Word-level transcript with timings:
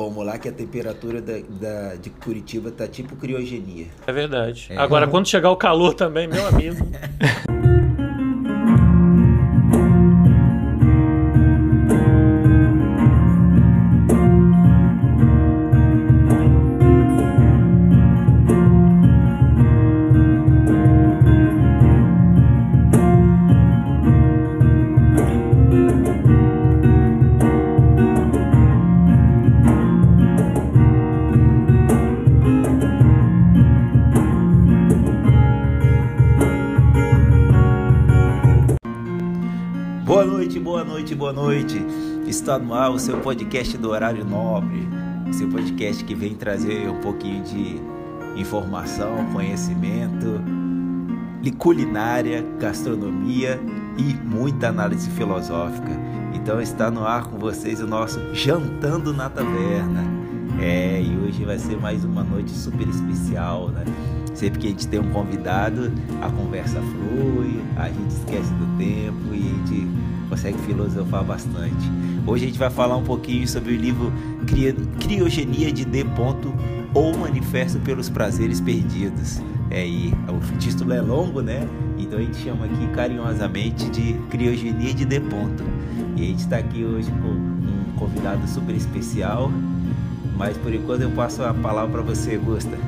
Vamos 0.00 0.24
lá 0.24 0.38
que 0.38 0.48
a 0.48 0.52
temperatura 0.52 1.20
da, 1.20 1.34
da, 1.48 1.94
de 1.96 2.08
Curitiba 2.08 2.70
tá 2.70 2.88
tipo 2.88 3.16
criogenia. 3.16 3.86
É 4.06 4.12
verdade. 4.12 4.68
É. 4.70 4.76
Agora, 4.78 5.06
quando 5.06 5.28
chegar 5.28 5.50
o 5.50 5.56
calor 5.56 5.92
também, 5.92 6.26
meu 6.26 6.46
amigo. 6.46 6.76
seu 43.00 43.18
podcast 43.18 43.78
do 43.78 43.88
Horário 43.88 44.26
Nobre, 44.26 44.86
seu 45.32 45.48
podcast 45.48 46.04
que 46.04 46.14
vem 46.14 46.34
trazer 46.34 46.86
um 46.86 47.00
pouquinho 47.00 47.42
de 47.42 47.80
informação, 48.38 49.24
conhecimento, 49.32 50.38
culinária, 51.56 52.44
gastronomia 52.58 53.58
e 53.96 54.12
muita 54.22 54.68
análise 54.68 55.08
filosófica. 55.12 55.88
Então 56.34 56.60
está 56.60 56.90
no 56.90 57.06
ar 57.06 57.24
com 57.24 57.38
vocês 57.38 57.80
o 57.80 57.86
nosso 57.86 58.20
Jantando 58.34 59.14
na 59.14 59.30
Taverna. 59.30 60.04
É, 60.60 61.00
e 61.00 61.16
hoje 61.24 61.42
vai 61.42 61.58
ser 61.58 61.78
mais 61.78 62.04
uma 62.04 62.22
noite 62.22 62.50
super 62.50 62.86
especial, 62.86 63.70
né? 63.70 63.84
Sempre 64.34 64.58
que 64.58 64.66
a 64.66 64.70
gente 64.70 64.86
tem 64.86 65.00
um 65.00 65.10
convidado, 65.10 65.90
a 66.20 66.28
conversa 66.28 66.78
flui, 66.82 67.62
a 67.78 67.88
gente 67.88 68.10
esquece 68.10 68.52
do 68.52 68.76
tempo 68.76 69.34
e 69.34 69.38
a 69.38 69.66
gente 69.66 69.88
consegue 70.30 70.58
filosofar 70.58 71.24
bastante. 71.24 71.90
Hoje 72.24 72.44
a 72.44 72.46
gente 72.46 72.58
vai 72.58 72.70
falar 72.70 72.96
um 72.96 73.02
pouquinho 73.02 73.46
sobre 73.48 73.74
o 73.74 73.76
livro 73.76 74.12
Criogenia 75.00 75.72
de 75.72 75.84
D. 75.84 76.06
ou 76.94 77.18
Manifesto 77.18 77.80
pelos 77.80 78.08
Prazeres 78.08 78.60
Perdidos. 78.60 79.42
É, 79.70 79.86
e 79.86 80.14
o 80.28 80.58
título 80.58 80.92
é 80.92 81.00
longo, 81.00 81.42
né? 81.42 81.66
Então 81.98 82.18
a 82.18 82.22
gente 82.22 82.36
chama 82.38 82.64
aqui 82.64 82.86
carinhosamente 82.94 83.90
de 83.90 84.14
Criogenia 84.30 84.94
de 84.94 85.04
D. 85.04 85.20
E 86.16 86.22
a 86.22 86.26
gente 86.26 86.40
está 86.40 86.58
aqui 86.58 86.84
hoje 86.84 87.10
com 87.10 87.28
um 87.28 87.92
convidado 87.98 88.46
super 88.48 88.74
especial. 88.74 89.50
Mas 90.36 90.56
por 90.56 90.72
enquanto 90.72 91.02
eu 91.02 91.10
passo 91.10 91.42
a 91.42 91.52
palavra 91.52 91.90
para 91.90 92.02
você, 92.02 92.36
Gusta. 92.36 92.78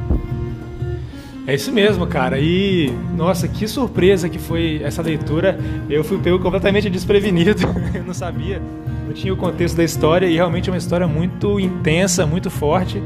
É 1.47 1.55
isso 1.55 1.73
mesmo, 1.73 2.07
cara. 2.07 2.39
E 2.39 2.93
nossa, 3.17 3.49
que 3.49 3.67
surpresa 3.67 4.29
que 4.29 4.39
foi 4.39 4.81
essa 4.83 5.03
leitura. 5.03 5.59
Eu 5.91 6.05
fui 6.05 6.19
pego 6.19 6.39
completamente 6.39 6.89
desprevenido. 6.89 7.63
eu 7.95 8.05
não 8.07 8.15
sabia, 8.15 8.63
não 9.07 9.13
tinha 9.13 9.33
o 9.33 9.37
contexto 9.37 9.77
da 9.77 9.85
história 9.85 10.27
e 10.27 10.35
realmente 10.35 10.69
é 10.69 10.73
uma 10.73 10.79
história 10.79 11.07
muito 11.07 11.59
intensa, 11.59 12.25
muito 12.25 12.51
forte. 12.51 13.03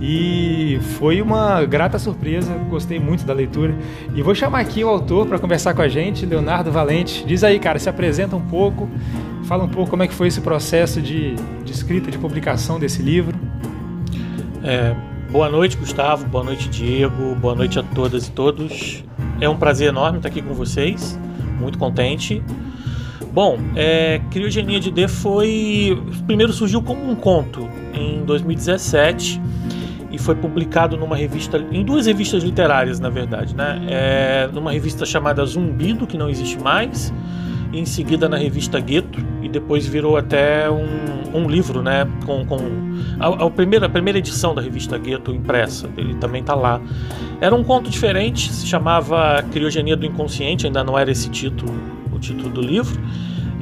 E 0.00 0.78
foi 0.98 1.22
uma 1.22 1.64
grata 1.64 1.98
surpresa, 1.98 2.52
gostei 2.68 2.98
muito 2.98 3.24
da 3.24 3.32
leitura. 3.32 3.74
E 4.14 4.22
vou 4.22 4.34
chamar 4.34 4.60
aqui 4.60 4.84
o 4.84 4.88
autor 4.88 5.26
para 5.26 5.38
conversar 5.38 5.74
com 5.74 5.82
a 5.82 5.88
gente, 5.88 6.26
Leonardo 6.26 6.70
Valente. 6.70 7.24
Diz 7.26 7.42
aí, 7.42 7.58
cara, 7.58 7.78
se 7.78 7.88
apresenta 7.88 8.36
um 8.36 8.40
pouco, 8.40 8.88
fala 9.44 9.64
um 9.64 9.68
pouco 9.68 9.90
como 9.90 10.02
é 10.02 10.06
que 10.06 10.14
foi 10.14 10.28
esse 10.28 10.40
processo 10.40 11.00
de, 11.00 11.34
de 11.64 11.72
escrita, 11.72 12.10
de 12.10 12.18
publicação 12.18 12.78
desse 12.78 13.02
livro. 13.02 13.34
É, 14.62 14.94
Boa 15.36 15.50
noite, 15.50 15.76
Gustavo. 15.76 16.24
Boa 16.24 16.42
noite, 16.42 16.66
Diego. 16.66 17.34
Boa 17.34 17.54
noite 17.54 17.78
a 17.78 17.82
todas 17.82 18.26
e 18.26 18.32
todos. 18.32 19.04
É 19.38 19.46
um 19.46 19.54
prazer 19.54 19.88
enorme 19.88 20.16
estar 20.16 20.30
aqui 20.30 20.40
com 20.40 20.54
vocês. 20.54 21.20
Muito 21.60 21.76
contente. 21.76 22.42
Bom, 23.34 23.58
é, 23.76 24.18
Criogenia 24.30 24.80
de 24.80 24.90
D 24.90 25.06
foi. 25.06 26.02
Primeiro 26.26 26.54
surgiu 26.54 26.80
como 26.80 27.06
um 27.06 27.14
conto 27.14 27.68
em 27.92 28.24
2017 28.24 29.38
e 30.10 30.16
foi 30.16 30.36
publicado 30.36 30.96
numa 30.96 31.14
revista, 31.14 31.62
em 31.70 31.84
duas 31.84 32.06
revistas 32.06 32.42
literárias, 32.42 32.98
na 32.98 33.10
verdade, 33.10 33.54
né? 33.54 33.82
É, 33.90 34.48
numa 34.50 34.72
revista 34.72 35.04
chamada 35.04 35.44
Zumbido, 35.44 36.06
que 36.06 36.16
não 36.16 36.30
existe 36.30 36.58
mais, 36.58 37.12
e 37.74 37.78
em 37.78 37.84
seguida 37.84 38.26
na 38.26 38.38
revista 38.38 38.80
Gueto, 38.80 39.22
e 39.46 39.48
depois 39.48 39.86
virou 39.86 40.16
até 40.16 40.68
um, 40.68 41.38
um 41.38 41.48
livro, 41.48 41.80
né? 41.80 42.06
Com, 42.24 42.44
com 42.44 42.58
a, 43.20 43.46
a, 43.46 43.50
primeira, 43.50 43.86
a 43.86 43.88
primeira 43.88 44.18
edição 44.18 44.54
da 44.54 44.60
revista 44.60 44.98
Gueto 44.98 45.32
impressa, 45.32 45.88
ele 45.96 46.14
também 46.16 46.40
está 46.40 46.54
lá. 46.54 46.80
Era 47.40 47.54
um 47.54 47.62
conto 47.62 47.88
diferente, 47.88 48.52
se 48.52 48.66
chamava 48.66 49.42
Criogenia 49.52 49.96
do 49.96 50.04
Inconsciente, 50.04 50.66
ainda 50.66 50.82
não 50.82 50.98
era 50.98 51.10
esse 51.10 51.30
título, 51.30 51.72
o 52.12 52.18
título 52.18 52.50
do 52.50 52.60
livro. 52.60 53.00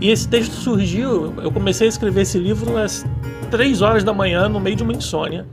E 0.00 0.10
esse 0.10 0.26
texto 0.26 0.52
surgiu, 0.52 1.34
eu 1.42 1.52
comecei 1.52 1.86
a 1.86 1.90
escrever 1.90 2.22
esse 2.22 2.38
livro 2.38 2.76
às 2.76 3.06
três 3.50 3.82
horas 3.82 4.02
da 4.02 4.12
manhã, 4.12 4.48
no 4.48 4.58
meio 4.58 4.76
de 4.76 4.82
uma 4.82 4.92
insônia, 4.92 5.46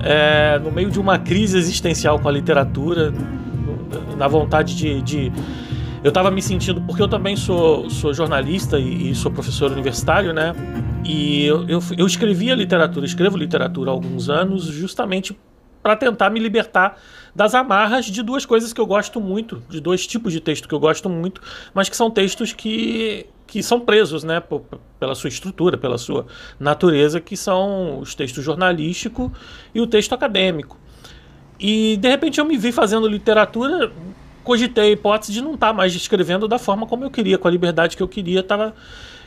é, 0.00 0.58
no 0.60 0.70
meio 0.70 0.90
de 0.90 1.00
uma 1.00 1.18
crise 1.18 1.58
existencial 1.58 2.18
com 2.20 2.28
a 2.28 2.32
literatura, 2.32 3.12
na 4.16 4.28
vontade 4.28 4.76
de, 4.76 5.02
de 5.02 5.32
eu 6.02 6.08
estava 6.08 6.30
me 6.30 6.40
sentindo, 6.40 6.80
porque 6.82 7.02
eu 7.02 7.08
também 7.08 7.36
sou, 7.36 7.88
sou 7.90 8.14
jornalista 8.14 8.78
e, 8.78 9.10
e 9.10 9.14
sou 9.14 9.30
professor 9.30 9.70
universitário, 9.72 10.32
né? 10.32 10.54
E 11.04 11.44
eu, 11.44 11.68
eu, 11.68 11.80
eu 11.96 12.06
escrevia 12.06 12.54
literatura, 12.54 13.04
escrevo 13.04 13.36
literatura 13.36 13.90
há 13.90 13.94
alguns 13.94 14.28
anos, 14.28 14.64
justamente 14.64 15.36
para 15.82 15.96
tentar 15.96 16.30
me 16.30 16.40
libertar 16.40 17.00
das 17.34 17.54
amarras 17.54 18.06
de 18.06 18.22
duas 18.22 18.44
coisas 18.44 18.72
que 18.72 18.80
eu 18.80 18.86
gosto 18.86 19.20
muito, 19.20 19.62
de 19.68 19.80
dois 19.80 20.06
tipos 20.06 20.32
de 20.32 20.40
texto 20.40 20.68
que 20.68 20.74
eu 20.74 20.80
gosto 20.80 21.08
muito, 21.08 21.40
mas 21.72 21.88
que 21.88 21.96
são 21.96 22.10
textos 22.10 22.52
que, 22.52 23.26
que 23.46 23.62
são 23.62 23.80
presos, 23.80 24.24
né, 24.24 24.42
pela 24.98 25.14
sua 25.14 25.28
estrutura, 25.28 25.78
pela 25.78 25.96
sua 25.96 26.26
natureza, 26.58 27.20
que 27.20 27.36
são 27.36 28.00
os 28.00 28.14
textos 28.14 28.44
jornalístico 28.44 29.32
e 29.74 29.80
o 29.80 29.86
texto 29.86 30.12
acadêmico. 30.12 30.76
E 31.58 31.96
de 31.96 32.08
repente 32.08 32.38
eu 32.38 32.44
me 32.44 32.56
vi 32.56 32.70
fazendo 32.70 33.08
literatura 33.08 33.90
cogitei 34.48 34.84
a 34.84 34.90
hipótese 34.92 35.30
de 35.30 35.42
não 35.42 35.52
estar 35.52 35.68
tá 35.68 35.72
mais 35.74 35.94
escrevendo 35.94 36.48
da 36.48 36.58
forma 36.58 36.86
como 36.86 37.04
eu 37.04 37.10
queria, 37.10 37.36
com 37.36 37.46
a 37.46 37.50
liberdade 37.50 37.94
que 37.94 38.02
eu 38.02 38.08
queria. 38.08 38.40
Estava 38.40 38.74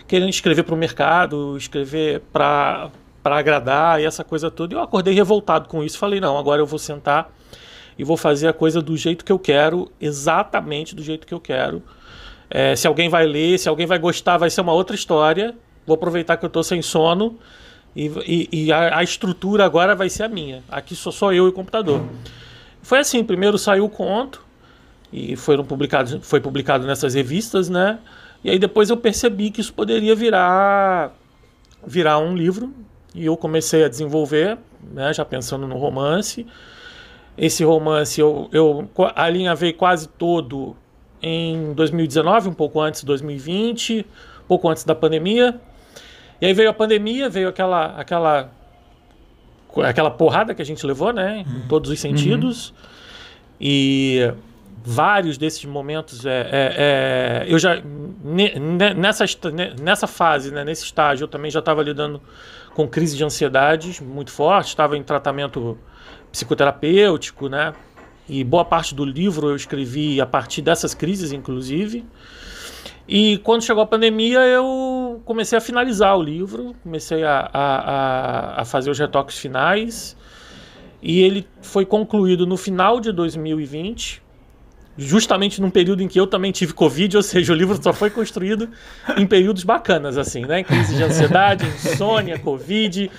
querendo 0.08 0.30
escrever 0.30 0.64
para 0.64 0.74
o 0.74 0.78
mercado, 0.78 1.56
escrever 1.56 2.24
para 2.34 2.90
agradar 3.24 4.02
e 4.02 4.06
essa 4.06 4.24
coisa 4.24 4.50
toda. 4.50 4.74
E 4.74 4.78
eu 4.78 4.82
acordei 4.82 5.14
revoltado 5.14 5.70
com 5.70 5.84
isso. 5.84 6.00
Falei: 6.00 6.20
não, 6.20 6.40
agora 6.40 6.59
eu 6.59 6.66
vou 6.66 6.80
sentar 6.80 7.32
e 8.00 8.04
vou 8.04 8.18
fazer 8.18 8.48
a 8.48 8.54
coisa 8.54 8.82
do 8.82 8.98
jeito 8.98 9.24
que 9.24 9.32
eu 9.32 9.38
quero, 9.38 9.92
exatamente 10.02 10.96
do 10.96 11.04
jeito 11.04 11.28
que 11.28 11.34
eu 11.36 11.40
quero. 11.40 11.84
É, 12.50 12.76
se 12.76 12.88
alguém 12.88 13.08
vai 13.08 13.28
ler, 13.28 13.59
se 13.59 13.70
alguém 13.70 13.86
vai 13.86 14.00
gostar, 14.00 14.38
vai 14.38 14.50
ser 14.50 14.62
uma 14.62 14.74
outra 14.74 14.96
história. 14.96 15.53
Vou 15.86 15.94
aproveitar 15.94 16.36
que 16.36 16.46
eu 16.46 16.48
estou 16.48 16.64
sem 16.64 16.82
sono 16.82 17.38
e, 17.96 18.08
e, 18.26 18.66
e 18.66 18.72
a, 18.72 18.98
a, 18.98 19.03
estrutura 19.03 19.66
agora 19.66 19.94
vai 19.94 20.09
ser 20.09 20.24
a 20.24 20.28
minha. 20.28 20.64
Aqui 20.70 20.96
sou 20.96 21.12
só 21.12 21.32
eu 21.32 21.46
e 21.46 21.50
o 21.50 21.53
computador. 21.53 22.03
Foi 22.82 22.98
assim: 22.98 23.24
primeiro 23.24 23.58
saiu 23.58 23.86
o 23.86 23.90
conto, 23.90 24.44
e 25.12 25.36
foram 25.36 25.64
publicados, 25.66 26.18
foi 26.22 26.40
publicado 26.40 26.86
nessas 26.88 27.14
revistas, 27.14 27.70
né? 27.70 28.00
E 28.44 28.50
aí 28.50 28.58
depois 28.58 28.90
eu 28.90 28.98
percebi 28.98 29.52
que 29.52 29.62
isso 29.62 29.74
poderia 29.74 30.16
virar 30.16 31.14
virar 31.86 32.20
um 32.20 32.36
livro 32.36 32.74
e 33.14 33.26
eu 33.26 33.36
comecei 33.36 33.84
a 33.84 33.90
desenvolver, 33.90 34.58
né, 34.94 35.14
já 35.14 35.26
pensando 35.26 35.68
no 35.68 35.78
romance. 35.78 36.46
Esse 37.38 37.64
romance 37.64 38.20
eu, 38.20 38.50
eu 38.52 38.90
alinhavei 39.16 39.74
quase 39.74 40.08
todo 40.08 40.76
em 41.22 41.74
2019, 41.74 42.50
um 42.50 42.54
pouco 42.54 42.80
antes 42.80 43.02
de 43.02 43.08
2020, 43.08 44.06
um 44.44 44.48
pouco 44.48 44.70
antes 44.70 44.84
da 44.84 44.96
pandemia. 44.96 45.60
E 46.40 46.46
aí 46.46 46.54
veio 46.54 46.70
a 46.70 46.74
pandemia, 46.74 47.30
veio 47.30 47.50
aquela 47.50 47.98
aquela 47.98 48.52
aquela 49.84 50.12
porrada 50.12 50.53
que 50.53 50.62
a 50.62 50.66
gente 50.66 50.85
levou, 50.85 51.14
né, 51.14 51.46
em 51.47 51.68
todos 51.68 51.90
os 51.91 52.00
sentidos. 52.00 52.70
Uhum. 52.70 52.76
E 53.59 54.34
vários 54.84 55.38
desses 55.38 55.66
momentos 55.66 56.26
é, 56.26 56.30
é, 56.30 56.76
é 56.78 57.46
eu 57.48 57.60
já 57.60 57.82
nessa, 58.96 59.26
nessa 59.80 60.08
fase 60.08 60.52
né, 60.52 60.64
nesse 60.64 60.86
estágio 60.86 61.26
eu 61.26 61.28
também 61.28 61.52
já 61.52 61.60
estava 61.60 61.84
lidando 61.84 62.22
com 62.74 62.88
crise 62.88 63.16
de 63.16 63.24
ansiedade 63.24 64.04
muito 64.04 64.32
forte 64.32 64.70
estava 64.70 64.98
em 64.98 65.04
tratamento 65.04 65.78
psicoterapêutico 66.32 67.48
né 67.48 67.74
e 68.32 68.46
boa 68.46 68.64
parte 68.64 68.96
do 68.96 69.04
livro 69.04 69.50
eu 69.50 69.56
escrevi 69.58 70.22
a 70.22 70.26
partir 70.26 70.62
dessas 70.62 70.94
crises 70.94 71.34
inclusive. 71.34 72.06
E 73.06 73.40
quando 73.40 73.62
chegou 73.62 73.84
a 73.84 73.86
pandemia 73.86 74.40
eu 74.40 75.22
comecei 75.26 75.58
a 75.58 75.62
finalizar 75.62 76.18
o 76.18 76.24
livro 76.24 76.74
comecei 76.82 77.26
a, 77.26 77.50
a, 77.52 78.62
a 78.62 78.66
fazer 78.66 78.90
os 78.90 78.98
retoques 78.98 79.38
finais 79.38 80.16
e 81.02 81.22
ele 81.22 81.46
foi 81.62 81.86
concluído 81.86 82.48
no 82.48 82.56
final 82.56 83.02
de 83.02 83.12
2020 83.12 84.24
justamente 85.02 85.59
num 85.62 85.70
período 85.70 86.03
em 86.03 86.08
que 86.08 86.20
eu 86.20 86.28
também 86.28 86.52
tive 86.52 86.74
Covid, 86.74 87.18
ou 87.18 87.24
seja, 87.24 87.52
o 87.52 87.56
livro 87.56 87.82
só 87.82 87.92
foi 87.92 88.09
construído 88.09 88.70
em 89.18 89.26
períodos 89.26 89.64
bacanas, 89.64 90.18
assim, 90.18 90.46
né? 90.46 90.64
Crise 90.64 90.96
de 90.96 91.03
ansiedade, 91.03 91.66
insônia, 91.66 92.38
Covid, 92.38 93.09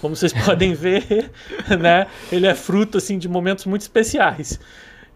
como 0.00 0.16
vocês 0.16 0.32
podem 0.44 0.74
ver, 0.74 1.30
né? 1.78 2.06
Ele 2.32 2.46
é 2.46 2.54
fruto, 2.54 2.98
assim, 2.98 3.18
de 3.18 3.28
momentos 3.28 3.66
muito 3.66 3.82
especiais. 3.82 4.58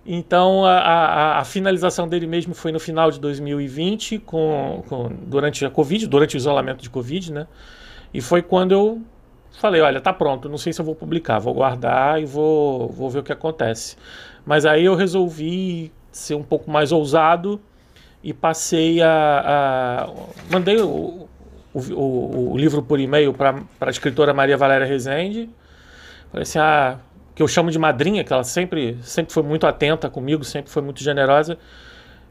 Então, 0.05 0.65
a, 0.65 0.79
a, 0.79 1.39
a 1.39 1.45
finalização 1.45 2.09
dele 2.09 2.27
mesmo 2.27 2.55
foi 2.55 2.73
no 2.73 2.81
final 2.81 3.11
de 3.11 3.21
2020, 3.21 4.19
com, 4.19 4.83
com, 4.89 5.11
durante 5.27 5.65
a 5.65 5.71
Covid, 5.71 6.07
durante 6.07 6.37
o 6.37 6.39
isolamento 6.39 6.83
de 6.83 6.91
Covid, 6.91 7.33
né? 7.33 7.47
E 8.13 8.21
foi 8.21 8.43
quando 8.43 8.73
eu 8.73 9.03
falei, 9.53 9.81
olha, 9.81 10.01
tá 10.01 10.13
pronto, 10.13 10.49
não 10.49 10.59
sei 10.59 10.73
se 10.73 10.81
eu 10.81 10.85
vou 10.85 10.95
publicar, 10.95 11.39
vou 11.39 11.55
guardar 11.55 12.21
e 12.21 12.25
vou, 12.25 12.89
vou 12.89 13.11
ver 13.11 13.21
o 13.21 13.23
que 13.23 13.33
acontece. 13.33 13.97
Mas 14.45 14.65
aí 14.65 14.85
eu 14.85 14.95
resolvi 14.95 15.93
ser 16.11 16.35
um 16.35 16.43
pouco 16.43 16.71
mais 16.71 16.93
ousado 16.93 17.61
e 18.23 18.33
passei 18.33 19.03
a. 19.03 20.07
a 20.07 20.11
mandei 20.51 20.81
o, 20.81 21.29
o, 21.73 22.53
o, 22.53 22.59
livro 22.59 22.83
por 22.83 22.99
e-mail 22.99 23.33
para 23.33 23.65
a 23.81 23.91
escritora 23.91 24.35
Maria 24.35 24.57
Valéria 24.57 24.87
Rezende. 24.87 25.49
Falei 26.31 26.43
assim: 26.43 26.59
ah, 26.59 26.99
que 27.35 27.43
eu 27.43 27.49
chamo 27.49 27.71
de 27.71 27.79
madrinha, 27.79 28.25
que 28.25 28.33
ela 28.33 28.45
sempre, 28.45 28.99
sempre 29.03 29.33
foi 29.33 29.43
muito 29.43 29.67
atenta 29.67 30.11
comigo, 30.11 30.45
sempre 30.45 30.71
foi 30.71 30.83
muito 30.83 31.03
generosa. 31.03 31.59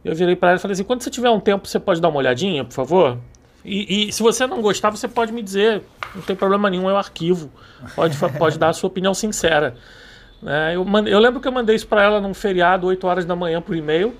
Eu 0.04 0.16
virei 0.16 0.36
para 0.36 0.50
ela 0.50 0.58
e 0.58 0.62
falei 0.62 0.74
assim: 0.74 0.84
quando 0.84 1.02
você 1.02 1.10
tiver 1.10 1.30
um 1.30 1.40
tempo, 1.40 1.68
você 1.68 1.80
pode 1.80 2.00
dar 2.00 2.10
uma 2.10 2.18
olhadinha, 2.18 2.64
por 2.64 2.74
favor? 2.74 3.18
E, 3.64 4.08
e, 4.08 4.14
se 4.14 4.24
você 4.24 4.48
não 4.48 4.62
gostar, 4.62 4.90
você 4.90 5.08
pode 5.08 5.34
me 5.34 5.44
dizer, 5.44 5.84
não 6.16 6.22
tem 6.22 6.36
problema 6.36 6.70
nenhum, 6.70 6.90
é 6.90 6.94
o 6.94 6.98
arquivo. 6.98 7.52
Pode, 7.96 8.18
pode 8.38 8.58
dar 8.58 8.70
a 8.70 8.74
sua 8.74 8.88
opinião 8.88 9.14
sincera. 9.14 9.76
É, 10.46 10.76
eu, 10.76 10.86
eu, 11.08 11.20
lembro 11.20 11.42
que 11.42 11.48
eu 11.48 11.52
mandei 11.52 11.76
isso 11.76 11.88
para 11.88 12.04
ela 12.04 12.22
num 12.22 12.34
feriado, 12.34 12.88
8 12.88 13.06
horas 13.06 13.26
da 13.26 13.36
manhã, 13.36 13.62
por 13.62 13.76
e-mail. 13.76 14.16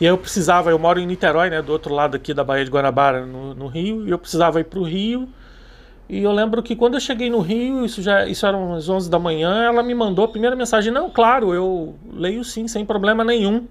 E 0.00 0.04
aí 0.04 0.10
eu 0.10 0.18
precisava, 0.18 0.70
eu 0.70 0.78
moro 0.78 1.00
em 1.00 1.06
Niterói, 1.06 1.48
né, 1.48 1.62
do 1.62 1.72
outro 1.72 1.94
lado 1.94 2.16
aqui 2.16 2.34
da 2.34 2.44
Baía 2.44 2.64
de 2.64 2.70
Guanabara, 2.70 3.24
no, 3.24 3.54
no 3.54 3.66
Rio, 3.66 4.06
e 4.06 4.10
eu 4.10 4.18
precisava 4.18 4.60
ir 4.60 4.64
para 4.64 4.78
o 4.78 4.82
Rio. 4.82 5.28
E 6.08 6.22
eu 6.22 6.32
lembro 6.32 6.62
que 6.62 6.76
quando 6.76 6.94
eu 6.94 7.00
cheguei 7.00 7.28
no 7.28 7.40
Rio, 7.40 7.84
isso 7.84 8.00
já 8.00 8.26
isso 8.26 8.46
eram 8.46 8.68
umas 8.68 8.88
11 8.88 9.10
da 9.10 9.18
manhã, 9.18 9.64
ela 9.64 9.82
me 9.82 9.94
mandou 9.94 10.24
a 10.24 10.28
primeira 10.28 10.54
mensagem: 10.54 10.92
Não, 10.92 11.10
claro, 11.10 11.52
eu 11.52 11.96
leio 12.12 12.44
sim, 12.44 12.68
sem 12.68 12.84
problema 12.84 13.24
nenhum. 13.24 13.66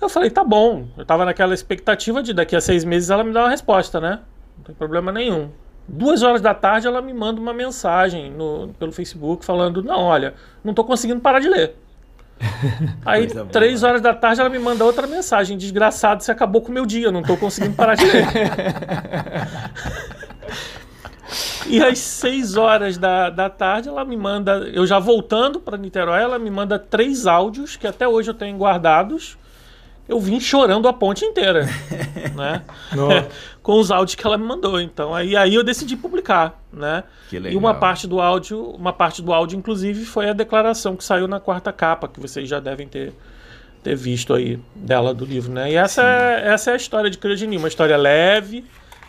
Eu 0.00 0.08
falei: 0.08 0.30
Tá 0.30 0.42
bom. 0.42 0.86
Eu 0.96 1.04
tava 1.04 1.24
naquela 1.26 1.52
expectativa 1.52 2.22
de 2.22 2.32
daqui 2.32 2.56
a 2.56 2.60
seis 2.60 2.84
meses 2.84 3.10
ela 3.10 3.22
me 3.22 3.32
dar 3.32 3.42
uma 3.42 3.50
resposta, 3.50 4.00
né? 4.00 4.20
Não 4.56 4.64
tem 4.64 4.74
problema 4.74 5.12
nenhum. 5.12 5.50
Duas 5.92 6.22
horas 6.22 6.40
da 6.40 6.54
tarde 6.54 6.86
ela 6.86 7.02
me 7.02 7.12
manda 7.12 7.40
uma 7.40 7.52
mensagem 7.52 8.30
no, 8.30 8.68
pelo 8.78 8.92
Facebook 8.92 9.44
falando: 9.44 9.82
Não, 9.82 9.98
olha, 9.98 10.34
não 10.62 10.72
tô 10.72 10.84
conseguindo 10.84 11.20
parar 11.20 11.40
de 11.40 11.48
ler. 11.48 11.74
Aí, 13.04 13.26
três 13.50 13.82
horas 13.82 14.00
da 14.00 14.14
tarde, 14.14 14.40
ela 14.40 14.48
me 14.48 14.58
manda 14.60 14.84
outra 14.84 15.08
mensagem: 15.08 15.58
Desgraçado, 15.58 16.22
você 16.22 16.30
acabou 16.30 16.62
com 16.62 16.68
o 16.68 16.72
meu 16.72 16.86
dia, 16.86 17.10
não 17.10 17.22
tô 17.22 17.36
conseguindo 17.36 17.74
parar 17.74 17.96
de 17.96 18.04
ler. 18.04 18.24
e 21.66 21.82
às 21.82 21.98
seis 21.98 22.56
horas 22.56 22.96
da, 22.96 23.28
da 23.28 23.50
tarde, 23.50 23.88
ela 23.88 24.04
me 24.04 24.16
manda, 24.16 24.58
eu 24.72 24.86
já 24.86 25.00
voltando 25.00 25.58
para 25.58 25.76
Niterói, 25.76 26.22
ela 26.22 26.38
me 26.38 26.50
manda 26.52 26.78
três 26.78 27.26
áudios 27.26 27.74
que 27.74 27.88
até 27.88 28.06
hoje 28.06 28.30
eu 28.30 28.34
tenho 28.34 28.56
guardados 28.56 29.36
eu 30.08 30.18
vim 30.18 30.40
chorando 30.40 30.88
a 30.88 30.92
ponte 30.92 31.24
inteira, 31.24 31.66
né? 32.34 32.62
Com 33.62 33.78
os 33.78 33.90
áudios 33.90 34.14
que 34.14 34.26
ela 34.26 34.36
me 34.36 34.44
mandou. 34.44 34.80
Então, 34.80 35.14
aí, 35.14 35.36
aí 35.36 35.54
eu 35.54 35.62
decidi 35.62 35.96
publicar, 35.96 36.60
né? 36.72 37.04
Que 37.28 37.38
legal. 37.38 37.52
E 37.52 37.56
uma 37.56 37.74
parte 37.74 38.06
do 38.06 38.20
áudio, 38.20 38.60
uma 38.70 38.92
parte 38.92 39.22
do 39.22 39.32
áudio, 39.32 39.56
inclusive, 39.56 40.04
foi 40.04 40.28
a 40.28 40.32
declaração 40.32 40.96
que 40.96 41.04
saiu 41.04 41.28
na 41.28 41.38
quarta 41.38 41.72
capa, 41.72 42.08
que 42.08 42.18
vocês 42.18 42.48
já 42.48 42.58
devem 42.58 42.88
ter, 42.88 43.12
ter 43.82 43.94
visto 43.94 44.34
aí 44.34 44.58
dela 44.74 45.14
do 45.14 45.24
livro, 45.24 45.52
né? 45.52 45.70
E 45.70 45.76
essa, 45.76 46.02
é, 46.02 46.48
essa 46.48 46.70
é 46.70 46.72
a 46.72 46.76
história 46.76 47.10
de 47.10 47.18
Criogenia, 47.18 47.58
uma 47.58 47.68
história 47.68 47.96
leve, 47.96 48.64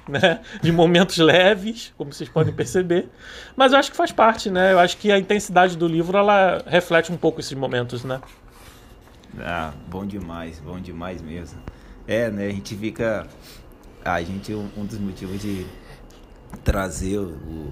né? 0.07 0.41
De 0.61 0.71
momentos 0.71 1.17
leves, 1.17 1.93
como 1.97 2.13
vocês 2.13 2.29
podem 2.29 2.53
perceber. 2.53 3.09
Mas 3.55 3.71
eu 3.71 3.79
acho 3.79 3.89
que 3.89 3.97
faz 3.97 4.11
parte, 4.11 4.49
né? 4.49 4.73
Eu 4.73 4.79
acho 4.79 4.97
que 4.97 5.11
a 5.11 5.17
intensidade 5.17 5.77
do 5.77 5.87
livro, 5.87 6.17
ela 6.17 6.61
reflete 6.67 7.11
um 7.11 7.17
pouco 7.17 7.39
esses 7.39 7.53
momentos, 7.53 8.03
né? 8.03 8.19
Ah, 9.39 9.73
bom 9.89 10.05
demais, 10.05 10.59
bom 10.59 10.79
demais 10.79 11.21
mesmo. 11.21 11.59
É, 12.07 12.29
né? 12.29 12.47
A 12.47 12.51
gente 12.51 12.75
fica. 12.75 13.27
A 14.03 14.21
gente, 14.21 14.53
um, 14.53 14.67
um 14.75 14.85
dos 14.85 14.97
motivos 14.97 15.41
de 15.41 15.65
trazer 16.63 17.19
o, 17.19 17.71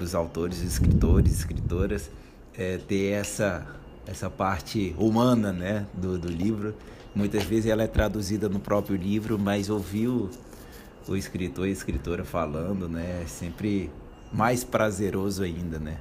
os 0.00 0.14
autores, 0.14 0.58
os 0.58 0.64
escritores, 0.64 1.32
escritoras, 1.32 2.10
é 2.56 2.78
ter 2.78 3.12
essa, 3.12 3.66
essa 4.06 4.28
parte 4.28 4.94
humana, 4.98 5.52
né? 5.52 5.86
Do, 5.94 6.18
do 6.18 6.28
livro. 6.28 6.74
Muitas 7.14 7.44
vezes 7.44 7.66
ela 7.66 7.84
é 7.84 7.86
traduzida 7.86 8.48
no 8.48 8.58
próprio 8.58 8.96
livro, 8.96 9.38
mas 9.38 9.70
ouvir 9.70 10.08
o, 10.08 10.28
o 11.06 11.16
escritor 11.16 11.66
e 11.66 11.70
a 11.70 11.72
escritora 11.72 12.24
falando, 12.24 12.88
né? 12.88 13.22
É 13.22 13.26
sempre 13.26 13.90
mais 14.32 14.64
prazeroso 14.64 15.42
ainda, 15.44 15.78
né? 15.78 15.96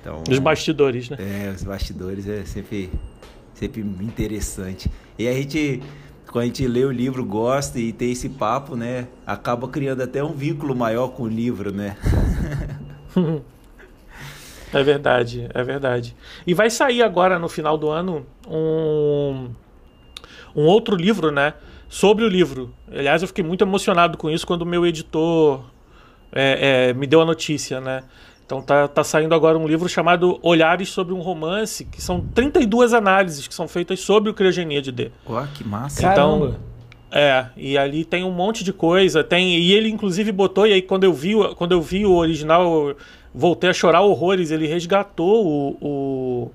Então, 0.00 0.22
os 0.30 0.38
bastidores, 0.38 1.08
né? 1.08 1.16
É, 1.18 1.50
os 1.50 1.64
bastidores 1.64 2.28
é 2.28 2.44
sempre 2.44 2.90
sempre 3.54 3.80
interessante. 3.80 4.90
E 5.18 5.26
a 5.28 5.32
gente, 5.32 5.82
quando 6.26 6.42
a 6.42 6.46
gente 6.46 6.66
lê 6.66 6.84
o 6.84 6.90
livro, 6.90 7.24
gosta 7.24 7.78
e 7.78 7.92
tem 7.92 8.12
esse 8.12 8.28
papo, 8.28 8.76
né? 8.76 9.08
Acaba 9.26 9.68
criando 9.68 10.02
até 10.02 10.22
um 10.22 10.32
vínculo 10.32 10.74
maior 10.74 11.08
com 11.08 11.22
o 11.22 11.28
livro, 11.28 11.72
né? 11.72 11.96
é 14.72 14.82
verdade, 14.82 15.48
é 15.54 15.62
verdade. 15.62 16.16
E 16.46 16.52
vai 16.52 16.68
sair 16.68 17.02
agora 17.02 17.38
no 17.38 17.48
final 17.48 17.78
do 17.78 17.88
ano 17.88 18.26
um, 18.48 19.50
um 20.54 20.64
outro 20.64 20.96
livro, 20.96 21.30
né? 21.30 21.54
Sobre 21.88 22.24
o 22.24 22.28
livro. 22.28 22.74
Aliás, 22.90 23.22
eu 23.22 23.28
fiquei 23.28 23.44
muito 23.44 23.62
emocionado 23.62 24.18
com 24.18 24.28
isso 24.28 24.46
quando 24.46 24.62
o 24.62 24.66
meu 24.66 24.84
editor 24.84 25.64
é, 26.32 26.88
é, 26.88 26.92
me 26.92 27.06
deu 27.06 27.20
a 27.20 27.24
notícia, 27.24 27.80
né? 27.80 28.02
Então 28.46 28.60
tá, 28.60 28.86
tá 28.86 29.02
saindo 29.02 29.34
agora 29.34 29.58
um 29.58 29.66
livro 29.66 29.88
chamado 29.88 30.38
Olhares 30.42 30.90
sobre 30.90 31.14
um 31.14 31.20
Romance, 31.20 31.84
que 31.84 32.00
são 32.02 32.20
32 32.20 32.92
análises 32.92 33.48
que 33.48 33.54
são 33.54 33.66
feitas 33.66 34.00
sobre 34.00 34.30
o 34.30 34.34
criogenia 34.34 34.82
de 34.82 34.92
D. 34.92 35.10
Ué, 35.28 35.48
que 35.54 35.66
massa. 35.66 36.06
Então, 36.06 36.40
Caramba. 36.40 36.74
É, 37.16 37.46
e 37.56 37.78
ali 37.78 38.04
tem 38.04 38.24
um 38.24 38.32
monte 38.32 38.64
de 38.64 38.72
coisa, 38.72 39.22
tem 39.22 39.56
e 39.56 39.72
ele 39.72 39.88
inclusive 39.88 40.32
botou 40.32 40.66
e 40.66 40.72
aí 40.72 40.82
quando 40.82 41.04
eu 41.04 41.12
vi, 41.12 41.34
quando 41.56 41.70
eu 41.70 41.80
vi 41.80 42.04
o 42.04 42.12
original, 42.12 42.88
eu 42.88 42.96
voltei 43.32 43.70
a 43.70 43.72
chorar 43.72 44.00
horrores, 44.00 44.50
ele 44.50 44.66
resgatou 44.66 45.46
o, 45.46 45.78
o 45.80 46.50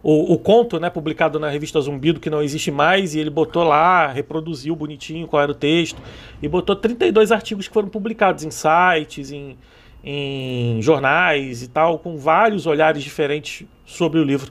o, 0.00 0.34
o, 0.34 0.38
conto, 0.38 0.78
né, 0.78 0.88
publicado 0.88 1.40
na 1.40 1.48
revista 1.48 1.80
Zumbido, 1.80 2.20
que 2.20 2.30
não 2.30 2.40
existe 2.40 2.70
mais, 2.70 3.14
e 3.14 3.18
ele 3.18 3.30
botou 3.30 3.64
lá, 3.64 4.06
reproduziu 4.06 4.74
bonitinho 4.76 5.26
qual 5.26 5.42
era 5.42 5.50
o 5.50 5.54
texto, 5.54 6.00
e 6.40 6.48
botou 6.48 6.76
32 6.76 7.32
artigos 7.32 7.66
que 7.66 7.74
foram 7.74 7.88
publicados 7.88 8.44
em 8.44 8.50
sites, 8.50 9.32
em, 9.32 9.58
em 10.02 10.80
jornais 10.80 11.62
e 11.62 11.68
tal, 11.68 11.98
com 11.98 12.16
vários 12.16 12.66
olhares 12.66 13.02
diferentes 13.02 13.66
sobre 13.84 14.20
o 14.20 14.24
livro. 14.24 14.50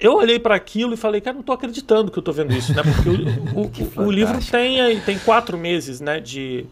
Eu 0.00 0.14
olhei 0.14 0.38
para 0.38 0.54
aquilo 0.54 0.94
e 0.94 0.96
falei, 0.96 1.20
cara, 1.20 1.34
não 1.34 1.40
estou 1.40 1.54
acreditando 1.54 2.10
que 2.10 2.18
eu 2.18 2.20
estou 2.20 2.32
vendo 2.32 2.52
isso, 2.52 2.72
né? 2.72 2.82
Porque 2.82 3.08
o, 3.08 4.00
o, 4.02 4.06
o, 4.06 4.10
livro 4.10 4.38
tem, 4.50 5.00
tem 5.00 5.18
quatro 5.18 5.58
meses, 5.58 6.00
né, 6.00 6.20
de, 6.20 6.66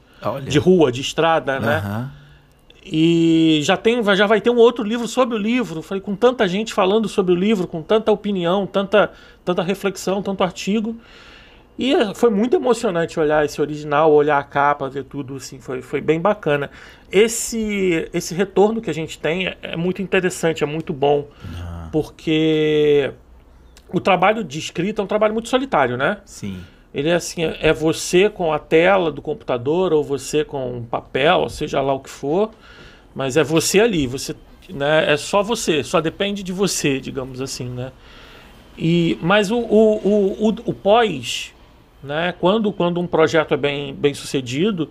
de 0.46 0.58
rua, 0.58 0.92
de 0.92 1.00
estrada, 1.00 1.58
né? 1.58 2.10
E 2.88 3.60
já 3.64 3.76
tem, 3.76 4.00
já 4.14 4.26
vai 4.28 4.40
ter 4.40 4.50
um 4.50 4.56
outro 4.56 4.84
livro 4.84 5.08
sobre 5.08 5.34
o 5.34 5.38
livro. 5.38 5.82
Falei 5.82 6.00
com 6.00 6.14
tanta 6.14 6.46
gente 6.46 6.72
falando 6.72 7.08
sobre 7.08 7.32
o 7.32 7.36
livro, 7.36 7.66
com 7.66 7.82
tanta 7.82 8.12
opinião, 8.12 8.64
tanta, 8.64 9.10
tanta 9.44 9.60
reflexão, 9.60 10.22
tanto 10.22 10.44
artigo. 10.44 10.96
E 11.78 11.92
foi 12.14 12.30
muito 12.30 12.56
emocionante 12.56 13.20
olhar 13.20 13.44
esse 13.44 13.60
original, 13.60 14.10
olhar 14.10 14.38
a 14.38 14.42
capa, 14.42 14.88
ver 14.88 15.04
tudo, 15.04 15.36
assim, 15.36 15.60
foi, 15.60 15.82
foi 15.82 16.00
bem 16.00 16.18
bacana. 16.18 16.70
Esse, 17.12 18.08
esse 18.14 18.34
retorno 18.34 18.80
que 18.80 18.88
a 18.88 18.94
gente 18.94 19.18
tem 19.18 19.46
é, 19.46 19.58
é 19.60 19.76
muito 19.76 20.00
interessante, 20.00 20.64
é 20.64 20.66
muito 20.66 20.92
bom, 20.92 21.28
ah. 21.60 21.88
porque 21.92 23.12
o 23.92 24.00
trabalho 24.00 24.42
de 24.42 24.58
escrita 24.58 25.02
é 25.02 25.04
um 25.04 25.06
trabalho 25.06 25.34
muito 25.34 25.50
solitário, 25.50 25.98
né? 25.98 26.18
Sim. 26.24 26.60
Ele 26.94 27.10
é 27.10 27.14
assim, 27.14 27.42
é 27.44 27.74
você 27.74 28.30
com 28.30 28.54
a 28.54 28.58
tela 28.58 29.12
do 29.12 29.20
computador 29.20 29.92
ou 29.92 30.02
você 30.02 30.44
com 30.44 30.82
papel, 30.90 31.46
seja 31.50 31.82
lá 31.82 31.92
o 31.92 32.00
que 32.00 32.08
for, 32.08 32.50
mas 33.14 33.36
é 33.36 33.44
você 33.44 33.80
ali, 33.80 34.06
você, 34.06 34.34
né, 34.70 35.12
é 35.12 35.16
só 35.18 35.42
você, 35.42 35.84
só 35.84 36.00
depende 36.00 36.42
de 36.42 36.54
você, 36.54 36.98
digamos 36.98 37.42
assim, 37.42 37.68
né? 37.68 37.92
E, 38.78 39.18
mas 39.20 39.50
o, 39.50 39.58
o, 39.58 39.96
o, 39.96 40.48
o, 40.48 40.54
o 40.66 40.74
pós 40.74 41.54
né? 42.06 42.34
Quando, 42.38 42.72
quando 42.72 43.00
um 43.00 43.06
projeto 43.06 43.54
é 43.54 43.56
bem, 43.56 43.94
bem 43.94 44.14
sucedido, 44.14 44.90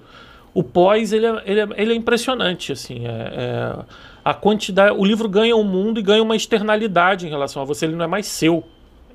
o 0.54 0.64
pós 0.64 1.12
ele 1.12 1.26
é, 1.26 1.42
ele 1.46 1.60
é, 1.60 1.68
ele 1.76 1.94
é 1.94 1.96
impressionante. 1.96 2.72
Assim, 2.72 3.06
é, 3.06 3.10
é, 3.10 3.76
a 4.24 4.34
quantidade, 4.34 4.96
o 4.98 5.04
livro 5.04 5.28
ganha 5.28 5.56
um 5.56 5.64
mundo 5.64 6.00
e 6.00 6.04
ganha 6.04 6.22
uma 6.22 6.36
externalidade 6.36 7.26
em 7.26 7.30
relação 7.30 7.62
a 7.62 7.66
você, 7.66 7.86
ele 7.86 7.96
não 7.96 8.06
é 8.06 8.08
mais 8.08 8.28
seu. 8.28 8.64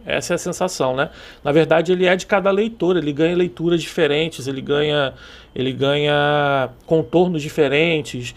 Essa 0.05 0.35
é 0.35 0.37
a 0.37 0.39
sensação, 0.39 0.97
né? 0.97 1.11
Na 1.45 1.53
verdade, 1.53 1.93
ele 1.93 2.07
é 2.07 2.17
de 2.17 2.27
cada 2.27 2.51
leitor, 2.51 2.97
ele 2.97 3.13
ganha 3.13 3.37
leituras 3.37 3.83
diferentes, 3.83 4.47
ele 4.47 4.63
ganha, 4.63 5.13
ele 5.55 5.73
ganha 5.73 6.71
contornos 6.87 7.43
diferentes. 7.43 8.35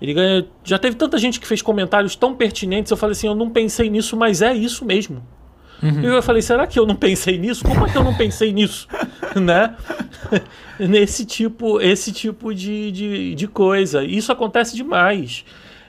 Ele 0.00 0.14
ganha. 0.14 0.46
Já 0.64 0.78
teve 0.78 0.96
tanta 0.96 1.18
gente 1.18 1.38
que 1.38 1.46
fez 1.46 1.60
comentários 1.62 2.16
tão 2.16 2.34
pertinentes, 2.34 2.90
eu 2.90 2.96
falei 2.96 3.12
assim, 3.12 3.26
eu 3.26 3.34
não 3.34 3.50
pensei 3.50 3.88
nisso, 3.90 4.16
mas 4.16 4.42
é 4.42 4.52
isso 4.52 4.84
mesmo. 4.84 5.22
Uhum. 5.82 6.00
E 6.00 6.06
eu 6.06 6.22
falei, 6.22 6.40
será 6.40 6.66
que 6.66 6.78
eu 6.78 6.86
não 6.86 6.94
pensei 6.94 7.36
nisso? 7.38 7.64
Como 7.64 7.84
é 7.86 7.90
que 7.90 7.98
eu 7.98 8.04
não 8.04 8.14
pensei 8.14 8.52
nisso? 8.52 8.86
né? 9.34 9.74
Nesse 10.78 11.24
tipo, 11.24 11.80
esse 11.80 12.12
tipo 12.12 12.54
de, 12.54 12.92
de, 12.92 13.34
de 13.34 13.48
coisa. 13.48 14.04
Isso 14.04 14.30
acontece 14.30 14.76
demais. 14.76 15.44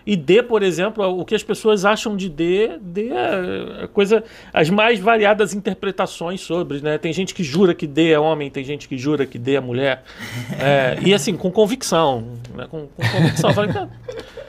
E 0.05 0.15
D, 0.15 0.43
por 0.43 0.63
exemplo, 0.63 1.03
o 1.19 1.23
que 1.23 1.35
as 1.35 1.43
pessoas 1.43 1.85
acham 1.85 2.15
de 2.15 2.29
D, 2.29 2.77
D 2.81 3.09
é 3.09 3.87
coisa, 3.87 4.23
as 4.53 4.69
mais 4.69 4.99
variadas 4.99 5.53
interpretações 5.53 6.41
sobre, 6.41 6.81
né? 6.81 6.97
Tem 6.97 7.13
gente 7.13 7.33
que 7.33 7.43
jura 7.43 7.73
que 7.73 7.87
D 7.87 8.11
é 8.11 8.19
homem, 8.19 8.49
tem 8.49 8.63
gente 8.63 8.87
que 8.87 8.97
jura 8.97 9.25
que 9.25 9.37
D 9.37 9.55
é 9.55 9.59
mulher. 9.59 10.03
É, 10.59 10.97
e 11.03 11.13
assim, 11.13 11.35
com 11.35 11.51
convicção, 11.51 12.25
né? 12.55 12.67
com, 12.69 12.87
com 12.87 13.09
convicção. 13.11 13.53
Falei, 13.53 13.71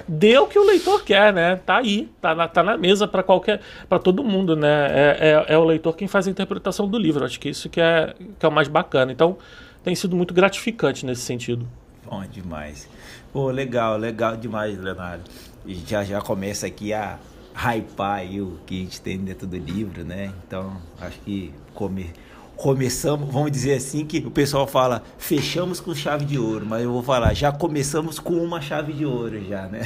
D 0.06 0.32
é 0.32 0.40
o 0.40 0.46
que 0.46 0.58
o 0.58 0.64
leitor 0.64 1.02
quer, 1.02 1.32
né? 1.32 1.56
Tá 1.64 1.78
aí, 1.78 2.08
tá 2.20 2.34
na, 2.34 2.46
tá 2.46 2.62
na 2.62 2.76
mesa 2.76 3.08
para 3.08 3.22
qualquer, 3.22 3.60
para 3.88 3.98
todo 3.98 4.22
mundo, 4.22 4.54
né? 4.54 4.86
É, 4.90 5.44
é, 5.48 5.54
é, 5.54 5.58
o 5.58 5.64
leitor 5.64 5.96
quem 5.96 6.06
faz 6.06 6.28
a 6.28 6.30
interpretação 6.30 6.86
do 6.86 6.98
livro. 6.98 7.24
Acho 7.24 7.40
que 7.40 7.48
isso 7.48 7.68
que 7.68 7.80
é, 7.80 8.14
que 8.38 8.44
é 8.44 8.48
o 8.48 8.52
mais 8.52 8.68
bacana. 8.68 9.12
Então, 9.12 9.38
tem 9.82 9.94
sido 9.94 10.14
muito 10.14 10.34
gratificante 10.34 11.06
nesse 11.06 11.22
sentido. 11.22 11.66
Bom 12.08 12.22
demais. 12.30 12.88
Pô, 13.34 13.50
legal, 13.50 13.96
legal 13.96 14.36
demais, 14.36 14.78
Leonardo. 14.78 15.24
E 15.66 15.74
já 15.74 16.04
já 16.04 16.20
começa 16.20 16.68
aqui 16.68 16.92
a 16.92 17.18
hypar 17.52 18.18
aí 18.18 18.40
o 18.40 18.60
que 18.64 18.76
a 18.76 18.84
gente 18.84 19.00
tem 19.00 19.18
dentro 19.18 19.44
do 19.44 19.56
livro, 19.56 20.04
né? 20.04 20.32
Então, 20.46 20.76
acho 21.00 21.18
que 21.18 21.52
come, 21.74 22.12
começamos, 22.54 23.28
vamos 23.28 23.50
dizer 23.50 23.74
assim, 23.74 24.06
que 24.06 24.18
o 24.18 24.30
pessoal 24.30 24.68
fala, 24.68 25.02
fechamos 25.18 25.80
com 25.80 25.92
chave 25.92 26.24
de 26.24 26.38
ouro, 26.38 26.64
mas 26.64 26.84
eu 26.84 26.92
vou 26.92 27.02
falar, 27.02 27.34
já 27.34 27.50
começamos 27.50 28.20
com 28.20 28.34
uma 28.34 28.60
chave 28.60 28.92
de 28.92 29.04
ouro 29.04 29.44
já, 29.44 29.66
né? 29.66 29.80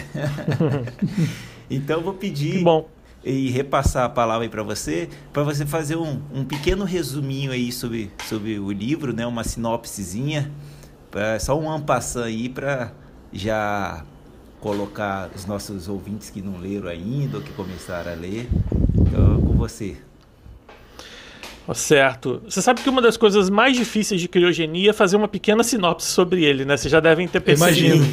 então, 1.71 2.03
vou 2.03 2.13
pedir 2.13 2.63
e 3.25 3.49
repassar 3.49 4.05
a 4.05 4.09
palavra 4.11 4.45
aí 4.45 4.51
para 4.51 4.63
você, 4.63 5.09
para 5.33 5.43
você 5.43 5.65
fazer 5.65 5.97
um, 5.97 6.21
um 6.35 6.45
pequeno 6.45 6.85
resuminho 6.85 7.51
aí 7.51 7.73
sobre, 7.73 8.13
sobre 8.29 8.59
o 8.59 8.71
livro, 8.71 9.15
né? 9.15 9.27
Uma 9.27 9.43
sinopsezinha, 9.43 10.53
pra, 11.11 11.41
só 11.41 11.59
um 11.59 11.71
ampassando 11.71 12.27
aí 12.27 12.51
para 12.51 12.93
já 13.33 14.05
colocar 14.61 15.31
os 15.35 15.47
nossos 15.47 15.89
ouvintes 15.89 16.31
que 16.31 16.43
não 16.43 16.59
leram 16.59 16.89
ainda 16.89 17.39
ou 17.39 17.43
que 17.43 17.53
começaram 17.53 18.13
a 18.13 18.15
ler. 18.15 18.49
Então, 18.97 19.41
com 19.41 19.55
você. 19.55 19.97
Certo. 21.75 22.41
Você 22.49 22.63
sabe 22.63 22.81
que 22.81 22.89
uma 22.89 23.03
das 23.03 23.17
coisas 23.17 23.51
mais 23.51 23.77
difíceis 23.77 24.21
de 24.21 24.29
criogenia 24.29 24.91
é 24.91 24.93
fazer 24.93 25.17
uma 25.17 25.29
pequena 25.29 25.63
sinopse 25.63 26.11
sobre 26.11 26.43
ele, 26.43 26.65
né? 26.65 26.77
Vocês 26.77 26.91
já 26.91 26.99
devem 26.99 27.29
ter 27.29 27.41
percebido. 27.41 27.97
Imagino. 27.97 28.07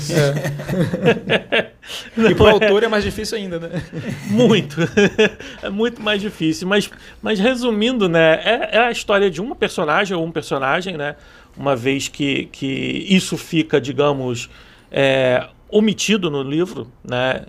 É. 1.29 1.71
e 2.29 2.35
para 2.35 2.43
o 2.43 2.49
autor 2.49 2.83
é 2.83 2.87
mais 2.87 3.03
difícil 3.03 3.37
ainda, 3.37 3.59
né? 3.59 3.81
Muito. 4.27 4.75
é 5.63 5.69
muito 5.69 6.01
mais 6.01 6.21
difícil. 6.21 6.67
Mas, 6.67 6.89
mas 7.21 7.39
resumindo, 7.39 8.09
né? 8.09 8.41
É, 8.43 8.69
é 8.73 8.79
a 8.79 8.91
história 8.91 9.31
de 9.31 9.39
uma 9.39 9.55
personagem 9.55 10.17
ou 10.17 10.25
um 10.25 10.31
personagem, 10.31 10.97
né? 10.97 11.15
Uma 11.55 11.77
vez 11.77 12.09
que, 12.09 12.49
que 12.51 13.05
isso 13.07 13.37
fica, 13.37 13.79
digamos, 13.79 14.49
é, 14.97 15.49
omitido 15.69 16.31
no 16.31 16.41
livro, 16.41 16.89
né? 17.03 17.47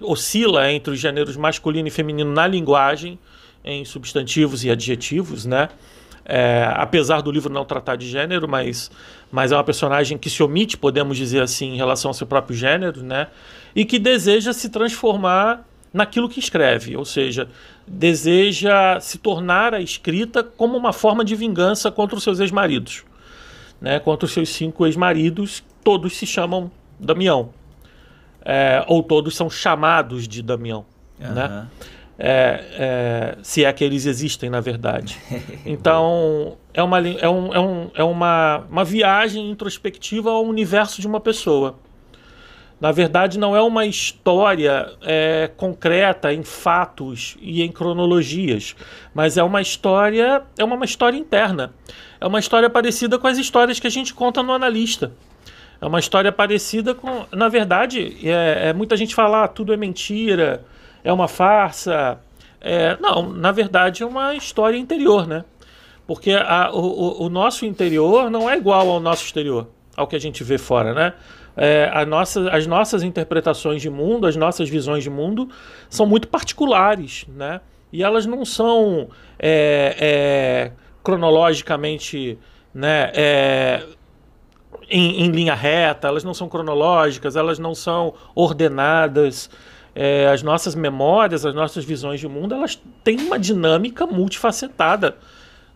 Oscila 0.00 0.72
entre 0.72 0.92
os 0.92 0.98
gêneros 0.98 1.36
masculino 1.36 1.86
e 1.86 1.90
feminino 1.90 2.32
na 2.32 2.48
linguagem, 2.48 3.16
em 3.64 3.84
substantivos 3.84 4.64
e 4.64 4.70
adjetivos, 4.70 5.46
né? 5.46 5.68
É, 6.24 6.68
apesar 6.74 7.20
do 7.20 7.30
livro 7.30 7.52
não 7.52 7.64
tratar 7.64 7.94
de 7.94 8.08
gênero, 8.08 8.48
mas, 8.48 8.90
mas 9.30 9.52
é 9.52 9.56
uma 9.56 9.62
personagem 9.62 10.18
que 10.18 10.28
se 10.28 10.42
omite, 10.42 10.76
podemos 10.76 11.16
dizer 11.16 11.40
assim, 11.40 11.74
em 11.74 11.76
relação 11.76 12.10
ao 12.10 12.14
seu 12.14 12.26
próprio 12.26 12.56
gênero, 12.56 13.04
né? 13.04 13.28
E 13.74 13.84
que 13.84 13.98
deseja 13.98 14.52
se 14.52 14.68
transformar 14.68 15.64
naquilo 15.92 16.28
que 16.28 16.40
escreve, 16.40 16.96
ou 16.96 17.04
seja, 17.04 17.48
deseja 17.86 18.98
se 19.00 19.16
tornar 19.16 19.74
a 19.74 19.80
escrita 19.80 20.42
como 20.42 20.76
uma 20.76 20.92
forma 20.92 21.24
de 21.24 21.36
vingança 21.36 21.90
contra 21.90 22.16
os 22.16 22.22
seus 22.24 22.40
ex-maridos, 22.40 23.04
né? 23.80 24.00
Contra 24.00 24.26
os 24.26 24.32
seus 24.32 24.48
cinco 24.48 24.84
ex-maridos, 24.84 25.62
todos 25.88 26.18
se 26.18 26.26
chamam 26.26 26.70
Damião. 27.00 27.48
É, 28.44 28.84
ou 28.88 29.02
todos 29.02 29.34
são 29.34 29.48
chamados 29.48 30.28
de 30.28 30.42
Damião. 30.42 30.84
Uhum. 31.18 31.32
Né? 31.32 31.66
É, 32.18 32.64
é, 32.72 33.38
se 33.42 33.64
é 33.64 33.72
que 33.72 33.82
eles 33.82 34.04
existem, 34.04 34.50
na 34.50 34.60
verdade. 34.60 35.16
Então, 35.64 36.58
é 36.74 36.82
uma, 36.82 36.98
é 36.98 37.26
um, 37.26 37.54
é 37.54 37.58
um, 37.58 37.90
é 37.94 38.04
uma, 38.04 38.66
uma 38.70 38.84
viagem 38.84 39.50
introspectiva 39.50 40.30
ao 40.30 40.44
universo 40.44 41.00
de 41.00 41.06
uma 41.06 41.20
pessoa. 41.20 41.76
Na 42.78 42.92
verdade, 42.92 43.38
não 43.38 43.56
é 43.56 43.62
uma 43.62 43.86
história 43.86 44.92
é, 45.00 45.50
concreta 45.56 46.34
em 46.34 46.42
fatos 46.42 47.38
e 47.40 47.62
em 47.62 47.72
cronologias, 47.72 48.76
mas 49.14 49.38
é 49.38 49.42
uma 49.42 49.62
história, 49.62 50.42
é 50.58 50.62
uma, 50.62 50.76
uma 50.76 50.84
história 50.84 51.16
interna. 51.16 51.72
É 52.20 52.26
uma 52.26 52.40
história 52.40 52.68
parecida 52.68 53.18
com 53.18 53.26
as 53.26 53.38
histórias 53.38 53.80
que 53.80 53.86
a 53.86 53.90
gente 53.90 54.12
conta 54.12 54.42
no 54.42 54.52
analista. 54.52 55.12
É 55.80 55.86
uma 55.86 55.98
história 55.98 56.32
parecida 56.32 56.94
com. 56.94 57.24
Na 57.32 57.48
verdade, 57.48 58.16
é, 58.28 58.68
é 58.68 58.72
muita 58.72 58.96
gente 58.96 59.14
fala 59.14 59.44
ah, 59.44 59.48
tudo 59.48 59.72
é 59.72 59.76
mentira, 59.76 60.64
é 61.04 61.12
uma 61.12 61.28
farsa. 61.28 62.18
É, 62.60 62.96
não, 63.00 63.32
na 63.32 63.52
verdade 63.52 64.02
é 64.02 64.06
uma 64.06 64.34
história 64.34 64.76
interior, 64.76 65.26
né? 65.26 65.44
Porque 66.06 66.32
a, 66.32 66.70
o, 66.72 67.24
o, 67.24 67.28
nosso 67.28 67.64
interior 67.64 68.30
não 68.30 68.50
é 68.50 68.56
igual 68.56 68.88
ao 68.88 68.98
nosso 68.98 69.24
exterior, 69.24 69.68
ao 69.96 70.06
que 70.08 70.16
a 70.16 70.18
gente 70.18 70.42
vê 70.42 70.58
fora, 70.58 70.92
né? 70.92 71.12
É, 71.56 71.90
a 71.92 72.04
nossa, 72.04 72.50
as 72.50 72.66
nossas 72.66 73.02
interpretações 73.02 73.82
de 73.82 73.90
mundo, 73.90 74.26
as 74.26 74.34
nossas 74.34 74.68
visões 74.68 75.04
de 75.04 75.10
mundo 75.10 75.48
são 75.88 76.06
muito 76.06 76.26
particulares, 76.26 77.26
né? 77.28 77.60
E 77.92 78.02
elas 78.02 78.26
não 78.26 78.44
são 78.44 79.08
é, 79.38 79.96
é, 79.98 80.72
cronologicamente 81.02 82.38
né, 82.74 83.10
é, 83.14 83.82
em, 84.88 85.24
em, 85.24 85.30
linha 85.30 85.54
reta, 85.54 86.08
elas 86.08 86.24
não 86.24 86.34
são 86.34 86.48
cronológicas, 86.48 87.36
elas 87.36 87.58
não 87.58 87.74
são 87.74 88.14
ordenadas. 88.34 89.50
É, 89.94 90.28
as 90.28 90.42
nossas 90.42 90.74
memórias, 90.74 91.44
as 91.44 91.54
nossas 91.54 91.84
visões 91.84 92.20
de 92.20 92.28
mundo, 92.28 92.54
elas 92.54 92.80
têm 93.02 93.18
uma 93.18 93.38
dinâmica 93.38 94.06
multifacetada 94.06 95.16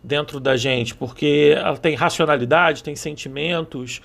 dentro 0.03 0.39
da 0.39 0.57
gente, 0.57 0.93
porque 0.95 1.53
ela 1.57 1.77
tem 1.77 1.95
racionalidade, 1.95 2.83
tem 2.83 2.95
sentimentos, 2.95 4.01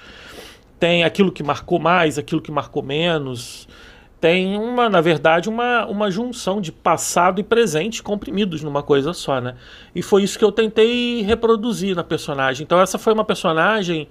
tem 0.78 1.04
aquilo 1.04 1.32
que 1.32 1.42
marcou 1.42 1.78
mais, 1.78 2.18
aquilo 2.18 2.40
que 2.40 2.52
marcou 2.52 2.82
menos. 2.82 3.68
Tem 4.20 4.56
uma, 4.56 4.88
na 4.88 5.00
verdade, 5.00 5.48
uma, 5.48 5.86
uma 5.86 6.10
junção 6.10 6.60
de 6.60 6.72
passado 6.72 7.40
e 7.40 7.44
presente 7.44 8.02
comprimidos 8.02 8.62
numa 8.62 8.82
coisa 8.82 9.12
só, 9.12 9.40
né? 9.40 9.54
E 9.94 10.02
foi 10.02 10.24
isso 10.24 10.36
que 10.38 10.44
eu 10.44 10.50
tentei 10.50 11.22
reproduzir 11.22 11.94
na 11.94 12.02
personagem. 12.02 12.64
Então 12.64 12.80
essa 12.80 12.98
foi 12.98 13.12
uma 13.12 13.24
personagem 13.24 14.08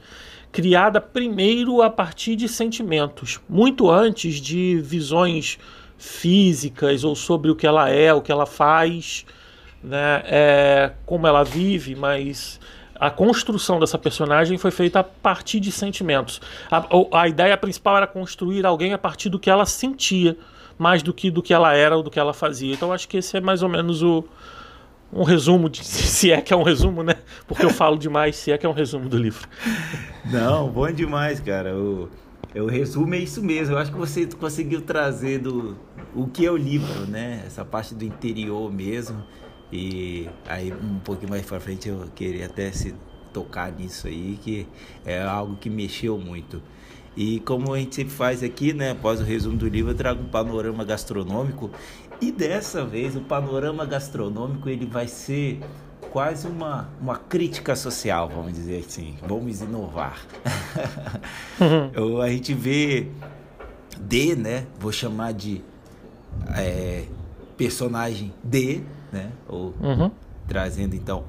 criada 0.52 1.00
primeiro 1.00 1.82
a 1.82 1.90
partir 1.90 2.36
de 2.36 2.48
sentimentos, 2.48 3.40
muito 3.48 3.90
antes 3.90 4.36
de 4.36 4.82
visões 4.84 5.58
físicas 5.98 7.04
ou 7.04 7.16
sobre 7.16 7.50
o 7.52 7.56
que 7.56 7.66
ela 7.66 7.90
é, 7.90 8.14
o 8.14 8.22
que 8.22 8.32
ela 8.32 8.46
faz, 8.46 9.26
né, 9.84 10.24
é, 10.26 10.92
como 11.06 11.28
ela 11.28 11.44
vive, 11.44 11.96
mas 11.96 12.60
a 13.00 13.10
construção 13.10 13.80
dessa 13.80 13.98
personagem 13.98 14.58
foi 14.58 14.72
feita 14.72 15.00
a 15.00 15.04
partir 15.04 15.60
de 15.60 15.72
sentimentos. 15.72 16.42
A, 16.70 16.86
a 17.14 17.28
ideia 17.28 17.56
principal 17.58 17.98
era 17.98 18.08
construir 18.08 18.66
alguém 18.66 18.94
a 18.94 18.98
partir 18.98 19.30
do 19.30 19.40
que 19.40 19.50
ela 19.50 19.66
sentia, 19.66 20.36
mais 20.78 21.02
do 21.04 21.14
que 21.14 21.30
do 21.30 21.42
que 21.42 21.54
ela 21.54 21.74
era 21.74 21.96
ou 21.96 22.04
do 22.04 22.10
que 22.10 22.20
ela 22.20 22.34
fazia. 22.34 22.74
Então 22.74 22.92
acho 22.92 23.08
que 23.08 23.18
esse 23.18 23.38
é 23.38 23.42
mais 23.42 23.62
ou 23.62 23.70
menos 23.70 24.02
o, 24.02 24.24
um 25.12 25.24
resumo, 25.24 25.70
de, 25.70 25.84
se 25.86 26.32
é 26.32 26.42
que 26.42 26.54
é 26.54 26.56
um 26.56 26.64
resumo, 26.64 27.04
né? 27.04 27.16
Porque 27.48 27.66
eu 27.66 27.70
falo 27.70 27.98
demais, 27.98 28.36
se 28.36 28.52
é 28.52 28.58
que 28.58 28.66
é 28.66 28.70
um 28.70 28.74
resumo 28.74 29.08
do 29.10 29.18
livro. 29.18 29.48
Não, 30.26 30.70
bom 30.70 30.92
demais, 30.92 31.40
cara. 31.40 31.76
O, 31.76 32.10
o 32.56 32.66
resumo 32.66 33.14
é 33.14 33.20
isso 33.20 33.44
mesmo. 33.44 33.76
Eu 33.76 33.80
acho 33.80 33.92
que 33.92 33.98
você 33.98 34.26
conseguiu 34.26 34.82
trazer 34.82 35.40
do, 35.40 35.78
o 36.16 36.28
que 36.28 36.46
é 36.46 36.52
o 36.52 36.58
livro, 36.58 37.06
né? 37.08 37.44
Essa 37.46 37.64
parte 37.64 37.94
do 37.94 38.04
interior 38.04 38.72
mesmo. 38.72 39.24
E 39.72 40.30
aí, 40.48 40.72
um 40.72 41.00
pouquinho 41.00 41.30
mais 41.30 41.46
pra 41.46 41.60
frente, 41.60 41.90
eu 41.90 42.06
queria 42.16 42.46
até 42.46 42.72
se 42.72 42.96
tocar 43.34 43.72
nisso 43.72 44.08
aí, 44.08 44.40
que 44.42 44.68
é 45.06 45.22
algo 45.22 45.58
que 45.58 45.70
mexeu 45.70 46.18
muito. 46.18 46.62
E 47.18 47.40
como 47.40 47.74
a 47.74 47.80
gente 47.80 47.96
sempre 47.96 48.14
faz 48.14 48.44
aqui, 48.44 48.74
né, 48.74 48.92
após 48.92 49.20
o 49.20 49.24
resumo 49.24 49.58
do 49.58 49.68
livro, 49.68 49.92
eu 49.92 49.96
trago 49.96 50.22
um 50.22 50.28
panorama 50.28 50.86
gastronômico 50.86 51.72
e 52.22 52.32
dessa 52.32 52.86
vez 52.86 53.16
o 53.16 53.22
panorama 53.22 53.86
gastronômico 53.86 54.70
ele 54.70 54.86
vai 54.86 55.08
ser 55.08 55.60
quase 56.12 56.48
uma, 56.48 56.90
uma 57.00 57.18
crítica 57.18 57.76
social, 57.76 58.30
vamos 58.30 58.54
dizer 58.54 58.84
assim. 58.88 59.18
Vamos 59.28 59.62
inovar. 59.62 60.26
A 62.24 62.30
gente 62.30 62.54
vê 62.54 63.08
D, 64.00 64.36
né? 64.36 64.66
Vou 64.80 64.92
chamar 64.92 65.34
de 65.34 65.62
é, 66.56 67.06
personagem 67.56 68.34
D, 68.44 68.82
né? 69.12 69.32
Ou 69.48 69.74
uhum. 69.80 70.12
trazendo 70.48 70.96
então 70.96 71.24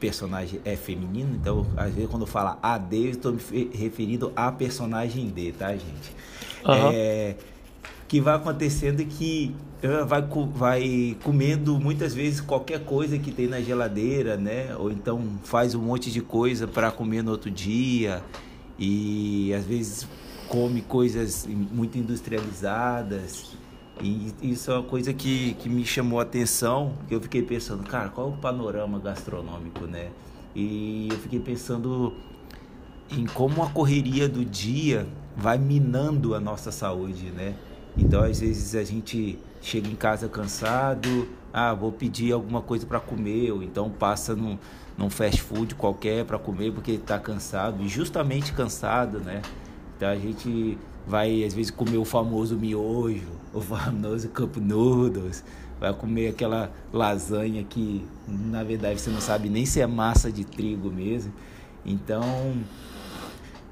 personagem 0.00 0.60
é 0.64 0.74
feminino, 0.74 1.36
então 1.40 1.64
às 1.76 1.94
vezes 1.94 2.10
quando 2.10 2.22
eu 2.22 2.26
falo 2.26 2.58
AD, 2.60 2.96
eu 2.96 3.10
estou 3.10 3.32
me 3.32 3.70
referindo 3.72 4.32
a 4.34 4.50
personagem 4.50 5.28
D, 5.28 5.52
tá, 5.52 5.70
gente? 5.70 6.16
Uhum. 6.64 6.90
É, 6.92 7.36
que 8.08 8.20
vai 8.20 8.34
acontecendo 8.34 9.04
que 9.04 9.54
vai, 10.06 10.22
vai 10.54 11.16
comendo 11.22 11.78
muitas 11.78 12.14
vezes 12.14 12.40
qualquer 12.40 12.84
coisa 12.84 13.18
que 13.18 13.32
tem 13.32 13.48
na 13.48 13.60
geladeira, 13.60 14.36
né? 14.36 14.74
Ou 14.76 14.92
então 14.92 15.20
faz 15.42 15.74
um 15.74 15.82
monte 15.82 16.10
de 16.10 16.20
coisa 16.20 16.68
para 16.68 16.90
comer 16.90 17.22
no 17.22 17.32
outro 17.32 17.50
dia 17.50 18.22
e 18.78 19.52
às 19.54 19.64
vezes 19.64 20.06
come 20.48 20.82
coisas 20.82 21.46
muito 21.46 21.98
industrializadas. 21.98 23.56
E 24.00 24.32
isso 24.42 24.70
é 24.70 24.74
uma 24.74 24.82
coisa 24.82 25.12
que, 25.12 25.54
que 25.54 25.68
me 25.68 25.84
chamou 25.84 26.18
a 26.20 26.22
atenção, 26.22 26.94
que 27.08 27.14
eu 27.14 27.20
fiquei 27.20 27.42
pensando, 27.42 27.82
cara, 27.84 28.08
qual 28.08 28.28
é 28.28 28.30
o 28.30 28.36
panorama 28.36 28.98
gastronômico, 28.98 29.86
né? 29.86 30.10
E 30.54 31.08
eu 31.10 31.18
fiquei 31.18 31.40
pensando 31.40 32.12
em 33.10 33.26
como 33.26 33.62
a 33.62 33.70
correria 33.70 34.28
do 34.28 34.44
dia 34.44 35.06
vai 35.36 35.58
minando 35.58 36.34
a 36.34 36.40
nossa 36.40 36.70
saúde, 36.70 37.30
né? 37.30 37.54
Então, 37.96 38.22
às 38.22 38.40
vezes 38.40 38.74
a 38.74 38.84
gente 38.84 39.38
chega 39.62 39.88
em 39.88 39.94
casa 39.94 40.28
cansado, 40.28 41.28
ah, 41.52 41.72
vou 41.72 41.92
pedir 41.92 42.32
alguma 42.32 42.60
coisa 42.60 42.84
para 42.84 42.98
comer, 42.98 43.52
ou 43.52 43.62
então 43.62 43.88
passa 43.88 44.34
num, 44.34 44.58
num 44.98 45.08
fast 45.08 45.40
food 45.40 45.74
qualquer 45.76 46.24
para 46.24 46.38
comer 46.38 46.72
porque 46.72 46.92
está 46.92 47.18
cansado, 47.18 47.82
e 47.82 47.88
justamente 47.88 48.52
cansado, 48.52 49.20
né? 49.20 49.40
Então 49.96 50.08
a 50.08 50.16
gente 50.16 50.76
vai 51.06 51.44
às 51.44 51.54
vezes 51.54 51.70
comer 51.70 51.96
o 51.96 52.04
famoso 52.04 52.56
miojo, 52.56 53.28
o 53.54 53.60
famoso 53.60 54.28
cup 54.30 54.56
noodles, 54.56 55.44
vai 55.78 55.92
comer 55.94 56.28
aquela 56.28 56.70
lasanha 56.92 57.62
que 57.62 58.04
na 58.28 58.62
verdade 58.64 59.00
você 59.00 59.10
não 59.10 59.20
sabe 59.20 59.48
nem 59.48 59.64
se 59.64 59.80
é 59.80 59.86
massa 59.86 60.30
de 60.30 60.44
trigo 60.44 60.90
mesmo. 60.90 61.32
Então, 61.84 62.54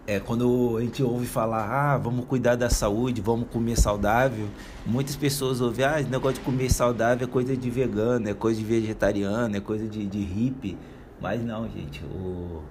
é, 0.07 0.19
quando 0.19 0.77
a 0.77 0.81
gente 0.81 1.03
ouve 1.03 1.27
falar, 1.27 1.69
ah, 1.71 1.99
vamos 1.99 2.25
cuidar 2.25 2.57
da 2.57 2.71
saúde, 2.71 3.21
vamos 3.21 3.49
comer 3.49 3.79
saudável, 3.79 4.49
muitas 4.85 5.15
pessoas 5.15 5.61
ouvem, 5.61 5.85
ah, 5.85 6.01
esse 6.01 6.11
negócio 6.11 6.39
de 6.39 6.45
comer 6.45 6.71
saudável 6.71 7.29
é 7.29 7.31
coisa 7.31 7.57
de 7.57 7.71
vegano, 7.71 8.29
é 8.29 8.35
coisa 8.35 8.59
de 8.59 8.67
vegetariano, 8.67 9.57
é 9.57 9.61
coisa 9.61 9.87
de, 9.87 10.07
de 10.07 10.19
hippie. 10.19 10.77
Mas 11.21 11.45
não, 11.45 11.69
gente, 11.69 12.03
o, 12.05 12.63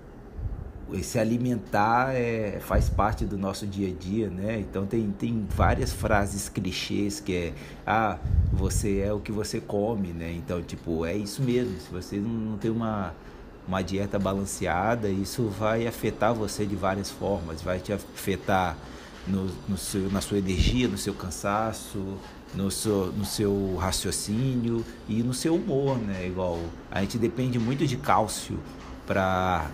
esse 0.91 1.19
alimentar 1.19 2.15
é, 2.15 2.59
faz 2.59 2.89
parte 2.89 3.23
do 3.25 3.37
nosso 3.37 3.67
dia 3.67 3.89
a 3.89 3.91
dia, 3.91 4.29
né? 4.29 4.59
Então 4.59 4.85
tem, 4.85 5.09
tem 5.11 5.45
várias 5.49 5.93
frases 5.93 6.49
clichês 6.49 7.19
que 7.19 7.33
é, 7.35 7.53
ah, 7.85 8.17
você 8.51 8.99
é 8.99 9.13
o 9.13 9.19
que 9.19 9.31
você 9.31 9.61
come, 9.61 10.09
né? 10.09 10.33
Então, 10.33 10.61
tipo, 10.61 11.05
é 11.05 11.15
isso 11.15 11.43
mesmo, 11.43 11.79
se 11.79 11.91
você 11.91 12.17
não, 12.17 12.29
não 12.29 12.57
tem 12.57 12.71
uma 12.71 13.13
uma 13.69 13.83
dieta 13.83 14.17
balanceada, 14.17 15.09
isso 15.09 15.47
vai 15.47 15.85
afetar 15.85 16.33
você 16.33 16.65
de 16.65 16.75
várias 16.75 17.11
formas, 17.11 17.61
vai 17.61 17.79
te 17.79 17.93
afetar 17.93 18.75
no, 19.27 19.45
no 19.67 19.77
seu, 19.77 20.09
na 20.09 20.21
sua 20.21 20.39
energia, 20.39 20.87
no 20.87 20.97
seu 20.97 21.13
cansaço, 21.13 22.17
no 22.55 22.71
seu, 22.71 23.11
no 23.11 23.23
seu 23.23 23.75
raciocínio 23.75 24.83
e 25.07 25.21
no 25.21 25.35
seu 25.35 25.53
humor, 25.53 25.99
né? 25.99 26.25
Igual 26.25 26.59
a 26.89 27.01
gente 27.01 27.19
depende 27.19 27.59
muito 27.59 27.85
de 27.85 27.95
cálcio 27.95 28.59
para 29.05 29.69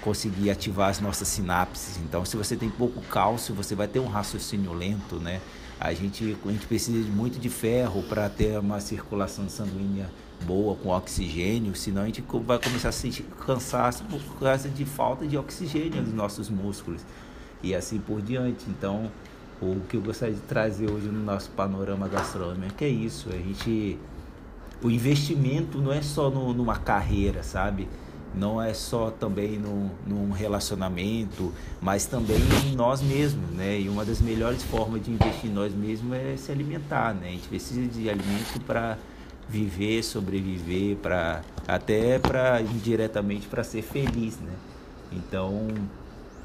conseguir 0.00 0.50
ativar 0.50 0.90
as 0.90 0.98
nossas 0.98 1.28
sinapses. 1.28 1.96
Então, 1.98 2.24
se 2.24 2.36
você 2.36 2.56
tem 2.56 2.68
pouco 2.68 3.00
cálcio, 3.02 3.54
você 3.54 3.72
vai 3.76 3.86
ter 3.86 4.00
um 4.00 4.08
raciocínio 4.08 4.72
lento, 4.72 5.14
né? 5.20 5.40
A 5.78 5.94
gente, 5.94 6.36
a 6.44 6.50
gente 6.50 6.66
precisa 6.66 7.08
muito 7.08 7.38
de 7.38 7.48
ferro 7.48 8.02
para 8.02 8.28
ter 8.28 8.58
uma 8.58 8.80
circulação 8.80 9.48
sanguínea 9.48 10.10
boa 10.44 10.74
com 10.76 10.90
oxigênio, 10.90 11.74
senão 11.74 12.02
a 12.02 12.06
gente 12.06 12.22
vai 12.44 12.58
começar 12.58 12.90
a 12.90 12.92
sentir 12.92 13.24
cansaço 13.46 14.04
por 14.04 14.20
causa 14.38 14.68
de 14.68 14.84
falta 14.84 15.26
de 15.26 15.36
oxigênio 15.36 16.02
nos 16.02 16.12
nossos 16.12 16.48
músculos 16.48 17.02
e 17.62 17.74
assim 17.74 17.98
por 17.98 18.22
diante. 18.22 18.64
Então, 18.68 19.10
o 19.60 19.80
que 19.88 19.96
eu 19.96 20.00
gostaria 20.00 20.34
de 20.34 20.40
trazer 20.42 20.90
hoje 20.90 21.08
no 21.08 21.22
nosso 21.22 21.50
panorama 21.50 22.08
gastronômico 22.08 22.82
é 22.82 22.88
isso, 22.88 23.28
a 23.30 23.36
gente 23.36 23.98
o 24.82 24.90
investimento 24.90 25.78
não 25.78 25.92
é 25.92 26.00
só 26.00 26.30
no, 26.30 26.52
numa 26.54 26.76
carreira, 26.76 27.42
sabe? 27.42 27.88
Não 28.34 28.62
é 28.62 28.72
só 28.72 29.10
também 29.10 29.58
no, 29.58 29.90
num 30.06 30.30
relacionamento, 30.30 31.52
mas 31.80 32.06
também 32.06 32.38
em 32.66 32.76
nós 32.76 33.00
mesmos, 33.00 33.50
né? 33.50 33.80
E 33.80 33.88
uma 33.88 34.04
das 34.04 34.20
melhores 34.20 34.62
formas 34.62 35.04
de 35.04 35.10
investir 35.10 35.50
em 35.50 35.52
nós 35.52 35.74
mesmos 35.74 36.16
é 36.16 36.36
se 36.36 36.52
alimentar, 36.52 37.12
né? 37.14 37.28
A 37.28 37.30
gente 37.30 37.48
precisa 37.48 37.86
de 37.88 38.08
alimento 38.08 38.60
para 38.64 38.96
viver, 39.48 40.02
sobreviver, 40.02 40.96
para 40.96 41.42
até 41.66 42.18
para 42.18 42.60
indiretamente 42.60 43.46
para 43.46 43.64
ser 43.64 43.82
feliz, 43.82 44.38
né? 44.38 44.52
Então 45.12 45.68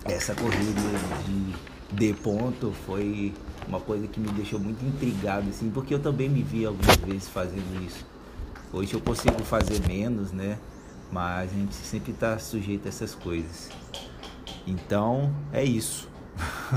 essa 0.06 0.34
corrida 0.36 0.82
de 1.26 1.74
de 1.94 2.14
ponto 2.14 2.72
foi 2.86 3.34
uma 3.68 3.80
coisa 3.80 4.08
que 4.08 4.20
me 4.20 4.28
deixou 4.30 4.60
muito 4.60 4.84
intrigado 4.84 5.50
assim, 5.50 5.70
porque 5.70 5.94
eu 5.94 6.00
também 6.00 6.28
me 6.28 6.42
vi 6.42 6.66
algumas 6.66 6.96
vezes 6.98 7.30
fazendo 7.30 7.86
isso. 7.86 8.06
Hoje 8.72 8.94
eu 8.96 9.00
consigo 9.00 9.44
fazer 9.44 9.80
menos, 9.88 10.32
né? 10.32 10.58
Mas 11.12 11.52
a 11.52 11.54
gente 11.54 11.76
sempre 11.76 12.12
está 12.12 12.40
sujeito 12.40 12.88
a 12.88 12.90
essas 12.90 13.14
coisas. 13.14 13.70
Então 14.66 15.32
é 15.52 15.64
isso. 15.64 16.10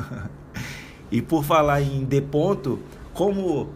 e 1.10 1.22
por 1.22 1.42
falar 1.42 1.80
em 1.80 2.04
de 2.04 2.20
ponto, 2.20 2.78
como 3.14 3.70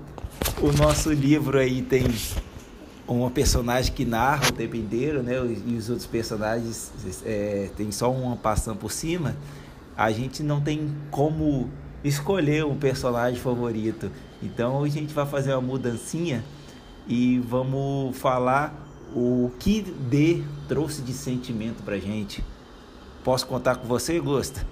o 0.63 0.73
nosso 0.73 1.11
livro 1.11 1.59
aí 1.59 1.81
tem 1.81 2.05
uma 3.09 3.31
personagem 3.31 3.93
que 3.93 4.05
narra 4.05 4.49
o 4.49 4.53
tempo 4.53 4.77
inteiro, 4.77 5.23
né? 5.23 5.35
E 5.67 5.75
os 5.75 5.89
outros 5.89 6.07
personagens 6.07 6.93
é, 7.25 7.71
tem 7.77 7.91
só 7.91 8.13
uma 8.13 8.37
passando 8.37 8.77
por 8.77 8.93
cima. 8.93 9.35
A 9.97 10.13
gente 10.13 10.43
não 10.43 10.61
tem 10.61 10.95
como 11.11 11.71
escolher 12.05 12.65
um 12.65 12.77
personagem 12.77 13.41
favorito. 13.41 14.11
Então 14.43 14.85
a 14.85 14.89
gente 14.89 15.15
vai 15.15 15.27
fazer 15.27 15.53
uma 15.55 15.63
mudancinha 15.63 16.45
e 17.09 17.39
vamos 17.39 18.17
falar 18.19 18.87
o 19.15 19.51
que 19.59 19.81
D 19.81 20.43
trouxe 20.69 21.01
de 21.01 21.13
sentimento 21.15 21.83
pra 21.83 21.99
gente. 21.99 22.45
Posso 23.25 23.47
contar 23.47 23.77
com 23.77 23.89
você, 23.89 24.21
Gusta? 24.21 24.67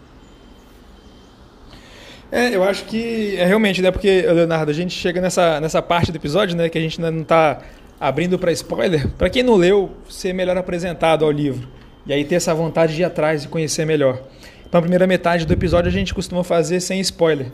É, 2.30 2.54
eu 2.54 2.62
acho 2.62 2.84
que 2.84 3.36
é 3.36 3.46
realmente, 3.46 3.80
né? 3.80 3.90
Porque, 3.90 4.22
Leonardo, 4.22 4.70
a 4.70 4.74
gente 4.74 4.92
chega 4.94 5.20
nessa, 5.20 5.60
nessa 5.60 5.80
parte 5.80 6.12
do 6.12 6.16
episódio, 6.16 6.56
né? 6.56 6.68
Que 6.68 6.76
a 6.76 6.80
gente 6.80 7.00
ainda 7.00 7.10
não 7.10 7.22
está 7.22 7.60
abrindo 7.98 8.38
para 8.38 8.52
spoiler. 8.52 9.08
Para 9.16 9.30
quem 9.30 9.42
não 9.42 9.56
leu, 9.56 9.92
ser 10.08 10.32
melhor 10.32 10.56
apresentado 10.56 11.24
ao 11.24 11.30
livro. 11.30 11.68
E 12.06 12.12
aí 12.12 12.24
ter 12.24 12.36
essa 12.36 12.54
vontade 12.54 12.94
de 12.94 13.02
ir 13.02 13.04
atrás 13.04 13.44
e 13.44 13.48
conhecer 13.48 13.86
melhor. 13.86 14.22
Então, 14.66 14.78
a 14.78 14.82
primeira 14.82 15.06
metade 15.06 15.46
do 15.46 15.52
episódio 15.52 15.88
a 15.88 15.92
gente 15.92 16.12
costuma 16.12 16.44
fazer 16.44 16.80
sem 16.80 17.00
spoiler. 17.00 17.46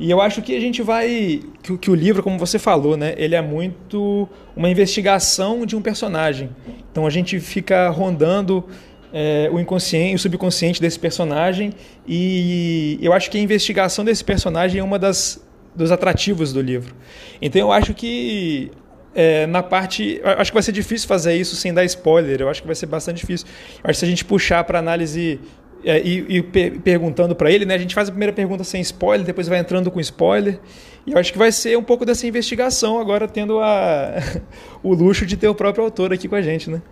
E 0.00 0.10
eu 0.10 0.20
acho 0.20 0.40
que 0.40 0.56
a 0.56 0.60
gente 0.60 0.82
vai. 0.82 1.42
Que, 1.62 1.76
que, 1.76 1.90
o 1.90 1.94
livro, 1.94 2.22
como 2.22 2.38
você 2.38 2.58
falou, 2.58 2.96
né? 2.96 3.14
Ele 3.16 3.34
é 3.34 3.42
muito 3.42 4.26
uma 4.56 4.68
investigação 4.68 5.66
de 5.66 5.76
um 5.76 5.82
personagem. 5.82 6.50
Então 6.90 7.06
a 7.06 7.10
gente 7.10 7.38
fica 7.38 7.88
rondando 7.90 8.64
é, 9.12 9.48
o 9.52 9.58
inconsciente, 9.58 10.16
o 10.16 10.18
subconsciente 10.18 10.80
desse 10.80 10.98
personagem 10.98 11.72
e 12.06 12.98
eu 13.02 13.12
acho 13.12 13.30
que 13.30 13.38
a 13.38 13.40
investigação 13.40 14.04
desse 14.04 14.24
personagem 14.24 14.80
é 14.80 14.84
uma 14.84 14.98
das 14.98 15.44
dos 15.74 15.92
atrativos 15.92 16.52
do 16.52 16.60
livro. 16.60 16.94
Então 17.40 17.60
eu 17.60 17.72
acho 17.72 17.94
que 17.94 18.70
é, 19.14 19.46
na 19.46 19.62
parte, 19.62 20.20
acho 20.24 20.50
que 20.50 20.54
vai 20.54 20.62
ser 20.62 20.72
difícil 20.72 21.08
fazer 21.08 21.34
isso 21.34 21.56
sem 21.56 21.72
dar 21.72 21.84
spoiler. 21.84 22.40
Eu 22.40 22.48
acho 22.48 22.60
que 22.60 22.66
vai 22.66 22.76
ser 22.76 22.86
bastante 22.86 23.18
difícil. 23.18 23.46
Eu 23.82 23.90
acho 23.90 23.96
que 23.96 23.98
se 23.98 24.04
a 24.04 24.08
gente 24.08 24.24
puxar 24.24 24.64
para 24.64 24.78
análise 24.78 25.40
é, 25.84 26.00
e, 26.00 26.36
e 26.36 26.42
per 26.42 26.80
perguntando 26.80 27.34
para 27.34 27.50
ele, 27.50 27.64
né? 27.64 27.74
A 27.74 27.78
gente 27.78 27.94
faz 27.94 28.08
a 28.08 28.12
primeira 28.12 28.32
pergunta 28.32 28.62
sem 28.64 28.80
spoiler, 28.80 29.26
depois 29.26 29.48
vai 29.48 29.58
entrando 29.58 29.90
com 29.90 30.00
spoiler. 30.00 30.60
E 31.06 31.12
eu 31.12 31.18
acho 31.18 31.32
que 31.32 31.38
vai 31.38 31.50
ser 31.50 31.76
um 31.76 31.82
pouco 31.82 32.04
dessa 32.04 32.26
investigação 32.26 33.00
agora 33.00 33.26
tendo 33.26 33.58
a, 33.60 34.14
o 34.82 34.92
luxo 34.94 35.24
de 35.24 35.36
ter 35.36 35.48
o 35.48 35.54
próprio 35.54 35.84
autor 35.84 36.12
aqui 36.12 36.28
com 36.28 36.34
a 36.34 36.42
gente, 36.42 36.70
né? 36.70 36.82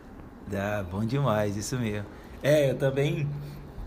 Dá, 0.51 0.85
bom 0.91 1.05
demais, 1.05 1.57
isso 1.57 1.77
mesmo. 1.77 2.07
É, 2.43 2.71
eu 2.71 2.75
também, 2.77 3.29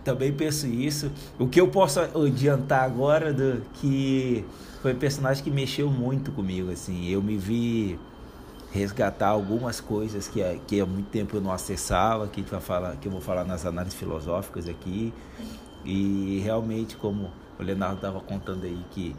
também 0.03 0.31
penso 0.31 0.67
isso. 0.67 1.11
O 1.39 1.47
que 1.47 1.59
eu 1.59 1.67
posso 1.67 1.99
adiantar 1.99 2.83
agora 2.83 3.33
do 3.33 3.61
que 3.73 4.45
foi 4.81 4.93
um 4.93 4.97
personagem 4.97 5.43
que 5.43 5.49
mexeu 5.49 5.89
muito 5.89 6.31
comigo, 6.31 6.71
assim. 6.71 7.07
Eu 7.07 7.21
me 7.21 7.37
vi 7.37 7.99
resgatar 8.71 9.29
algumas 9.29 9.81
coisas 9.81 10.27
que, 10.27 10.41
que 10.67 10.79
há 10.79 10.85
muito 10.85 11.09
tempo 11.09 11.35
eu 11.37 11.41
não 11.41 11.51
acessava, 11.51 12.27
que, 12.27 12.41
vai 12.43 12.61
falar, 12.61 12.95
que 12.97 13.07
eu 13.07 13.11
vou 13.11 13.21
falar 13.21 13.43
nas 13.43 13.65
análises 13.65 13.97
filosóficas 13.97 14.67
aqui. 14.67 15.13
E 15.83 16.41
realmente, 16.43 16.95
como 16.95 17.31
o 17.59 17.63
Leonardo 17.63 17.95
estava 17.95 18.19
contando 18.19 18.65
aí, 18.65 18.79
que 18.91 19.15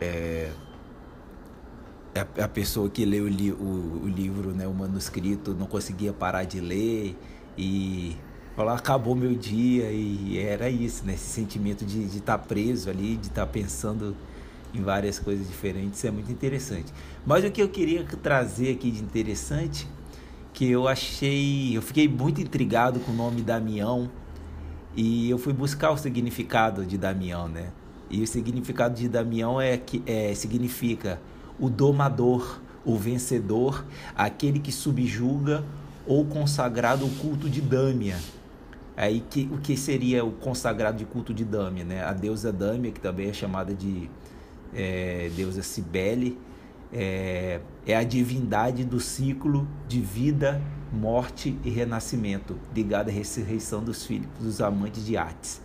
é, 0.00 0.50
a, 2.18 2.44
a 2.44 2.48
pessoa 2.48 2.88
que 2.88 3.04
leu 3.04 3.24
o, 3.24 3.28
li, 3.28 3.52
o, 3.52 4.02
o, 4.04 4.08
livro, 4.08 4.50
né, 4.50 4.66
o 4.66 4.74
manuscrito, 4.74 5.54
não 5.54 5.66
conseguia 5.66 6.12
parar 6.12 6.44
de 6.44 6.60
ler 6.60 7.16
e 7.56 8.16
falar 8.54 8.74
acabou 8.74 9.14
meu 9.14 9.34
dia 9.34 9.90
e 9.90 10.38
era 10.38 10.70
isso, 10.70 11.04
né, 11.04 11.14
esse 11.14 11.24
sentimento 11.24 11.84
de 11.84 12.04
estar 12.04 12.38
tá 12.38 12.38
preso 12.38 12.88
ali, 12.88 13.16
de 13.16 13.28
estar 13.28 13.46
tá 13.46 13.52
pensando 13.52 14.16
em 14.74 14.82
várias 14.82 15.18
coisas 15.18 15.46
diferentes, 15.46 16.04
é 16.04 16.10
muito 16.10 16.30
interessante. 16.30 16.92
Mas 17.24 17.44
o 17.44 17.50
que 17.50 17.62
eu 17.62 17.68
queria 17.68 18.04
trazer 18.04 18.72
aqui 18.72 18.90
de 18.90 19.02
interessante, 19.02 19.86
que 20.52 20.70
eu 20.70 20.86
achei, 20.88 21.76
eu 21.76 21.82
fiquei 21.82 22.08
muito 22.08 22.40
intrigado 22.40 23.00
com 23.00 23.12
o 23.12 23.14
nome 23.14 23.42
Damião 23.42 24.10
e 24.94 25.28
eu 25.28 25.38
fui 25.38 25.52
buscar 25.52 25.90
o 25.90 25.96
significado 25.96 26.84
de 26.84 26.96
Damião, 26.96 27.48
né? 27.48 27.70
E 28.08 28.22
o 28.22 28.26
significado 28.26 28.94
de 28.94 29.08
Damião 29.08 29.60
é 29.60 29.76
que 29.76 30.02
é, 30.06 30.34
significa 30.34 31.20
o 31.58 31.68
domador, 31.68 32.60
o 32.84 32.96
vencedor, 32.96 33.84
aquele 34.14 34.58
que 34.58 34.72
subjuga 34.72 35.64
ou 36.06 36.24
consagrado 36.24 37.04
o 37.04 37.10
culto 37.16 37.48
de 37.48 37.60
Dâmia. 37.60 38.16
Aí 38.96 39.22
que, 39.28 39.48
o 39.52 39.58
que 39.58 39.76
seria 39.76 40.24
o 40.24 40.32
consagrado 40.32 40.96
de 40.96 41.04
culto 41.04 41.34
de 41.34 41.44
Dâmia, 41.44 41.84
né? 41.84 42.04
A 42.04 42.12
deusa 42.12 42.52
Dâmia, 42.52 42.90
que 42.90 43.00
também 43.00 43.28
é 43.28 43.32
chamada 43.32 43.74
de 43.74 44.08
é, 44.72 45.30
deusa 45.36 45.62
Cibele, 45.62 46.38
é, 46.92 47.60
é 47.86 47.96
a 47.96 48.04
divindade 48.04 48.84
do 48.84 49.00
ciclo 49.00 49.66
de 49.86 50.00
vida, 50.00 50.62
morte 50.92 51.58
e 51.64 51.68
renascimento, 51.68 52.56
ligada 52.74 53.10
à 53.10 53.12
ressurreição 53.12 53.82
dos 53.82 54.06
filhos, 54.06 54.28
dos 54.40 54.60
amantes 54.60 55.04
de 55.04 55.16
artes. 55.16 55.60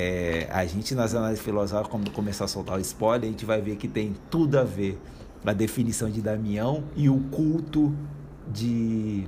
É, 0.00 0.46
a 0.52 0.64
gente 0.64 0.94
nas 0.94 1.12
análises 1.12 1.44
filosóficas, 1.44 1.90
quando 1.90 2.12
começar 2.12 2.44
a 2.44 2.48
soltar 2.48 2.78
o 2.78 2.80
spoiler, 2.80 3.28
a 3.28 3.32
gente 3.32 3.44
vai 3.44 3.60
ver 3.60 3.74
que 3.74 3.88
tem 3.88 4.14
tudo 4.30 4.56
a 4.56 4.62
ver 4.62 4.96
a 5.44 5.52
definição 5.52 6.08
de 6.08 6.22
Damião 6.22 6.84
e 6.94 7.08
o 7.08 7.18
culto 7.32 7.92
de 8.46 9.26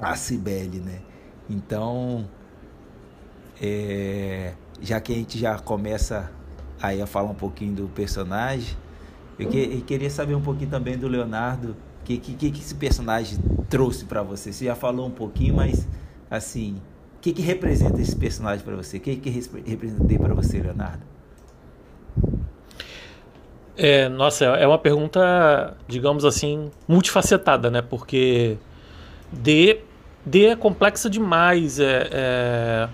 Acibele, 0.00 0.80
né? 0.80 0.98
Então, 1.48 2.28
é, 3.62 4.54
já 4.80 5.00
que 5.00 5.12
a 5.12 5.14
gente 5.14 5.38
já 5.38 5.56
começa 5.56 6.32
aí 6.80 7.00
a 7.00 7.06
falar 7.06 7.30
um 7.30 7.36
pouquinho 7.36 7.72
do 7.72 7.88
personagem, 7.88 8.76
eu, 9.38 9.48
que, 9.48 9.56
eu 9.56 9.82
queria 9.82 10.10
saber 10.10 10.34
um 10.34 10.42
pouquinho 10.42 10.68
também 10.68 10.98
do 10.98 11.06
Leonardo, 11.06 11.76
o 12.00 12.04
que, 12.04 12.18
que, 12.18 12.50
que 12.50 12.60
esse 12.60 12.74
personagem 12.74 13.38
trouxe 13.70 14.04
para 14.04 14.20
você? 14.20 14.52
Você 14.52 14.64
já 14.64 14.74
falou 14.74 15.06
um 15.06 15.12
pouquinho, 15.12 15.54
mas 15.54 15.86
assim, 16.28 16.82
que, 17.22 17.32
que 17.32 17.40
representa 17.40 18.00
esse 18.00 18.16
personagem 18.16 18.64
para 18.64 18.74
você? 18.74 18.96
O 18.96 19.00
que, 19.00 19.14
que 19.16 19.30
representei 19.30 20.18
para 20.18 20.34
você, 20.34 20.60
Leonardo? 20.60 21.02
É, 23.76 24.08
nossa, 24.08 24.44
é 24.44 24.66
uma 24.66 24.78
pergunta, 24.78 25.76
digamos 25.86 26.24
assim, 26.24 26.70
multifacetada, 26.86 27.70
né? 27.70 27.80
Porque 27.80 28.58
D, 29.30 29.80
D 30.26 30.46
é 30.46 30.56
complexa 30.56 31.08
demais. 31.08 31.78
É, 31.78 32.08
é... 32.10 32.88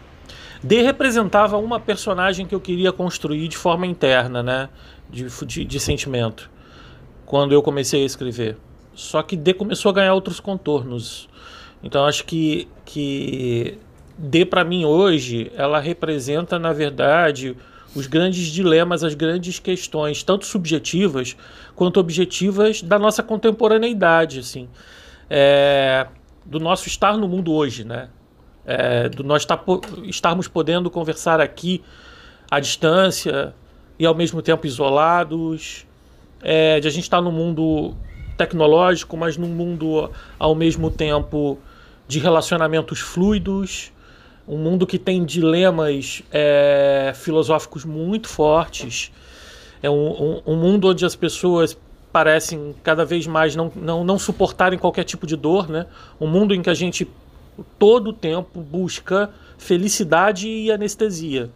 D 0.63 0.83
representava 0.83 1.57
uma 1.57 1.81
personagem 1.81 2.47
que 2.47 2.55
eu 2.55 2.61
queria 2.61 2.93
construir 2.93 3.49
de 3.49 3.57
forma 3.57 3.87
interna, 3.87 4.43
né? 4.43 4.69
De, 5.09 5.27
de, 5.47 5.65
de 5.65 5.81
sentimento. 5.81 6.51
Quando 7.25 7.53
eu 7.53 7.63
comecei 7.63 8.03
a 8.03 8.07
escrever. 8.07 8.59
Só 8.95 9.23
que 9.23 9.37
D 9.37 9.55
começou 9.55 9.91
a 9.91 9.95
ganhar 9.95 10.13
outros 10.13 10.39
contornos. 10.39 11.31
Então 11.83 12.05
acho 12.05 12.25
que, 12.25 12.69
que 12.85 13.79
D 14.19 14.45
para 14.45 14.65
mim 14.65 14.85
hoje, 14.85 15.53
ela 15.55 15.79
representa, 15.79 16.59
na 16.59 16.73
verdade, 16.73 17.57
os 17.95 18.09
grandes 18.09 18.49
dilemas, 18.49 19.05
as 19.05 19.15
grandes 19.15 19.61
questões, 19.61 20.25
tanto 20.25 20.45
subjetivas 20.45 21.37
quanto 21.77 22.01
objetivas 22.01 22.83
da 22.83 22.99
nossa 22.99 23.23
contemporaneidade, 23.23 24.41
assim, 24.41 24.69
é, 25.31 26.09
do 26.45 26.59
nosso 26.59 26.89
estar 26.89 27.17
no 27.17 27.29
mundo 27.29 27.53
hoje, 27.53 27.85
né? 27.85 28.09
É, 28.67 29.09
do 29.09 29.23
nós 29.23 29.43
estar, 29.43 29.65
estarmos 30.03 30.49
podendo 30.49 30.91
conversar 30.91 31.41
aqui 31.41 31.83
à 32.51 32.59
distância 32.61 33.55
e 33.99 34.05
ao 34.05 34.15
mesmo 34.15 34.43
tempo 34.43 34.67
isolados, 34.67 35.87
é, 36.43 36.81
de 36.81 36.89
a 36.89 36.91
gente 36.91 37.05
estar 37.05 37.21
no 37.23 37.31
mundo 37.33 37.95
tecnológico, 38.37 39.17
mas 39.17 39.37
num 39.37 39.49
mundo 39.49 40.11
ao 40.39 40.55
mesmo 40.55 40.91
tempo 40.91 41.59
de 42.07 42.19
relacionamentos 42.19 43.01
fluidos, 43.01 43.93
um 44.49 44.57
mundo 44.57 44.87
que 44.87 44.99
tem 44.99 45.25
dilemas 45.25 46.23
é, 46.33 47.13
filosóficos 47.15 47.85
muito 47.85 48.29
fortes. 48.29 49.13
É 49.83 49.91
um, 49.91 49.95
um, 49.95 50.43
um, 50.47 50.57
mundo 50.57 50.89
onde 50.89 51.05
as 51.05 51.15
pessoas 51.15 51.77
parecem 52.11 52.75
cada 52.83 53.05
vez 53.05 53.27
mais 53.27 53.55
não, 53.55 53.71
não, 53.77 54.03
não 54.03 54.19
suportarem 54.19 54.79
qualquer 54.79 55.05
tipo 55.05 55.27
de 55.27 55.37
dor. 55.37 55.69
Né? 55.69 55.87
Um 56.19 56.27
mundo 56.27 56.55
em 56.55 56.63
que 56.63 56.71
a 56.71 56.75
gente 56.75 57.07
todo 57.79 58.09
o 58.09 58.13
tempo 58.13 58.61
busca 58.61 59.31
felicidade 59.59 60.49
e 60.49 60.73
anestesia. 60.73 61.51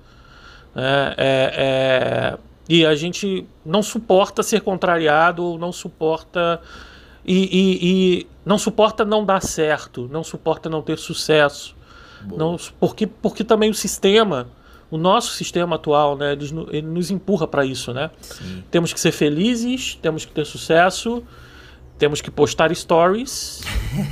É, 0.76 1.14
é, 1.16 1.54
é, 1.56 2.38
e 2.68 2.84
a 2.84 2.94
gente 2.94 3.46
não 3.64 3.82
suporta 3.82 4.42
ser 4.42 4.60
contrariado, 4.60 5.42
ou 5.42 5.58
não 5.58 5.72
suporta. 5.72 6.60
E, 7.24 7.36
e, 7.36 7.78
e 7.82 8.26
não 8.44 8.58
suporta 8.58 9.04
não 9.04 9.24
dar 9.24 9.40
certo, 9.40 10.08
não 10.12 10.24
suporta 10.24 10.68
não 10.68 10.82
ter 10.82 10.98
sucesso. 10.98 11.74
Não, 12.28 12.56
porque, 12.78 13.06
porque 13.06 13.44
também 13.44 13.70
o 13.70 13.74
sistema, 13.74 14.48
o 14.90 14.98
nosso 14.98 15.32
sistema 15.32 15.76
atual, 15.76 16.16
né, 16.16 16.32
ele, 16.32 16.44
ele 16.70 16.86
nos 16.86 17.10
empurra 17.10 17.46
para 17.46 17.64
isso, 17.64 17.92
né? 17.92 18.10
Sim. 18.20 18.62
Temos 18.70 18.92
que 18.92 19.00
ser 19.00 19.12
felizes, 19.12 19.98
temos 20.00 20.24
que 20.24 20.32
ter 20.32 20.44
sucesso, 20.44 21.22
temos 22.02 22.20
que 22.20 22.30
postar 22.30 22.74
stories, 22.74 23.62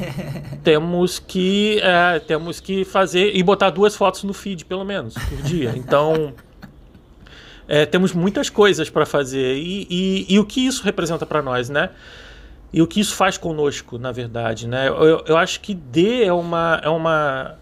temos 0.62 1.18
que 1.18 1.80
é, 1.82 2.20
temos 2.20 2.60
que 2.60 2.84
fazer 2.84 3.34
e 3.34 3.42
botar 3.42 3.70
duas 3.70 3.96
fotos 3.96 4.22
no 4.22 4.32
feed 4.32 4.64
pelo 4.64 4.84
menos 4.84 5.14
por 5.14 5.42
dia. 5.42 5.74
Então 5.76 6.32
é, 7.66 7.84
temos 7.84 8.12
muitas 8.12 8.48
coisas 8.48 8.88
para 8.88 9.04
fazer 9.04 9.56
e, 9.56 9.86
e, 9.90 10.34
e, 10.34 10.38
o 10.38 10.44
que 10.44 10.64
isso 10.64 10.82
representa 10.82 11.26
para 11.26 11.42
nós, 11.42 11.68
né? 11.68 11.90
E 12.72 12.80
o 12.80 12.86
que 12.86 13.00
isso 13.00 13.14
faz 13.14 13.36
conosco, 13.36 13.98
na 13.98 14.12
verdade, 14.12 14.68
né? 14.68 14.88
Eu, 14.88 15.24
eu 15.26 15.36
acho 15.36 15.60
que 15.60 15.74
D 15.74 16.24
é 16.24 16.32
uma 16.32 16.80
é 16.84 16.88
uma 16.88 17.56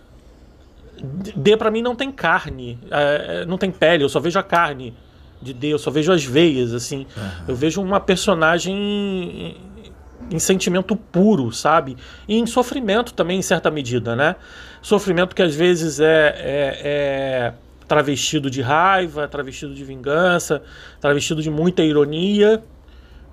D 1.03 1.57
para 1.57 1.71
mim 1.71 1.83
não 1.83 1.95
tem 1.95 2.11
carne, 2.11 2.79
é, 2.91 3.43
é, 3.43 3.47
não 3.47 3.59
tem 3.59 3.71
pele, 3.71 4.05
eu 4.05 4.09
só 4.09 4.21
vejo 4.21 4.39
a 4.39 4.43
carne 4.43 4.95
de 5.41 5.53
D, 5.53 5.69
eu 5.69 5.79
só 5.79 5.91
vejo 5.91 6.13
as 6.13 6.25
veias, 6.25 6.75
assim. 6.75 7.07
Uhum. 7.17 7.31
Eu 7.49 7.57
vejo 7.57 7.81
uma 7.81 8.01
personagem 8.01 8.75
em, 8.75 9.57
em 10.31 10.39
sentimento 10.39 10.97
puro, 10.97 11.53
sabe? 11.53 11.97
E 12.27 12.37
em 12.37 12.47
sofrimento 12.47 13.15
também, 13.15 13.39
em 13.39 13.43
certa 13.43 13.71
medida, 13.71 14.17
né? 14.17 14.37
Sofrimento 14.83 15.35
que 15.35 15.43
às 15.43 15.55
vezes 15.55 16.01
é, 16.01 16.35
é, 16.39 16.81
é 16.83 17.55
travestido 17.87 18.51
de 18.51 18.61
raiva, 18.61 19.27
travestido 19.29 19.75
de 19.75 19.85
vingança, 19.85 20.63
travestido 21.01 21.41
de 21.41 21.51
muita 21.51 21.83
ironia, 21.83 22.63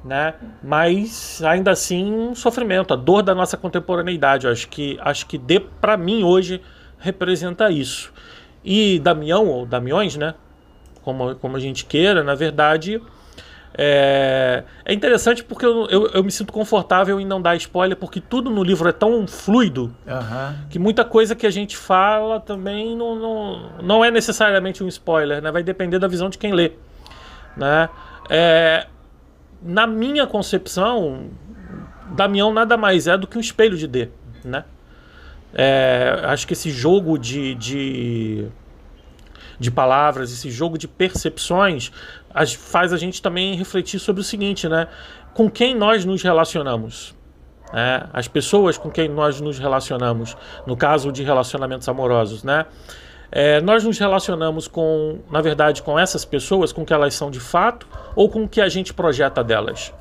né? 0.03 0.35
Mas 0.63 1.41
ainda 1.43 1.71
assim 1.71 2.13
um 2.13 2.35
sofrimento, 2.35 2.93
a 2.93 2.97
dor 2.97 3.23
da 3.23 3.33
nossa 3.33 3.57
contemporaneidade. 3.57 4.45
Eu 4.45 4.51
acho 4.51 4.69
que 4.69 4.97
acho 5.01 5.25
que 5.25 5.37
D 5.37 5.59
para 5.59 5.97
mim 5.97 6.23
hoje 6.23 6.61
representa 6.99 7.69
isso. 7.69 8.11
E 8.63 8.99
Damião, 8.99 9.47
ou 9.47 9.65
Damiões, 9.65 10.15
né? 10.15 10.33
Como, 11.03 11.35
como 11.35 11.55
a 11.55 11.59
gente 11.59 11.85
queira, 11.85 12.23
na 12.23 12.33
verdade, 12.33 12.99
é, 13.77 14.63
é 14.85 14.93
interessante 14.93 15.43
porque 15.43 15.65
eu, 15.65 15.85
eu, 15.87 16.07
eu, 16.07 16.23
me 16.23 16.31
sinto 16.31 16.53
confortável 16.53 17.19
em 17.19 17.25
não 17.25 17.41
dar 17.41 17.57
spoiler, 17.57 17.97
porque 17.97 18.21
tudo 18.21 18.49
no 18.49 18.63
livro 18.63 18.87
é 18.87 18.93
tão 18.93 19.27
fluido 19.27 19.93
uhum. 20.07 20.55
que 20.69 20.79
muita 20.79 21.03
coisa 21.03 21.35
que 21.35 21.45
a 21.45 21.49
gente 21.49 21.75
fala 21.75 22.39
também 22.39 22.95
não, 22.95 23.15
não, 23.15 23.71
não 23.83 24.05
é 24.05 24.09
necessariamente 24.09 24.81
um 24.81 24.87
spoiler, 24.87 25.41
né? 25.41 25.51
Vai 25.51 25.61
depender 25.61 25.99
da 25.99 26.07
visão 26.07 26.29
de 26.29 26.37
quem 26.37 26.53
lê. 26.53 26.71
Né? 27.57 27.89
É, 28.29 28.87
na 29.61 29.85
minha 29.85 30.25
concepção, 30.25 31.29
Damião 32.11 32.53
nada 32.53 32.77
mais 32.77 33.07
é 33.07 33.17
do 33.17 33.27
que 33.27 33.37
um 33.37 33.41
espelho 33.41 33.77
de 33.77 33.87
D, 33.87 34.09
né? 34.43 34.63
É, 35.57 36.19
acho 36.25 36.45
que 36.45 36.51
esse 36.51 36.69
jogo 36.69 37.17
de, 37.17 37.55
de, 37.55 38.47
de, 39.57 39.71
palavras, 39.71 40.33
esse 40.33 40.51
jogo 40.51 40.77
de 40.77 40.85
percepções, 40.85 41.93
faz 42.59 42.91
a 42.91 42.97
gente 42.97 43.21
também 43.21 43.55
refletir 43.55 43.97
sobre 43.97 44.21
o 44.21 44.23
seguinte, 44.23 44.67
né? 44.67 44.89
Com 45.33 45.49
quem 45.49 45.73
nós 45.73 46.03
nos 46.03 46.21
relacionamos? 46.21 47.15
É, 47.73 48.05
as 48.11 48.27
pessoas 48.27 48.77
com 48.77 48.91
quem 48.91 49.07
nós 49.07 49.39
nos 49.39 49.57
relacionamos, 49.57 50.35
no 50.67 50.75
caso 50.75 51.09
de 51.11 51.23
relacionamentos 51.23 51.87
amorosos, 51.87 52.43
né? 52.43 52.65
É, 53.31 53.61
nós 53.61 53.83
nos 53.83 53.97
relacionamos 53.97 54.67
com, 54.67 55.19
na 55.31 55.41
verdade, 55.41 55.81
com 55.81 55.97
essas 55.97 56.25
pessoas, 56.25 56.73
com 56.73 56.83
o 56.83 56.85
que 56.85 56.93
elas 56.93 57.13
são 57.15 57.31
de 57.31 57.39
fato, 57.39 57.87
ou 58.13 58.29
com 58.29 58.43
o 58.43 58.47
que 58.47 58.59
a 58.59 58.67
gente 58.67 58.93
projeta 58.93 59.43
delas, 59.43 59.93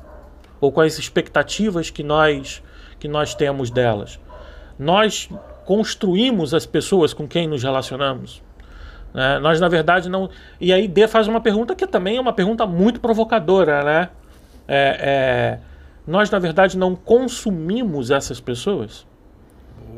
ou 0.59 0.69
com 0.69 0.81
as 0.81 0.99
expectativas 0.99 1.89
que 1.89 2.03
nós 2.03 2.61
que 2.97 3.09
nós 3.09 3.35
temos 3.35 3.69
delas 3.69 4.19
nós 4.77 5.29
construímos 5.65 6.53
as 6.53 6.65
pessoas 6.65 7.13
com 7.13 7.27
quem 7.27 7.47
nos 7.47 7.63
relacionamos. 7.63 8.41
Né? 9.13 9.39
Nós, 9.39 9.59
na 9.59 9.67
verdade, 9.67 10.09
não. 10.09 10.29
E 10.59 10.71
aí, 10.71 10.87
D 10.87 11.07
faz 11.07 11.27
uma 11.27 11.41
pergunta 11.41 11.73
que 11.75 11.87
também 11.87 12.17
é 12.17 12.21
uma 12.21 12.33
pergunta 12.33 12.65
muito 12.67 12.99
provocadora, 12.99 13.83
né? 13.83 14.09
É, 14.67 14.97
é... 14.99 15.59
Nós, 16.05 16.29
na 16.29 16.37
verdade, 16.37 16.77
não 16.77 16.95
consumimos 16.95 18.11
essas 18.11 18.39
pessoas. 18.39 19.07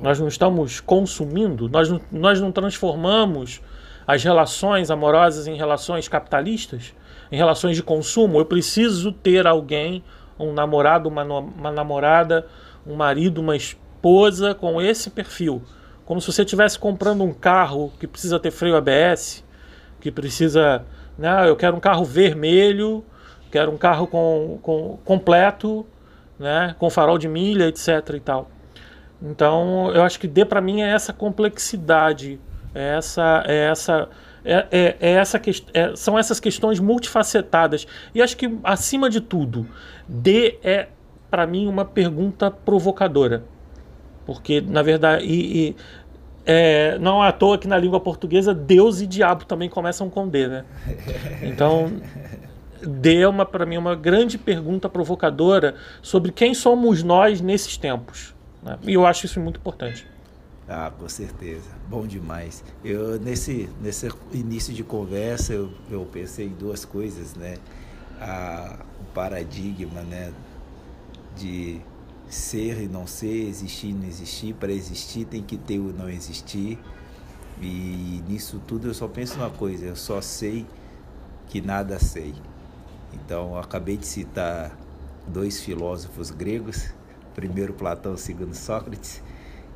Nós 0.01 0.19
não 0.19 0.27
estamos 0.27 0.79
consumindo, 0.79 1.67
nós 1.67 1.89
não, 1.89 1.99
nós 2.11 2.39
não 2.39 2.51
transformamos 2.51 3.61
as 4.05 4.23
relações 4.23 4.91
amorosas 4.91 5.47
em 5.47 5.55
relações 5.55 6.07
capitalistas, 6.07 6.93
em 7.31 7.35
relações 7.35 7.75
de 7.75 7.83
consumo. 7.83 8.39
Eu 8.39 8.45
preciso 8.45 9.11
ter 9.11 9.47
alguém, 9.47 10.03
um 10.39 10.53
namorado, 10.53 11.09
uma, 11.09 11.23
uma 11.23 11.71
namorada, 11.71 12.45
um 12.85 12.95
marido, 12.95 13.41
uma 13.41 13.55
esposa 13.55 13.86
esposa 14.07 14.55
com 14.55 14.81
esse 14.81 15.09
perfil. 15.09 15.61
Como 16.05 16.21
se 16.21 16.31
você 16.31 16.43
estivesse 16.43 16.79
comprando 16.79 17.23
um 17.23 17.33
carro 17.33 17.91
que 17.99 18.07
precisa 18.07 18.39
ter 18.39 18.51
freio 18.51 18.77
ABS, 18.77 19.43
que 19.99 20.09
precisa 20.09 20.85
Né? 21.17 21.49
Eu 21.49 21.55
quero 21.55 21.75
um 21.75 21.79
carro 21.79 22.05
vermelho, 22.05 23.03
quero 23.51 23.71
um 23.71 23.77
carro 23.77 24.07
com, 24.07 24.59
com 24.61 24.97
completo, 25.03 25.85
né? 26.39 26.75
com 26.79 26.89
farol 26.89 27.17
de 27.17 27.27
milha, 27.27 27.67
etc. 27.67 27.87
e 28.15 28.19
tal. 28.19 28.49
Então, 29.21 29.91
eu 29.93 30.03
acho 30.03 30.19
que 30.19 30.27
D 30.27 30.45
para 30.45 30.61
mim 30.61 30.81
é 30.81 30.89
essa 30.89 31.11
complexidade, 31.11 32.39
é 32.73 32.97
essa, 32.97 33.43
é 33.47 33.65
essa, 33.65 34.09
é, 34.45 34.67
é, 34.71 34.97
é 35.01 35.11
essa 35.13 35.41
é, 35.73 35.95
são 35.95 36.17
essas 36.17 36.39
questões 36.39 36.79
multifacetadas. 36.79 37.87
E 38.13 38.21
acho 38.21 38.37
que 38.37 38.57
acima 38.63 39.09
de 39.09 39.19
tudo, 39.19 39.67
D 40.07 40.59
é 40.63 40.87
para 41.31 41.47
mim 41.47 41.67
uma 41.67 41.83
pergunta 41.83 42.51
provocadora, 42.51 43.43
porque 44.27 44.59
na 44.59 44.83
verdade 44.83 45.25
e, 45.25 45.69
e 45.69 45.75
é, 46.45 46.99
não 46.99 47.23
é 47.23 47.29
à 47.29 47.31
toa 47.31 47.57
que 47.57 47.67
na 47.67 47.77
língua 47.77 47.99
portuguesa 47.99 48.53
Deus 48.53 49.01
e 49.01 49.07
diabo 49.07 49.45
também 49.45 49.69
começam 49.69 50.09
com 50.09 50.27
D, 50.27 50.47
né? 50.47 50.65
Então 51.41 51.91
D 52.85 53.23
é 53.23 53.45
para 53.45 53.65
mim 53.65 53.77
uma 53.77 53.95
grande 53.95 54.37
pergunta 54.37 54.87
provocadora 54.87 55.75
sobre 56.01 56.31
quem 56.31 56.53
somos 56.53 57.01
nós 57.01 57.41
nesses 57.41 57.77
tempos. 57.77 58.35
Né? 58.61 58.77
E 58.83 58.93
eu 58.93 59.05
acho 59.05 59.25
isso 59.25 59.39
muito 59.39 59.59
importante. 59.59 60.05
Ah, 60.69 60.91
com 60.95 61.07
certeza. 61.07 61.69
Bom 61.87 62.05
demais. 62.05 62.63
Eu 62.83 63.17
nesse, 63.19 63.69
nesse 63.81 64.09
início 64.33 64.73
de 64.73 64.83
conversa 64.83 65.53
eu, 65.53 65.71
eu 65.89 66.05
pensei 66.11 66.47
em 66.47 66.53
duas 66.53 66.83
coisas, 66.83 67.35
né? 67.35 67.55
A, 68.19 68.77
o 68.99 69.05
paradigma, 69.13 70.01
né? 70.01 70.33
De 71.37 71.79
ser 72.29 72.81
e 72.81 72.87
não 72.87 73.07
ser, 73.07 73.47
existir 73.47 73.87
e 73.87 73.93
não 73.93 74.07
existir. 74.07 74.53
Para 74.53 74.71
existir 74.71 75.25
tem 75.25 75.41
que 75.41 75.57
ter 75.57 75.79
o 75.79 75.93
não 75.93 76.09
existir. 76.09 76.79
E 77.61 78.23
nisso 78.27 78.61
tudo 78.67 78.87
eu 78.87 78.93
só 78.93 79.07
penso 79.07 79.35
uma 79.35 79.49
coisa, 79.49 79.85
eu 79.85 79.95
só 79.95 80.21
sei 80.21 80.65
que 81.47 81.61
nada 81.61 81.99
sei. 81.99 82.35
Então 83.13 83.57
acabei 83.57 83.97
de 83.97 84.05
citar 84.05 84.77
dois 85.27 85.59
filósofos 85.59 86.29
gregos, 86.29 86.93
primeiro 87.33 87.73
Platão, 87.73 88.15
segundo 88.15 88.53
Sócrates. 88.53 89.21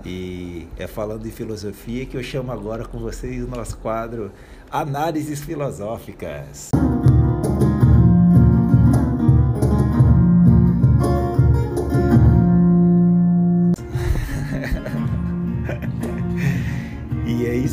E 0.06 0.68
é 0.78 0.88
falando 0.88 1.24
de 1.24 1.32
filosofia 1.32 2.06
que 2.06 2.18
eu 2.18 2.24
chamo 2.24 2.52
agora 2.52 2.86
com 2.86 3.00
vocês 3.00 3.44
o 3.44 3.48
nosso 3.48 3.78
quadro 3.78 4.32
Análises 4.72 5.42
Filosóficas. 5.42 6.72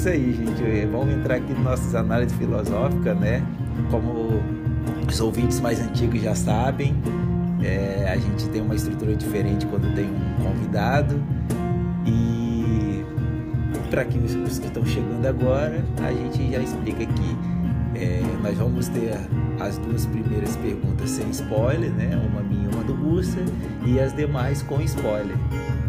Aí, 0.08 0.32
gente. 0.32 0.86
Vamos 0.86 1.14
entrar 1.14 1.36
aqui 1.36 1.52
nas 1.52 1.62
nossas 1.62 1.94
análises 1.94 2.36
filosóficas, 2.36 3.18
né? 3.18 3.42
Como 3.90 4.40
os 5.08 5.20
ouvintes 5.20 5.60
mais 5.60 5.80
antigos 5.80 6.20
já 6.20 6.34
sabem, 6.34 6.94
é, 7.62 8.08
a 8.10 8.16
gente 8.16 8.48
tem 8.48 8.60
uma 8.60 8.74
estrutura 8.74 9.14
diferente 9.14 9.66
quando 9.66 9.94
tem 9.94 10.06
um 10.06 10.44
convidado. 10.44 11.22
E 12.06 13.04
para 13.90 14.04
que 14.04 14.18
os, 14.18 14.34
os, 14.34 14.58
que 14.58 14.66
estão 14.66 14.84
chegando 14.84 15.26
agora, 15.26 15.84
a 16.02 16.12
gente 16.12 16.52
já 16.52 16.58
explica 16.58 17.02
aqui. 17.02 17.36
É, 17.94 18.22
nós 18.42 18.56
vamos 18.56 18.86
ter 18.88 19.18
as 19.58 19.78
duas 19.78 20.06
primeiras 20.06 20.56
perguntas 20.56 21.10
sem 21.10 21.28
spoiler, 21.30 21.90
né? 21.92 22.10
Uma 22.30 22.42
minha 22.42 22.68
e 22.70 22.74
uma 22.74 22.84
do 22.84 22.94
Gusta, 22.94 23.40
e 23.84 23.98
as 23.98 24.14
demais 24.14 24.62
com 24.62 24.80
spoiler. 24.82 25.36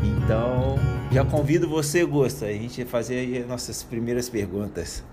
Então, 0.03 0.77
já 1.11 1.25
convido 1.25 1.67
você, 1.67 2.05
Gusta, 2.05 2.45
a 2.45 2.53
gente 2.53 2.85
fazer 2.85 3.41
as 3.41 3.47
nossas 3.47 3.83
primeiras 3.83 4.29
perguntas. 4.29 5.03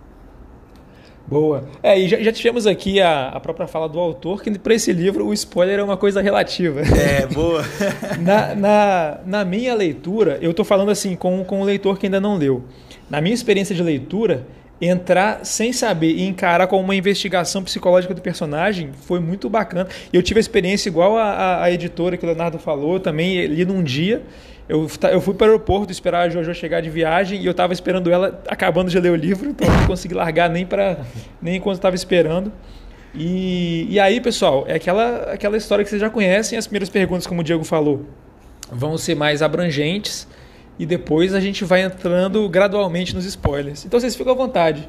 Boa. 1.27 1.69
É, 1.83 1.99
e 1.99 2.07
já, 2.07 2.23
já 2.23 2.31
tivemos 2.31 2.67
aqui 2.67 3.01
a, 3.01 3.29
a, 3.29 3.41
própria 3.41 3.67
fala 3.67 3.89
do 3.89 3.99
autor, 3.99 4.43
que 4.43 4.57
para 4.59 4.75
esse 4.75 4.93
livro 4.93 5.27
o 5.27 5.33
spoiler 5.33 5.81
é 5.81 5.83
uma 5.83 5.97
coisa 5.97 6.23
relativa. 6.23 6.83
É, 6.83 7.27
boa. 7.27 7.65
na, 8.21 8.55
na, 8.55 9.21
na, 9.27 9.45
minha 9.45 9.75
leitura, 9.75 10.39
eu 10.41 10.53
estou 10.53 10.65
falando 10.65 10.91
assim 10.91 11.17
com, 11.17 11.43
com 11.45 11.61
o 11.61 11.65
leitor 11.65 11.99
que 11.99 12.07
ainda 12.07 12.21
não 12.21 12.37
leu. 12.37 12.63
Na 13.11 13.21
minha 13.21 13.35
experiência 13.35 13.75
de 13.75 13.83
leitura, 13.83 14.47
entrar 14.81 15.45
sem 15.45 15.73
saber 15.73 16.13
e 16.13 16.23
encarar 16.23 16.67
como 16.67 16.83
uma 16.83 16.95
investigação 16.95 17.63
psicológica 17.63 18.13
do 18.13 18.21
personagem 18.21 18.91
foi 18.93 19.21
muito 19.21 19.49
bacana. 19.49 19.89
Eu 20.13 20.23
tive 20.23 20.39
a 20.39 20.43
experiência 20.43 20.89
igual 20.89 21.17
a, 21.17 21.25
a, 21.25 21.65
a 21.65 21.71
editora 21.71 22.17
que 22.17 22.25
o 22.25 22.27
Leonardo 22.27 22.59
falou, 22.59 23.01
também 23.01 23.47
li 23.47 23.65
num 23.65 23.83
dia. 23.83 24.23
Eu, 24.69 24.89
eu 25.13 25.21
fui 25.21 25.33
para 25.35 25.47
o 25.47 25.51
aeroporto 25.51 25.93
esperar 25.93 26.27
a 26.27 26.29
Jojo 26.29 26.53
chegar 26.53 26.81
de 26.81 26.91
viagem 26.91 27.41
e 27.41 27.47
eu 27.47 27.53
estava 27.53 27.73
esperando 27.73 28.11
ela 28.11 28.43
acabando 28.49 28.91
de 28.91 28.99
ler 28.99 29.11
o 29.11 29.17
livro, 29.17 29.51
então 29.51 29.69
não 29.69 29.87
consegui 29.87 30.15
largar 30.15 30.51
nem, 30.51 30.67
pra, 30.67 30.99
nem 31.41 31.57
enquanto 31.57 31.77
estava 31.77 31.95
esperando. 31.95 32.53
E, 33.15 33.87
e 33.89 33.99
aí, 33.99 34.21
pessoal, 34.21 34.65
é 34.67 34.75
aquela, 34.75 35.33
aquela 35.33 35.57
história 35.57 35.83
que 35.83 35.89
vocês 35.89 36.01
já 36.01 36.11
conhecem. 36.11 36.59
As 36.59 36.67
primeiras 36.67 36.91
perguntas, 36.91 37.27
como 37.27 37.41
o 37.41 37.45
Diego 37.45 37.65
falou, 37.65 38.05
vão 38.71 38.99
ser 38.99 39.15
mais 39.15 39.41
abrangentes 39.41 40.29
e 40.79 40.85
depois 40.85 41.35
a 41.35 41.41
gente 41.41 41.65
vai 41.65 41.83
entrando 41.83 42.49
gradualmente 42.49 43.15
nos 43.15 43.25
spoilers. 43.25 43.85
Então 43.85 43.99
vocês 43.99 44.15
ficam 44.15 44.33
à 44.33 44.37
vontade. 44.37 44.89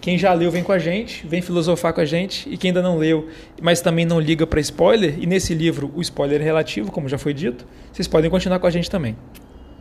Quem 0.00 0.18
já 0.18 0.32
leu 0.32 0.50
vem 0.50 0.64
com 0.64 0.72
a 0.72 0.78
gente, 0.80 1.24
vem 1.26 1.40
filosofar 1.40 1.92
com 1.92 2.00
a 2.00 2.04
gente, 2.04 2.48
e 2.48 2.56
quem 2.56 2.70
ainda 2.70 2.82
não 2.82 2.98
leu, 2.98 3.28
mas 3.60 3.80
também 3.80 4.04
não 4.04 4.18
liga 4.18 4.44
para 4.44 4.58
spoiler, 4.58 5.16
e 5.20 5.26
nesse 5.26 5.54
livro 5.54 5.92
o 5.94 6.00
spoiler 6.00 6.40
é 6.40 6.44
relativo, 6.44 6.90
como 6.90 7.08
já 7.08 7.16
foi 7.16 7.32
dito, 7.32 7.64
vocês 7.92 8.08
podem 8.08 8.28
continuar 8.28 8.58
com 8.58 8.66
a 8.66 8.70
gente 8.70 8.90
também. 8.90 9.16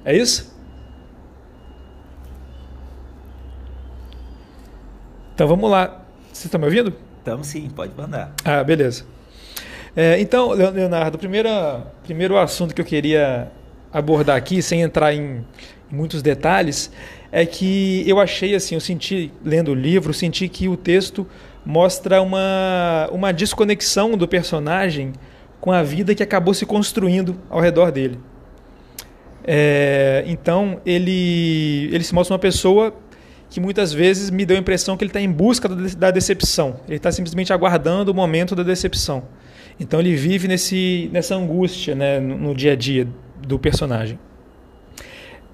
É 0.05 0.15
isso? 0.15 0.55
Então 5.33 5.47
vamos 5.47 5.71
lá. 5.71 6.05
Vocês 6.31 6.45
estão 6.45 6.59
me 6.59 6.67
ouvindo? 6.67 6.93
Estamos 7.17 7.47
sim, 7.47 7.67
pode 7.75 7.93
mandar. 7.97 8.31
Ah, 8.45 8.63
beleza. 8.63 9.05
É, 9.95 10.19
então, 10.21 10.51
Leonardo, 10.51 11.15
o 11.15 11.19
primeiro, 11.19 11.49
primeiro 12.03 12.37
assunto 12.37 12.75
que 12.75 12.81
eu 12.81 12.85
queria 12.85 13.51
abordar 13.93 14.35
aqui, 14.35 14.61
sem 14.61 14.81
entrar 14.81 15.13
em, 15.13 15.43
muitos 15.91 16.21
detalhes, 16.21 16.89
é 17.31 17.45
que 17.45 18.03
eu 18.07 18.19
achei 18.19 18.55
assim, 18.55 18.75
eu 18.75 18.81
senti, 18.81 19.31
lendo 19.43 19.71
o 19.71 19.75
livro, 19.75 20.13
senti 20.13 20.47
que 20.47 20.67
o 20.67 20.77
texto 20.77 21.27
mostra 21.65 22.21
uma, 22.21 23.09
uma 23.11 23.31
desconexão 23.31 24.17
do 24.17 24.27
personagem 24.27 25.13
com 25.59 25.71
a 25.71 25.83
vida 25.83 26.15
que 26.15 26.23
acabou 26.23 26.53
se 26.53 26.65
construindo 26.65 27.37
ao 27.49 27.59
redor 27.59 27.91
dele. 27.91 28.19
É, 29.43 30.23
então, 30.27 30.81
ele, 30.85 31.89
ele 31.91 32.03
se 32.03 32.13
mostra 32.13 32.33
uma 32.33 32.39
pessoa 32.39 32.95
que 33.49 33.59
muitas 33.59 33.91
vezes 33.91 34.29
me 34.29 34.45
deu 34.45 34.55
a 34.55 34.59
impressão 34.59 34.95
que 34.95 35.03
ele 35.03 35.09
está 35.09 35.19
em 35.19 35.31
busca 35.31 35.67
da 35.69 36.09
decepção. 36.09 36.79
Ele 36.87 36.97
está 36.97 37.11
simplesmente 37.11 37.51
aguardando 37.51 38.11
o 38.11 38.13
momento 38.13 38.55
da 38.55 38.63
decepção. 38.63 39.23
Então, 39.79 39.99
ele 39.99 40.15
vive 40.15 40.47
nesse, 40.47 41.09
nessa 41.11 41.35
angústia 41.35 41.93
né, 41.93 42.19
no, 42.19 42.37
no 42.37 42.55
dia 42.55 42.73
a 42.73 42.75
dia 42.75 43.07
do 43.45 43.59
personagem. 43.59 44.19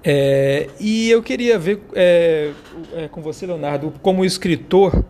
É, 0.02 0.68
e 0.78 1.10
eu 1.10 1.22
queria 1.22 1.58
ver 1.58 1.82
é, 1.94 2.52
é, 2.94 3.08
com 3.08 3.20
você, 3.20 3.46
Leonardo, 3.46 3.92
como 4.00 4.24
escritor, 4.24 5.04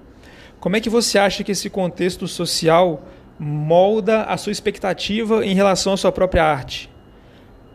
como 0.58 0.76
é 0.76 0.80
que 0.80 0.88
você 0.88 1.18
acha 1.18 1.44
que 1.44 1.52
esse 1.52 1.70
contexto 1.70 2.26
social 2.26 3.06
molda 3.38 4.22
a 4.24 4.36
sua 4.36 4.50
expectativa 4.50 5.44
em 5.44 5.54
relação 5.54 5.92
à 5.92 5.96
sua 5.96 6.10
própria 6.10 6.42
arte? 6.42 6.90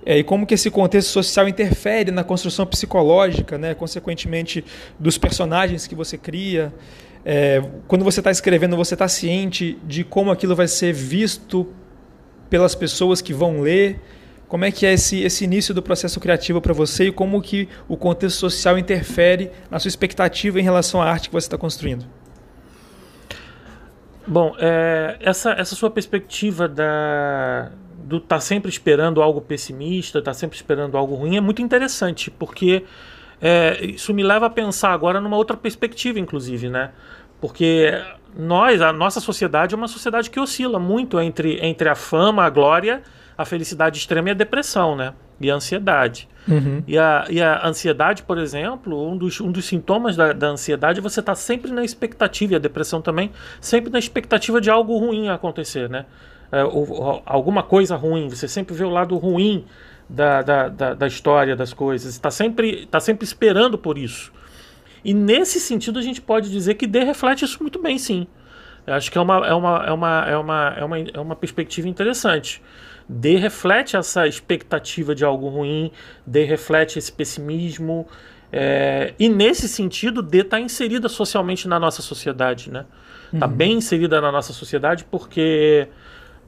É, 0.06 0.18
e 0.18 0.24
como 0.24 0.46
que 0.46 0.54
esse 0.54 0.70
contexto 0.70 1.10
social 1.10 1.48
interfere 1.48 2.12
na 2.12 2.24
construção 2.24 2.66
psicológica, 2.66 3.58
né, 3.58 3.74
consequentemente, 3.74 4.66
dos 5.00 5.18
personagens 5.18 5.88
que 5.88 5.96
você 5.96 6.18
cria? 6.18 6.74
É, 7.24 7.64
quando 7.88 8.04
você 8.04 8.20
está 8.20 8.32
escrevendo, 8.32 8.76
você 8.76 8.96
está 8.96 9.08
ciente 9.08 9.80
de 9.86 10.04
como 10.04 10.30
aquilo 10.30 10.56
vai 10.56 10.68
ser 10.68 10.92
visto 10.92 11.68
pelas 12.50 12.76
pessoas 12.76 13.22
que 13.22 13.34
vão 13.34 13.62
ler? 13.62 14.02
Como 14.54 14.66
é 14.66 14.72
que 14.72 14.86
é 14.86 14.94
esse, 14.94 15.20
esse 15.24 15.46
início 15.46 15.74
do 15.74 15.82
processo 15.82 16.20
criativo 16.20 16.62
para 16.62 16.74
você 16.74 17.08
e 17.08 17.12
como 17.12 17.42
que 17.42 17.68
o 17.88 17.98
contexto 17.98 18.38
social 18.38 18.78
interfere 18.78 19.50
na 19.68 19.80
sua 19.80 19.90
expectativa 19.90 20.60
em 20.60 20.64
relação 20.64 21.02
à 21.02 21.10
arte 21.10 21.30
que 21.30 21.34
você 21.34 21.48
está 21.48 21.58
construindo? 21.58 22.06
Bom, 24.28 24.56
é, 24.60 25.18
essa, 25.22 25.54
essa 25.54 25.74
sua 25.74 25.90
perspectiva 25.90 26.68
da, 26.68 27.72
do 28.04 28.18
estar 28.18 28.36
tá 28.36 28.40
sempre 28.40 28.70
esperando 28.70 29.24
algo 29.24 29.42
pessimista, 29.42 30.20
estar 30.20 30.30
tá 30.30 30.36
sempre 30.36 30.56
esperando 30.56 31.00
algo 31.00 31.16
ruim 31.16 31.36
é 31.36 31.42
muito 31.42 31.64
interessante, 31.64 32.30
porque 32.30 32.86
é, 33.42 33.84
isso 33.84 34.14
me 34.14 34.22
leva 34.22 34.46
a 34.46 34.52
pensar 34.52 34.92
agora 34.92 35.20
numa 35.20 35.36
outra 35.36 35.58
perspectiva, 35.58 36.20
inclusive, 36.20 36.70
né? 36.70 36.92
Porque 37.42 37.92
nós, 38.38 38.84
a 38.84 38.94
nossa 38.94 39.20
sociedade 39.20 39.74
é 39.74 39.78
uma 39.80 39.88
sociedade 39.88 40.30
que 40.30 40.40
oscila 40.40 40.78
muito 40.78 41.20
entre, 41.20 41.58
entre 41.66 41.90
a 41.90 41.96
fama, 41.96 42.44
a 42.44 42.52
glória 42.52 43.02
a 43.38 43.46
felicidade 43.46 43.98
extrema 43.98 44.30
e 44.30 44.32
a 44.32 44.36
depressão, 44.36 44.96
né? 44.96 45.14
E 45.40 45.50
a 45.50 45.56
ansiedade. 45.56 46.28
Uhum. 46.48 46.84
E, 46.88 46.98
a, 46.98 47.26
e 47.30 47.42
a 47.42 47.66
ansiedade, 47.68 48.24
por 48.24 48.38
exemplo, 48.38 49.10
um 49.10 49.18
dos, 49.18 49.40
um 49.40 49.52
dos 49.52 49.66
sintomas 49.66 50.16
da, 50.16 50.34
da 50.34 50.48
ansiedade 50.48 51.00
é 51.00 51.02
você 51.02 51.20
estar 51.20 51.34
tá 51.34 51.36
sempre 51.36 51.72
na 51.72 51.84
expectativa, 51.84 52.54
e 52.54 52.56
a 52.56 52.60
depressão 52.60 53.02
também, 53.02 53.32
sempre 53.60 53.92
na 53.92 54.00
expectativa 54.00 54.60
de 54.60 54.70
algo 54.70 54.98
ruim 54.98 55.30
acontecer, 55.30 55.90
né? 55.90 56.06
É, 56.52 56.64
ou, 56.64 56.90
ou, 56.90 57.24
alguma 57.26 57.64
coisa 57.64 57.96
ruim, 57.96 58.30
você 58.30 58.48
sempre 58.48 58.76
vê 58.76 58.84
o 58.84 58.90
lado 58.90 59.18
ruim 59.18 59.66
da, 60.08 60.42
da, 60.42 60.68
da, 60.70 60.94
da 60.94 61.08
história, 61.08 61.56
das 61.56 61.74
coisas, 61.74 62.14
está 62.14 62.30
sempre, 62.30 62.86
tá 62.86 63.00
sempre 63.00 63.26
esperando 63.26 63.78
por 63.78 63.98
isso. 63.98 64.32
E 65.04 65.14
nesse 65.14 65.60
sentido 65.60 66.00
a 66.00 66.02
gente 66.02 66.22
pode 66.22 66.50
dizer 66.50 66.76
que 66.76 66.88
D 66.88 67.04
reflete 67.04 67.44
isso 67.44 67.58
muito 67.62 67.82
bem, 67.82 67.98
sim. 67.98 68.28
Eu 68.86 68.94
acho 68.94 69.12
que 69.12 69.18
é 69.18 69.22
uma, 69.22 69.48
é 69.48 69.54
uma, 69.54 69.86
é 69.86 69.92
uma, 69.92 70.26
é 70.28 70.38
uma, 70.38 70.76
é 70.78 70.86
uma, 70.86 71.00
é 71.00 71.20
uma 71.20 71.36
perspectiva 71.36 71.88
interessante. 71.88 72.62
D 73.08 73.36
reflete 73.36 73.96
essa 73.96 74.28
expectativa 74.28 75.14
de 75.14 75.26
algo 75.26 75.50
ruim, 75.50 75.92
D 76.26 76.44
reflete 76.44 76.98
esse 76.98 77.12
pessimismo. 77.12 78.08
É, 78.52 79.14
e 79.18 79.28
nesse 79.30 79.68
sentido, 79.68 80.22
D 80.22 80.40
está 80.40 80.60
inserida 80.60 81.10
socialmente 81.10 81.68
na 81.68 81.80
nossa 81.80 82.02
sociedade, 82.02 82.72
né? 82.72 82.86
Está 83.34 83.48
uhum. 83.48 83.54
bem 83.54 83.74
inserida 83.74 84.22
na 84.22 84.32
nossa 84.32 84.54
sociedade 84.54 85.06
porque 85.06 85.88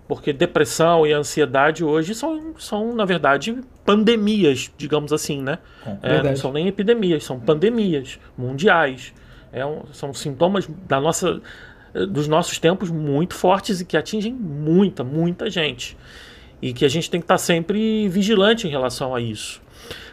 porque 0.07 0.31
depressão 0.31 1.05
e 1.05 1.11
ansiedade 1.11 1.83
hoje 1.83 2.13
são, 2.13 2.53
são 2.59 2.93
na 2.93 3.05
verdade, 3.05 3.59
pandemias, 3.83 4.71
digamos 4.77 5.11
assim, 5.11 5.41
né? 5.41 5.57
É, 6.03 6.21
não 6.21 6.35
são 6.35 6.53
nem 6.53 6.67
epidemias, 6.67 7.23
são 7.23 7.39
pandemias 7.39 8.19
mundiais. 8.37 9.13
É 9.51 9.65
um, 9.65 9.83
são 9.93 10.13
sintomas 10.13 10.67
da 10.87 10.99
nossa, 10.99 11.41
dos 12.07 12.27
nossos 12.27 12.59
tempos 12.59 12.89
muito 12.89 13.33
fortes 13.33 13.81
e 13.81 13.85
que 13.85 13.95
atingem 13.95 14.33
muita, 14.33 15.03
muita 15.03 15.49
gente. 15.49 15.97
E 16.61 16.73
que 16.73 16.83
a 16.83 16.89
gente 16.89 17.09
tem 17.09 17.19
que 17.19 17.25
estar 17.25 17.37
sempre 17.37 18.07
vigilante 18.09 18.67
em 18.67 18.69
relação 18.69 19.13
a 19.13 19.21
isso. 19.21 19.61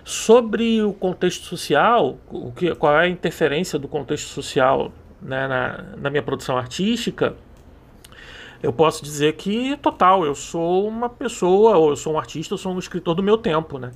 Sobre 0.04 0.82
o 0.82 0.92
contexto 0.92 1.44
social, 1.44 2.18
o 2.30 2.52
que, 2.52 2.74
qual 2.74 2.94
é 3.00 3.04
a 3.04 3.08
interferência 3.08 3.78
do 3.78 3.88
contexto 3.88 4.28
social 4.28 4.92
né, 5.20 5.46
na, 5.46 5.84
na 5.96 6.10
minha 6.10 6.22
produção 6.22 6.56
artística? 6.56 7.34
eu 8.62 8.72
posso 8.72 9.02
dizer 9.02 9.32
que 9.34 9.76
total, 9.78 10.24
eu 10.24 10.34
sou 10.34 10.86
uma 10.86 11.08
pessoa, 11.08 11.76
ou 11.76 11.90
eu 11.90 11.96
sou 11.96 12.14
um 12.14 12.18
artista, 12.18 12.54
eu 12.54 12.58
sou 12.58 12.72
um 12.72 12.78
escritor 12.78 13.14
do 13.14 13.22
meu 13.22 13.36
tempo, 13.36 13.76
né? 13.76 13.90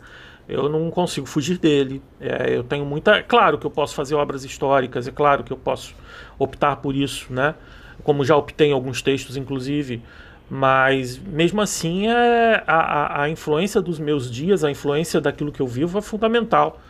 Eu 0.49 0.69
não 0.69 0.91
consigo 0.91 1.27
fugir 1.27 1.59
dele. 1.59 2.03
É, 2.21 2.57
eu 2.57 2.65
tenho 2.65 2.85
muita. 2.85 3.17
É 3.17 3.23
claro 3.23 3.59
que 3.59 3.67
eu 3.67 3.71
posso 3.71 3.95
fazer 3.95 4.17
obras 4.17 4.45
históricas, 4.45 5.07
é 5.07 5.13
claro 5.13 5.45
que 5.45 5.53
eu 5.53 5.57
posso 5.57 5.95
optar 6.39 6.77
por 6.77 6.97
isso, 6.97 7.33
né? 7.33 7.55
Como 8.07 8.25
já 8.25 8.37
em 8.61 8.71
alguns 8.73 9.03
textos, 9.03 9.37
inclusive. 9.37 10.01
Mas 10.49 11.19
mesmo 11.19 11.61
assim, 11.61 12.07
é, 12.07 12.63
a, 12.65 13.23
a 13.23 13.29
influência 13.29 13.83
dos 13.83 13.99
meus 13.99 14.31
dias, 14.31 14.63
a 14.63 14.71
influência 14.71 15.21
daquilo 15.21 15.51
que 15.51 15.61
eu 15.61 15.67
vivo 15.67 15.99
é 15.99 16.01
fundamental 16.01 16.81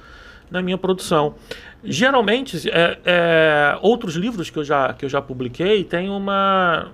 na 0.50 0.60
minha 0.60 0.76
produção. 0.76 1.36
Geralmente, 1.82 2.68
é, 2.68 2.98
é, 3.02 3.78
outros 3.80 4.14
livros 4.14 4.50
que 4.50 4.58
eu 4.58 4.64
já, 4.64 4.92
que 4.92 5.06
eu 5.06 5.08
já 5.08 5.22
publiquei 5.22 5.84
têm 5.84 6.10
uma 6.10 6.92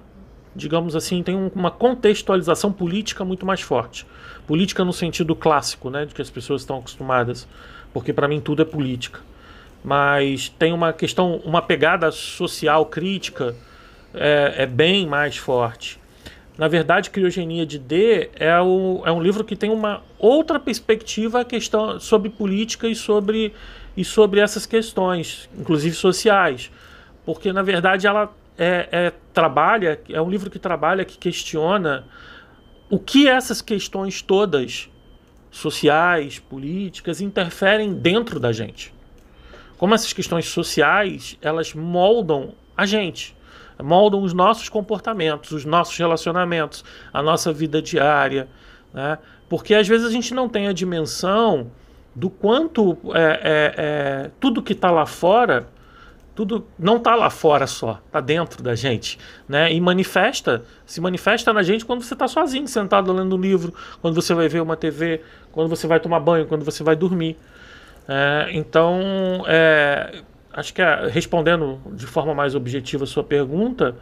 digamos 0.55 0.95
assim, 0.95 1.21
tem 1.21 1.51
uma 1.53 1.71
contextualização 1.71 2.71
política 2.71 3.25
muito 3.25 3.45
mais 3.45 3.61
forte. 3.61 4.07
Política 4.47 4.85
no 4.85 4.93
sentido 4.93 5.35
clássico, 5.35 5.91
né, 5.91 6.05
de 6.05 6.15
que 6.15 6.23
as 6.23 6.31
pessoas 6.31 6.63
estão 6.63 6.79
acostumadas, 6.79 7.49
porque 7.93 8.13
para 8.13 8.29
mim 8.29 8.39
tudo 8.39 8.63
é 8.63 8.65
política. 8.65 9.19
Mas 9.83 10.49
tem 10.51 10.73
uma 10.73 10.93
questão, 10.93 11.37
uma 11.39 11.61
pegada 11.61 12.13
social 12.13 12.87
crítica 12.87 13.57
é, 14.15 14.55
é 14.59 14.67
bem 14.67 15.07
mais 15.07 15.37
forte. 15.37 16.01
Na 16.57 16.69
verdade, 16.69 17.11
Criogenia 17.11 17.65
de 17.65 17.79
D 17.79 18.31
é, 18.35 18.61
o, 18.61 19.03
é 19.05 19.11
um 19.11 19.23
livro 19.23 19.43
que 19.43 19.57
tem 19.57 19.71
uma 19.71 20.03
outra 20.19 20.61
perspectiva 20.61 21.45
questão, 21.45 21.99
sobre 21.99 22.29
política 22.29 22.87
e 22.87 22.95
sobre, 22.95 23.55
e 23.97 24.05
sobre 24.05 24.41
essas 24.41 24.67
questões, 24.67 25.49
inclusive 25.59 25.95
sociais. 25.95 26.71
Porque, 27.25 27.53
na 27.53 27.63
verdade, 27.63 28.07
ela 28.07 28.33
é, 28.59 28.89
é, 28.93 29.13
trabalha, 29.33 30.01
é 30.09 30.21
um 30.21 30.29
livro 30.29 30.51
que 30.51 30.59
trabalha, 30.59 31.05
que 31.05 31.17
questiona 31.17 32.05
o 32.91 32.99
que 32.99 33.27
essas 33.27 33.63
questões 33.63 34.21
todas, 34.21 34.91
sociais, 35.51 36.39
políticas, 36.39 37.21
interferem 37.21 37.95
dentro 37.95 38.39
da 38.39 38.53
gente. 38.53 38.93
Como 39.79 39.95
essas 39.95 40.13
questões 40.13 40.47
sociais, 40.47 41.39
elas 41.41 41.75
moldam 41.75 42.55
a 42.77 42.85
gente, 42.85 43.35
moldam 43.83 44.23
os 44.23 44.33
nossos 44.33 44.69
comportamentos, 44.69 45.51
os 45.53 45.65
nossos 45.65 45.97
relacionamentos, 45.97 46.85
a 47.13 47.23
nossa 47.23 47.53
vida 47.53 47.83
diária, 47.83 48.49
né? 48.93 49.19
Porque 49.49 49.75
às 49.75 49.87
vezes 49.87 50.07
a 50.07 50.11
gente 50.11 50.33
não 50.33 50.49
tem 50.49 50.69
a 50.69 50.73
dimensão 50.73 51.71
do 52.15 52.31
quanto 52.31 52.97
é, 53.15 53.41
é, 53.43 53.75
é 53.77 54.31
tudo 54.41 54.63
que 54.63 54.73
está 54.73 54.91
lá 54.91 55.07
fora 55.07 55.67
tudo 56.35 56.67
não 56.79 56.97
está 56.97 57.15
lá 57.15 57.29
fora 57.29 57.67
só, 57.67 58.01
está 58.07 58.21
dentro 58.21 58.63
da 58.63 58.75
gente, 58.75 59.19
né? 59.47 59.73
E 59.73 59.81
manifesta, 59.81 60.65
se 60.87 61.01
manifesta 61.01 61.53
na 61.53 61.63
gente 61.63 61.85
quando 61.85 62.03
você 62.03 62.15
está 62.15 62.27
sozinho, 62.27 62.67
sentado 62.67 63.13
lendo 63.13 63.37
um 63.37 63.41
livro, 63.41 63.75
quando 64.01 64.15
você 64.15 64.33
vai 64.33 64.49
ver 64.49 64.63
uma 64.63 64.77
TV, 64.77 65.21
quando 65.51 65.69
você 65.69 65.87
vai 65.87 66.01
tomar 66.01 66.21
banho, 66.21 66.47
quando 66.47 66.65
você 66.65 66.83
vai 66.83 66.97
dormir. 66.97 67.37
É, 68.09 68.49
então, 68.53 69.45
é, 69.47 70.23
acho 70.53 70.75
que 70.75 70.83
é, 70.83 71.09
respondendo 71.09 71.81
de 71.93 72.07
forma 72.07 72.35
mais 72.35 72.55
objetiva 72.55 73.05
a 73.05 73.07
sua 73.07 73.25
pergunta, 73.25 73.97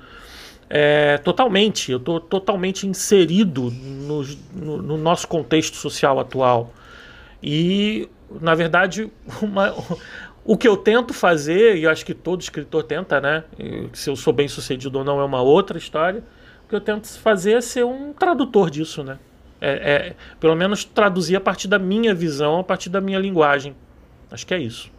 é, 0.68 1.18
totalmente, 1.18 1.90
eu 1.90 1.98
estou 1.98 2.20
totalmente 2.20 2.86
inserido 2.86 3.70
no, 3.70 4.22
no, 4.54 4.82
no 4.82 4.96
nosso 4.96 5.26
contexto 5.26 5.76
social 5.76 6.20
atual. 6.20 6.72
E, 7.42 8.08
na 8.40 8.54
verdade, 8.54 9.10
uma, 9.42 9.74
o 10.44 10.56
que 10.56 10.68
eu 10.68 10.76
tento 10.76 11.12
fazer, 11.12 11.76
e 11.76 11.84
eu 11.84 11.90
acho 11.90 12.04
que 12.04 12.14
todo 12.14 12.40
escritor 12.40 12.84
tenta, 12.84 13.20
né? 13.20 13.44
Se 13.92 14.08
eu 14.08 14.16
sou 14.16 14.32
bem 14.32 14.48
sucedido 14.48 14.98
ou 14.98 15.04
não 15.04 15.20
é 15.20 15.24
uma 15.24 15.42
outra 15.42 15.76
história. 15.76 16.22
O 16.64 16.68
que 16.68 16.74
eu 16.74 16.80
tento 16.80 17.08
fazer 17.18 17.54
é 17.54 17.60
ser 17.60 17.84
um 17.84 18.12
tradutor 18.12 18.70
disso, 18.70 19.02
né? 19.02 19.18
É, 19.60 19.70
é, 19.70 20.16
pelo 20.38 20.54
menos 20.54 20.84
traduzir 20.84 21.36
a 21.36 21.40
partir 21.40 21.68
da 21.68 21.78
minha 21.78 22.14
visão, 22.14 22.60
a 22.60 22.64
partir 22.64 22.88
da 22.88 23.00
minha 23.00 23.18
linguagem. 23.18 23.74
Acho 24.30 24.46
que 24.46 24.54
é 24.54 24.58
isso. 24.58 24.90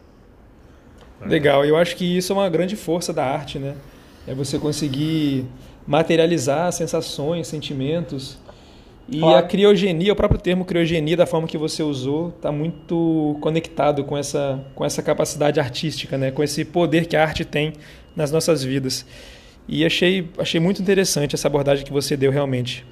Legal, 1.26 1.64
eu 1.64 1.76
acho 1.76 1.96
que 1.96 2.16
isso 2.16 2.32
é 2.32 2.36
uma 2.36 2.48
grande 2.48 2.76
força 2.76 3.12
da 3.12 3.24
arte, 3.24 3.58
né? 3.58 3.74
É 4.26 4.34
você 4.34 4.58
conseguir 4.58 5.46
materializar 5.86 6.72
sensações, 6.72 7.48
sentimentos 7.48 8.38
e 9.08 9.18
claro. 9.18 9.36
a 9.36 9.42
criogenia, 9.42 10.12
o 10.12 10.16
próprio 10.16 10.40
termo 10.40 10.64
criogenia, 10.64 11.16
da 11.16 11.26
forma 11.26 11.46
que 11.46 11.58
você 11.58 11.82
usou, 11.82 12.28
está 12.28 12.52
muito 12.52 13.36
conectado 13.40 14.04
com 14.04 14.16
essa, 14.16 14.64
com 14.74 14.84
essa 14.84 15.02
capacidade 15.02 15.58
artística, 15.58 16.16
né? 16.16 16.30
com 16.30 16.42
esse 16.42 16.64
poder 16.64 17.06
que 17.06 17.16
a 17.16 17.22
arte 17.22 17.44
tem 17.44 17.72
nas 18.14 18.30
nossas 18.30 18.62
vidas. 18.62 19.04
E 19.68 19.84
achei, 19.84 20.28
achei 20.38 20.60
muito 20.60 20.80
interessante 20.80 21.34
essa 21.34 21.48
abordagem 21.48 21.84
que 21.84 21.92
você 21.92 22.16
deu 22.16 22.30
realmente. 22.30 22.84